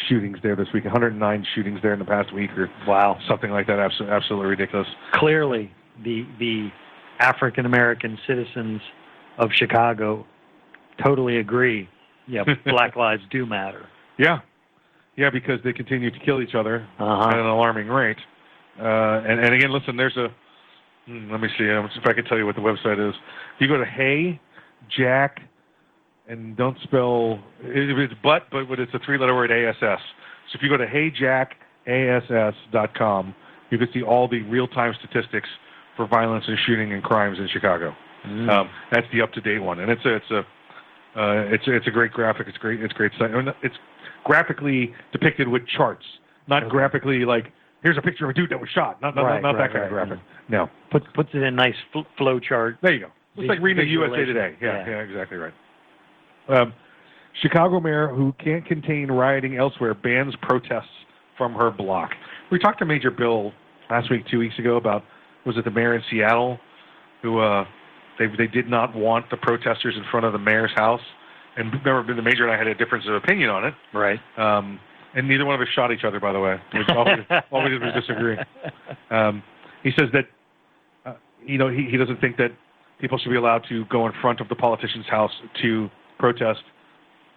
shootings 0.09 0.39
there 0.43 0.56
this 0.56 0.68
week. 0.74 0.85
109 0.85 1.47
shootings 1.55 1.81
there 1.82 1.93
in 1.94 1.98
the 1.98 2.05
past 2.05 2.35
week, 2.35 2.51
or 2.56 2.70
wow, 2.86 3.18
something 3.28 3.51
like 3.51 3.66
that. 3.66 3.78
Absolutely, 3.78 4.14
absolutely 4.14 4.48
ridiculous. 4.48 4.86
Clearly, 5.12 5.73
the 6.05 6.27
the 6.39 6.68
African 7.20 7.64
American 7.64 8.18
citizens 8.27 8.82
of 9.39 9.51
Chicago 9.52 10.27
totally 11.02 11.39
agree. 11.39 11.89
Yeah, 12.28 12.44
Black 12.66 12.97
lives 12.97 13.23
do 13.31 13.47
matter. 13.47 13.86
Yeah, 14.18 14.40
yeah, 15.16 15.31
because 15.31 15.60
they 15.64 15.73
continue 15.73 16.10
to 16.10 16.18
kill 16.24 16.40
each 16.43 16.55
other 16.55 16.86
Uh-huh. 16.98 17.28
at 17.31 17.39
an 17.39 17.47
alarming 17.47 17.89
rate. 17.89 18.18
Uh, 18.81 19.23
and, 19.27 19.40
and 19.44 19.55
again, 19.55 19.73
listen, 19.73 19.97
there's 19.97 20.16
a. 20.16 20.28
hmm, 21.06 21.31
Let 21.31 21.40
me 21.40 21.48
see 21.59 21.70
um, 21.70 21.89
if 21.94 22.06
I 22.06 22.12
can 22.12 22.24
tell 22.24 22.36
you 22.39 22.44
what 22.47 22.55
the 22.56 22.60
website 22.62 22.98
is. 23.09 23.14
If 23.55 23.60
you 23.60 23.68
go 23.68 23.78
to 23.78 23.85
Hey, 23.86 24.40
Jack, 24.97 25.40
and 26.28 26.56
don't 26.56 26.77
spell 26.82 27.39
it, 27.62 27.98
it's 27.98 28.14
but, 28.23 28.48
but 28.51 28.68
but 28.68 28.78
it's 28.81 28.93
a 28.94 28.98
three-letter 28.98 29.35
word 29.35 29.51
ASS. 29.52 30.01
So 30.52 30.55
if 30.55 30.62
you 30.62 30.68
go 30.68 30.77
to 30.77 30.86
HeyJackASS.com, 31.86 33.35
you 33.70 33.78
can 33.78 33.89
see 33.93 34.02
all 34.02 34.28
the 34.28 34.43
real-time 34.43 34.94
statistics 34.98 35.48
for 35.97 36.06
violence 36.06 36.44
and 36.47 36.59
shooting 36.66 36.93
and 36.93 37.02
crimes 37.02 37.39
in 37.39 37.48
Chicago. 37.48 37.94
Mm. 38.27 38.48
Um, 38.51 38.70
that's 38.93 39.06
the 39.12 39.23
up-to-date 39.23 39.60
one, 39.60 39.81
and 39.81 39.90
it's 39.90 40.05
a 40.05 40.14
it's 40.16 40.31
a 40.31 40.43
uh, 41.16 41.52
it's 41.52 41.66
a, 41.66 41.72
it's 41.74 41.86
a 41.86 41.90
great 41.90 42.12
graphic. 42.12 42.47
It's 42.48 42.59
great. 42.59 42.80
It's 42.82 42.93
great. 42.93 43.12
site. 43.18 43.30
I 43.30 43.36
mean, 43.43 43.48
It's 43.62 43.74
graphically 44.24 44.94
depicted 45.12 45.48
with 45.48 45.62
charts, 45.66 46.05
not 46.48 46.68
graphically 46.68 47.24
like 47.24 47.52
here's 47.82 47.97
a 47.98 48.02
picture 48.02 48.24
of 48.24 48.30
a 48.30 48.34
dude 48.34 48.51
that 48.51 48.60
was 48.60 48.68
shot. 48.74 49.01
Not 49.01 49.14
not, 49.14 49.22
Right, 49.22 49.43
not 49.43 49.55
right, 49.55 49.68
that 49.68 49.72
kind 49.72 49.84
of 49.86 49.93
right. 49.93 50.06
graphic. 50.09 50.24
No. 50.48 50.68
Puts 50.90 51.06
puts 51.14 51.30
it 51.34 51.38
in 51.38 51.44
a 51.44 51.51
nice 51.51 51.74
fl- 51.93 52.01
flow 52.18 52.38
chart. 52.40 52.76
There 52.82 52.93
you 52.93 53.01
go. 53.01 53.10
It's 53.36 53.48
like 53.48 53.60
reading 53.60 53.84
a 53.86 53.88
USA 53.90 54.24
Today. 54.24 54.56
Yeah, 54.60 54.78
Yeah. 54.86 54.88
yeah, 54.90 54.97
exactly 55.02 55.36
right. 55.36 55.52
Um, 56.48 56.72
Chicago 57.43 57.80
mayor 57.80 58.09
who 58.09 58.32
can't 58.43 58.64
contain 58.64 59.10
rioting 59.10 59.56
elsewhere 59.56 59.94
bans 59.94 60.34
protests 60.43 60.88
from 61.36 61.52
her 61.55 61.70
block. 61.70 62.10
We 62.51 62.59
talked 62.59 62.78
to 62.78 62.86
Major 62.86 63.10
Bill 63.10 63.52
last 63.90 64.10
week, 64.10 64.22
two 64.30 64.38
weeks 64.38 64.59
ago 64.59 64.76
about 64.76 65.05
was 65.44 65.56
it 65.59 65.64
the 65.64 65.70
mayor 65.70 65.94
in 65.94 66.02
Seattle 66.10 66.59
who 67.22 67.38
uh, 67.40 67.64
they 68.18 68.26
they 68.36 68.47
did 68.47 68.68
not 68.68 68.94
want 68.94 69.30
the 69.30 69.36
protesters 69.36 69.94
in 69.97 70.05
front 70.10 70.26
of 70.26 70.32
the 70.32 70.38
mayor's 70.38 70.72
house, 70.74 71.01
and 71.56 71.72
remember 71.72 72.14
the 72.14 72.22
major 72.22 72.44
and 72.44 72.52
I 72.52 72.59
had 72.59 72.66
a 72.66 72.74
difference 72.74 73.05
of 73.09 73.14
opinion 73.14 73.51
on 73.51 73.64
it. 73.64 73.74
Right. 73.93 74.20
Um, 74.36 74.78
and 75.14 75.26
neither 75.28 75.47
one 75.47 75.55
of 75.55 75.60
us 75.62 75.68
shot 75.74 75.93
each 75.93 76.05
other, 76.05 76.20
by 76.20 76.32
the 76.32 76.40
way. 76.40 76.60
We- 76.74 76.84
all, 76.94 77.05
we, 77.06 77.36
all 77.51 77.64
we 77.64 77.70
did 77.70 77.82
was 77.82 77.94
disagree. 77.94 78.36
Um, 79.10 79.43
he 79.82 79.90
says 79.98 80.09
that, 80.12 80.26
uh, 81.06 81.14
you 81.44 81.56
know, 81.59 81.68
he, 81.68 81.88
he 81.90 81.97
doesn't 81.97 82.20
think 82.20 82.36
that 82.36 82.51
people 83.01 83.18
should 83.18 83.30
be 83.30 83.36
allowed 83.36 83.64
to 83.68 83.84
go 83.86 84.06
in 84.06 84.12
front 84.20 84.40
of 84.40 84.48
the 84.48 84.55
politician's 84.55 85.06
house 85.06 85.32
to 85.62 85.88
protest. 86.18 86.62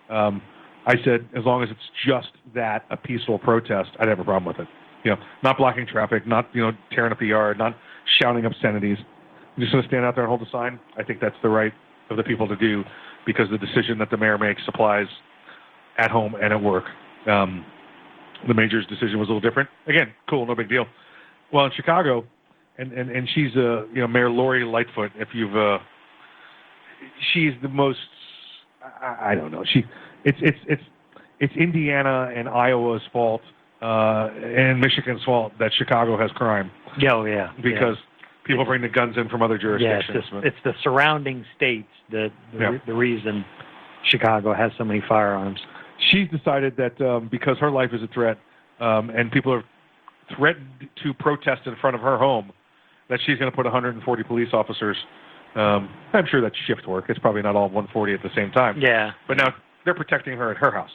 Um, 0.09 0.41
I 0.85 0.95
said, 1.03 1.27
as 1.37 1.45
long 1.45 1.63
as 1.63 1.69
it's 1.69 1.79
just 2.05 2.29
that, 2.55 2.85
a 2.89 2.97
peaceful 2.97 3.39
protest, 3.39 3.91
I'd 3.99 4.07
have 4.07 4.19
a 4.19 4.23
problem 4.23 4.45
with 4.45 4.59
it. 4.59 4.71
You 5.03 5.11
know, 5.11 5.17
not 5.43 5.57
blocking 5.57 5.87
traffic, 5.87 6.27
not, 6.27 6.49
you 6.53 6.61
know, 6.61 6.71
tearing 6.91 7.11
up 7.11 7.19
the 7.19 7.27
yard, 7.27 7.57
not 7.57 7.77
shouting 8.19 8.45
obscenities. 8.45 8.97
I'm 9.59 9.63
just 9.63 9.73
going 9.73 9.83
to 9.83 9.89
stand 9.89 10.05
out 10.05 10.15
there 10.15 10.23
and 10.23 10.29
hold 10.29 10.39
the 10.39 10.49
sign. 10.53 10.79
I 10.97 11.03
think 11.03 11.19
that's 11.19 11.35
the 11.43 11.49
right 11.49 11.73
of 12.09 12.15
the 12.15 12.23
people 12.23 12.47
to 12.47 12.55
do 12.55 12.81
because 13.25 13.49
the 13.51 13.57
decision 13.57 13.97
that 13.97 14.09
the 14.09 14.15
mayor 14.15 14.37
makes 14.37 14.61
applies 14.69 15.07
at 15.97 16.09
home 16.09 16.33
and 16.41 16.53
at 16.53 16.63
work. 16.63 16.85
Um, 17.27 17.65
the 18.47 18.53
mayor's 18.53 18.85
decision 18.87 19.19
was 19.19 19.27
a 19.27 19.33
little 19.33 19.41
different. 19.41 19.67
Again, 19.85 20.13
cool, 20.29 20.45
no 20.45 20.55
big 20.55 20.69
deal. 20.69 20.85
Well, 21.51 21.65
in 21.65 21.71
Chicago, 21.75 22.23
and 22.77 22.93
and 22.93 23.11
and 23.11 23.27
she's 23.35 23.53
uh, 23.57 23.85
you 23.87 23.99
know 23.99 24.07
Mayor 24.07 24.29
Lori 24.29 24.63
Lightfoot. 24.63 25.11
If 25.17 25.27
you've 25.33 25.57
uh, 25.57 25.79
she's 27.33 27.51
the 27.61 27.67
most 27.67 27.99
I, 28.81 29.31
I 29.31 29.35
don't 29.35 29.51
know. 29.51 29.65
She 29.73 29.83
it's 30.23 30.37
it's 30.41 30.59
it's 30.69 30.83
it's 31.41 31.53
Indiana 31.57 32.31
and 32.33 32.47
Iowa's 32.47 33.01
fault 33.11 33.41
uh, 33.81 34.29
and 34.41 34.79
Michigan's 34.79 35.23
fault 35.25 35.51
that 35.59 35.71
Chicago 35.77 36.17
has 36.17 36.31
crime 36.31 36.71
Yeah, 36.97 37.15
oh, 37.15 37.25
yeah. 37.25 37.51
because 37.61 37.97
people 38.49 38.65
bring 38.65 38.81
the 38.81 38.89
guns 38.89 39.15
in 39.15 39.29
from 39.29 39.41
other 39.41 39.55
yeah, 39.55 39.97
it's, 39.99 40.07
jurisdictions. 40.07 40.25
the, 40.43 40.47
it's 40.47 40.57
the 40.63 40.73
surrounding 40.83 41.45
states 41.55 41.87
that 42.11 42.31
the, 42.53 42.59
Yeah. 42.59 42.77
the 42.85 42.93
reason 42.93 43.45
Chicago 44.03 44.53
has 44.53 44.71
so 44.77 44.83
many 44.83 45.01
firearms. 45.07 45.59
she's 46.11 46.27
decided 46.29 46.75
that 46.77 46.99
um, 47.01 47.27
because 47.29 47.57
her 47.59 47.69
life 47.69 47.91
is 47.93 48.01
a 48.01 48.07
threat 48.07 48.37
um, 48.79 49.09
and 49.09 49.31
people 49.31 49.53
are 49.53 49.63
threatened 50.35 50.87
to 51.03 51.13
protest 51.13 51.61
in 51.67 51.75
front 51.75 51.95
of 51.95 52.01
her 52.01 52.17
home, 52.17 52.51
that 53.09 53.19
she's 53.25 53.37
going 53.37 53.51
to 53.51 53.55
put 53.55 53.65
140 53.65 54.23
police 54.23 54.49
officers. 54.53 54.95
Um, 55.55 55.89
I'm 56.13 56.25
sure 56.27 56.41
that's 56.41 56.55
shift 56.67 56.87
work. 56.87 57.05
It's 57.09 57.19
probably 57.19 57.41
not 57.41 57.55
all 57.55 57.63
140 57.63 58.13
at 58.13 58.23
the 58.23 58.29
same 58.35 58.51
time. 58.51 58.79
Yeah. 58.79 59.11
But 59.27 59.37
now 59.37 59.53
they're 59.83 59.95
protecting 59.95 60.37
her 60.37 60.51
at 60.51 60.57
her 60.57 60.71
house, 60.71 60.91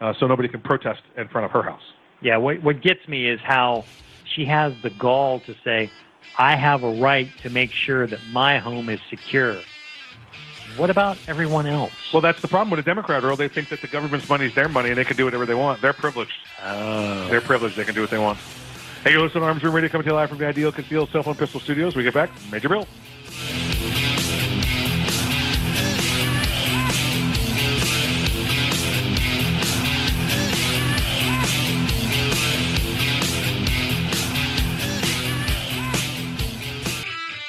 uh, 0.00 0.12
so 0.18 0.26
nobody 0.26 0.48
can 0.48 0.60
protest 0.60 1.02
in 1.16 1.28
front 1.28 1.44
of 1.44 1.50
her 1.52 1.62
house. 1.62 1.82
Yeah, 2.22 2.36
what 2.38 2.62
what 2.62 2.80
gets 2.82 3.06
me 3.08 3.28
is 3.28 3.40
how 3.42 3.84
she 4.24 4.44
has 4.46 4.72
the 4.82 4.90
gall 4.90 5.40
to 5.40 5.54
say, 5.64 5.90
"I 6.38 6.56
have 6.56 6.82
a 6.82 6.90
right 6.90 7.28
to 7.42 7.50
make 7.50 7.72
sure 7.72 8.06
that 8.06 8.20
my 8.30 8.58
home 8.58 8.88
is 8.88 9.00
secure." 9.10 9.56
What 10.76 10.88
about 10.88 11.18
everyone 11.28 11.66
else? 11.66 11.92
Well, 12.12 12.22
that's 12.22 12.40
the 12.40 12.48
problem 12.48 12.70
with 12.70 12.80
a 12.80 12.82
Democrat, 12.82 13.22
Earl. 13.22 13.36
They 13.36 13.48
think 13.48 13.68
that 13.68 13.82
the 13.82 13.88
government's 13.88 14.26
money 14.28 14.46
is 14.46 14.54
their 14.54 14.68
money 14.68 14.88
and 14.88 14.96
they 14.96 15.04
can 15.04 15.16
do 15.18 15.26
whatever 15.26 15.44
they 15.44 15.54
want. 15.54 15.82
They're 15.82 15.92
privileged. 15.92 16.32
Oh. 16.64 17.28
They're 17.28 17.42
privileged. 17.42 17.76
They 17.76 17.84
can 17.84 17.94
do 17.94 18.00
what 18.00 18.10
they 18.10 18.18
want. 18.18 18.38
Hey, 19.04 19.12
you 19.12 19.20
listen 19.20 19.40
to 19.40 19.46
Arms 19.46 19.62
Room 19.62 19.74
Radio 19.74 19.90
coming 19.90 20.04
to 20.04 20.10
you 20.10 20.14
live 20.14 20.30
from 20.30 20.38
the 20.38 20.46
Ideal 20.46 20.72
Concealed 20.72 21.10
Cell 21.10 21.22
Phone 21.24 21.34
Pistol 21.34 21.60
Studios. 21.60 21.94
We 21.94 22.04
get 22.04 22.14
back, 22.14 22.30
Major 22.50 22.70
Bill. 22.70 22.86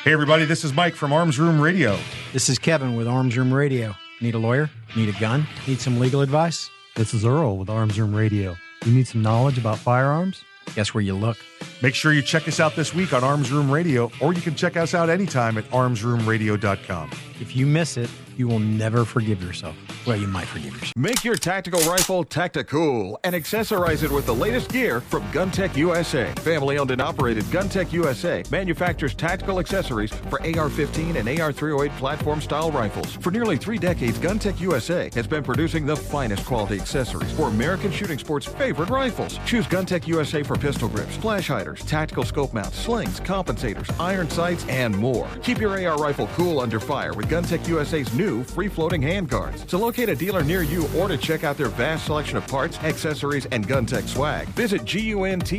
Hey, 0.04 0.12
everybody, 0.12 0.44
this 0.44 0.66
is 0.66 0.74
Mike 0.74 0.96
from 0.96 1.14
Arms 1.14 1.40
Room 1.40 1.62
Radio. 1.62 1.98
This 2.34 2.50
is 2.50 2.60
Kevin 2.60 2.98
with 2.98 3.08
Arms 3.08 3.38
Room 3.38 3.54
Radio. 3.54 3.96
Need 4.20 4.36
a 4.36 4.38
lawyer? 4.38 4.70
Need 4.98 5.08
a 5.08 5.18
gun? 5.18 5.48
Need 5.66 5.80
some 5.80 5.98
legal 5.98 6.20
advice? 6.20 6.70
This 6.96 7.14
is 7.14 7.26
Earl 7.26 7.58
with 7.58 7.70
Arms 7.70 7.98
Room 7.98 8.14
Radio. 8.14 8.58
You 8.86 8.94
need 8.94 9.08
some 9.08 9.22
knowledge 9.22 9.58
about 9.58 9.78
firearms? 9.78 10.44
Guess 10.76 10.94
where 10.94 11.02
you 11.02 11.14
look. 11.14 11.38
Make 11.82 11.96
sure 11.96 12.14
you 12.14 12.22
check 12.22 12.48
us 12.48 12.60
out 12.60 12.76
this 12.76 12.94
week 12.94 13.14
on 13.14 13.24
Arms 13.24 13.52
Room 13.52 13.70
Radio, 13.70 14.12
or 14.22 14.34
you 14.34 14.42
can 14.42 14.56
check 14.56 14.78
us 14.78 14.94
out 14.94 15.10
anytime 15.10 15.58
at 15.58 15.66
armsroomradio.com. 15.72 17.12
If 17.40 17.56
you 17.56 17.66
miss 17.66 17.98
it, 17.98 18.10
you 18.38 18.48
will 18.48 18.60
never 18.60 19.06
forgive 19.06 19.44
yourself. 19.44 19.76
Well, 20.06 20.18
you 20.18 20.28
might 20.28 20.48
forgive 20.48 20.74
yourself. 20.74 20.94
Make 20.96 21.24
your 21.24 21.36
tactical 21.36 21.80
rifle 21.82 22.24
tactical 22.24 23.20
and 23.24 23.36
accessorize 23.36 24.04
it 24.04 24.12
with 24.12 24.26
the 24.26 24.34
latest 24.34 24.72
gear 24.72 25.02
from 25.02 25.24
GunTec 25.32 25.76
USA. 25.78 26.34
Family 26.38 26.78
owned 26.78 26.92
and 26.92 27.02
operated 27.02 27.44
GunTec 27.46 27.92
USA 27.94 28.44
manufactures 28.52 29.14
tactical 29.14 29.60
accessories 29.60 30.12
for 30.12 30.42
AR 30.42 30.70
15 30.70 31.18
and 31.18 31.40
AR 31.40 31.52
308 31.52 31.98
platform 32.00 32.42
style 32.42 32.72
rifles. 32.72 33.14
For 33.14 33.32
nearly 33.32 33.58
three 33.58 33.78
decades, 33.78 34.18
GunTec 34.18 34.60
USA 34.60 35.10
has 35.14 35.28
been 35.28 35.44
producing 35.44 35.86
the 35.86 35.96
finest 35.96 36.46
quality 36.46 36.80
accessories 36.80 37.32
for 37.34 37.48
American 37.50 37.92
shooting 37.92 38.20
sports' 38.20 38.48
favorite 38.48 38.90
rifles. 38.90 39.40
Choose 39.46 39.68
GunTec 39.68 40.08
USA 40.08 40.44
for 40.44 40.56
pistol 40.56 40.90
grips, 40.90 41.16
flash 41.18 41.50
tactical 41.54 42.24
scope 42.24 42.52
mounts, 42.52 42.80
slings, 42.80 43.20
compensators, 43.20 43.94
iron 44.00 44.28
sights, 44.28 44.66
and 44.68 44.98
more. 44.98 45.28
Keep 45.44 45.60
your 45.60 45.72
AR 45.88 45.98
rifle 45.98 46.28
cool 46.36 46.60
under 46.60 46.80
fire 46.80 47.14
with 47.14 47.30
GunTec 47.30 47.68
USA's 47.68 48.12
new 48.14 48.44
free 48.44 48.68
floating 48.68 49.04
handguards. 49.04 49.68
To 49.68 49.78
locate 49.78 50.10
a 50.10 50.16
dealer 50.16 50.44
near 50.44 50.64
you 50.64 50.90
or 50.98 51.08
to 51.08 51.16
check 51.16 51.44
out 51.44 51.56
their 51.56 51.68
vast 51.68 52.06
selection 52.08 52.38
of 52.38 52.48
parts, 52.48 52.80
accessories, 52.80 53.46
and 53.48 53.68
GunTec 53.68 54.08
swag, 54.08 54.48
visit 54.50 54.82
GUNTECUSA.com. 54.82 55.52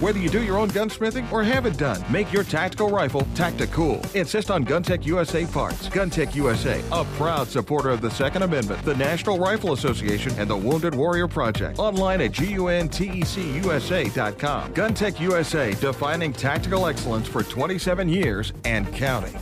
Whether 0.00 0.18
you 0.18 0.30
do 0.30 0.42
your 0.42 0.56
own 0.56 0.70
gunsmithing 0.70 1.30
or 1.30 1.42
have 1.42 1.66
it 1.66 1.76
done, 1.76 2.02
make 2.10 2.32
your 2.32 2.44
tactical 2.44 2.88
rifle 2.88 3.26
tactical. 3.34 3.72
Cool. 3.72 4.00
Insist 4.14 4.50
on 4.50 4.64
GunTec 4.64 5.04
USA 5.04 5.44
parts. 5.44 5.88
GunTec 5.88 6.34
USA, 6.34 6.82
a 6.90 7.04
proud 7.16 7.48
supporter 7.48 7.90
of 7.90 8.00
the 8.00 8.10
Second 8.10 8.44
Amendment, 8.44 8.82
the 8.84 8.94
National 8.96 9.38
Rifle 9.38 9.72
Association, 9.72 10.32
and 10.38 10.48
the 10.48 10.56
Wounded 10.56 10.94
Warrior 10.94 11.28
Project. 11.28 11.78
Online 11.78 12.22
at 12.22 12.32
GUNTECUSA.com. 12.32 14.21
GunTec 14.30 15.20
USA, 15.20 15.74
defining 15.74 16.32
tactical 16.32 16.86
excellence 16.86 17.26
for 17.26 17.42
27 17.42 18.08
years 18.08 18.52
and 18.64 18.92
counting. 18.94 19.36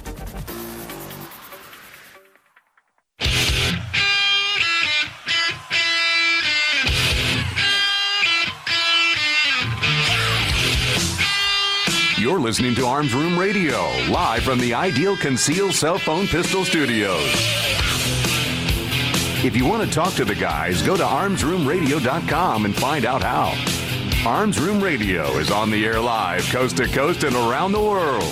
You're 12.18 12.38
listening 12.38 12.74
to 12.76 12.86
Arms 12.86 13.14
Room 13.14 13.38
Radio, 13.38 13.78
live 14.10 14.42
from 14.42 14.58
the 14.58 14.74
Ideal 14.74 15.16
Conceal 15.16 15.72
Cell 15.72 15.98
Phone 15.98 16.26
Pistol 16.26 16.64
Studios. 16.64 17.24
If 19.42 19.56
you 19.56 19.64
want 19.64 19.88
to 19.88 19.90
talk 19.90 20.12
to 20.14 20.24
the 20.26 20.34
guys, 20.34 20.82
go 20.82 20.98
to 20.98 21.02
armsroomradio.com 21.02 22.66
and 22.66 22.76
find 22.76 23.06
out 23.06 23.22
how. 23.22 23.79
Arms 24.26 24.58
Room 24.60 24.82
Radio 24.82 25.38
is 25.38 25.50
on 25.50 25.70
the 25.70 25.86
air 25.86 25.98
live, 25.98 26.44
coast 26.50 26.76
to 26.76 26.86
coast 26.86 27.24
and 27.24 27.34
around 27.34 27.72
the 27.72 27.80
world. 27.80 28.22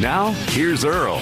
Now, 0.00 0.32
here's 0.48 0.84
Earl. 0.84 1.18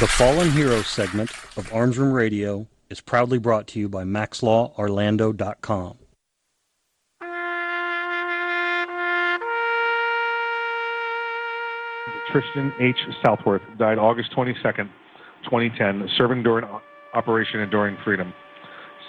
The 0.00 0.06
Fallen 0.06 0.50
Heroes 0.50 0.86
segment 0.86 1.30
of 1.58 1.70
Arms 1.74 1.98
Room 1.98 2.12
Radio 2.12 2.66
is 2.88 3.02
proudly 3.02 3.38
brought 3.38 3.66
to 3.68 3.78
you 3.78 3.90
by 3.90 4.04
MaxLawOrlando.com. 4.04 5.98
Tristan 12.32 12.72
H. 12.80 12.96
Southworth 13.24 13.62
died 13.78 13.98
August 13.98 14.32
22nd, 14.36 14.88
2010, 15.46 16.08
serving 16.16 16.42
during 16.42 16.64
Operation 17.14 17.60
Enduring 17.60 17.96
Freedom. 18.04 18.32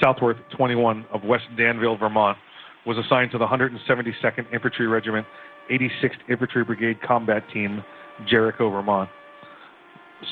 Southworth, 0.02 0.38
21, 0.56 1.06
of 1.14 1.24
West 1.24 1.46
Danville, 1.58 1.98
Vermont, 1.98 2.38
was 2.86 2.98
assigned 2.98 3.32
to 3.32 3.38
the 3.38 3.46
172nd 3.46 4.54
Infantry 4.54 4.88
Regiment, 4.88 5.26
86th 5.70 6.30
Infantry 6.30 6.64
Brigade 6.64 7.02
Combat 7.02 7.44
Team, 7.54 7.84
Jericho, 8.30 8.70
Vermont. 8.70 9.10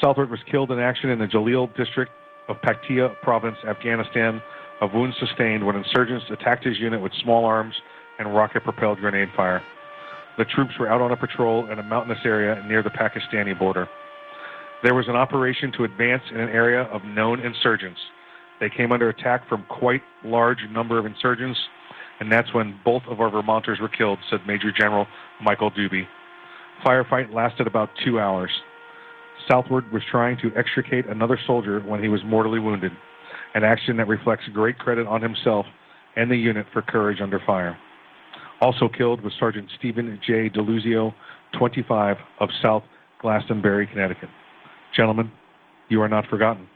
Southworth 0.02 0.30
was 0.30 0.40
killed 0.49 0.72
in 0.72 0.80
action 0.80 1.10
in 1.10 1.19
the 1.19 1.26
Jalil 1.26 1.76
district 1.76 2.11
of 2.48 2.57
Paktia 2.61 3.14
Province, 3.22 3.57
Afghanistan, 3.68 4.41
of 4.82 4.94
wounds 4.94 5.15
sustained 5.19 5.65
when 5.65 5.76
insurgents 5.76 6.26
attacked 6.32 6.64
his 6.65 6.77
unit 6.80 7.02
with 7.02 7.11
small 7.23 7.45
arms 7.45 7.73
and 8.19 8.34
rocket 8.36 8.64
propelled 8.64 8.99
grenade 8.99 9.30
fire. 9.36 9.61
The 10.38 10.45
troops 10.45 10.72
were 10.80 10.90
out 10.90 11.02
on 11.02 11.11
a 11.11 11.18
patrol 11.18 11.69
in 11.72 11.80
a 11.80 11.84
mountainous 11.84 12.19
area 12.26 12.64
near 12.68 12.84
the 12.84 12.90
Pakistani 12.90 13.57
border. 13.57 13.88
There 14.84 14.93
was 14.93 15.07
an 15.07 15.15
operation 15.15 15.72
to 15.73 15.84
advance 15.84 16.23
in 16.31 16.39
an 16.39 16.49
area 16.49 16.84
of 16.84 17.03
known 17.03 17.39
insurgents. 17.39 17.99
They 18.60 18.69
came 18.69 18.91
under 18.91 19.10
attack 19.10 19.47
from 19.49 19.65
quite 19.69 20.02
large 20.23 20.60
number 20.72 20.99
of 20.99 21.06
insurgents, 21.06 21.60
and 22.19 22.31
that's 22.31 22.53
when 22.53 22.80
both 22.85 23.03
of 23.10 23.19
our 23.19 23.30
Vermonters 23.30 23.80
were 23.80 23.89
killed, 23.89 24.19
said 24.30 24.39
Major 24.47 24.72
General 24.72 25.07
Michael 25.41 25.72
Dubie. 25.72 26.07
Firefight 26.85 27.34
lasted 27.34 27.68
about 27.68 27.89
two 28.03 28.19
hours. 28.19 28.52
Southworth 29.49 29.85
was 29.91 30.02
trying 30.10 30.38
to 30.38 30.52
extricate 30.56 31.06
another 31.07 31.39
soldier 31.45 31.80
when 31.81 32.02
he 32.02 32.07
was 32.07 32.22
mortally 32.26 32.60
wounded, 32.60 32.91
an 33.53 33.64
action 33.64 33.97
that 33.97 34.07
reflects 34.07 34.45
great 34.53 34.77
credit 34.77 35.07
on 35.07 35.22
himself 35.22 35.65
and 36.15 36.31
the 36.31 36.38
unit 36.38 36.65
for 36.72 36.81
courage 36.81 37.22
under 37.22 37.39
fire. 37.45 37.77
Also 38.61 38.88
killed 38.88 39.22
was 39.22 39.34
Sergeant 39.39 39.69
Steven 39.77 40.19
J. 40.26 40.49
DeLuzio, 40.49 41.14
25, 41.57 42.18
of 42.39 42.49
South 42.61 42.84
Glastonbury, 43.22 43.88
Connecticut. 43.88 44.30
Gentlemen, 44.95 45.30
you 45.89 46.01
are 46.01 46.07
not 46.07 46.26
forgotten. 46.27 46.69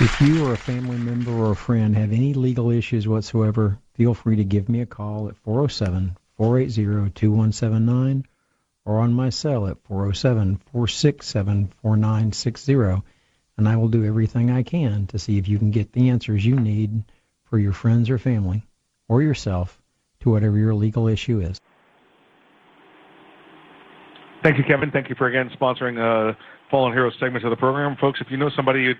If 0.00 0.20
you 0.22 0.46
or 0.46 0.54
a 0.54 0.56
family 0.56 0.96
member 0.96 1.32
or 1.32 1.50
a 1.50 1.56
friend 1.56 1.94
have 1.94 2.12
any 2.12 2.32
legal 2.32 2.70
issues 2.70 3.06
whatsoever, 3.06 3.78
feel 3.92 4.14
free 4.14 4.36
to 4.36 4.44
give 4.44 4.70
me 4.70 4.80
a 4.80 4.86
call 4.86 5.28
at 5.28 5.36
407 5.36 6.16
480 6.38 7.10
2179 7.10 8.24
or 8.86 9.00
on 9.00 9.12
my 9.12 9.28
cell 9.28 9.66
at 9.66 9.76
407 9.84 10.62
467 10.72 11.72
4960, 11.82 13.02
and 13.58 13.68
I 13.68 13.76
will 13.76 13.88
do 13.88 14.06
everything 14.06 14.50
I 14.50 14.62
can 14.62 15.08
to 15.08 15.18
see 15.18 15.36
if 15.36 15.46
you 15.46 15.58
can 15.58 15.72
get 15.72 15.92
the 15.92 16.08
answers 16.08 16.44
you 16.44 16.58
need 16.58 17.04
for 17.44 17.58
your 17.58 17.74
friends 17.74 18.08
or 18.08 18.16
family 18.16 18.64
or 19.12 19.20
yourself 19.20 19.78
to 20.20 20.30
whatever 20.30 20.56
your 20.56 20.72
legal 20.72 21.06
issue 21.06 21.38
is. 21.40 21.60
Thank 24.42 24.56
you, 24.56 24.64
Kevin. 24.64 24.90
Thank 24.90 25.10
you 25.10 25.14
for 25.16 25.26
again 25.26 25.50
sponsoring 25.60 26.00
uh, 26.00 26.34
Fallen 26.70 26.92
Heroes 26.94 27.12
segment 27.20 27.44
of 27.44 27.50
the 27.50 27.56
program, 27.56 27.94
folks. 28.00 28.20
If 28.22 28.28
you 28.30 28.38
know 28.38 28.50
somebody 28.56 28.80
you'd 28.80 28.96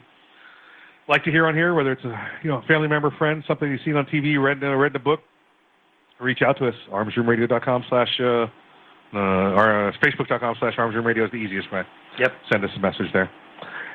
like 1.09 1.25
to 1.25 1.31
hear 1.31 1.47
on 1.47 1.55
here, 1.55 1.75
whether 1.75 1.93
it's 1.93 2.05
a 2.05 2.15
you 2.45 2.51
know 2.51 2.63
family 2.69 2.89
member, 2.89 3.11
friend, 3.19 3.43
something 3.49 3.71
you've 3.71 3.81
seen 3.85 3.97
on 3.97 4.05
TV, 4.05 4.41
read 4.41 4.63
uh, 4.63 4.75
read 4.77 4.93
the 4.93 4.99
book, 4.99 5.21
reach 6.21 6.43
out 6.47 6.59
to 6.59 6.69
us. 6.69 6.75
Armsroomradio.com 6.93 7.85
slash 7.89 8.21
uh, 8.21 8.25
uh, 8.25 9.19
or 9.59 9.89
uh, 9.89 9.93
Facebook.com 10.05 10.57
slash 10.61 10.75
armsroomradio 10.77 11.25
is 11.25 11.31
the 11.33 11.39
easiest 11.39 11.73
way. 11.73 11.83
Yep. 12.19 12.33
Send 12.53 12.65
us 12.65 12.71
a 12.77 12.81
message 12.81 13.13
there. 13.13 13.31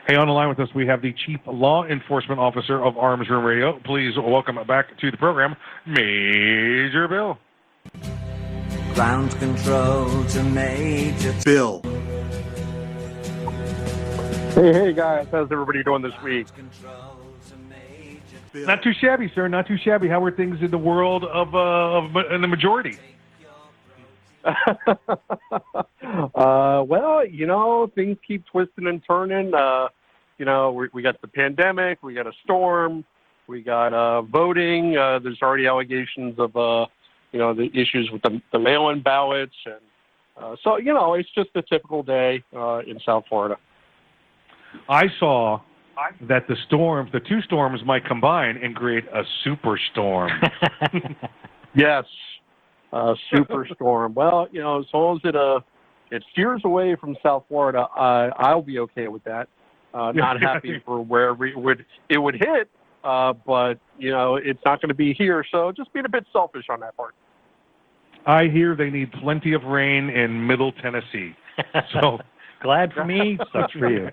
Hey, 0.07 0.15
on 0.15 0.27
the 0.27 0.33
line 0.33 0.47
with 0.47 0.61
us, 0.61 0.69
we 0.73 0.87
have 0.87 1.01
the 1.01 1.11
Chief 1.11 1.41
Law 1.45 1.83
Enforcement 1.83 2.39
Officer 2.39 2.81
of 2.81 2.97
Arms 2.97 3.29
Room 3.29 3.43
Radio. 3.43 3.77
Please 3.83 4.13
welcome 4.17 4.57
back 4.65 4.97
to 4.99 5.11
the 5.11 5.17
program, 5.17 5.57
Major 5.85 7.09
Bill. 7.09 7.37
Ground 8.93 9.31
control 9.31 10.23
to 10.23 10.43
Major 10.43 11.35
Bill. 11.43 11.81
Hey, 14.53 14.71
hey 14.71 14.93
guys, 14.93 15.27
how's 15.29 15.51
everybody 15.51 15.83
doing 15.83 16.01
this 16.01 16.13
week? 16.23 16.47
Not 18.53 18.81
too 18.83 18.93
shabby, 18.93 19.29
sir. 19.35 19.49
Not 19.49 19.67
too 19.67 19.77
shabby. 19.77 20.07
How 20.07 20.23
are 20.23 20.31
things 20.31 20.61
in 20.61 20.71
the 20.71 20.77
world 20.77 21.25
of, 21.25 21.53
uh, 21.53 21.57
of 21.57 22.15
in 22.31 22.39
the 22.39 22.47
majority? 22.47 22.97
uh, 24.45 24.55
well, 26.87 27.25
you 27.25 27.45
know, 27.45 27.91
things 27.93 28.17
keep 28.25 28.45
twisting 28.45 28.87
and 28.87 29.03
turning. 29.05 29.53
Uh, 29.53 29.89
you 30.37 30.45
know, 30.45 30.71
we, 30.71 30.87
we 30.93 31.01
got 31.01 31.19
the 31.21 31.27
pandemic, 31.27 32.01
we 32.03 32.13
got 32.13 32.27
a 32.27 32.33
storm, 32.43 33.03
we 33.47 33.61
got 33.61 33.93
uh, 33.93 34.21
voting. 34.21 34.97
Uh, 34.97 35.19
there's 35.19 35.39
already 35.41 35.67
allegations 35.67 36.35
of 36.37 36.55
uh, 36.55 36.85
you 37.31 37.39
know, 37.39 37.53
the 37.53 37.69
issues 37.73 38.09
with 38.11 38.21
the, 38.21 38.41
the 38.51 38.59
mail-in 38.59 39.01
ballots, 39.01 39.55
and 39.65 39.75
uh, 40.41 40.55
so 40.63 40.77
you 40.77 40.93
know, 40.93 41.13
it's 41.13 41.29
just 41.33 41.49
a 41.55 41.61
typical 41.61 42.03
day 42.03 42.43
uh, 42.55 42.79
in 42.79 42.99
South 43.05 43.23
Florida. 43.27 43.57
I 44.89 45.05
saw 45.19 45.61
that 46.21 46.47
the 46.47 46.55
storms, 46.67 47.11
the 47.11 47.19
two 47.19 47.41
storms, 47.41 47.81
might 47.85 48.05
combine 48.05 48.57
and 48.57 48.75
create 48.75 49.05
a 49.13 49.23
superstorm. 49.45 50.29
Yes, 51.77 52.05
uh, 52.91 53.13
superstorm. 53.31 54.15
well, 54.15 54.47
you 54.51 54.61
know, 54.61 54.79
as 54.79 54.85
long 54.93 55.17
as 55.17 55.29
it 55.29 55.35
uh 55.35 55.59
it 56.09 56.23
steers 56.31 56.61
away 56.63 56.95
from 56.95 57.15
South 57.21 57.43
Florida, 57.47 57.81
uh, 57.95 58.31
I'll 58.37 58.63
be 58.63 58.79
okay 58.79 59.07
with 59.07 59.23
that. 59.25 59.47
Uh, 59.97 60.11
not 60.11 60.39
happy 60.41 60.81
for 60.85 61.03
wherever 61.03 61.45
it 61.45 61.57
would 61.57 61.85
it 62.09 62.17
would 62.19 62.35
hit, 62.35 62.69
uh, 63.03 63.33
but 63.33 63.75
you 63.97 64.11
know, 64.11 64.35
it's 64.35 64.59
not 64.63 64.79
going 64.81 64.89
to 64.89 64.95
be 64.95 65.13
here. 65.13 65.43
So 65.51 65.71
just 65.71 65.91
being 65.93 66.05
a 66.05 66.09
bit 66.09 66.25
selfish 66.31 66.65
on 66.69 66.79
that 66.81 66.95
part. 66.95 67.15
I 68.27 68.47
hear 68.47 68.75
they 68.75 68.89
need 68.89 69.11
plenty 69.13 69.53
of 69.53 69.63
rain 69.63 70.09
in 70.09 70.45
Middle 70.45 70.71
Tennessee. 70.73 71.33
So 71.99 72.19
glad 72.61 72.93
for 72.93 73.03
me, 73.03 73.39
sucks 73.51 73.73
for 73.73 73.89
you. 73.89 74.09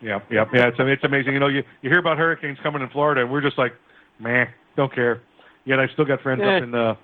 Yeah, 0.00 0.20
yeah, 0.30 0.44
yeah. 0.54 0.68
It's 0.68 0.76
it's 0.78 1.04
amazing. 1.04 1.34
You 1.34 1.40
know, 1.40 1.48
you 1.48 1.62
you 1.82 1.90
hear 1.90 1.98
about 1.98 2.16
hurricanes 2.16 2.56
coming 2.62 2.80
in 2.80 2.88
Florida, 2.88 3.20
and 3.22 3.30
we're 3.30 3.42
just 3.42 3.58
like, 3.58 3.72
meh, 4.18 4.46
don't 4.74 4.94
care. 4.94 5.20
Yet 5.66 5.78
I've 5.80 5.90
still 5.92 6.06
got 6.06 6.22
friends 6.22 6.40
Eh. 6.42 6.56
up 6.56 6.62
in 6.62 6.74
uh, 6.74 6.94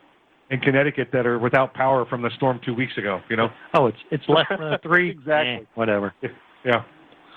in 0.50 0.60
Connecticut 0.60 1.08
that 1.12 1.26
are 1.26 1.38
without 1.38 1.74
power 1.74 2.06
from 2.06 2.22
the 2.22 2.30
storm 2.36 2.60
two 2.64 2.74
weeks 2.74 2.96
ago. 2.96 3.20
You 3.28 3.36
know. 3.36 3.48
Oh, 3.74 3.86
it's 3.86 3.98
it's 4.10 4.24
less 4.28 4.46
than 4.48 4.72
a 4.72 4.78
three. 4.78 5.10
Exactly. 5.10 5.52
Eh, 5.52 5.60
whatever. 5.74 6.14
Yeah. 6.64 6.82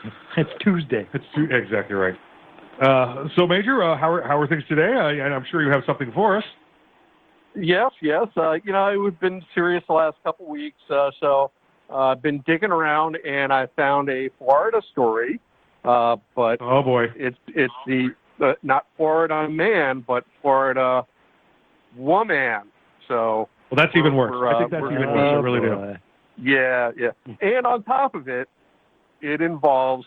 It's 0.37 0.49
Tuesday. 0.61 1.07
It's 1.13 1.23
tu- 1.35 1.47
exactly 1.51 1.95
right. 1.95 2.15
Uh, 2.81 3.27
so, 3.35 3.45
Major, 3.45 3.83
uh, 3.83 3.97
how 3.97 4.11
are 4.11 4.23
how 4.23 4.39
are 4.39 4.47
things 4.47 4.63
today? 4.67 4.93
I, 4.97 5.11
and 5.25 5.33
I'm 5.33 5.45
sure 5.51 5.63
you 5.63 5.71
have 5.71 5.83
something 5.85 6.11
for 6.13 6.37
us. 6.37 6.43
Yes, 7.55 7.91
yes. 8.01 8.27
Uh, 8.35 8.53
you 8.63 8.71
know, 8.71 8.99
we've 8.99 9.19
been 9.19 9.43
serious 9.53 9.83
the 9.87 9.93
last 9.93 10.17
couple 10.23 10.47
weeks, 10.47 10.79
uh, 10.89 11.11
so 11.19 11.51
uh, 11.91 11.97
I've 11.97 12.21
been 12.21 12.43
digging 12.47 12.71
around 12.71 13.17
and 13.23 13.53
I 13.53 13.67
found 13.75 14.09
a 14.09 14.29
Florida 14.39 14.81
story. 14.91 15.39
Uh, 15.85 16.15
but 16.35 16.57
oh 16.61 16.81
boy, 16.81 17.05
it's 17.15 17.37
it's 17.49 17.73
the 17.85 18.09
uh, 18.43 18.53
not 18.63 18.87
Florida 18.97 19.47
man, 19.47 20.03
but 20.07 20.23
Florida 20.41 21.05
woman. 21.95 22.63
So 23.07 23.49
Well, 23.69 23.77
that's 23.77 23.95
even 23.95 24.15
worse. 24.15 24.31
we're, 24.31 24.47
I 24.47 24.59
think 24.59 24.71
that's 24.71 24.85
even 24.91 25.09
worse. 25.09 25.19
I 25.19 25.39
really 25.39 25.59
do. 25.59 25.95
Yeah, 26.41 26.91
yeah. 26.97 27.35
And 27.41 27.67
on 27.67 27.83
top 27.83 28.15
of 28.15 28.27
it, 28.27 28.49
it 29.23 29.41
involves 29.41 30.05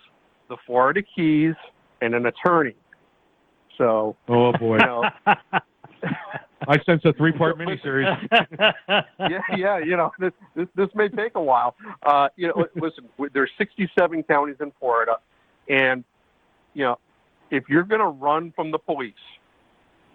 the 0.49 0.57
Florida 0.67 1.03
Keys 1.03 1.55
and 2.03 2.15
an 2.15 2.27
attorney. 2.27 2.77
So 3.79 4.17
Oh 4.29 4.53
boy. 4.53 4.77
you 4.79 4.87
know, 4.87 5.03
I 6.69 6.79
sense 6.85 7.03
a 7.05 7.13
three-part 7.13 7.59
miniseries. 7.59 8.17
yeah, 9.19 9.41
yeah, 9.57 9.79
you 9.79 9.97
know, 9.97 10.11
this 10.19 10.33
this, 10.55 10.69
this 10.75 10.89
may 10.95 11.09
take 11.09 11.35
a 11.35 11.43
while. 11.43 11.75
Uh, 12.05 12.29
you 12.37 12.49
know, 12.49 12.67
listen, 12.77 13.09
there's 13.33 13.51
67 13.59 14.23
counties 14.25 14.57
in 14.61 14.73
Florida, 14.79 15.19
and 15.69 16.05
you 16.75 16.85
know, 16.85 16.99
if 17.51 17.65
you're 17.69 17.85
going 17.85 18.01
to 18.01 18.09
run 18.09 18.53
from 18.57 18.71
the 18.71 18.79
police, 18.79 19.15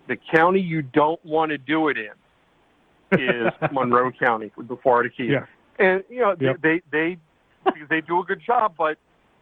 the 0.08 0.18
county 0.34 0.60
you 0.62 0.82
don't 0.82 1.24
want 1.26 1.50
to 1.52 1.58
do 1.58 1.88
it 1.90 1.98
in 1.98 3.20
is 3.20 3.52
Monroe 3.72 4.12
County 4.12 4.52
the 4.58 4.78
Florida 4.78 5.10
Keys. 5.10 5.32
Yeah. 5.32 5.46
And 5.80 6.04
you 6.10 6.20
know, 6.20 6.36
Yep. 6.40 6.58
they 6.62 6.82
they 6.92 7.18
because 7.66 7.88
they 7.90 8.02
do 8.02 8.20
a 8.20 8.24
good 8.24 8.42
job, 8.46 8.74
but 8.78 8.98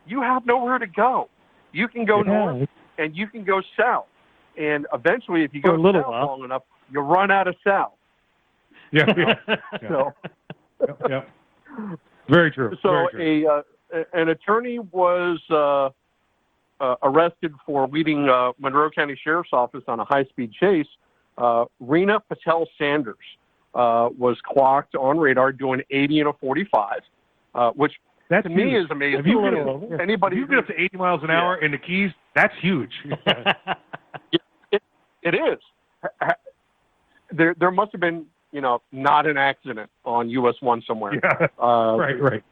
you 0.07 0.21
have 0.21 0.45
nowhere 0.45 0.79
to 0.79 0.87
go. 0.87 1.29
You 1.71 1.87
can 1.87 2.05
go 2.05 2.17
Yeah. 2.23 2.31
north 2.31 2.69
and 2.97 3.15
you 3.15 3.27
can 3.27 3.43
go 3.43 3.61
south, 3.77 4.07
and 4.57 4.85
eventually, 4.93 5.43
if 5.43 5.53
you 5.53 5.61
For 5.61 5.69
go 5.69 5.75
a 5.75 5.77
little 5.81 6.01
south 6.01 6.11
while. 6.11 6.25
long 6.27 6.43
enough, 6.43 6.63
you 6.91 6.99
run 7.01 7.31
out 7.31 7.47
of 7.47 7.55
south. 7.63 7.93
Yeah, 8.91 9.13
yeah, 9.17 9.35
yeah. 9.47 9.55
So. 9.89 10.13
Yep, 10.87 11.01
yep. 11.09 11.29
Very 12.29 12.51
true. 12.51 12.75
So 12.81 13.07
very 13.11 13.41
true. 13.43 13.47
a 13.47 13.53
uh, 13.99 14.03
an 14.13 14.29
attorney 14.29 14.79
was 14.79 15.39
uh, 15.49 15.89
uh, 16.79 16.95
arrested 17.03 17.53
for 17.65 17.87
leading 17.87 18.29
uh, 18.29 18.53
Monroe 18.59 18.89
County 18.89 19.19
Sheriff's 19.21 19.49
Office 19.51 19.83
on 19.87 19.99
a 19.99 20.05
high-speed 20.05 20.53
chase. 20.53 20.87
Uh, 21.37 21.65
Rena 21.79 22.19
Patel 22.21 22.67
Sanders 22.77 23.17
uh, 23.75 24.09
was 24.17 24.37
clocked 24.43 24.95
on 24.95 25.17
radar 25.17 25.51
doing 25.51 25.81
80 25.89 26.19
and 26.21 26.29
a 26.29 26.33
45, 26.33 27.01
uh, 27.55 27.71
which 27.71 27.93
That's 28.29 28.43
to 28.43 28.49
me 28.49 28.75
is 28.75 28.85
amazing. 28.91 29.21
If 29.21 29.25
you 29.25 29.41
get, 29.89 29.99
Anybody 30.01 30.35
if 30.37 30.41
you 30.41 30.47
get 30.47 30.59
up 30.59 30.67
to 30.67 30.79
80 30.79 30.97
miles 30.97 31.23
an 31.23 31.31
hour 31.31 31.57
in 31.57 31.71
the 31.71 31.77
Keys, 31.79 32.11
that's 32.35 32.53
huge. 32.61 32.91
it, 34.71 34.81
it 35.23 35.33
is. 35.35 35.59
Ha- 36.03 36.09
ha- 36.21 36.35
There 37.31 37.55
there 37.59 37.71
must 37.71 37.91
have 37.91 38.01
been 38.01 38.25
you 38.51 38.61
know 38.61 38.81
not 38.91 39.25
an 39.25 39.37
accident 39.37 39.89
on 40.05 40.29
US 40.29 40.55
one 40.61 40.83
somewhere. 40.87 41.15
Yeah. 41.15 41.47
Uh, 41.61 41.95
right, 41.97 42.21
right. 42.21 42.43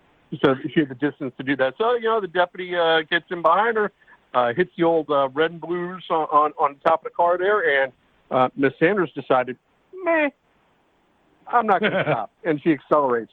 so 0.43 0.55
she 0.73 0.79
had 0.79 0.89
the 0.89 0.95
distance 0.95 1.33
to 1.37 1.43
do 1.43 1.55
that. 1.57 1.75
So 1.77 1.93
you 1.93 2.03
know, 2.05 2.21
the 2.21 2.27
deputy 2.27 2.75
uh, 2.75 3.01
gets 3.09 3.25
in 3.29 3.43
behind 3.43 3.77
her, 3.77 3.91
uh, 4.33 4.53
hits 4.53 4.71
the 4.77 4.83
old 4.83 5.09
uh, 5.11 5.29
red 5.29 5.51
and 5.51 5.61
blues 5.61 6.03
on, 6.09 6.25
on 6.31 6.53
on 6.57 6.75
top 6.85 7.01
of 7.01 7.11
the 7.11 7.15
car 7.15 7.37
there, 7.37 7.83
and 7.83 7.93
uh, 8.31 8.49
Miss 8.55 8.73
Sanders 8.79 9.11
decided, 9.13 9.57
meh, 10.03 10.29
I'm 11.47 11.67
not 11.67 11.81
going 11.81 11.91
to 11.93 12.03
stop, 12.03 12.31
and 12.43 12.59
she 12.63 12.71
accelerates. 12.73 13.31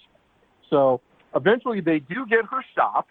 So 0.71 1.01
eventually, 1.35 1.81
they 1.81 1.99
do 1.99 2.27
get 2.27 2.45
her 2.51 2.65
stopped, 2.73 3.11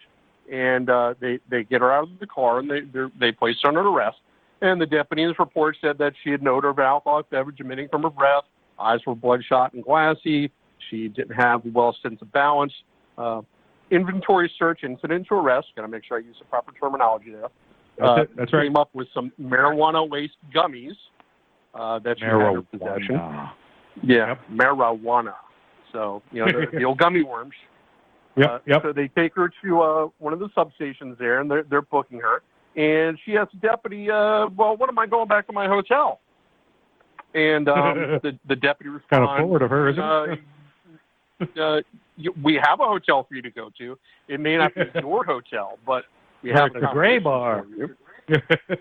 and 0.50 0.90
uh, 0.90 1.14
they 1.20 1.38
they 1.50 1.64
get 1.64 1.80
her 1.80 1.92
out 1.92 2.04
of 2.04 2.18
the 2.20 2.26
car, 2.26 2.58
and 2.58 2.70
they 2.70 2.80
they're- 2.80 3.32
place 3.32 3.56
her 3.62 3.68
under 3.68 3.80
arrest. 3.80 4.18
And 4.60 4.80
the 4.80 4.86
deputy's 4.86 5.38
report 5.38 5.76
said 5.80 5.98
that 5.98 6.14
she 6.22 6.30
had 6.30 6.42
no 6.42 6.56
odor 6.56 6.70
of 6.70 6.78
alcoholic 6.78 7.28
beverage 7.28 7.60
emitting 7.60 7.88
from 7.88 8.02
her 8.02 8.10
breath, 8.10 8.44
eyes 8.78 9.00
were 9.06 9.14
bloodshot 9.14 9.74
and 9.74 9.84
glassy, 9.84 10.50
she 10.90 11.08
didn't 11.08 11.34
have 11.34 11.62
well 11.72 11.96
sense 12.02 12.20
of 12.22 12.32
balance. 12.32 12.72
Uh, 13.16 13.42
inventory 13.90 14.50
search, 14.58 14.80
incident 14.82 15.26
to 15.28 15.34
arrest. 15.34 15.68
Got 15.76 15.82
to 15.82 15.88
make 15.88 16.04
sure 16.04 16.18
I 16.18 16.20
use 16.20 16.36
the 16.38 16.44
proper 16.46 16.72
terminology 16.72 17.30
there. 17.30 17.48
That's 17.98 18.08
uh, 18.08 18.22
it. 18.22 18.36
That's 18.36 18.52
right. 18.52 18.64
Came 18.64 18.76
up 18.76 18.90
with 18.92 19.08
some 19.14 19.32
marijuana-laced 19.40 20.36
gummies 20.54 20.96
uh, 21.74 21.98
that 22.00 22.18
she 22.18 22.24
had 22.24 22.34
in 22.34 22.40
her 22.40 22.62
possession. 22.62 23.20
Yeah, 24.02 24.36
marijuana. 24.52 25.34
So 25.92 26.22
you 26.32 26.44
know 26.44 26.52
the, 26.52 26.78
the 26.78 26.84
old 26.84 26.98
gummy 26.98 27.22
worms. 27.22 27.54
Yep, 28.36 28.50
Uh, 28.50 28.58
yep. 28.66 28.82
So 28.82 28.92
they 28.92 29.08
take 29.08 29.34
her 29.36 29.50
to 29.62 29.80
uh, 29.82 30.08
one 30.18 30.32
of 30.32 30.38
the 30.40 30.48
substations 30.50 31.16
there, 31.18 31.40
and 31.40 31.50
they're 31.50 31.62
they're 31.64 31.82
booking 31.82 32.20
her. 32.20 32.42
And 32.76 33.16
she 33.24 33.36
asks 33.36 33.54
the 33.54 33.60
deputy, 33.68 34.10
uh, 34.10 34.48
"Well, 34.56 34.76
what 34.76 34.88
am 34.88 34.98
I 34.98 35.06
going 35.06 35.28
back 35.28 35.46
to 35.46 35.52
my 35.52 35.66
hotel?" 35.68 36.20
And 37.34 37.68
um, 37.68 37.94
the 38.22 38.38
the 38.48 38.56
deputy 38.56 38.90
responds, 38.90 39.08
Kind 39.10 39.24
of 39.24 39.38
forward 39.38 39.62
of 39.62 39.70
her, 39.70 39.88
isn't 39.90 40.02
uh, 40.02 40.36
it? 41.40 41.58
uh, 41.58 41.80
you, 42.16 42.34
we 42.42 42.54
have 42.62 42.80
a 42.80 42.84
hotel 42.84 43.24
for 43.28 43.34
you 43.34 43.42
to 43.42 43.50
go 43.50 43.70
to. 43.78 43.96
It 44.28 44.40
may 44.40 44.56
not 44.56 44.74
be 44.74 44.82
your 45.00 45.24
hotel, 45.24 45.78
but 45.86 46.04
we 46.42 46.50
have 46.50 46.72
the 46.72 46.88
Gray 46.92 47.18
Bar. 47.18 47.66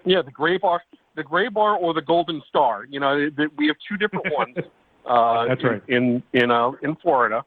yeah, 0.06 0.22
the 0.22 0.32
Gray 0.32 0.58
Bar, 0.58 0.82
the 1.16 1.24
Gray 1.24 1.50
Bar, 1.50 1.76
or 1.76 1.94
the 1.94 2.02
Golden 2.02 2.42
Star. 2.50 2.86
You 2.90 3.00
know, 3.00 3.30
th- 3.30 3.50
we 3.58 3.68
have 3.68 3.76
two 3.88 3.98
different 3.98 4.26
ones. 4.36 4.56
Uh, 5.06 5.48
That's 5.48 5.62
in- 5.62 5.68
right. 5.68 5.82
In 5.90 6.24
in 6.34 6.50
uh, 6.52 6.72
in 6.82 6.96
Florida, 6.96 7.44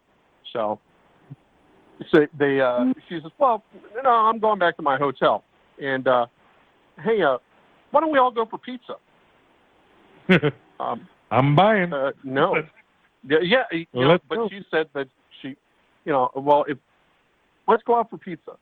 so 0.53 0.79
so 2.11 2.27
they 2.39 2.61
uh, 2.61 2.93
she 3.09 3.21
says, 3.21 3.31
well, 3.39 3.63
no, 4.03 4.11
I'm 4.11 4.39
going 4.39 4.59
back 4.59 4.77
to 4.77 4.83
my 4.83 4.97
hotel, 4.97 5.45
and 5.81 6.07
uh, 6.07 6.27
hey, 7.03 7.23
uh, 7.23 7.39
why 7.91 8.01
don't 8.01 8.13
we 8.13 8.19
all 8.19 8.31
go 8.31 8.47
for 8.47 8.59
pizza? 8.59 8.97
Um, 10.79 11.09
I'm 11.31 11.57
buying. 11.57 11.91
uh, 11.95 12.13
no. 12.23 12.55
Yeah, 13.27 13.39
yeah, 13.41 13.63
you 13.73 13.87
know, 13.95 14.19
but 14.29 14.35
go. 14.35 14.49
she 14.51 14.61
said 14.71 14.89
that 14.93 15.09
she, 15.41 15.57
you 16.05 16.13
know, 16.13 16.31
well, 16.37 16.67
if 16.69 16.77
let's 17.67 17.83
go 17.85 17.99
out 17.99 18.11
for 18.11 18.19
pizza, 18.19 18.53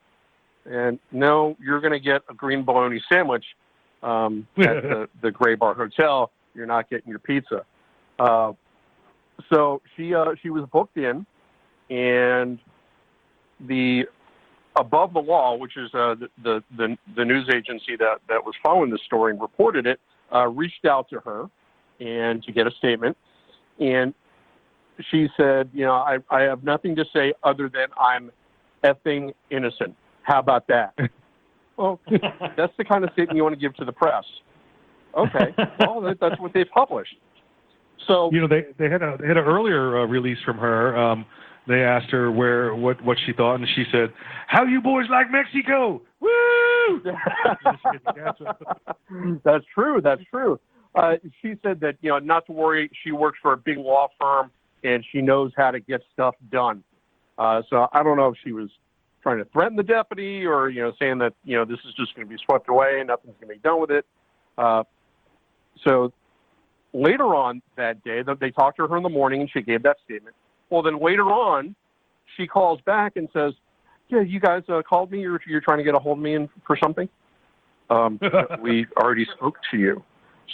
and 0.65 1.01
no, 1.11 1.56
you're 1.61 1.81
going 1.81 1.93
to 1.93 1.98
get 1.98 2.23
a 2.31 2.35
green 2.35 2.65
bologna 2.65 3.02
sandwich 3.09 3.44
um, 4.05 4.47
at 4.59 4.82
the 4.82 5.09
the 5.23 5.31
Gray 5.32 5.56
Bar 5.56 5.74
Hotel. 5.74 6.31
You're 6.55 6.66
not 6.66 6.89
getting 6.89 7.09
your 7.11 7.19
pizza. 7.19 7.65
Uh, 8.19 8.52
so 9.52 9.82
she 9.97 10.15
uh, 10.15 10.27
she 10.40 10.51
was 10.51 10.65
booked 10.73 10.97
in, 10.97 11.27
and 11.90 12.59
the 13.66 14.05
above 14.77 15.12
the 15.12 15.20
law, 15.20 15.57
which 15.57 15.77
is 15.77 15.93
uh, 15.95 16.15
the, 16.43 16.62
the 16.77 16.97
the 17.16 17.24
news 17.24 17.49
agency 17.49 17.97
that 17.97 18.19
that 18.28 18.45
was 18.45 18.55
following 18.62 18.91
the 18.91 18.99
story 19.07 19.32
and 19.32 19.41
reported 19.41 19.86
it, 19.86 20.01
uh, 20.35 20.47
reached 20.49 20.85
out 20.85 21.09
to 21.11 21.20
her 21.20 21.49
and 22.01 22.43
to 22.43 22.53
get 22.53 22.66
a 22.66 22.70
statement, 22.73 23.16
and 23.78 24.15
she 25.11 25.28
said, 25.36 25.70
you 25.73 25.85
know, 25.85 25.93
I 25.93 26.19
I 26.31 26.43
have 26.43 26.65
nothing 26.65 26.97
to 26.97 27.05
say 27.12 27.32
other 27.43 27.69
than 27.69 27.89
I'm 27.99 28.31
effing 28.82 29.32
innocent. 29.51 29.95
How 30.23 30.39
about 30.39 30.66
that? 30.69 30.95
well, 31.77 32.01
that's 32.57 32.73
the 32.77 32.85
kind 32.85 33.05
of 33.05 33.11
statement 33.12 33.36
you 33.36 33.43
want 33.43 33.55
to 33.55 33.61
give 33.61 33.74
to 33.77 33.85
the 33.85 33.93
press. 33.93 34.24
Okay, 35.16 35.55
well 35.78 36.01
that, 36.01 36.19
that's 36.20 36.41
what 36.41 36.53
they've 36.53 36.70
published. 36.74 37.16
So 38.07 38.31
you 38.32 38.41
know 38.41 38.49
they 38.49 38.66
they 38.78 38.91
had 38.91 39.03
a 39.03 39.16
they 39.20 39.28
had 39.28 39.36
an 39.36 39.45
earlier 39.45 39.99
uh, 40.01 40.07
release 40.07 40.39
from 40.45 40.59
her. 40.59 40.97
Um, 40.97 41.24
they 41.66 41.82
asked 41.82 42.11
her 42.11 42.31
where 42.31 42.74
what 42.74 43.03
what 43.03 43.19
she 43.24 43.32
thought, 43.32 43.57
and 43.57 43.69
she 43.74 43.85
said, 43.91 44.12
"How 44.47 44.65
you 44.65 44.81
boys 44.81 45.07
like 45.11 45.31
Mexico? 45.31 46.03
Woo!" 46.20 47.03
that's 49.45 49.65
true. 49.74 50.01
That's 50.03 50.23
true. 50.31 50.61
Uh, 50.95 51.15
she 51.43 51.55
said 51.62 51.81
that 51.81 51.97
you 52.03 52.11
know 52.11 52.19
not 52.19 52.47
to 52.47 52.53
worry. 52.53 52.91
She 53.03 53.12
works 53.12 53.39
for 53.43 53.53
a 53.53 53.57
big 53.57 53.78
law 53.78 54.09
firm 54.20 54.51
and 54.85 55.05
she 55.11 55.20
knows 55.20 55.51
how 55.57 55.70
to 55.70 55.81
get 55.81 56.03
stuff 56.12 56.35
done. 56.53 56.85
Uh, 57.39 57.62
so 57.69 57.89
I 57.93 58.03
don't 58.03 58.16
know 58.16 58.28
if 58.28 58.36
she 58.45 58.53
was 58.53 58.69
trying 59.23 59.39
to 59.39 59.45
threaten 59.47 59.77
the 59.77 59.82
deputy 59.82 60.45
or 60.45 60.69
you 60.69 60.82
know 60.82 60.93
saying 61.01 61.19
that 61.19 61.32
you 61.45 61.57
know 61.57 61.65
this 61.65 61.78
is 61.89 61.95
just 61.95 62.15
going 62.15 62.28
to 62.28 62.32
be 62.32 62.41
swept 62.45 62.69
away 62.69 63.01
and 63.01 63.09
nothing's 63.09 63.35
going 63.41 63.49
to 63.49 63.55
be 63.55 63.61
done 63.61 63.81
with 63.81 63.91
it. 63.91 64.07
Uh, 64.57 64.85
so 65.82 66.12
later 66.93 67.35
on 67.35 67.61
that 67.77 68.05
day, 68.05 68.23
they 68.39 68.51
talked 68.51 68.77
to 68.77 68.86
her 68.86 68.97
in 68.97 69.03
the 69.03 69.09
morning 69.09 69.41
and 69.41 69.51
she 69.51 69.62
gave 69.62 69.82
that 69.82 69.97
statement. 70.05 70.36
Well, 70.70 70.82
then 70.82 71.01
later 71.01 71.24
on, 71.24 71.74
she 72.36 72.47
calls 72.47 72.81
back 72.82 73.16
and 73.16 73.28
says, 73.32 73.53
"Yeah, 74.09 74.20
you 74.20 74.41
guys 74.41 74.62
uh, 74.69 74.82
called 74.82 75.11
me. 75.11 75.20
You're 75.20 75.41
you're 75.47 75.61
trying 75.61 75.78
to 75.78 75.85
get 75.85 75.95
a 75.95 75.99
hold 75.99 76.19
of 76.19 76.24
me 76.24 76.35
in, 76.35 76.49
for 76.66 76.77
something. 76.82 77.09
Um, 77.91 78.19
we 78.61 78.86
already 78.97 79.27
spoke 79.36 79.57
to 79.70 79.78
you." 79.78 80.03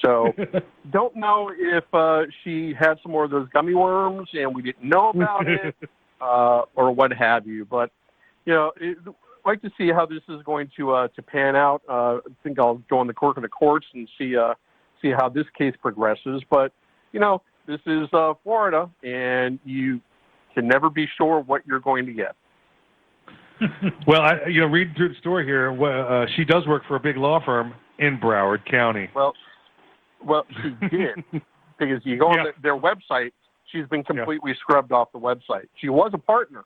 So, 0.02 0.32
don't 0.90 1.14
know 1.16 1.50
if 1.54 1.84
uh, 1.92 2.22
she 2.42 2.74
had 2.78 2.94
some 3.02 3.12
more 3.12 3.24
of 3.24 3.30
those 3.30 3.48
gummy 3.52 3.74
worms 3.74 4.28
and 4.32 4.54
we 4.54 4.62
didn't 4.62 4.88
know 4.88 5.10
about 5.10 5.48
it, 5.48 5.74
uh, 6.20 6.62
or 6.74 6.92
what 6.92 7.12
have 7.12 7.46
you. 7.46 7.64
But 7.64 7.90
you 8.44 8.54
know, 8.54 8.72
it, 8.80 8.98
I'd 9.06 9.14
like 9.44 9.62
to 9.62 9.70
see 9.76 9.90
how 9.90 10.06
this 10.06 10.22
is 10.28 10.42
going 10.44 10.70
to 10.76 10.92
uh, 10.92 11.08
to 11.08 11.22
pan 11.22 11.56
out. 11.56 11.82
Uh, 11.88 12.16
I 12.16 12.20
think 12.42 12.58
I'll 12.58 12.82
go 12.88 12.98
on 12.98 13.06
the 13.06 13.14
court 13.14 13.36
of 13.36 13.42
the 13.42 13.48
courts 13.48 13.86
and 13.94 14.08
see 14.18 14.36
uh, 14.36 14.54
see 15.02 15.10
how 15.10 15.28
this 15.28 15.46
case 15.56 15.74
progresses. 15.80 16.42
But 16.50 16.72
you 17.12 17.20
know, 17.20 17.42
this 17.70 17.80
is 17.86 18.08
uh, 18.12 18.34
Florida, 18.42 18.90
and 19.04 19.58
you 19.64 20.00
can 20.54 20.66
never 20.66 20.90
be 20.90 21.06
sure 21.16 21.40
what 21.40 21.62
you're 21.66 21.80
going 21.80 22.04
to 22.06 22.12
get. 22.12 22.34
well, 24.06 24.22
I, 24.22 24.46
you 24.48 24.60
know, 24.60 24.66
reading 24.66 24.94
through 24.96 25.10
the 25.10 25.14
story 25.20 25.44
here, 25.44 25.70
uh, 25.70 26.26
she 26.36 26.44
does 26.44 26.66
work 26.66 26.82
for 26.88 26.96
a 26.96 27.00
big 27.00 27.16
law 27.16 27.40
firm 27.44 27.74
in 27.98 28.18
Broward 28.18 28.68
County. 28.68 29.08
Well, 29.14 29.34
well, 30.24 30.44
she 30.62 30.88
did 30.88 31.24
because 31.78 32.00
you 32.04 32.18
go 32.18 32.28
on 32.28 32.44
the, 32.44 32.52
their 32.62 32.76
website. 32.76 33.32
She's 33.70 33.86
been 33.86 34.02
completely 34.02 34.52
scrubbed 34.60 34.90
off 34.90 35.12
the 35.12 35.20
website. 35.20 35.68
She 35.80 35.88
was 35.88 36.10
a 36.12 36.18
partner, 36.18 36.64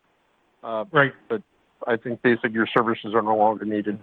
uh, 0.63 0.87
right? 0.91 1.13
But 1.29 1.43
I 1.87 1.99
think 1.99 2.23
they 2.23 2.37
said 2.41 2.55
your 2.55 2.67
services 2.75 3.13
are 3.15 3.21
no 3.21 3.37
longer 3.37 3.67
needed. 3.67 3.99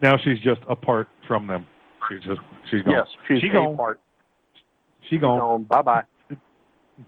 Now 0.00 0.14
she's 0.24 0.38
just 0.38 0.62
apart 0.66 1.08
from 1.28 1.46
them. 1.46 1.66
She's 2.08 2.20
just 2.24 2.40
she's 2.70 2.82
gone. 2.82 2.94
Yes, 2.94 3.06
she's 3.28 3.40
she 3.40 3.48
a 3.48 3.52
gone. 3.52 3.76
part. 3.76 4.00
She 5.10 5.18
gone. 5.18 5.64
Bye 5.64 5.82
bye. 5.82 6.02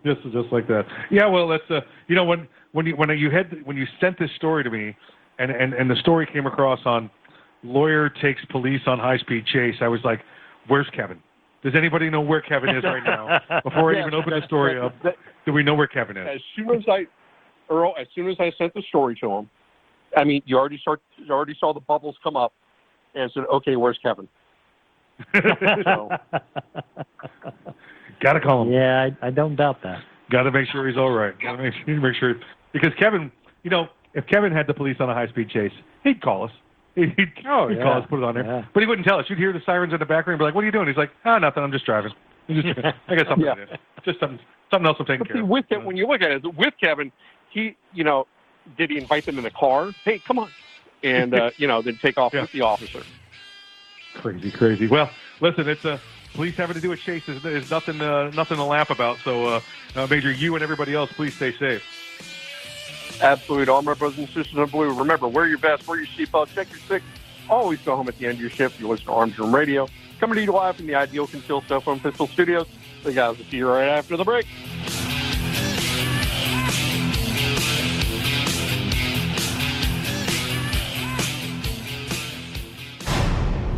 This 0.03 0.16
is 0.25 0.33
just 0.33 0.53
like 0.53 0.66
that. 0.69 0.85
Yeah, 1.11 1.27
well, 1.27 1.47
that's 1.49 1.62
uh, 1.71 1.81
you 2.09 2.15
know 2.16 2.25
when 2.25 2.49
when 2.73 2.87
you 2.87 2.97
when 2.97 3.11
you 3.16 3.31
had 3.31 3.65
when 3.65 3.77
you 3.77 3.87
sent 4.01 4.19
this 4.19 4.31
story 4.37 4.65
to 4.65 4.71
me, 4.71 4.97
and 5.39 5.51
and 5.51 5.75
and 5.75 5.91
the 5.91 5.97
story 5.97 6.27
came 6.31 6.47
across 6.47 6.81
on 6.85 7.11
lawyer 7.62 8.09
takes 8.09 8.45
police 8.47 8.81
on 8.87 8.99
high 8.99 9.19
speed 9.19 9.45
chase. 9.47 9.77
I 9.81 9.89
was 9.89 10.01
like, 10.05 10.21
where's 10.69 10.89
Kevin? 10.95 11.19
Does 11.62 11.75
anybody 11.75 12.11
know 12.11 12.21
where 12.21 12.43
Kevin 12.43 12.71
is 12.77 12.85
right 12.85 13.03
now? 13.05 13.39
Before 13.65 13.91
I 13.91 13.99
Yes, 13.99 14.07
even 14.07 14.15
open 14.21 14.39
the 14.39 14.47
story 14.47 14.75
that- 14.75 14.85
up, 14.85 14.95
that- 15.03 15.16
do 15.47 15.53
we 15.53 15.62
know 15.62 15.75
where 15.75 15.87
Kevin 15.87 16.16
is? 16.16 16.27
As 16.37 16.41
soon 16.57 16.71
as 16.75 16.83
I, 16.89 17.07
Earl, 17.71 17.95
as 18.01 18.07
soon 18.15 18.29
as 18.29 18.37
I 18.41 18.51
sent 18.59 18.73
the 18.75 18.83
story 18.89 19.15
to 19.21 19.31
him, 19.31 19.51
I 20.16 20.25
mean, 20.25 20.43
you 20.47 20.57
already 20.59 20.79
start, 20.79 21.01
you 21.19 21.33
already 21.33 21.57
saw 21.59 21.73
the 21.75 21.81
bubbles 21.81 22.16
come 22.23 22.37
up, 22.37 22.53
and 23.15 23.31
said, 23.33 23.45
"Okay, 23.53 23.77
where's 23.77 23.99
Kevin?" 24.03 24.29
so, 25.85 26.11
Got 28.20 28.35
to 28.35 28.41
call 28.41 28.62
him. 28.62 28.73
Yeah, 28.73 29.09
I, 29.23 29.27
I 29.28 29.31
don't 29.31 29.57
doubt 29.57 29.82
that. 29.82 30.03
Got 30.31 30.45
to 30.45 30.51
make 30.53 30.69
sure 30.70 30.89
he's 30.89 30.97
all 30.97 31.11
right. 31.11 31.39
Got 31.41 31.57
to 31.57 31.62
make 31.62 31.74
sure, 31.85 32.01
make 32.01 32.16
sure 32.16 32.35
because 32.73 32.93
Kevin, 32.99 33.31
you 33.62 33.70
know, 33.70 33.89
if 34.15 34.27
Kevin 34.27 34.53
had 34.53 34.66
the 34.66 34.74
police 34.74 34.97
on 35.01 35.11
a 35.11 35.15
high 35.15 35.28
speed 35.28 35.51
chase, 35.51 35.73
he'd 36.03 36.20
call 36.23 36.45
us. 36.45 36.51
He'd, 36.95 37.12
he'd, 37.16 37.32
Oh, 37.49 37.66
he'd 37.69 37.78
yeah. 37.78 37.82
call 37.82 38.03
us, 38.03 38.07
put 38.09 38.19
it 38.19 38.24
on 38.24 38.35
there, 38.36 38.45
Yeah. 38.45 38.65
but 38.73 38.81
he 38.81 38.86
wouldn't 38.86 39.05
tell 39.05 39.19
us. 39.19 39.27
You'd 39.28 39.36
hear 39.39 39.53
the 39.53 39.59
sirens 39.66 39.93
in 39.93 39.99
the 39.99 40.07
background, 40.07 40.35
and 40.35 40.39
be 40.39 40.45
like, 40.45 40.55
"What 40.55 40.62
are 40.62 40.66
you 40.66 40.70
doing?" 40.70 40.86
He's 40.86 40.97
like, 40.97 41.11
"Ah, 41.24 41.39
nothing. 41.39 41.65
I'm 41.65 41.73
just 41.73 41.85
driving. 41.85 42.12
I'm 42.49 42.62
just, 42.62 42.78
I 43.09 43.16
got 43.16 43.27
something 43.27 43.45
Yeah. 43.47 43.55
to 43.57 43.66
do. 43.66 43.73
Just 44.05 44.20
something, 44.20 44.39
something 44.70 44.86
else 44.86 44.97
I'm 45.01 45.07
taking 45.07 45.19
but 45.19 45.27
care 45.27 45.36
see, 45.39 45.43
of." 45.43 45.49
with 45.49 45.65
Ke- 45.66 45.85
when 45.85 45.97
you 45.97 46.07
look 46.07 46.23
at 46.23 46.31
it, 46.31 46.45
with 46.57 46.73
Kevin, 46.81 47.11
he, 47.51 47.74
you 47.95 48.05
know, 48.05 48.28
did 48.78 48.91
he 48.91 48.97
invite 48.97 49.27
them 49.27 49.39
in 49.39 49.43
the 49.45 49.51
car? 49.51 49.93
Hey, 50.05 50.23
come 50.24 50.39
on, 50.39 50.53
and 51.03 51.35
uh, 51.35 51.51
you 51.57 51.66
know, 51.66 51.82
then 51.82 51.99
take 52.01 52.16
off 52.16 52.32
with 52.32 52.49
the 52.53 52.61
officer. 52.61 53.05
Crazy, 54.23 54.53
crazy. 54.53 54.86
Well, 54.86 55.11
listen, 55.41 55.69
it's 55.69 55.85
a 55.85 56.01
police 56.35 56.56
having 56.56 56.74
to 56.74 56.81
do 56.81 56.93
a 56.93 56.97
chase 56.97 57.28
is, 57.28 57.44
is 57.44 57.70
nothing, 57.70 58.01
uh, 58.01 58.31
nothing 58.31 58.59
to 58.59 58.65
laugh 58.65 58.90
about. 58.90 59.19
So, 59.24 59.47
uh, 59.47 59.61
uh, 59.97 60.06
Major, 60.09 60.31
you 60.31 60.55
and 60.55 60.62
everybody 60.62 60.94
else, 60.94 61.11
please 61.12 61.35
stay 61.35 61.52
safe. 61.52 61.82
Absolutely. 63.23 63.73
All 63.73 63.82
my 63.82 63.94
brothers 63.94 64.19
and 64.19 64.28
sisters 64.28 64.56
in 64.56 64.66
blue, 64.66 64.93
remember, 64.93 65.28
wear 65.28 65.47
your 65.47 65.59
vest, 65.59 65.86
wear 65.86 65.98
your 65.98 66.06
seatbelt, 66.09 66.52
check 66.55 66.70
your 66.70 66.81
six. 66.81 67.05
Always 67.48 67.81
go 67.81 67.97
home 67.97 68.09
at 68.09 68.19
the 68.19 68.27
end 68.27 68.35
of 68.35 68.40
your 68.40 68.51
shift. 68.51 68.81
You 68.81 68.89
listen 68.89 69.06
to 69.06 69.12
Arms 69.12 69.39
Room 69.39 69.55
Radio. 69.55 69.86
Coming 70.19 70.36
to 70.36 70.43
you 70.43 70.52
live 70.52 70.77
from 70.77 70.86
the 70.86 70.94
Ideal 70.94 71.27
Concealed 71.27 71.65
Cell 71.69 71.81
Phone 71.81 72.01
Pistol 72.01 72.27
Studios. 72.27 72.66
The 73.02 73.12
guys 73.12 73.36
will 73.36 73.44
see 73.44 73.59
you 73.59 73.69
right 73.69 73.89
after 73.89 74.16
the 74.16 74.24
break. 74.24 74.47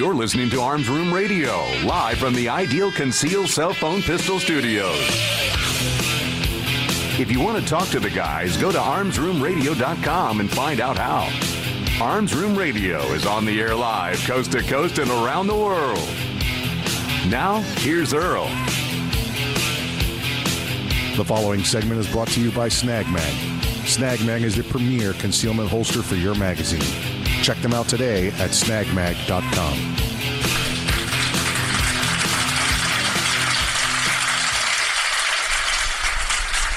You're 0.00 0.14
listening 0.14 0.48
to 0.48 0.62
Arms 0.62 0.88
Room 0.88 1.12
Radio, 1.12 1.62
live 1.84 2.16
from 2.16 2.32
the 2.32 2.48
Ideal 2.48 2.90
Conceal 2.90 3.46
Cell 3.46 3.74
Phone 3.74 4.00
Pistol 4.00 4.40
Studios. 4.40 4.96
If 7.20 7.30
you 7.30 7.38
want 7.38 7.62
to 7.62 7.68
talk 7.68 7.86
to 7.88 8.00
the 8.00 8.08
guys, 8.08 8.56
go 8.56 8.72
to 8.72 8.78
armsroomradio.com 8.78 10.40
and 10.40 10.50
find 10.50 10.80
out 10.80 10.96
how. 10.96 11.28
Arms 12.02 12.34
Room 12.34 12.56
Radio 12.56 13.02
is 13.12 13.26
on 13.26 13.44
the 13.44 13.60
air 13.60 13.74
live, 13.74 14.18
coast 14.20 14.52
to 14.52 14.62
coast 14.62 14.96
and 14.96 15.10
around 15.10 15.48
the 15.48 15.54
world. 15.54 15.98
Now, 17.28 17.60
here's 17.76 18.14
Earl. 18.14 18.46
The 21.18 21.24
following 21.26 21.62
segment 21.62 22.00
is 22.00 22.10
brought 22.10 22.28
to 22.28 22.40
you 22.40 22.50
by 22.52 22.70
Snag 22.70 23.06
Mag. 23.10 23.34
Snag 23.86 24.24
Mag 24.24 24.44
is 24.44 24.56
the 24.56 24.64
premier 24.64 25.12
concealment 25.12 25.68
holster 25.68 26.02
for 26.02 26.14
your 26.14 26.34
magazine. 26.36 27.09
Check 27.42 27.58
them 27.58 27.72
out 27.72 27.88
today 27.88 28.28
at 28.28 28.50
snagmag.com. 28.50 30.00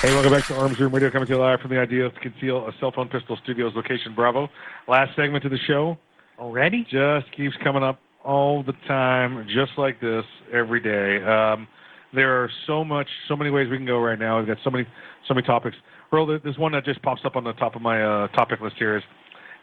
Hey, 0.03 0.13
welcome 0.13 0.33
back 0.33 0.45
to 0.47 0.55
Arms 0.55 0.77
Room 0.81 0.93
Radio, 0.93 1.09
coming 1.09 1.27
to 1.27 1.33
you 1.33 1.39
live 1.39 1.61
from 1.61 1.71
the 1.71 1.79
Idea 1.79 2.09
to 2.09 2.19
Conceal 2.19 2.67
a 2.67 2.73
Cell 2.81 2.91
Phone 2.91 3.07
Pistol 3.07 3.37
Studios 3.41 3.71
location, 3.73 4.13
Bravo. 4.13 4.49
Last 4.85 5.15
segment 5.15 5.45
of 5.45 5.51
the 5.51 5.57
show. 5.65 5.97
Already? 6.37 6.83
Just 6.83 7.31
keeps 7.35 7.55
coming 7.63 7.83
up 7.83 7.99
all 8.23 8.63
the 8.63 8.73
time, 8.85 9.47
just 9.47 9.71
like 9.77 10.01
this, 10.01 10.25
every 10.51 10.81
day. 10.81 11.23
Um, 11.23 11.69
there 12.13 12.43
are 12.43 12.49
so 12.67 12.83
much, 12.83 13.07
so 13.29 13.37
many 13.37 13.49
ways 13.49 13.69
we 13.69 13.77
can 13.77 13.85
go 13.85 13.97
right 13.99 14.19
now. 14.19 14.39
We've 14.39 14.47
got 14.47 14.57
so 14.61 14.69
many, 14.69 14.85
so 15.25 15.33
many 15.33 15.47
topics. 15.47 15.77
Earl, 16.11 16.37
there's 16.43 16.57
one 16.57 16.73
that 16.73 16.83
just 16.83 17.01
pops 17.01 17.21
up 17.23 17.37
on 17.37 17.45
the 17.45 17.53
top 17.53 17.77
of 17.77 17.81
my 17.81 18.03
uh, 18.03 18.27
topic 18.29 18.59
list 18.59 18.75
here 18.77 18.97
is 18.97 19.03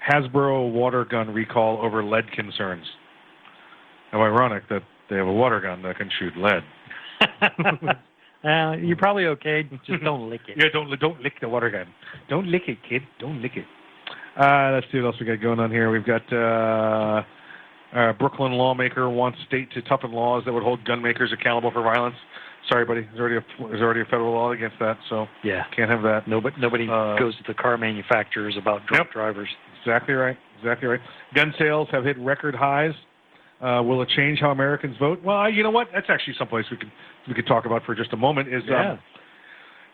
Hasbro 0.09 0.73
water 0.73 1.05
gun 1.05 1.33
recall 1.33 1.79
over 1.85 2.03
lead 2.03 2.31
concerns. 2.33 2.85
How 4.13 4.23
ironic 4.23 4.69
that 4.69 4.83
they 5.09 5.17
have 5.17 5.27
a 5.27 5.33
water 5.33 5.61
gun 5.61 5.83
that 5.83 5.97
can 5.99 6.11
shoot 6.19 6.33
lead. 6.37 6.63
Uh, 8.43 8.73
you're 8.81 8.97
probably 8.97 9.27
okay. 9.27 9.69
Just 9.87 10.03
don't 10.03 10.31
lick 10.31 10.41
it. 10.49 10.57
Yeah, 10.57 10.71
don't 10.73 10.89
don't 10.99 11.21
lick 11.21 11.35
the 11.43 11.49
water 11.51 11.69
gun. 11.69 11.87
Don't 12.31 12.47
lick 12.47 12.63
it, 12.69 12.79
kid. 12.89 13.03
Don't 13.19 13.43
lick 13.43 13.53
it. 13.55 13.67
Uh, 14.35 14.71
let's 14.73 14.87
see 14.91 14.99
what 14.99 15.09
else 15.09 15.17
we 15.21 15.27
got 15.27 15.43
going 15.43 15.61
on 15.61 15.71
here. 15.71 15.91
We've 15.91 16.07
got 16.07 16.23
uh, 16.33 17.23
uh, 17.95 18.13
Brooklyn 18.15 18.53
lawmaker 18.53 19.11
wants 19.11 19.37
state 19.47 19.71
to 19.73 19.83
toughen 19.83 20.13
laws 20.13 20.45
that 20.47 20.55
would 20.55 20.63
hold 20.63 20.83
gun 20.87 21.03
makers 21.03 21.35
accountable 21.39 21.71
for 21.71 21.83
violence. 21.83 22.17
Sorry, 22.71 22.87
buddy. 22.87 23.03
There's 23.03 23.21
already 23.21 23.37
a, 23.37 23.45
there's 23.69 23.83
already 23.83 24.01
a 24.01 24.05
federal 24.07 24.33
law 24.33 24.53
against 24.53 24.79
that, 24.81 24.97
so 25.11 25.27
Yeah. 25.45 25.65
can't 25.77 25.91
have 25.91 26.01
that. 26.05 26.27
Nobody, 26.27 26.57
nobody 26.59 26.89
Uh, 26.91 27.19
goes 27.19 27.37
to 27.37 27.43
the 27.47 27.53
car 27.53 27.77
manufacturers 27.77 28.57
about 28.57 28.87
drunk 28.87 29.11
drivers. 29.13 29.51
Exactly 29.81 30.15
right. 30.15 30.37
Exactly 30.59 30.89
right. 30.89 31.01
Gun 31.35 31.55
sales 31.59 31.89
have 31.93 32.05
hit 32.05 32.19
record 32.19 32.55
highs. 32.55 32.93
Uh, 33.61 33.83
will 33.83 34.01
it 34.03 34.09
change 34.17 34.39
how 34.41 34.51
Americans 34.51 34.97
vote? 34.99 35.23
Well, 35.23 35.51
you 35.51 35.63
know 35.63 35.71
what? 35.71 35.89
That's 35.93 36.07
actually 36.09 36.35
someplace 36.39 36.65
we 36.71 36.77
could 36.79 36.91
we 37.29 37.35
could 37.35 37.47
talk 37.47 37.67
about 37.67 37.85
for 37.85 37.95
just 37.95 38.13
a 38.13 38.17
moment. 38.17 38.49
Is 38.49 38.63
Yeah. 38.67 38.93
um, 38.93 38.99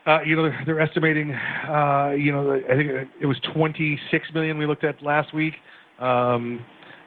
uh, 0.07 0.23
you 0.23 0.37
know 0.37 0.45
they're, 0.45 0.63
they're 0.67 0.81
estimating 0.81 1.33
uh, 1.33 2.11
you 2.17 2.31
know 2.31 2.53
I 2.53 2.77
think 2.77 2.91
it 3.21 3.27
was 3.27 3.37
26 3.55 4.29
million 4.35 4.57
we 4.59 4.67
looked 4.67 4.85
at 4.85 5.03
last 5.03 5.35
week. 5.35 5.55
Um, 5.99 6.65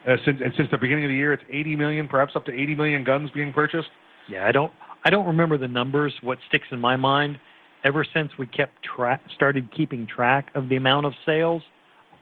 uh, 0.07 0.15
since 0.26 0.39
and 0.43 0.53
since 0.57 0.69
the 0.72 0.77
beginning 0.77 1.06
of 1.06 1.10
the 1.10 1.15
year, 1.15 1.34
it's 1.34 1.43
80 1.49 1.76
million, 1.76 2.07
perhaps 2.07 2.34
up 2.35 2.45
to 2.45 2.53
80 2.53 2.76
million 2.76 3.03
guns 3.03 3.30
being 3.31 3.53
purchased. 3.53 3.89
Yeah, 4.30 4.45
I 4.45 4.51
don't 4.51 4.72
I 5.06 5.10
don't 5.10 5.27
remember 5.27 5.57
the 5.57 5.68
numbers. 5.68 6.14
What 6.22 6.39
sticks 6.49 6.68
in 6.72 6.80
my 6.80 6.95
mind, 6.97 7.39
ever 7.85 8.06
since 8.14 8.31
we 8.38 8.47
kept 8.47 8.73
track, 8.84 9.22
started 9.35 9.73
keeping 9.76 10.06
track 10.07 10.49
of 10.56 10.68
the 10.68 10.76
amount 10.76 11.06
of 11.06 11.14
sales, 11.26 11.61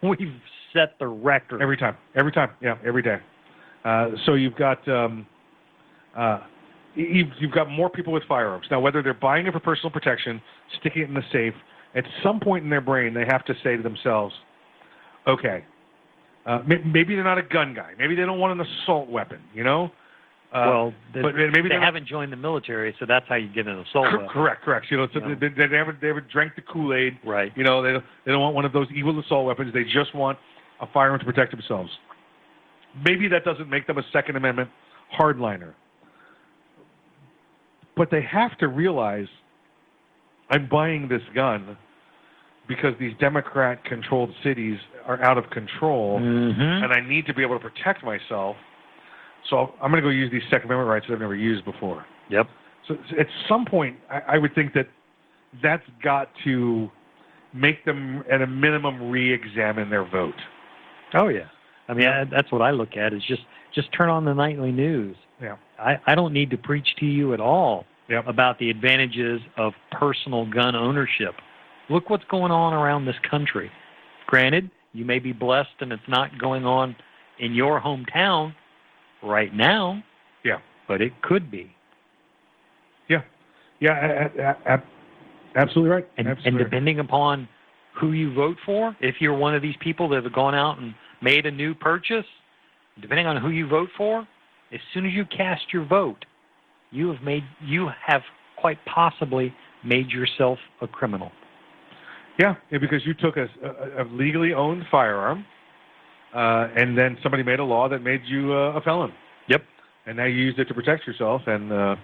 we've 0.04 0.34
set 0.74 0.98
the 1.00 1.08
record 1.08 1.62
every 1.62 1.78
time. 1.78 1.98
Every 2.16 2.32
time, 2.32 2.52
yeah, 2.62 2.78
every 2.86 3.02
day. 3.02 3.18
Uh, 3.86 4.10
so 4.26 4.34
you've 4.34 4.56
got 4.56 4.86
um, 4.88 5.26
uh, 6.18 6.40
you've, 6.96 7.30
you've 7.40 7.52
got 7.52 7.70
more 7.70 7.90
people 7.90 8.12
with 8.14 8.24
firearms 8.28 8.66
now. 8.70 8.80
Whether 8.80 9.02
they're 9.02 9.14
buying 9.14 9.48
it 9.48 9.54
for 9.54 9.60
personal 9.60 9.92
protection, 9.92 10.42
sticking 10.80 11.04
it 11.04 11.08
in 11.10 11.14
the 11.14 11.22
safe, 11.32 11.54
at 11.96 12.04
some 12.24 12.40
point 12.40 12.64
in 12.64 12.70
their 12.70 12.82
brain 12.82 13.14
they 13.14 13.26
have 13.26 13.46
to 13.46 13.54
say 13.64 13.78
to 13.78 13.84
themselves, 13.84 14.34
"Okay, 15.28 15.64
uh, 16.46 16.60
may- 16.68 16.84
maybe 16.84 17.16
they're 17.16 17.24
not 17.24 17.38
a 17.38 17.44
gun 17.44 17.74
guy. 17.74 17.94
Maybe 17.98 18.16
they 18.16 18.24
don't 18.24 18.40
want 18.40 18.60
an 18.60 18.66
assault 18.66 19.10
weapon. 19.10 19.40
You 19.54 19.64
know." 19.64 19.92
Uh, 20.54 20.64
well, 20.66 20.94
they, 21.14 21.22
but 21.22 21.36
maybe 21.36 21.64
they 21.68 21.76
not- 21.76 21.84
haven't 21.84 22.08
joined 22.08 22.32
the 22.32 22.38
military, 22.38 22.96
so 23.00 23.06
that's 23.06 23.26
how 23.28 23.36
you 23.36 23.50
get 23.50 23.68
an 23.68 23.80
assault. 23.80 24.08
Correct, 24.30 24.62
correct. 24.62 24.86
You 24.90 24.96
know, 24.98 25.08
so 25.14 25.20
know. 25.20 25.36
They, 25.36 25.50
they, 25.50 25.68
they 25.68 25.76
haven't 25.76 26.00
they 26.00 26.08
haven't 26.08 26.30
drank 26.30 26.56
the 26.56 26.62
Kool 26.62 26.94
Aid. 26.94 27.18
Right. 27.26 27.52
You 27.58 27.66
know, 27.66 27.82
they 27.84 27.92
don't, 27.92 28.06
they 28.26 28.32
don't 28.32 28.42
want 28.42 28.56
one 28.56 28.64
of 28.64 28.72
those 28.72 28.88
evil 28.96 29.20
assault 29.20 29.46
weapons. 29.46 29.74
They 29.74 29.84
just 29.84 30.16
want 30.16 30.38
a 30.80 30.88
firearm 30.94 31.20
to 31.20 31.26
protect 31.26 31.52
themselves. 31.52 31.90
Maybe 33.06 33.28
that 33.28 33.44
doesn't 33.44 33.70
make 33.70 33.88
them 33.88 33.98
a 33.98 34.04
Second 34.14 34.38
Amendment 34.38 34.70
hardliner, 35.20 35.74
but 37.96 38.10
they 38.12 38.22
have 38.22 38.58
to 38.60 38.68
realize 38.68 39.28
I'm 40.50 40.68
buying 40.70 41.08
this 41.10 41.22
gun 41.36 41.78
because 42.68 42.94
these 43.00 43.14
Democrat-controlled 43.20 44.30
cities 44.44 44.78
are 45.06 45.22
out 45.24 45.38
of 45.38 45.50
control, 45.50 46.20
Mhm. 46.20 46.84
and 46.84 46.94
I 46.94 47.00
need 47.02 47.26
to 47.28 47.34
be 47.34 47.42
able 47.42 47.60
to 47.60 47.70
protect 47.70 48.04
myself. 48.04 48.56
So 49.50 49.74
I'm 49.82 49.92
going 49.92 50.02
to 50.04 50.08
go 50.08 50.10
use 50.10 50.32
these 50.32 50.42
Second 50.50 50.66
Amendment 50.66 50.90
rights 50.90 51.06
that 51.08 51.14
I've 51.14 51.20
never 51.22 51.36
used 51.36 51.66
before. 51.66 52.06
Yep. 52.30 52.48
So 52.88 52.98
at 53.20 53.28
some 53.48 53.66
point, 53.66 53.98
I, 54.10 54.36
I 54.36 54.38
would 54.38 54.54
think 54.56 54.74
that 54.74 54.88
that's 55.64 55.84
got 56.04 56.30
to 56.44 56.90
make 57.54 57.86
them, 57.86 58.24
at 58.32 58.42
a 58.42 58.48
minimum, 58.48 59.10
re-examine 59.10 59.90
their 59.90 60.06
vote. 60.06 60.36
Oh 61.14 61.30
yeah. 61.30 61.48
I 61.88 61.94
mean, 61.94 62.08
I, 62.08 62.26
that's 62.26 62.52
what 62.52 62.62
I 62.62 62.72
look 62.72 62.98
at 62.98 63.14
is 63.14 63.24
just 63.24 63.44
just 63.74 63.92
turn 63.94 64.10
on 64.10 64.26
the 64.26 64.34
nightly 64.34 64.72
news. 64.72 65.16
Yeah. 65.42 65.56
I, 65.80 65.98
I 66.06 66.16
don't 66.16 66.34
need 66.34 66.50
to 66.50 66.58
preach 66.58 66.88
to 67.00 67.06
you 67.06 67.34
at 67.34 67.40
all 67.40 67.86
Yep. 68.10 68.28
about 68.28 68.58
the 68.58 68.70
advantages 68.70 69.42
of 69.58 69.74
personal 69.92 70.46
gun 70.50 70.76
ownership. 70.76 71.36
Look 71.90 72.10
what's 72.10 72.24
going 72.26 72.52
on 72.52 72.74
around 72.74 73.06
this 73.06 73.18
country. 73.30 73.70
Granted, 74.28 74.72
you 74.94 75.04
may 75.04 75.20
be 75.20 75.34
blessed 75.34 75.76
and 75.82 75.92
it's 75.92 76.08
not 76.08 76.38
going 76.40 76.66
on 76.66 76.96
in 77.40 77.54
your 77.54 77.82
hometown 77.82 78.54
right 79.24 79.54
now, 79.54 80.04
Yeah. 80.44 80.60
but 80.88 81.02
it 81.02 81.22
could 81.22 81.50
be. 81.52 81.72
Yeah. 83.08 83.22
Yeah. 83.80 84.06
a- 84.06 84.42
a- 84.42 84.76
a- 84.76 84.84
absolutely 85.56 85.92
right. 85.92 86.08
And, 86.18 86.28
and 86.28 86.38
absolutely 86.38 86.64
right. 86.64 86.70
depending 86.70 87.00
upon 87.00 87.48
who 88.00 88.12
you 88.12 88.34
vote 88.34 88.58
for, 88.66 88.96
if 89.00 89.16
you're 89.20 89.38
one 89.38 89.56
of 89.56 89.62
these 89.62 89.76
people 89.80 90.08
that 90.10 90.24
have 90.24 90.34
gone 90.34 90.56
out 90.56 90.78
and 90.80 90.94
made 91.22 91.46
a 91.46 91.52
new 91.52 91.74
purchase, 91.74 92.26
depending 93.02 93.26
on 93.28 93.38
who 93.38 93.50
you 93.50 93.68
vote 93.68 93.90
for, 93.98 94.28
as 94.72 94.80
soon 94.94 95.06
as 95.06 95.14
you 95.14 95.26
cast 95.26 95.74
your 95.74 95.86
vote, 95.86 96.26
you 96.92 97.12
have 97.12 97.22
made 97.22 97.44
you 97.62 97.90
have 98.06 98.22
quite 98.58 98.78
possibly 98.86 99.54
made 99.84 100.10
yourself 100.10 100.60
a 100.82 100.88
criminal. 100.88 101.32
Yeah, 102.40 102.56
yeah, 102.72 102.78
because 102.78 103.06
you 103.06 103.14
took 103.14 103.38
a, 103.38 103.48
a, 103.64 104.04
a 104.04 104.06
legally 104.12 104.54
owned 104.54 104.84
firearm, 104.92 105.46
uh, 106.34 106.68
and 106.76 106.98
then 106.98 107.18
somebody 107.24 107.44
made 107.44 107.60
a 107.60 107.64
law 107.64 107.90
that 107.90 108.02
made 108.02 108.22
you 108.26 108.54
uh, 108.54 108.78
a 108.78 108.82
felon. 108.82 109.12
Yep. 109.48 109.64
And 110.06 110.18
now 110.18 110.26
you 110.26 110.36
used 110.36 110.60
it 110.60 110.66
to 110.66 110.74
protect 110.74 111.06
yourself, 111.06 111.42
and 111.48 111.72
uh, 111.72 111.96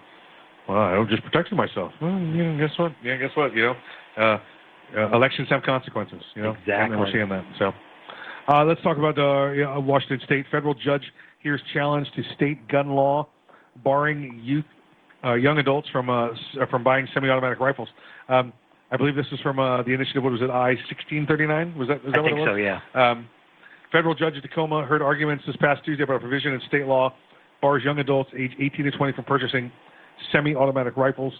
well, 0.68 0.78
I 0.78 0.94
don't 0.94 1.08
just 1.08 1.22
protecting 1.22 1.56
myself. 1.56 1.92
Well, 2.00 2.18
yeah, 2.18 2.56
guess 2.58 2.78
what? 2.78 2.92
Yeah, 3.02 3.16
guess 3.16 3.30
what? 3.34 3.54
You 3.54 3.62
know, 3.62 3.74
uh, 4.18 4.38
uh, 4.96 5.14
elections 5.14 5.48
have 5.50 5.62
consequences. 5.62 6.22
You 6.34 6.42
know, 6.42 6.56
and 6.66 6.98
we're 6.98 7.10
seeing 7.12 7.28
that. 7.28 7.44
So, 7.58 7.72
uh, 8.48 8.64
let's 8.64 8.82
talk 8.82 8.98
about 8.98 9.18
uh, 9.18 9.80
Washington 9.80 10.20
State. 10.24 10.46
Federal 10.50 10.74
judge 10.74 11.02
hears 11.42 11.60
challenge 11.72 12.06
to 12.16 12.22
state 12.34 12.66
gun 12.68 12.90
law 12.90 13.28
barring 13.82 14.40
youth, 14.42 14.64
uh, 15.24 15.34
young 15.34 15.58
adults 15.58 15.88
from 15.90 16.10
uh, 16.10 16.28
uh, 16.28 16.34
from 16.70 16.84
buying 16.84 17.06
semi-automatic 17.14 17.60
rifles. 17.60 17.88
Um, 18.28 18.52
I 18.90 18.96
believe 18.96 19.16
this 19.16 19.26
is 19.32 19.40
from 19.40 19.58
uh, 19.58 19.82
the 19.82 19.92
initiative. 19.92 20.22
What 20.22 20.32
was 20.32 20.42
it? 20.42 20.50
I 20.50 20.74
sixteen 20.88 21.26
thirty 21.26 21.46
nine. 21.46 21.76
Was 21.76 21.88
that? 21.88 21.96
Is 21.96 22.12
that 22.12 22.18
I 22.18 22.20
what 22.20 22.28
think 22.28 22.38
it 22.38 22.40
was? 22.40 22.48
so, 22.50 22.54
yeah. 22.54 22.80
Um, 22.94 23.28
federal 23.94 24.14
judge 24.14 24.34
in 24.34 24.42
Tacoma 24.42 24.84
heard 24.84 25.00
arguments 25.00 25.44
this 25.46 25.54
past 25.60 25.84
Tuesday 25.84 26.02
about 26.02 26.16
a 26.16 26.18
provision 26.18 26.52
in 26.52 26.60
state 26.66 26.84
law 26.84 27.14
bars 27.62 27.84
young 27.84 28.00
adults 28.00 28.28
age 28.36 28.50
18 28.60 28.86
to 28.86 28.90
20 28.90 29.12
from 29.12 29.24
purchasing 29.24 29.70
semi-automatic 30.32 30.96
rifles, 30.96 31.32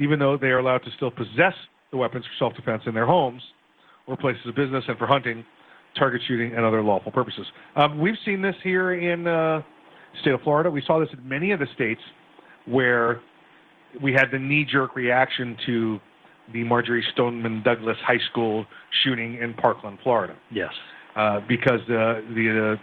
even 0.00 0.18
though 0.18 0.36
they 0.36 0.48
are 0.48 0.58
allowed 0.58 0.78
to 0.78 0.90
still 0.96 1.10
possess 1.12 1.54
the 1.92 1.96
weapons 1.96 2.24
for 2.24 2.46
self-defense 2.46 2.82
in 2.86 2.94
their 2.94 3.06
homes 3.06 3.40
or 4.08 4.16
places 4.16 4.42
of 4.46 4.56
business 4.56 4.82
and 4.88 4.98
for 4.98 5.06
hunting, 5.06 5.44
target 5.96 6.20
shooting, 6.26 6.52
and 6.56 6.64
other 6.64 6.82
lawful 6.82 7.12
purposes. 7.12 7.46
Um, 7.76 8.00
we've 8.00 8.18
seen 8.24 8.42
this 8.42 8.56
here 8.64 8.94
in 8.94 9.28
uh, 9.28 9.62
the 10.12 10.20
state 10.20 10.34
of 10.34 10.40
Florida. 10.42 10.68
We 10.72 10.82
saw 10.84 10.98
this 10.98 11.08
in 11.12 11.26
many 11.28 11.52
of 11.52 11.60
the 11.60 11.68
states 11.76 12.00
where 12.66 13.20
we 14.02 14.12
had 14.12 14.26
the 14.32 14.38
knee-jerk 14.38 14.96
reaction 14.96 15.56
to 15.66 16.00
the 16.52 16.64
Marjory 16.64 17.04
Stoneman 17.12 17.62
Douglas 17.62 17.96
High 18.04 18.18
School 18.32 18.66
shooting 19.04 19.38
in 19.40 19.54
Parkland, 19.54 19.98
Florida 20.02 20.34
Yes. 20.50 20.72
Uh, 21.16 21.40
because 21.48 21.80
uh, 21.82 22.20
the 22.34 22.76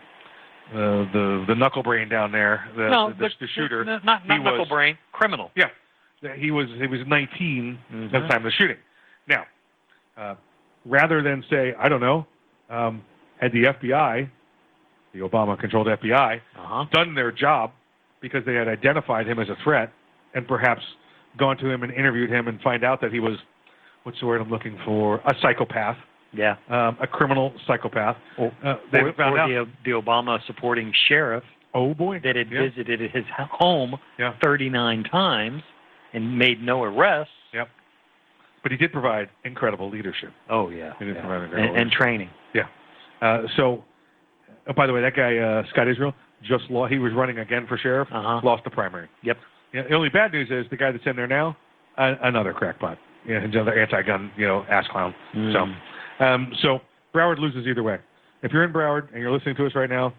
uh, 0.74 0.78
uh, 0.78 1.12
the 1.12 1.45
the 1.48 1.56
knuckle 1.56 1.84
brain 1.84 2.08
down 2.10 2.32
there, 2.32 2.70
the, 2.76 2.90
no, 2.90 3.14
the, 3.18 3.30
the, 3.40 3.48
shooter, 3.48 3.84
not 3.84 4.06
not, 4.06 4.28
not 4.28 4.41
knuckle 4.44 4.60
was, 4.60 4.70
brain, 4.70 4.98
criminal. 5.12 5.52
Yeah, 5.56 5.66
he 6.38 6.52
was 6.52 6.68
he 6.80 6.88
was 6.88 6.99
19 7.08 7.78
at 7.90 7.91
the 7.91 8.18
Mhm. 8.18 8.30
time 8.30 8.38
of 8.38 8.44
the 8.44 8.52
shooting. 8.52 8.78
Now, 9.28 9.45
uh, 10.18 10.36
rather 10.86 11.22
than 11.22 11.44
say 11.49 11.74
I 11.78 11.90
don't 11.90 12.02
know, 12.02 12.26
um, 12.70 13.03
had 13.40 13.52
the 13.52 13.66
FBI, 13.66 14.30
the 15.14 15.20
Obama-controlled 15.20 15.88
FBI, 15.88 16.38
Uh-huh. 16.58 16.86
done 16.91 17.16
their 17.16 17.32
job 17.32 17.72
because 18.22 18.45
they 18.45 18.53
had 18.53 18.68
identified 18.68 19.28
him 19.28 19.40
as 19.40 19.49
a 19.49 19.56
threat 19.64 19.91
and 20.36 20.48
perhaps 20.48 20.84
gone 21.38 21.58
to 21.58 21.70
him 21.70 21.84
and 21.84 21.91
interviewed 21.91 22.30
him 22.30 22.48
and 22.48 22.62
find 22.62 22.84
out 22.84 23.02
that 23.02 23.12
he 23.12 23.20
was 23.20 23.38
what's 24.03 24.20
the 24.20 24.26
word 24.26 24.41
I'm 24.41 24.49
looking 24.49 24.78
for? 24.86 25.18
A 25.26 25.36
psychopath. 25.41 25.98
Yeah. 26.34 26.56
Um, 26.70 26.98
a 27.02 27.08
criminal 27.08 27.53
psychopath. 27.68 28.18
Or, 28.38 28.52
uh, 28.64 28.76
they 28.91 28.99
or, 28.99 29.14
found 29.14 29.36
or 29.36 29.40
out. 29.40 29.48
the, 29.48 29.66
the 29.86 29.91
Obama 29.91 30.40
supporting 30.48 30.94
sheriff. 31.08 31.44
Oh 31.74 31.94
boy. 31.94 32.20
That 32.24 32.36
had 32.36 32.52
Yeah. 32.52 32.70
visited 32.70 32.99
his 33.12 33.26
home 33.38 33.95
39 34.44 35.03
times 35.06 35.62
and 36.14 36.38
made 36.38 36.62
no 36.62 36.84
arrests. 36.84 37.34
Yep. 37.53 37.70
But 38.64 38.72
he 38.72 38.78
did 38.78 38.91
provide 38.91 39.30
incredible 39.44 39.90
leadership. 39.90 40.32
Oh 40.49 40.70
yeah. 40.70 40.94
He 40.99 41.06
did 41.06 41.16
yeah. 41.16 41.22
provide 41.22 41.44
incredible 41.44 41.76
And, 41.76 41.82
and 41.82 41.91
training. 41.91 42.30
Yeah. 42.53 42.64
Uh, 43.22 43.44
so, 43.56 43.84
oh, 44.68 44.74
by 44.74 44.88
the 44.88 44.94
way, 44.94 45.02
that 45.02 45.16
guy 45.16 45.38
uh, 45.38 45.64
Scott 45.70 45.88
Israel 45.88 46.14
just 46.44 46.70
lost. 46.70 46.91
He 46.91 46.99
was 46.99 47.14
running 47.14 47.40
again 47.40 47.66
for 47.68 47.78
sheriff. 47.78 48.08
Uh-huh. 48.12 48.41
Lost 48.44 48.64
the 48.64 48.70
primary. 48.70 49.08
Yep. 49.24 49.38
Yeah, 49.74 49.84
the 49.88 49.95
only 49.95 50.10
bad 50.10 50.34
news 50.34 50.49
is 50.52 50.70
the 50.70 50.78
guy 50.78 50.91
that's 50.91 51.06
in 51.06 51.16
there 51.16 51.28
now, 51.28 51.56
uh, 51.98 52.16
another 52.24 52.53
crackpot. 52.53 52.98
Yeah, 53.26 53.38
another 53.38 53.80
anti-gun, 53.80 54.32
you 54.36 54.48
know, 54.48 54.66
ass 54.70 54.86
clown. 54.91 55.14
Mm. 55.36 55.53
So, 55.53 55.66
um, 56.22 56.53
so 56.61 56.80
Broward 57.14 57.39
loses 57.39 57.68
either 57.68 57.84
way. 57.84 57.98
If 58.43 58.52
you're 58.52 58.64
in 58.64 58.73
Broward 58.73 59.11
and 59.11 59.22
you're 59.22 59.31
listening 59.31 59.56
to 59.56 59.65
us 59.65 59.73
right 59.76 59.89
now, 59.89 60.14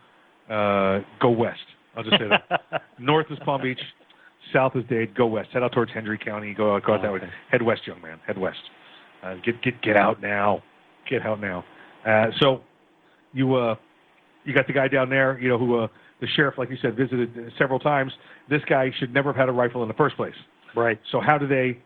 uh, 0.51 1.03
go 1.21 1.31
west. 1.31 1.61
I'll 1.97 2.05
just 2.05 2.19
say 2.19 2.29
that. 2.29 2.83
North 2.99 3.27
is 3.31 3.39
Palm 3.45 3.63
Beach, 3.63 3.81
south 4.53 4.77
is 4.77 4.85
Dade. 4.89 5.15
Go 5.15 5.27
west. 5.27 5.49
Head 5.53 5.63
out 5.63 5.73
towards 5.73 5.93
Hendry 5.93 6.19
County. 6.19 6.55
Go 6.55 6.77
out, 6.77 6.85
go 6.85 6.95
out 6.95 7.03
that 7.03 7.13
way. 7.13 7.21
Head 7.51 7.63
west, 7.63 7.83
young 7.87 8.01
man. 8.01 8.19
Head 8.27 8.39
west. 8.39 8.59
Uh, 9.23 9.35
get 9.45 9.61
get 9.63 9.81
get 9.83 9.97
out 9.97 10.21
now. 10.21 10.63
Get 11.09 11.25
out 11.25 11.41
now. 11.41 11.65
Uh, 12.07 12.27
so 12.41 12.63
you 13.33 13.55
uh, 13.55 13.77
you 14.45 14.55
got 14.55 14.67
the 14.67 14.73
guy 14.73 14.89
down 14.89 15.09
there, 15.11 15.39
you 15.41 15.49
know, 15.49 15.59
who 15.59 15.79
uh, 15.81 15.89
the 16.21 16.27
sheriff, 16.27 16.57
like 16.59 16.71
you 16.71 16.77
said, 16.83 16.97
visited 16.97 17.53
several 17.59 17.79
times. 17.79 18.13
This 18.51 18.63
guy 18.69 18.91
should 18.99 19.13
never 19.13 19.31
have 19.31 19.37
had 19.37 19.49
a 19.49 19.53
rifle 19.53 19.83
in 19.83 19.89
the 19.89 19.95
first 19.95 20.17
place. 20.17 20.35
Right. 20.75 20.99
So 21.11 21.21
how 21.21 21.39
do 21.39 21.47
they 21.47 21.79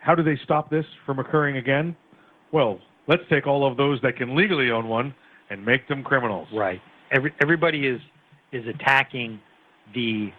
how 0.00 0.14
do 0.14 0.22
they 0.22 0.38
stop 0.44 0.70
this 0.70 0.84
from 1.06 1.18
occurring 1.18 1.56
again? 1.56 1.96
Well, 2.52 2.80
let's 3.08 3.22
take 3.30 3.46
all 3.46 3.66
of 3.66 3.76
those 3.76 4.00
that 4.02 4.16
can 4.16 4.36
legally 4.36 4.70
own 4.70 4.88
one 4.88 5.14
and 5.50 5.64
make 5.64 5.86
them 5.88 6.02
criminals. 6.02 6.48
Right. 6.52 6.80
Every, 7.10 7.32
everybody 7.40 7.86
is 7.86 8.00
is 8.52 8.64
attacking 8.66 9.40
the 9.94 10.30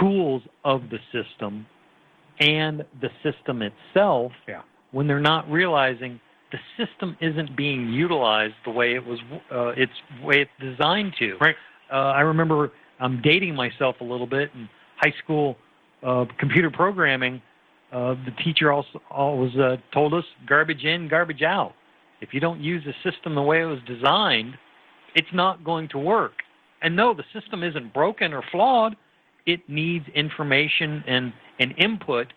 tools 0.00 0.42
of 0.64 0.82
the 0.90 0.98
system 1.12 1.66
and 2.40 2.84
the 3.00 3.10
system 3.22 3.62
itself 3.62 4.32
Yeah. 4.48 4.62
when 4.92 5.06
they're 5.06 5.20
not 5.20 5.48
realizing 5.50 6.20
the 6.50 6.58
system 6.76 7.16
isn't 7.20 7.56
being 7.56 7.92
utilized 7.92 8.54
the 8.64 8.70
way 8.70 8.94
it 8.94 9.04
was 9.04 9.18
uh, 9.50 9.68
its 9.76 9.92
way 10.22 10.40
it's 10.42 10.50
designed 10.60 11.14
to. 11.18 11.36
Right. 11.40 11.56
Uh, 11.92 11.96
I 11.96 12.20
remember 12.20 12.72
I'm 13.00 13.20
dating 13.22 13.54
myself 13.54 13.96
a 14.00 14.04
little 14.04 14.26
bit 14.26 14.50
in 14.54 14.68
high 14.96 15.14
school 15.22 15.56
uh, 16.02 16.24
computer 16.38 16.70
programming. 16.70 17.40
Uh, 17.92 18.14
the 18.24 18.32
teacher 18.42 18.72
also 18.72 19.00
always 19.10 19.54
uh, 19.56 19.76
told 19.92 20.14
us 20.14 20.24
garbage 20.46 20.84
in, 20.84 21.08
garbage 21.08 21.42
out. 21.42 21.72
If 22.20 22.32
you 22.32 22.40
don't 22.40 22.60
use 22.60 22.84
the 22.84 23.10
system 23.10 23.34
the 23.34 23.42
way 23.42 23.62
it 23.62 23.66
was 23.66 23.80
designed, 23.86 24.54
it's 25.14 25.28
not 25.32 25.64
going 25.64 25.88
to 25.88 25.98
work. 25.98 26.32
And 26.82 26.94
no, 26.94 27.14
the 27.14 27.24
system 27.38 27.62
isn't 27.62 27.94
broken 27.94 28.32
or 28.32 28.42
flawed. 28.50 28.96
It 29.46 29.60
needs 29.68 30.06
information 30.14 31.04
and, 31.06 31.32
and 31.58 31.74
input 31.78 32.28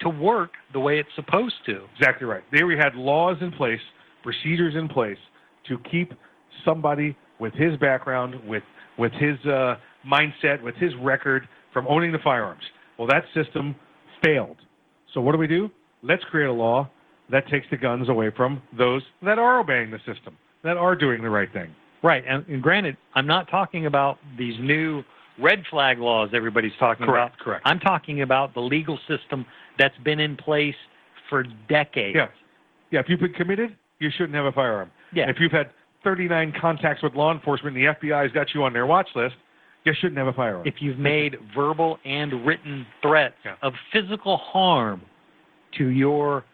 to 0.00 0.08
work 0.08 0.50
the 0.72 0.80
way 0.80 0.98
it's 0.98 1.08
supposed 1.14 1.54
to. 1.66 1.84
Exactly 1.98 2.26
right. 2.26 2.42
There 2.52 2.66
we 2.66 2.76
had 2.76 2.94
laws 2.94 3.36
in 3.40 3.52
place, 3.52 3.80
procedures 4.22 4.74
in 4.76 4.88
place 4.88 5.18
to 5.68 5.78
keep 5.90 6.12
somebody 6.64 7.16
with 7.38 7.54
his 7.54 7.76
background, 7.78 8.36
with 8.46 8.62
with 8.98 9.12
his 9.12 9.38
uh, 9.46 9.76
mindset, 10.06 10.62
with 10.62 10.74
his 10.76 10.92
record 11.00 11.48
from 11.72 11.86
owning 11.88 12.12
the 12.12 12.18
firearms. 12.22 12.62
Well, 12.98 13.08
that 13.08 13.24
system 13.34 13.74
failed. 14.22 14.56
So 15.14 15.20
what 15.20 15.32
do 15.32 15.38
we 15.38 15.46
do? 15.46 15.70
Let's 16.02 16.22
create 16.24 16.46
a 16.46 16.52
law 16.52 16.90
that 17.30 17.46
takes 17.48 17.66
the 17.70 17.76
guns 17.76 18.08
away 18.08 18.30
from 18.36 18.62
those 18.76 19.02
that 19.22 19.38
are 19.38 19.60
obeying 19.60 19.90
the 19.90 19.98
system, 19.98 20.36
that 20.64 20.76
are 20.76 20.94
doing 20.94 21.22
the 21.22 21.30
right 21.30 21.52
thing. 21.52 21.74
Right. 22.02 22.24
And, 22.26 22.44
and 22.48 22.62
granted, 22.62 22.96
I'm 23.14 23.26
not 23.26 23.48
talking 23.48 23.86
about 23.86 24.18
these 24.36 24.54
new 24.60 25.02
red 25.38 25.62
flag 25.70 25.98
laws 25.98 26.30
everybody's 26.34 26.72
talking 26.78 27.06
Correct, 27.06 27.34
about. 27.36 27.44
correct. 27.44 27.62
I'm 27.64 27.78
talking 27.78 28.22
about 28.22 28.54
the 28.54 28.60
legal 28.60 28.98
system 29.08 29.46
that's 29.78 29.96
been 30.04 30.20
in 30.20 30.36
place 30.36 30.74
for 31.30 31.44
decades. 31.68 32.16
Yeah. 32.16 32.28
Yeah, 32.90 33.00
if 33.00 33.06
you've 33.08 33.20
been 33.20 33.32
committed, 33.32 33.76
you 34.00 34.10
shouldn't 34.10 34.34
have 34.34 34.44
a 34.44 34.52
firearm. 34.52 34.90
Yeah. 35.14 35.30
If 35.30 35.36
you've 35.40 35.52
had 35.52 35.70
39 36.04 36.54
contacts 36.60 37.02
with 37.02 37.14
law 37.14 37.32
enforcement 37.32 37.76
and 37.76 37.86
the 37.86 37.94
FBI's 38.08 38.32
got 38.32 38.48
you 38.54 38.64
on 38.64 38.72
their 38.72 38.86
watch 38.86 39.08
list, 39.14 39.36
you 39.84 39.94
shouldn't 39.98 40.18
have 40.18 40.26
a 40.26 40.32
firearm. 40.32 40.66
If 40.66 40.74
you've 40.80 40.98
made 40.98 41.36
verbal 41.54 41.98
and 42.04 42.46
written 42.46 42.86
threats 43.00 43.34
of 43.62 43.72
physical 43.92 44.36
harm 44.36 45.00
to 45.78 45.88
your 45.88 46.44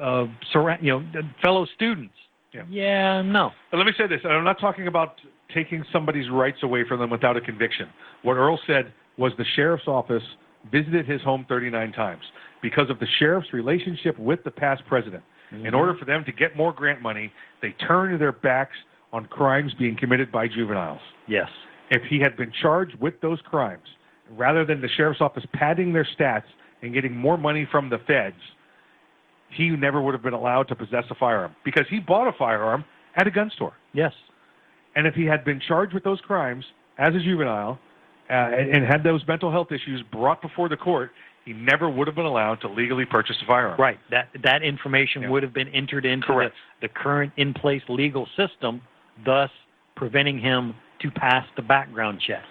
uh, 0.00 0.26
surra- 0.54 0.82
you 0.82 0.92
know 0.92 1.22
fellow 1.42 1.66
students, 1.74 2.14
Yeah. 2.52 2.62
yeah, 2.68 3.22
no. 3.22 3.50
But 3.70 3.78
let 3.78 3.86
me 3.86 3.92
say 3.96 4.06
this. 4.06 4.20
and 4.24 4.32
I'm 4.32 4.44
not 4.44 4.60
talking 4.60 4.86
about 4.86 5.20
taking 5.54 5.84
somebody's 5.92 6.30
rights 6.30 6.58
away 6.62 6.84
from 6.88 6.98
them 7.00 7.10
without 7.10 7.36
a 7.36 7.40
conviction. 7.40 7.88
What 8.22 8.34
Earl 8.34 8.58
said 8.66 8.92
was 9.18 9.32
the 9.36 9.44
sheriff's 9.56 9.86
office 9.86 10.22
visited 10.70 11.06
his 11.06 11.20
home 11.22 11.44
39 11.48 11.92
times 11.92 12.22
because 12.62 12.88
of 12.88 12.98
the 13.00 13.06
sheriff's 13.18 13.52
relationship 13.52 14.18
with 14.18 14.42
the 14.44 14.50
past 14.50 14.82
president. 14.88 15.22
In 15.64 15.74
order 15.74 15.94
for 15.98 16.06
them 16.06 16.24
to 16.24 16.32
get 16.32 16.56
more 16.56 16.72
grant 16.72 17.02
money, 17.02 17.30
they 17.60 17.72
turned 17.86 18.18
their 18.18 18.32
backs 18.32 18.74
on 19.12 19.26
crimes 19.26 19.74
being 19.78 19.94
committed 19.98 20.32
by 20.32 20.48
juveniles. 20.48 21.00
Yes. 21.28 21.48
If 21.90 22.00
he 22.08 22.18
had 22.20 22.38
been 22.38 22.50
charged 22.62 22.98
with 23.00 23.20
those 23.20 23.38
crimes, 23.44 23.82
rather 24.30 24.64
than 24.64 24.80
the 24.80 24.88
sheriff's 24.96 25.20
office 25.20 25.44
padding 25.52 25.92
their 25.92 26.08
stats 26.18 26.44
and 26.80 26.94
getting 26.94 27.14
more 27.14 27.36
money 27.36 27.68
from 27.70 27.90
the 27.90 27.98
feds, 28.06 28.40
he 29.56 29.70
never 29.70 30.00
would 30.00 30.14
have 30.14 30.22
been 30.22 30.32
allowed 30.32 30.64
to 30.68 30.74
possess 30.74 31.04
a 31.10 31.14
firearm 31.14 31.54
because 31.64 31.84
he 31.90 31.98
bought 32.00 32.28
a 32.28 32.32
firearm 32.32 32.84
at 33.16 33.26
a 33.26 33.30
gun 33.30 33.50
store. 33.54 33.74
Yes. 33.92 34.12
And 34.96 35.06
if 35.06 35.14
he 35.14 35.24
had 35.24 35.44
been 35.44 35.60
charged 35.60 35.94
with 35.94 36.04
those 36.04 36.20
crimes 36.20 36.64
as 36.98 37.14
a 37.14 37.20
juvenile 37.20 37.78
uh, 38.30 38.32
and, 38.32 38.70
and 38.76 38.86
had 38.86 39.02
those 39.02 39.22
mental 39.26 39.50
health 39.50 39.72
issues 39.72 40.02
brought 40.12 40.42
before 40.42 40.68
the 40.68 40.76
court, 40.76 41.10
he 41.44 41.52
never 41.52 41.90
would 41.90 42.06
have 42.06 42.14
been 42.14 42.26
allowed 42.26 42.60
to 42.60 42.68
legally 42.68 43.04
purchase 43.04 43.36
a 43.42 43.46
firearm. 43.46 43.80
Right. 43.80 43.98
That 44.10 44.28
that 44.44 44.62
information 44.62 45.22
Yeah. 45.22 45.30
would 45.30 45.42
have 45.42 45.52
been 45.52 45.68
entered 45.68 46.04
into 46.06 46.28
the, 46.28 46.52
the 46.80 46.88
current 46.88 47.32
in 47.36 47.52
place 47.52 47.82
legal 47.88 48.28
system, 48.36 48.80
thus 49.24 49.50
preventing 49.96 50.38
him 50.38 50.74
to 51.00 51.10
pass 51.10 51.44
the 51.56 51.62
background 51.62 52.20
check. 52.26 52.42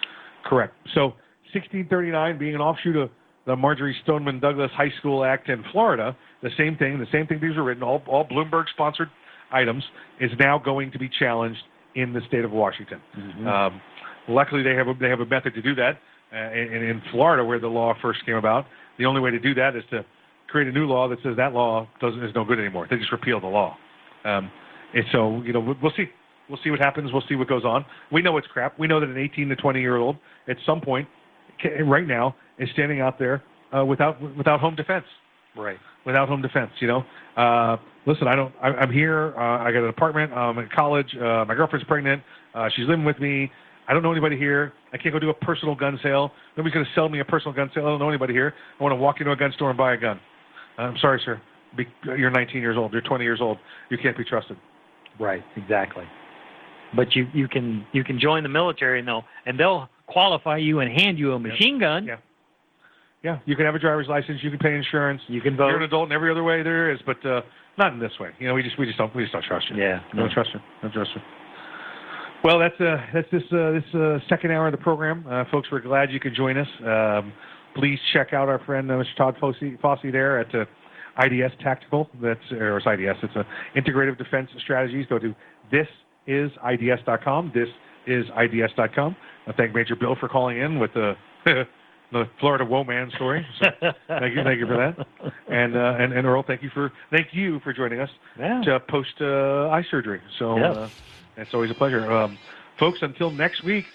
Correct. 0.44 0.74
So 0.94 1.14
1639 1.54 2.38
being 2.38 2.54
an 2.54 2.60
offshoot 2.60 2.96
of 2.96 3.10
the 3.46 3.56
Marjory 3.56 3.96
Stoneman 4.02 4.40
Douglas 4.40 4.70
High 4.76 4.92
School 4.98 5.24
Act 5.24 5.48
in 5.48 5.64
Florida, 5.72 6.16
the 6.42 6.50
same 6.56 6.76
thing, 6.76 6.98
the 6.98 7.06
same 7.12 7.26
thing 7.26 7.40
these 7.40 7.56
are 7.56 7.64
written, 7.64 7.82
all, 7.82 8.02
all 8.06 8.26
Bloomberg 8.26 8.64
sponsored 8.72 9.10
items, 9.52 9.82
is 10.20 10.30
now 10.38 10.58
going 10.58 10.92
to 10.92 10.98
be 10.98 11.10
challenged 11.18 11.60
in 11.94 12.12
the 12.12 12.20
state 12.28 12.44
of 12.44 12.52
Washington. 12.52 13.00
Um, 13.48 13.80
luckily, 14.28 14.62
they 14.62 14.74
have 14.74 14.88
a, 14.88 14.94
they 14.98 15.08
have 15.08 15.20
a 15.20 15.26
method 15.26 15.54
to 15.54 15.62
do 15.62 15.74
that. 15.74 15.98
Uh, 16.32 16.36
and, 16.36 16.82
in 16.82 17.02
Florida, 17.10 17.44
where 17.44 17.60
the 17.60 17.68
law 17.68 17.92
first 18.00 18.24
came 18.24 18.36
about, 18.36 18.64
the 18.98 19.04
only 19.04 19.20
way 19.20 19.30
to 19.30 19.38
do 19.38 19.52
that 19.52 19.76
is 19.76 19.82
to 19.90 20.02
create 20.48 20.66
a 20.66 20.72
new 20.72 20.86
law 20.86 21.08
that 21.08 21.18
says 21.22 21.34
that 21.36 21.52
law 21.52 21.86
doesn't 22.00 22.22
is 22.22 22.34
no 22.34 22.44
good 22.44 22.58
anymore. 22.58 22.86
They 22.88 22.96
just 22.96 23.12
repeal 23.12 23.38
the 23.38 23.48
law. 23.48 23.76
Um, 24.24 24.50
and 24.94 25.04
so, 25.12 25.42
you 25.44 25.52
know, 25.52 25.60
we'll, 25.60 25.76
we'll 25.82 25.92
see. 25.96 26.06
We'll 26.48 26.58
see 26.62 26.70
what 26.70 26.80
happens. 26.80 27.12
We'll 27.12 27.22
see 27.28 27.34
what 27.34 27.48
goes 27.48 27.64
on. 27.64 27.84
We 28.10 28.20
know 28.20 28.36
it's 28.36 28.46
crap. 28.48 28.78
We 28.78 28.86
know 28.86 29.00
that 29.00 29.08
an 29.08 29.16
18 29.16 29.48
to 29.48 29.56
20 29.56 29.80
year 29.80 29.96
old 29.96 30.16
at 30.48 30.56
some 30.66 30.80
point, 30.80 31.08
right 31.84 32.06
now, 32.06 32.34
is 32.58 32.68
standing 32.72 33.00
out 33.00 33.18
there 33.18 33.42
uh, 33.76 33.84
without 33.84 34.20
without 34.36 34.60
home 34.60 34.74
defense. 34.74 35.04
Right. 35.56 35.78
Without 36.06 36.28
home 36.28 36.42
defense, 36.42 36.70
you 36.80 36.88
know. 36.88 37.04
Uh, 37.36 37.76
listen, 38.06 38.26
I 38.26 38.34
don't. 38.34 38.52
I, 38.62 38.68
I'm 38.68 38.92
here. 38.92 39.34
Uh, 39.36 39.62
I 39.62 39.72
got 39.72 39.82
an 39.82 39.88
apartment. 39.88 40.32
I'm 40.32 40.58
in 40.58 40.68
college. 40.74 41.14
Uh, 41.16 41.44
my 41.46 41.54
girlfriend's 41.54 41.86
pregnant. 41.86 42.22
Uh, 42.54 42.68
she's 42.74 42.86
living 42.88 43.04
with 43.04 43.18
me. 43.20 43.50
I 43.88 43.94
don't 43.94 44.02
know 44.02 44.12
anybody 44.12 44.36
here. 44.36 44.72
I 44.92 44.96
can't 44.96 45.12
go 45.12 45.18
do 45.18 45.30
a 45.30 45.34
personal 45.34 45.74
gun 45.74 45.98
sale. 46.02 46.30
Nobody's 46.56 46.74
going 46.74 46.86
to 46.86 46.90
sell 46.94 47.08
me 47.08 47.20
a 47.20 47.24
personal 47.24 47.54
gun 47.54 47.70
sale. 47.74 47.86
I 47.86 47.90
don't 47.90 47.98
know 47.98 48.08
anybody 48.08 48.32
here. 48.32 48.54
I 48.78 48.82
want 48.82 48.92
to 48.92 48.96
walk 48.96 49.16
into 49.20 49.32
a 49.32 49.36
gun 49.36 49.52
store 49.54 49.70
and 49.70 49.76
buy 49.76 49.94
a 49.94 49.96
gun. 49.96 50.20
I'm 50.78 50.96
sorry, 51.00 51.20
sir. 51.24 51.40
Be, 51.76 51.86
you're 52.04 52.30
19 52.30 52.60
years 52.60 52.76
old. 52.78 52.92
You're 52.92 53.02
20 53.02 53.24
years 53.24 53.40
old. 53.40 53.58
You 53.90 53.98
can't 53.98 54.16
be 54.16 54.24
trusted. 54.24 54.56
Right. 55.18 55.42
Exactly. 55.56 56.04
But 56.94 57.14
you 57.16 57.26
you 57.32 57.48
can 57.48 57.86
you 57.92 58.04
can 58.04 58.20
join 58.20 58.42
the 58.42 58.48
military 58.48 58.98
and 58.98 59.08
they'll 59.08 59.24
and 59.46 59.58
they'll 59.58 59.88
qualify 60.12 60.58
you 60.58 60.80
and 60.80 61.00
hand 61.00 61.18
you 61.18 61.32
a 61.32 61.38
machine 61.38 61.78
gun. 61.78 62.06
Yeah. 62.06 62.16
Yeah, 63.24 63.38
you 63.44 63.54
can 63.54 63.66
have 63.66 63.76
a 63.76 63.78
driver's 63.78 64.08
license. 64.08 64.40
You 64.42 64.50
can 64.50 64.58
pay 64.58 64.74
insurance. 64.74 65.22
You 65.28 65.40
can 65.40 65.56
vote. 65.56 65.68
You're 65.68 65.76
an 65.76 65.84
adult 65.84 66.08
in 66.08 66.12
every 66.12 66.28
other 66.28 66.42
way 66.42 66.64
there 66.64 66.90
is, 66.92 66.98
but 67.06 67.24
uh, 67.24 67.42
not 67.78 67.92
in 67.92 68.00
this 68.00 68.10
way. 68.18 68.30
You 68.40 68.48
know, 68.48 68.54
we 68.54 68.64
just 68.64 68.76
we 68.80 68.86
just 68.86 68.98
don't 68.98 69.14
we 69.14 69.22
just 69.22 69.32
don't 69.32 69.44
trust 69.44 69.66
you. 69.70 69.76
Yeah. 69.76 70.00
We 70.12 70.18
don't 70.18 70.32
trust 70.32 70.50
you. 70.52 70.60
Don't 70.82 70.92
trust 70.92 71.10
you. 71.14 71.20
Well, 72.44 72.58
that's 72.58 72.80
uh 72.80 72.96
that's 73.14 73.30
this 73.30 73.42
uh, 73.52 73.70
this 73.70 73.94
uh, 73.94 74.18
second 74.28 74.50
hour 74.50 74.66
of 74.66 74.72
the 74.72 74.78
program, 74.78 75.24
uh, 75.30 75.44
folks. 75.52 75.68
We're 75.70 75.80
glad 75.80 76.10
you 76.10 76.18
could 76.18 76.34
join 76.34 76.56
us. 76.58 76.66
Um, 76.84 77.32
please 77.76 77.98
check 78.12 78.32
out 78.32 78.48
our 78.48 78.58
friend 78.64 78.90
uh, 78.90 78.94
Mr. 78.94 79.16
Todd 79.16 79.36
Fossey, 79.40 79.78
Fossey 79.80 80.10
there 80.10 80.40
at 80.40 80.52
uh, 80.52 80.64
IDS 81.22 81.54
Tactical. 81.62 82.08
That's 82.20 82.40
or 82.50 82.78
it's 82.78 82.86
IDS. 82.86 83.18
It's 83.22 83.36
a 83.36 83.46
Integrative 83.78 84.18
Defense 84.18 84.50
Strategies. 84.64 85.06
Go 85.06 85.20
to 85.20 85.34
thisisids.com. 86.26 87.52
This 87.54 87.68
is 88.08 88.24
ids.com. 88.36 89.16
I 89.46 89.52
thank 89.52 89.74
Major 89.74 89.96
Bill 89.96 90.14
for 90.14 90.28
calling 90.28 90.58
in 90.58 90.78
with 90.78 90.92
the 90.94 91.16
the 92.12 92.28
Florida 92.40 92.64
Woman 92.64 93.10
story. 93.16 93.46
So 93.58 93.66
thank 94.08 94.34
you, 94.36 94.44
thank 94.44 94.58
you 94.60 94.66
for 94.66 94.76
that. 94.76 95.06
And 95.48 95.76
uh, 95.76 95.96
and 95.98 96.12
and 96.12 96.26
Earl, 96.26 96.42
thank 96.42 96.62
you 96.62 96.70
for 96.70 96.92
thank 97.10 97.28
you 97.32 97.60
for 97.60 97.72
joining 97.72 98.00
us 98.00 98.10
Yeah. 98.38 98.60
to 98.62 98.80
post 98.80 99.14
uh, 99.20 99.68
eye 99.70 99.84
surgery. 99.90 100.20
So 100.38 100.56
Yes. 100.56 100.76
uh, 100.76 100.88
it's 101.36 101.54
always 101.54 101.70
a 101.70 101.74
pleasure, 101.74 102.10
um, 102.12 102.38
folks. 102.78 103.00
Until 103.02 103.30
next 103.30 103.64
week, 103.64 103.86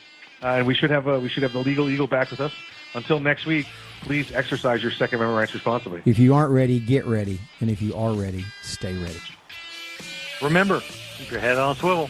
uh, 0.42 0.48
and 0.48 0.68
we 0.68 0.74
should 0.74 0.90
have 0.90 1.08
uh, 1.08 1.20
we 1.22 1.30
should 1.30 1.44
have 1.44 1.54
the 1.54 1.60
legal 1.60 1.90
eagle 1.90 2.08
back 2.08 2.32
with 2.32 2.40
us. 2.42 2.52
Until 2.96 3.20
next 3.20 3.46
week, 3.46 3.68
please 4.02 4.32
exercise 4.34 4.82
your 4.82 4.92
Second 4.92 5.20
Amendment 5.20 5.38
rights 5.38 5.54
responsibly. 5.54 6.02
If 6.06 6.18
you 6.18 6.34
aren't 6.34 6.52
ready, 6.52 6.80
get 6.80 7.06
ready. 7.06 7.40
And 7.60 7.70
if 7.70 7.82
you 7.82 7.94
are 7.96 8.14
ready, 8.14 8.44
stay 8.64 8.96
ready. 8.98 9.20
Remember, 10.42 10.82
keep 11.18 11.30
your 11.30 11.40
head 11.40 11.58
on 11.58 11.76
a 11.76 11.80
swivel. 11.80 12.10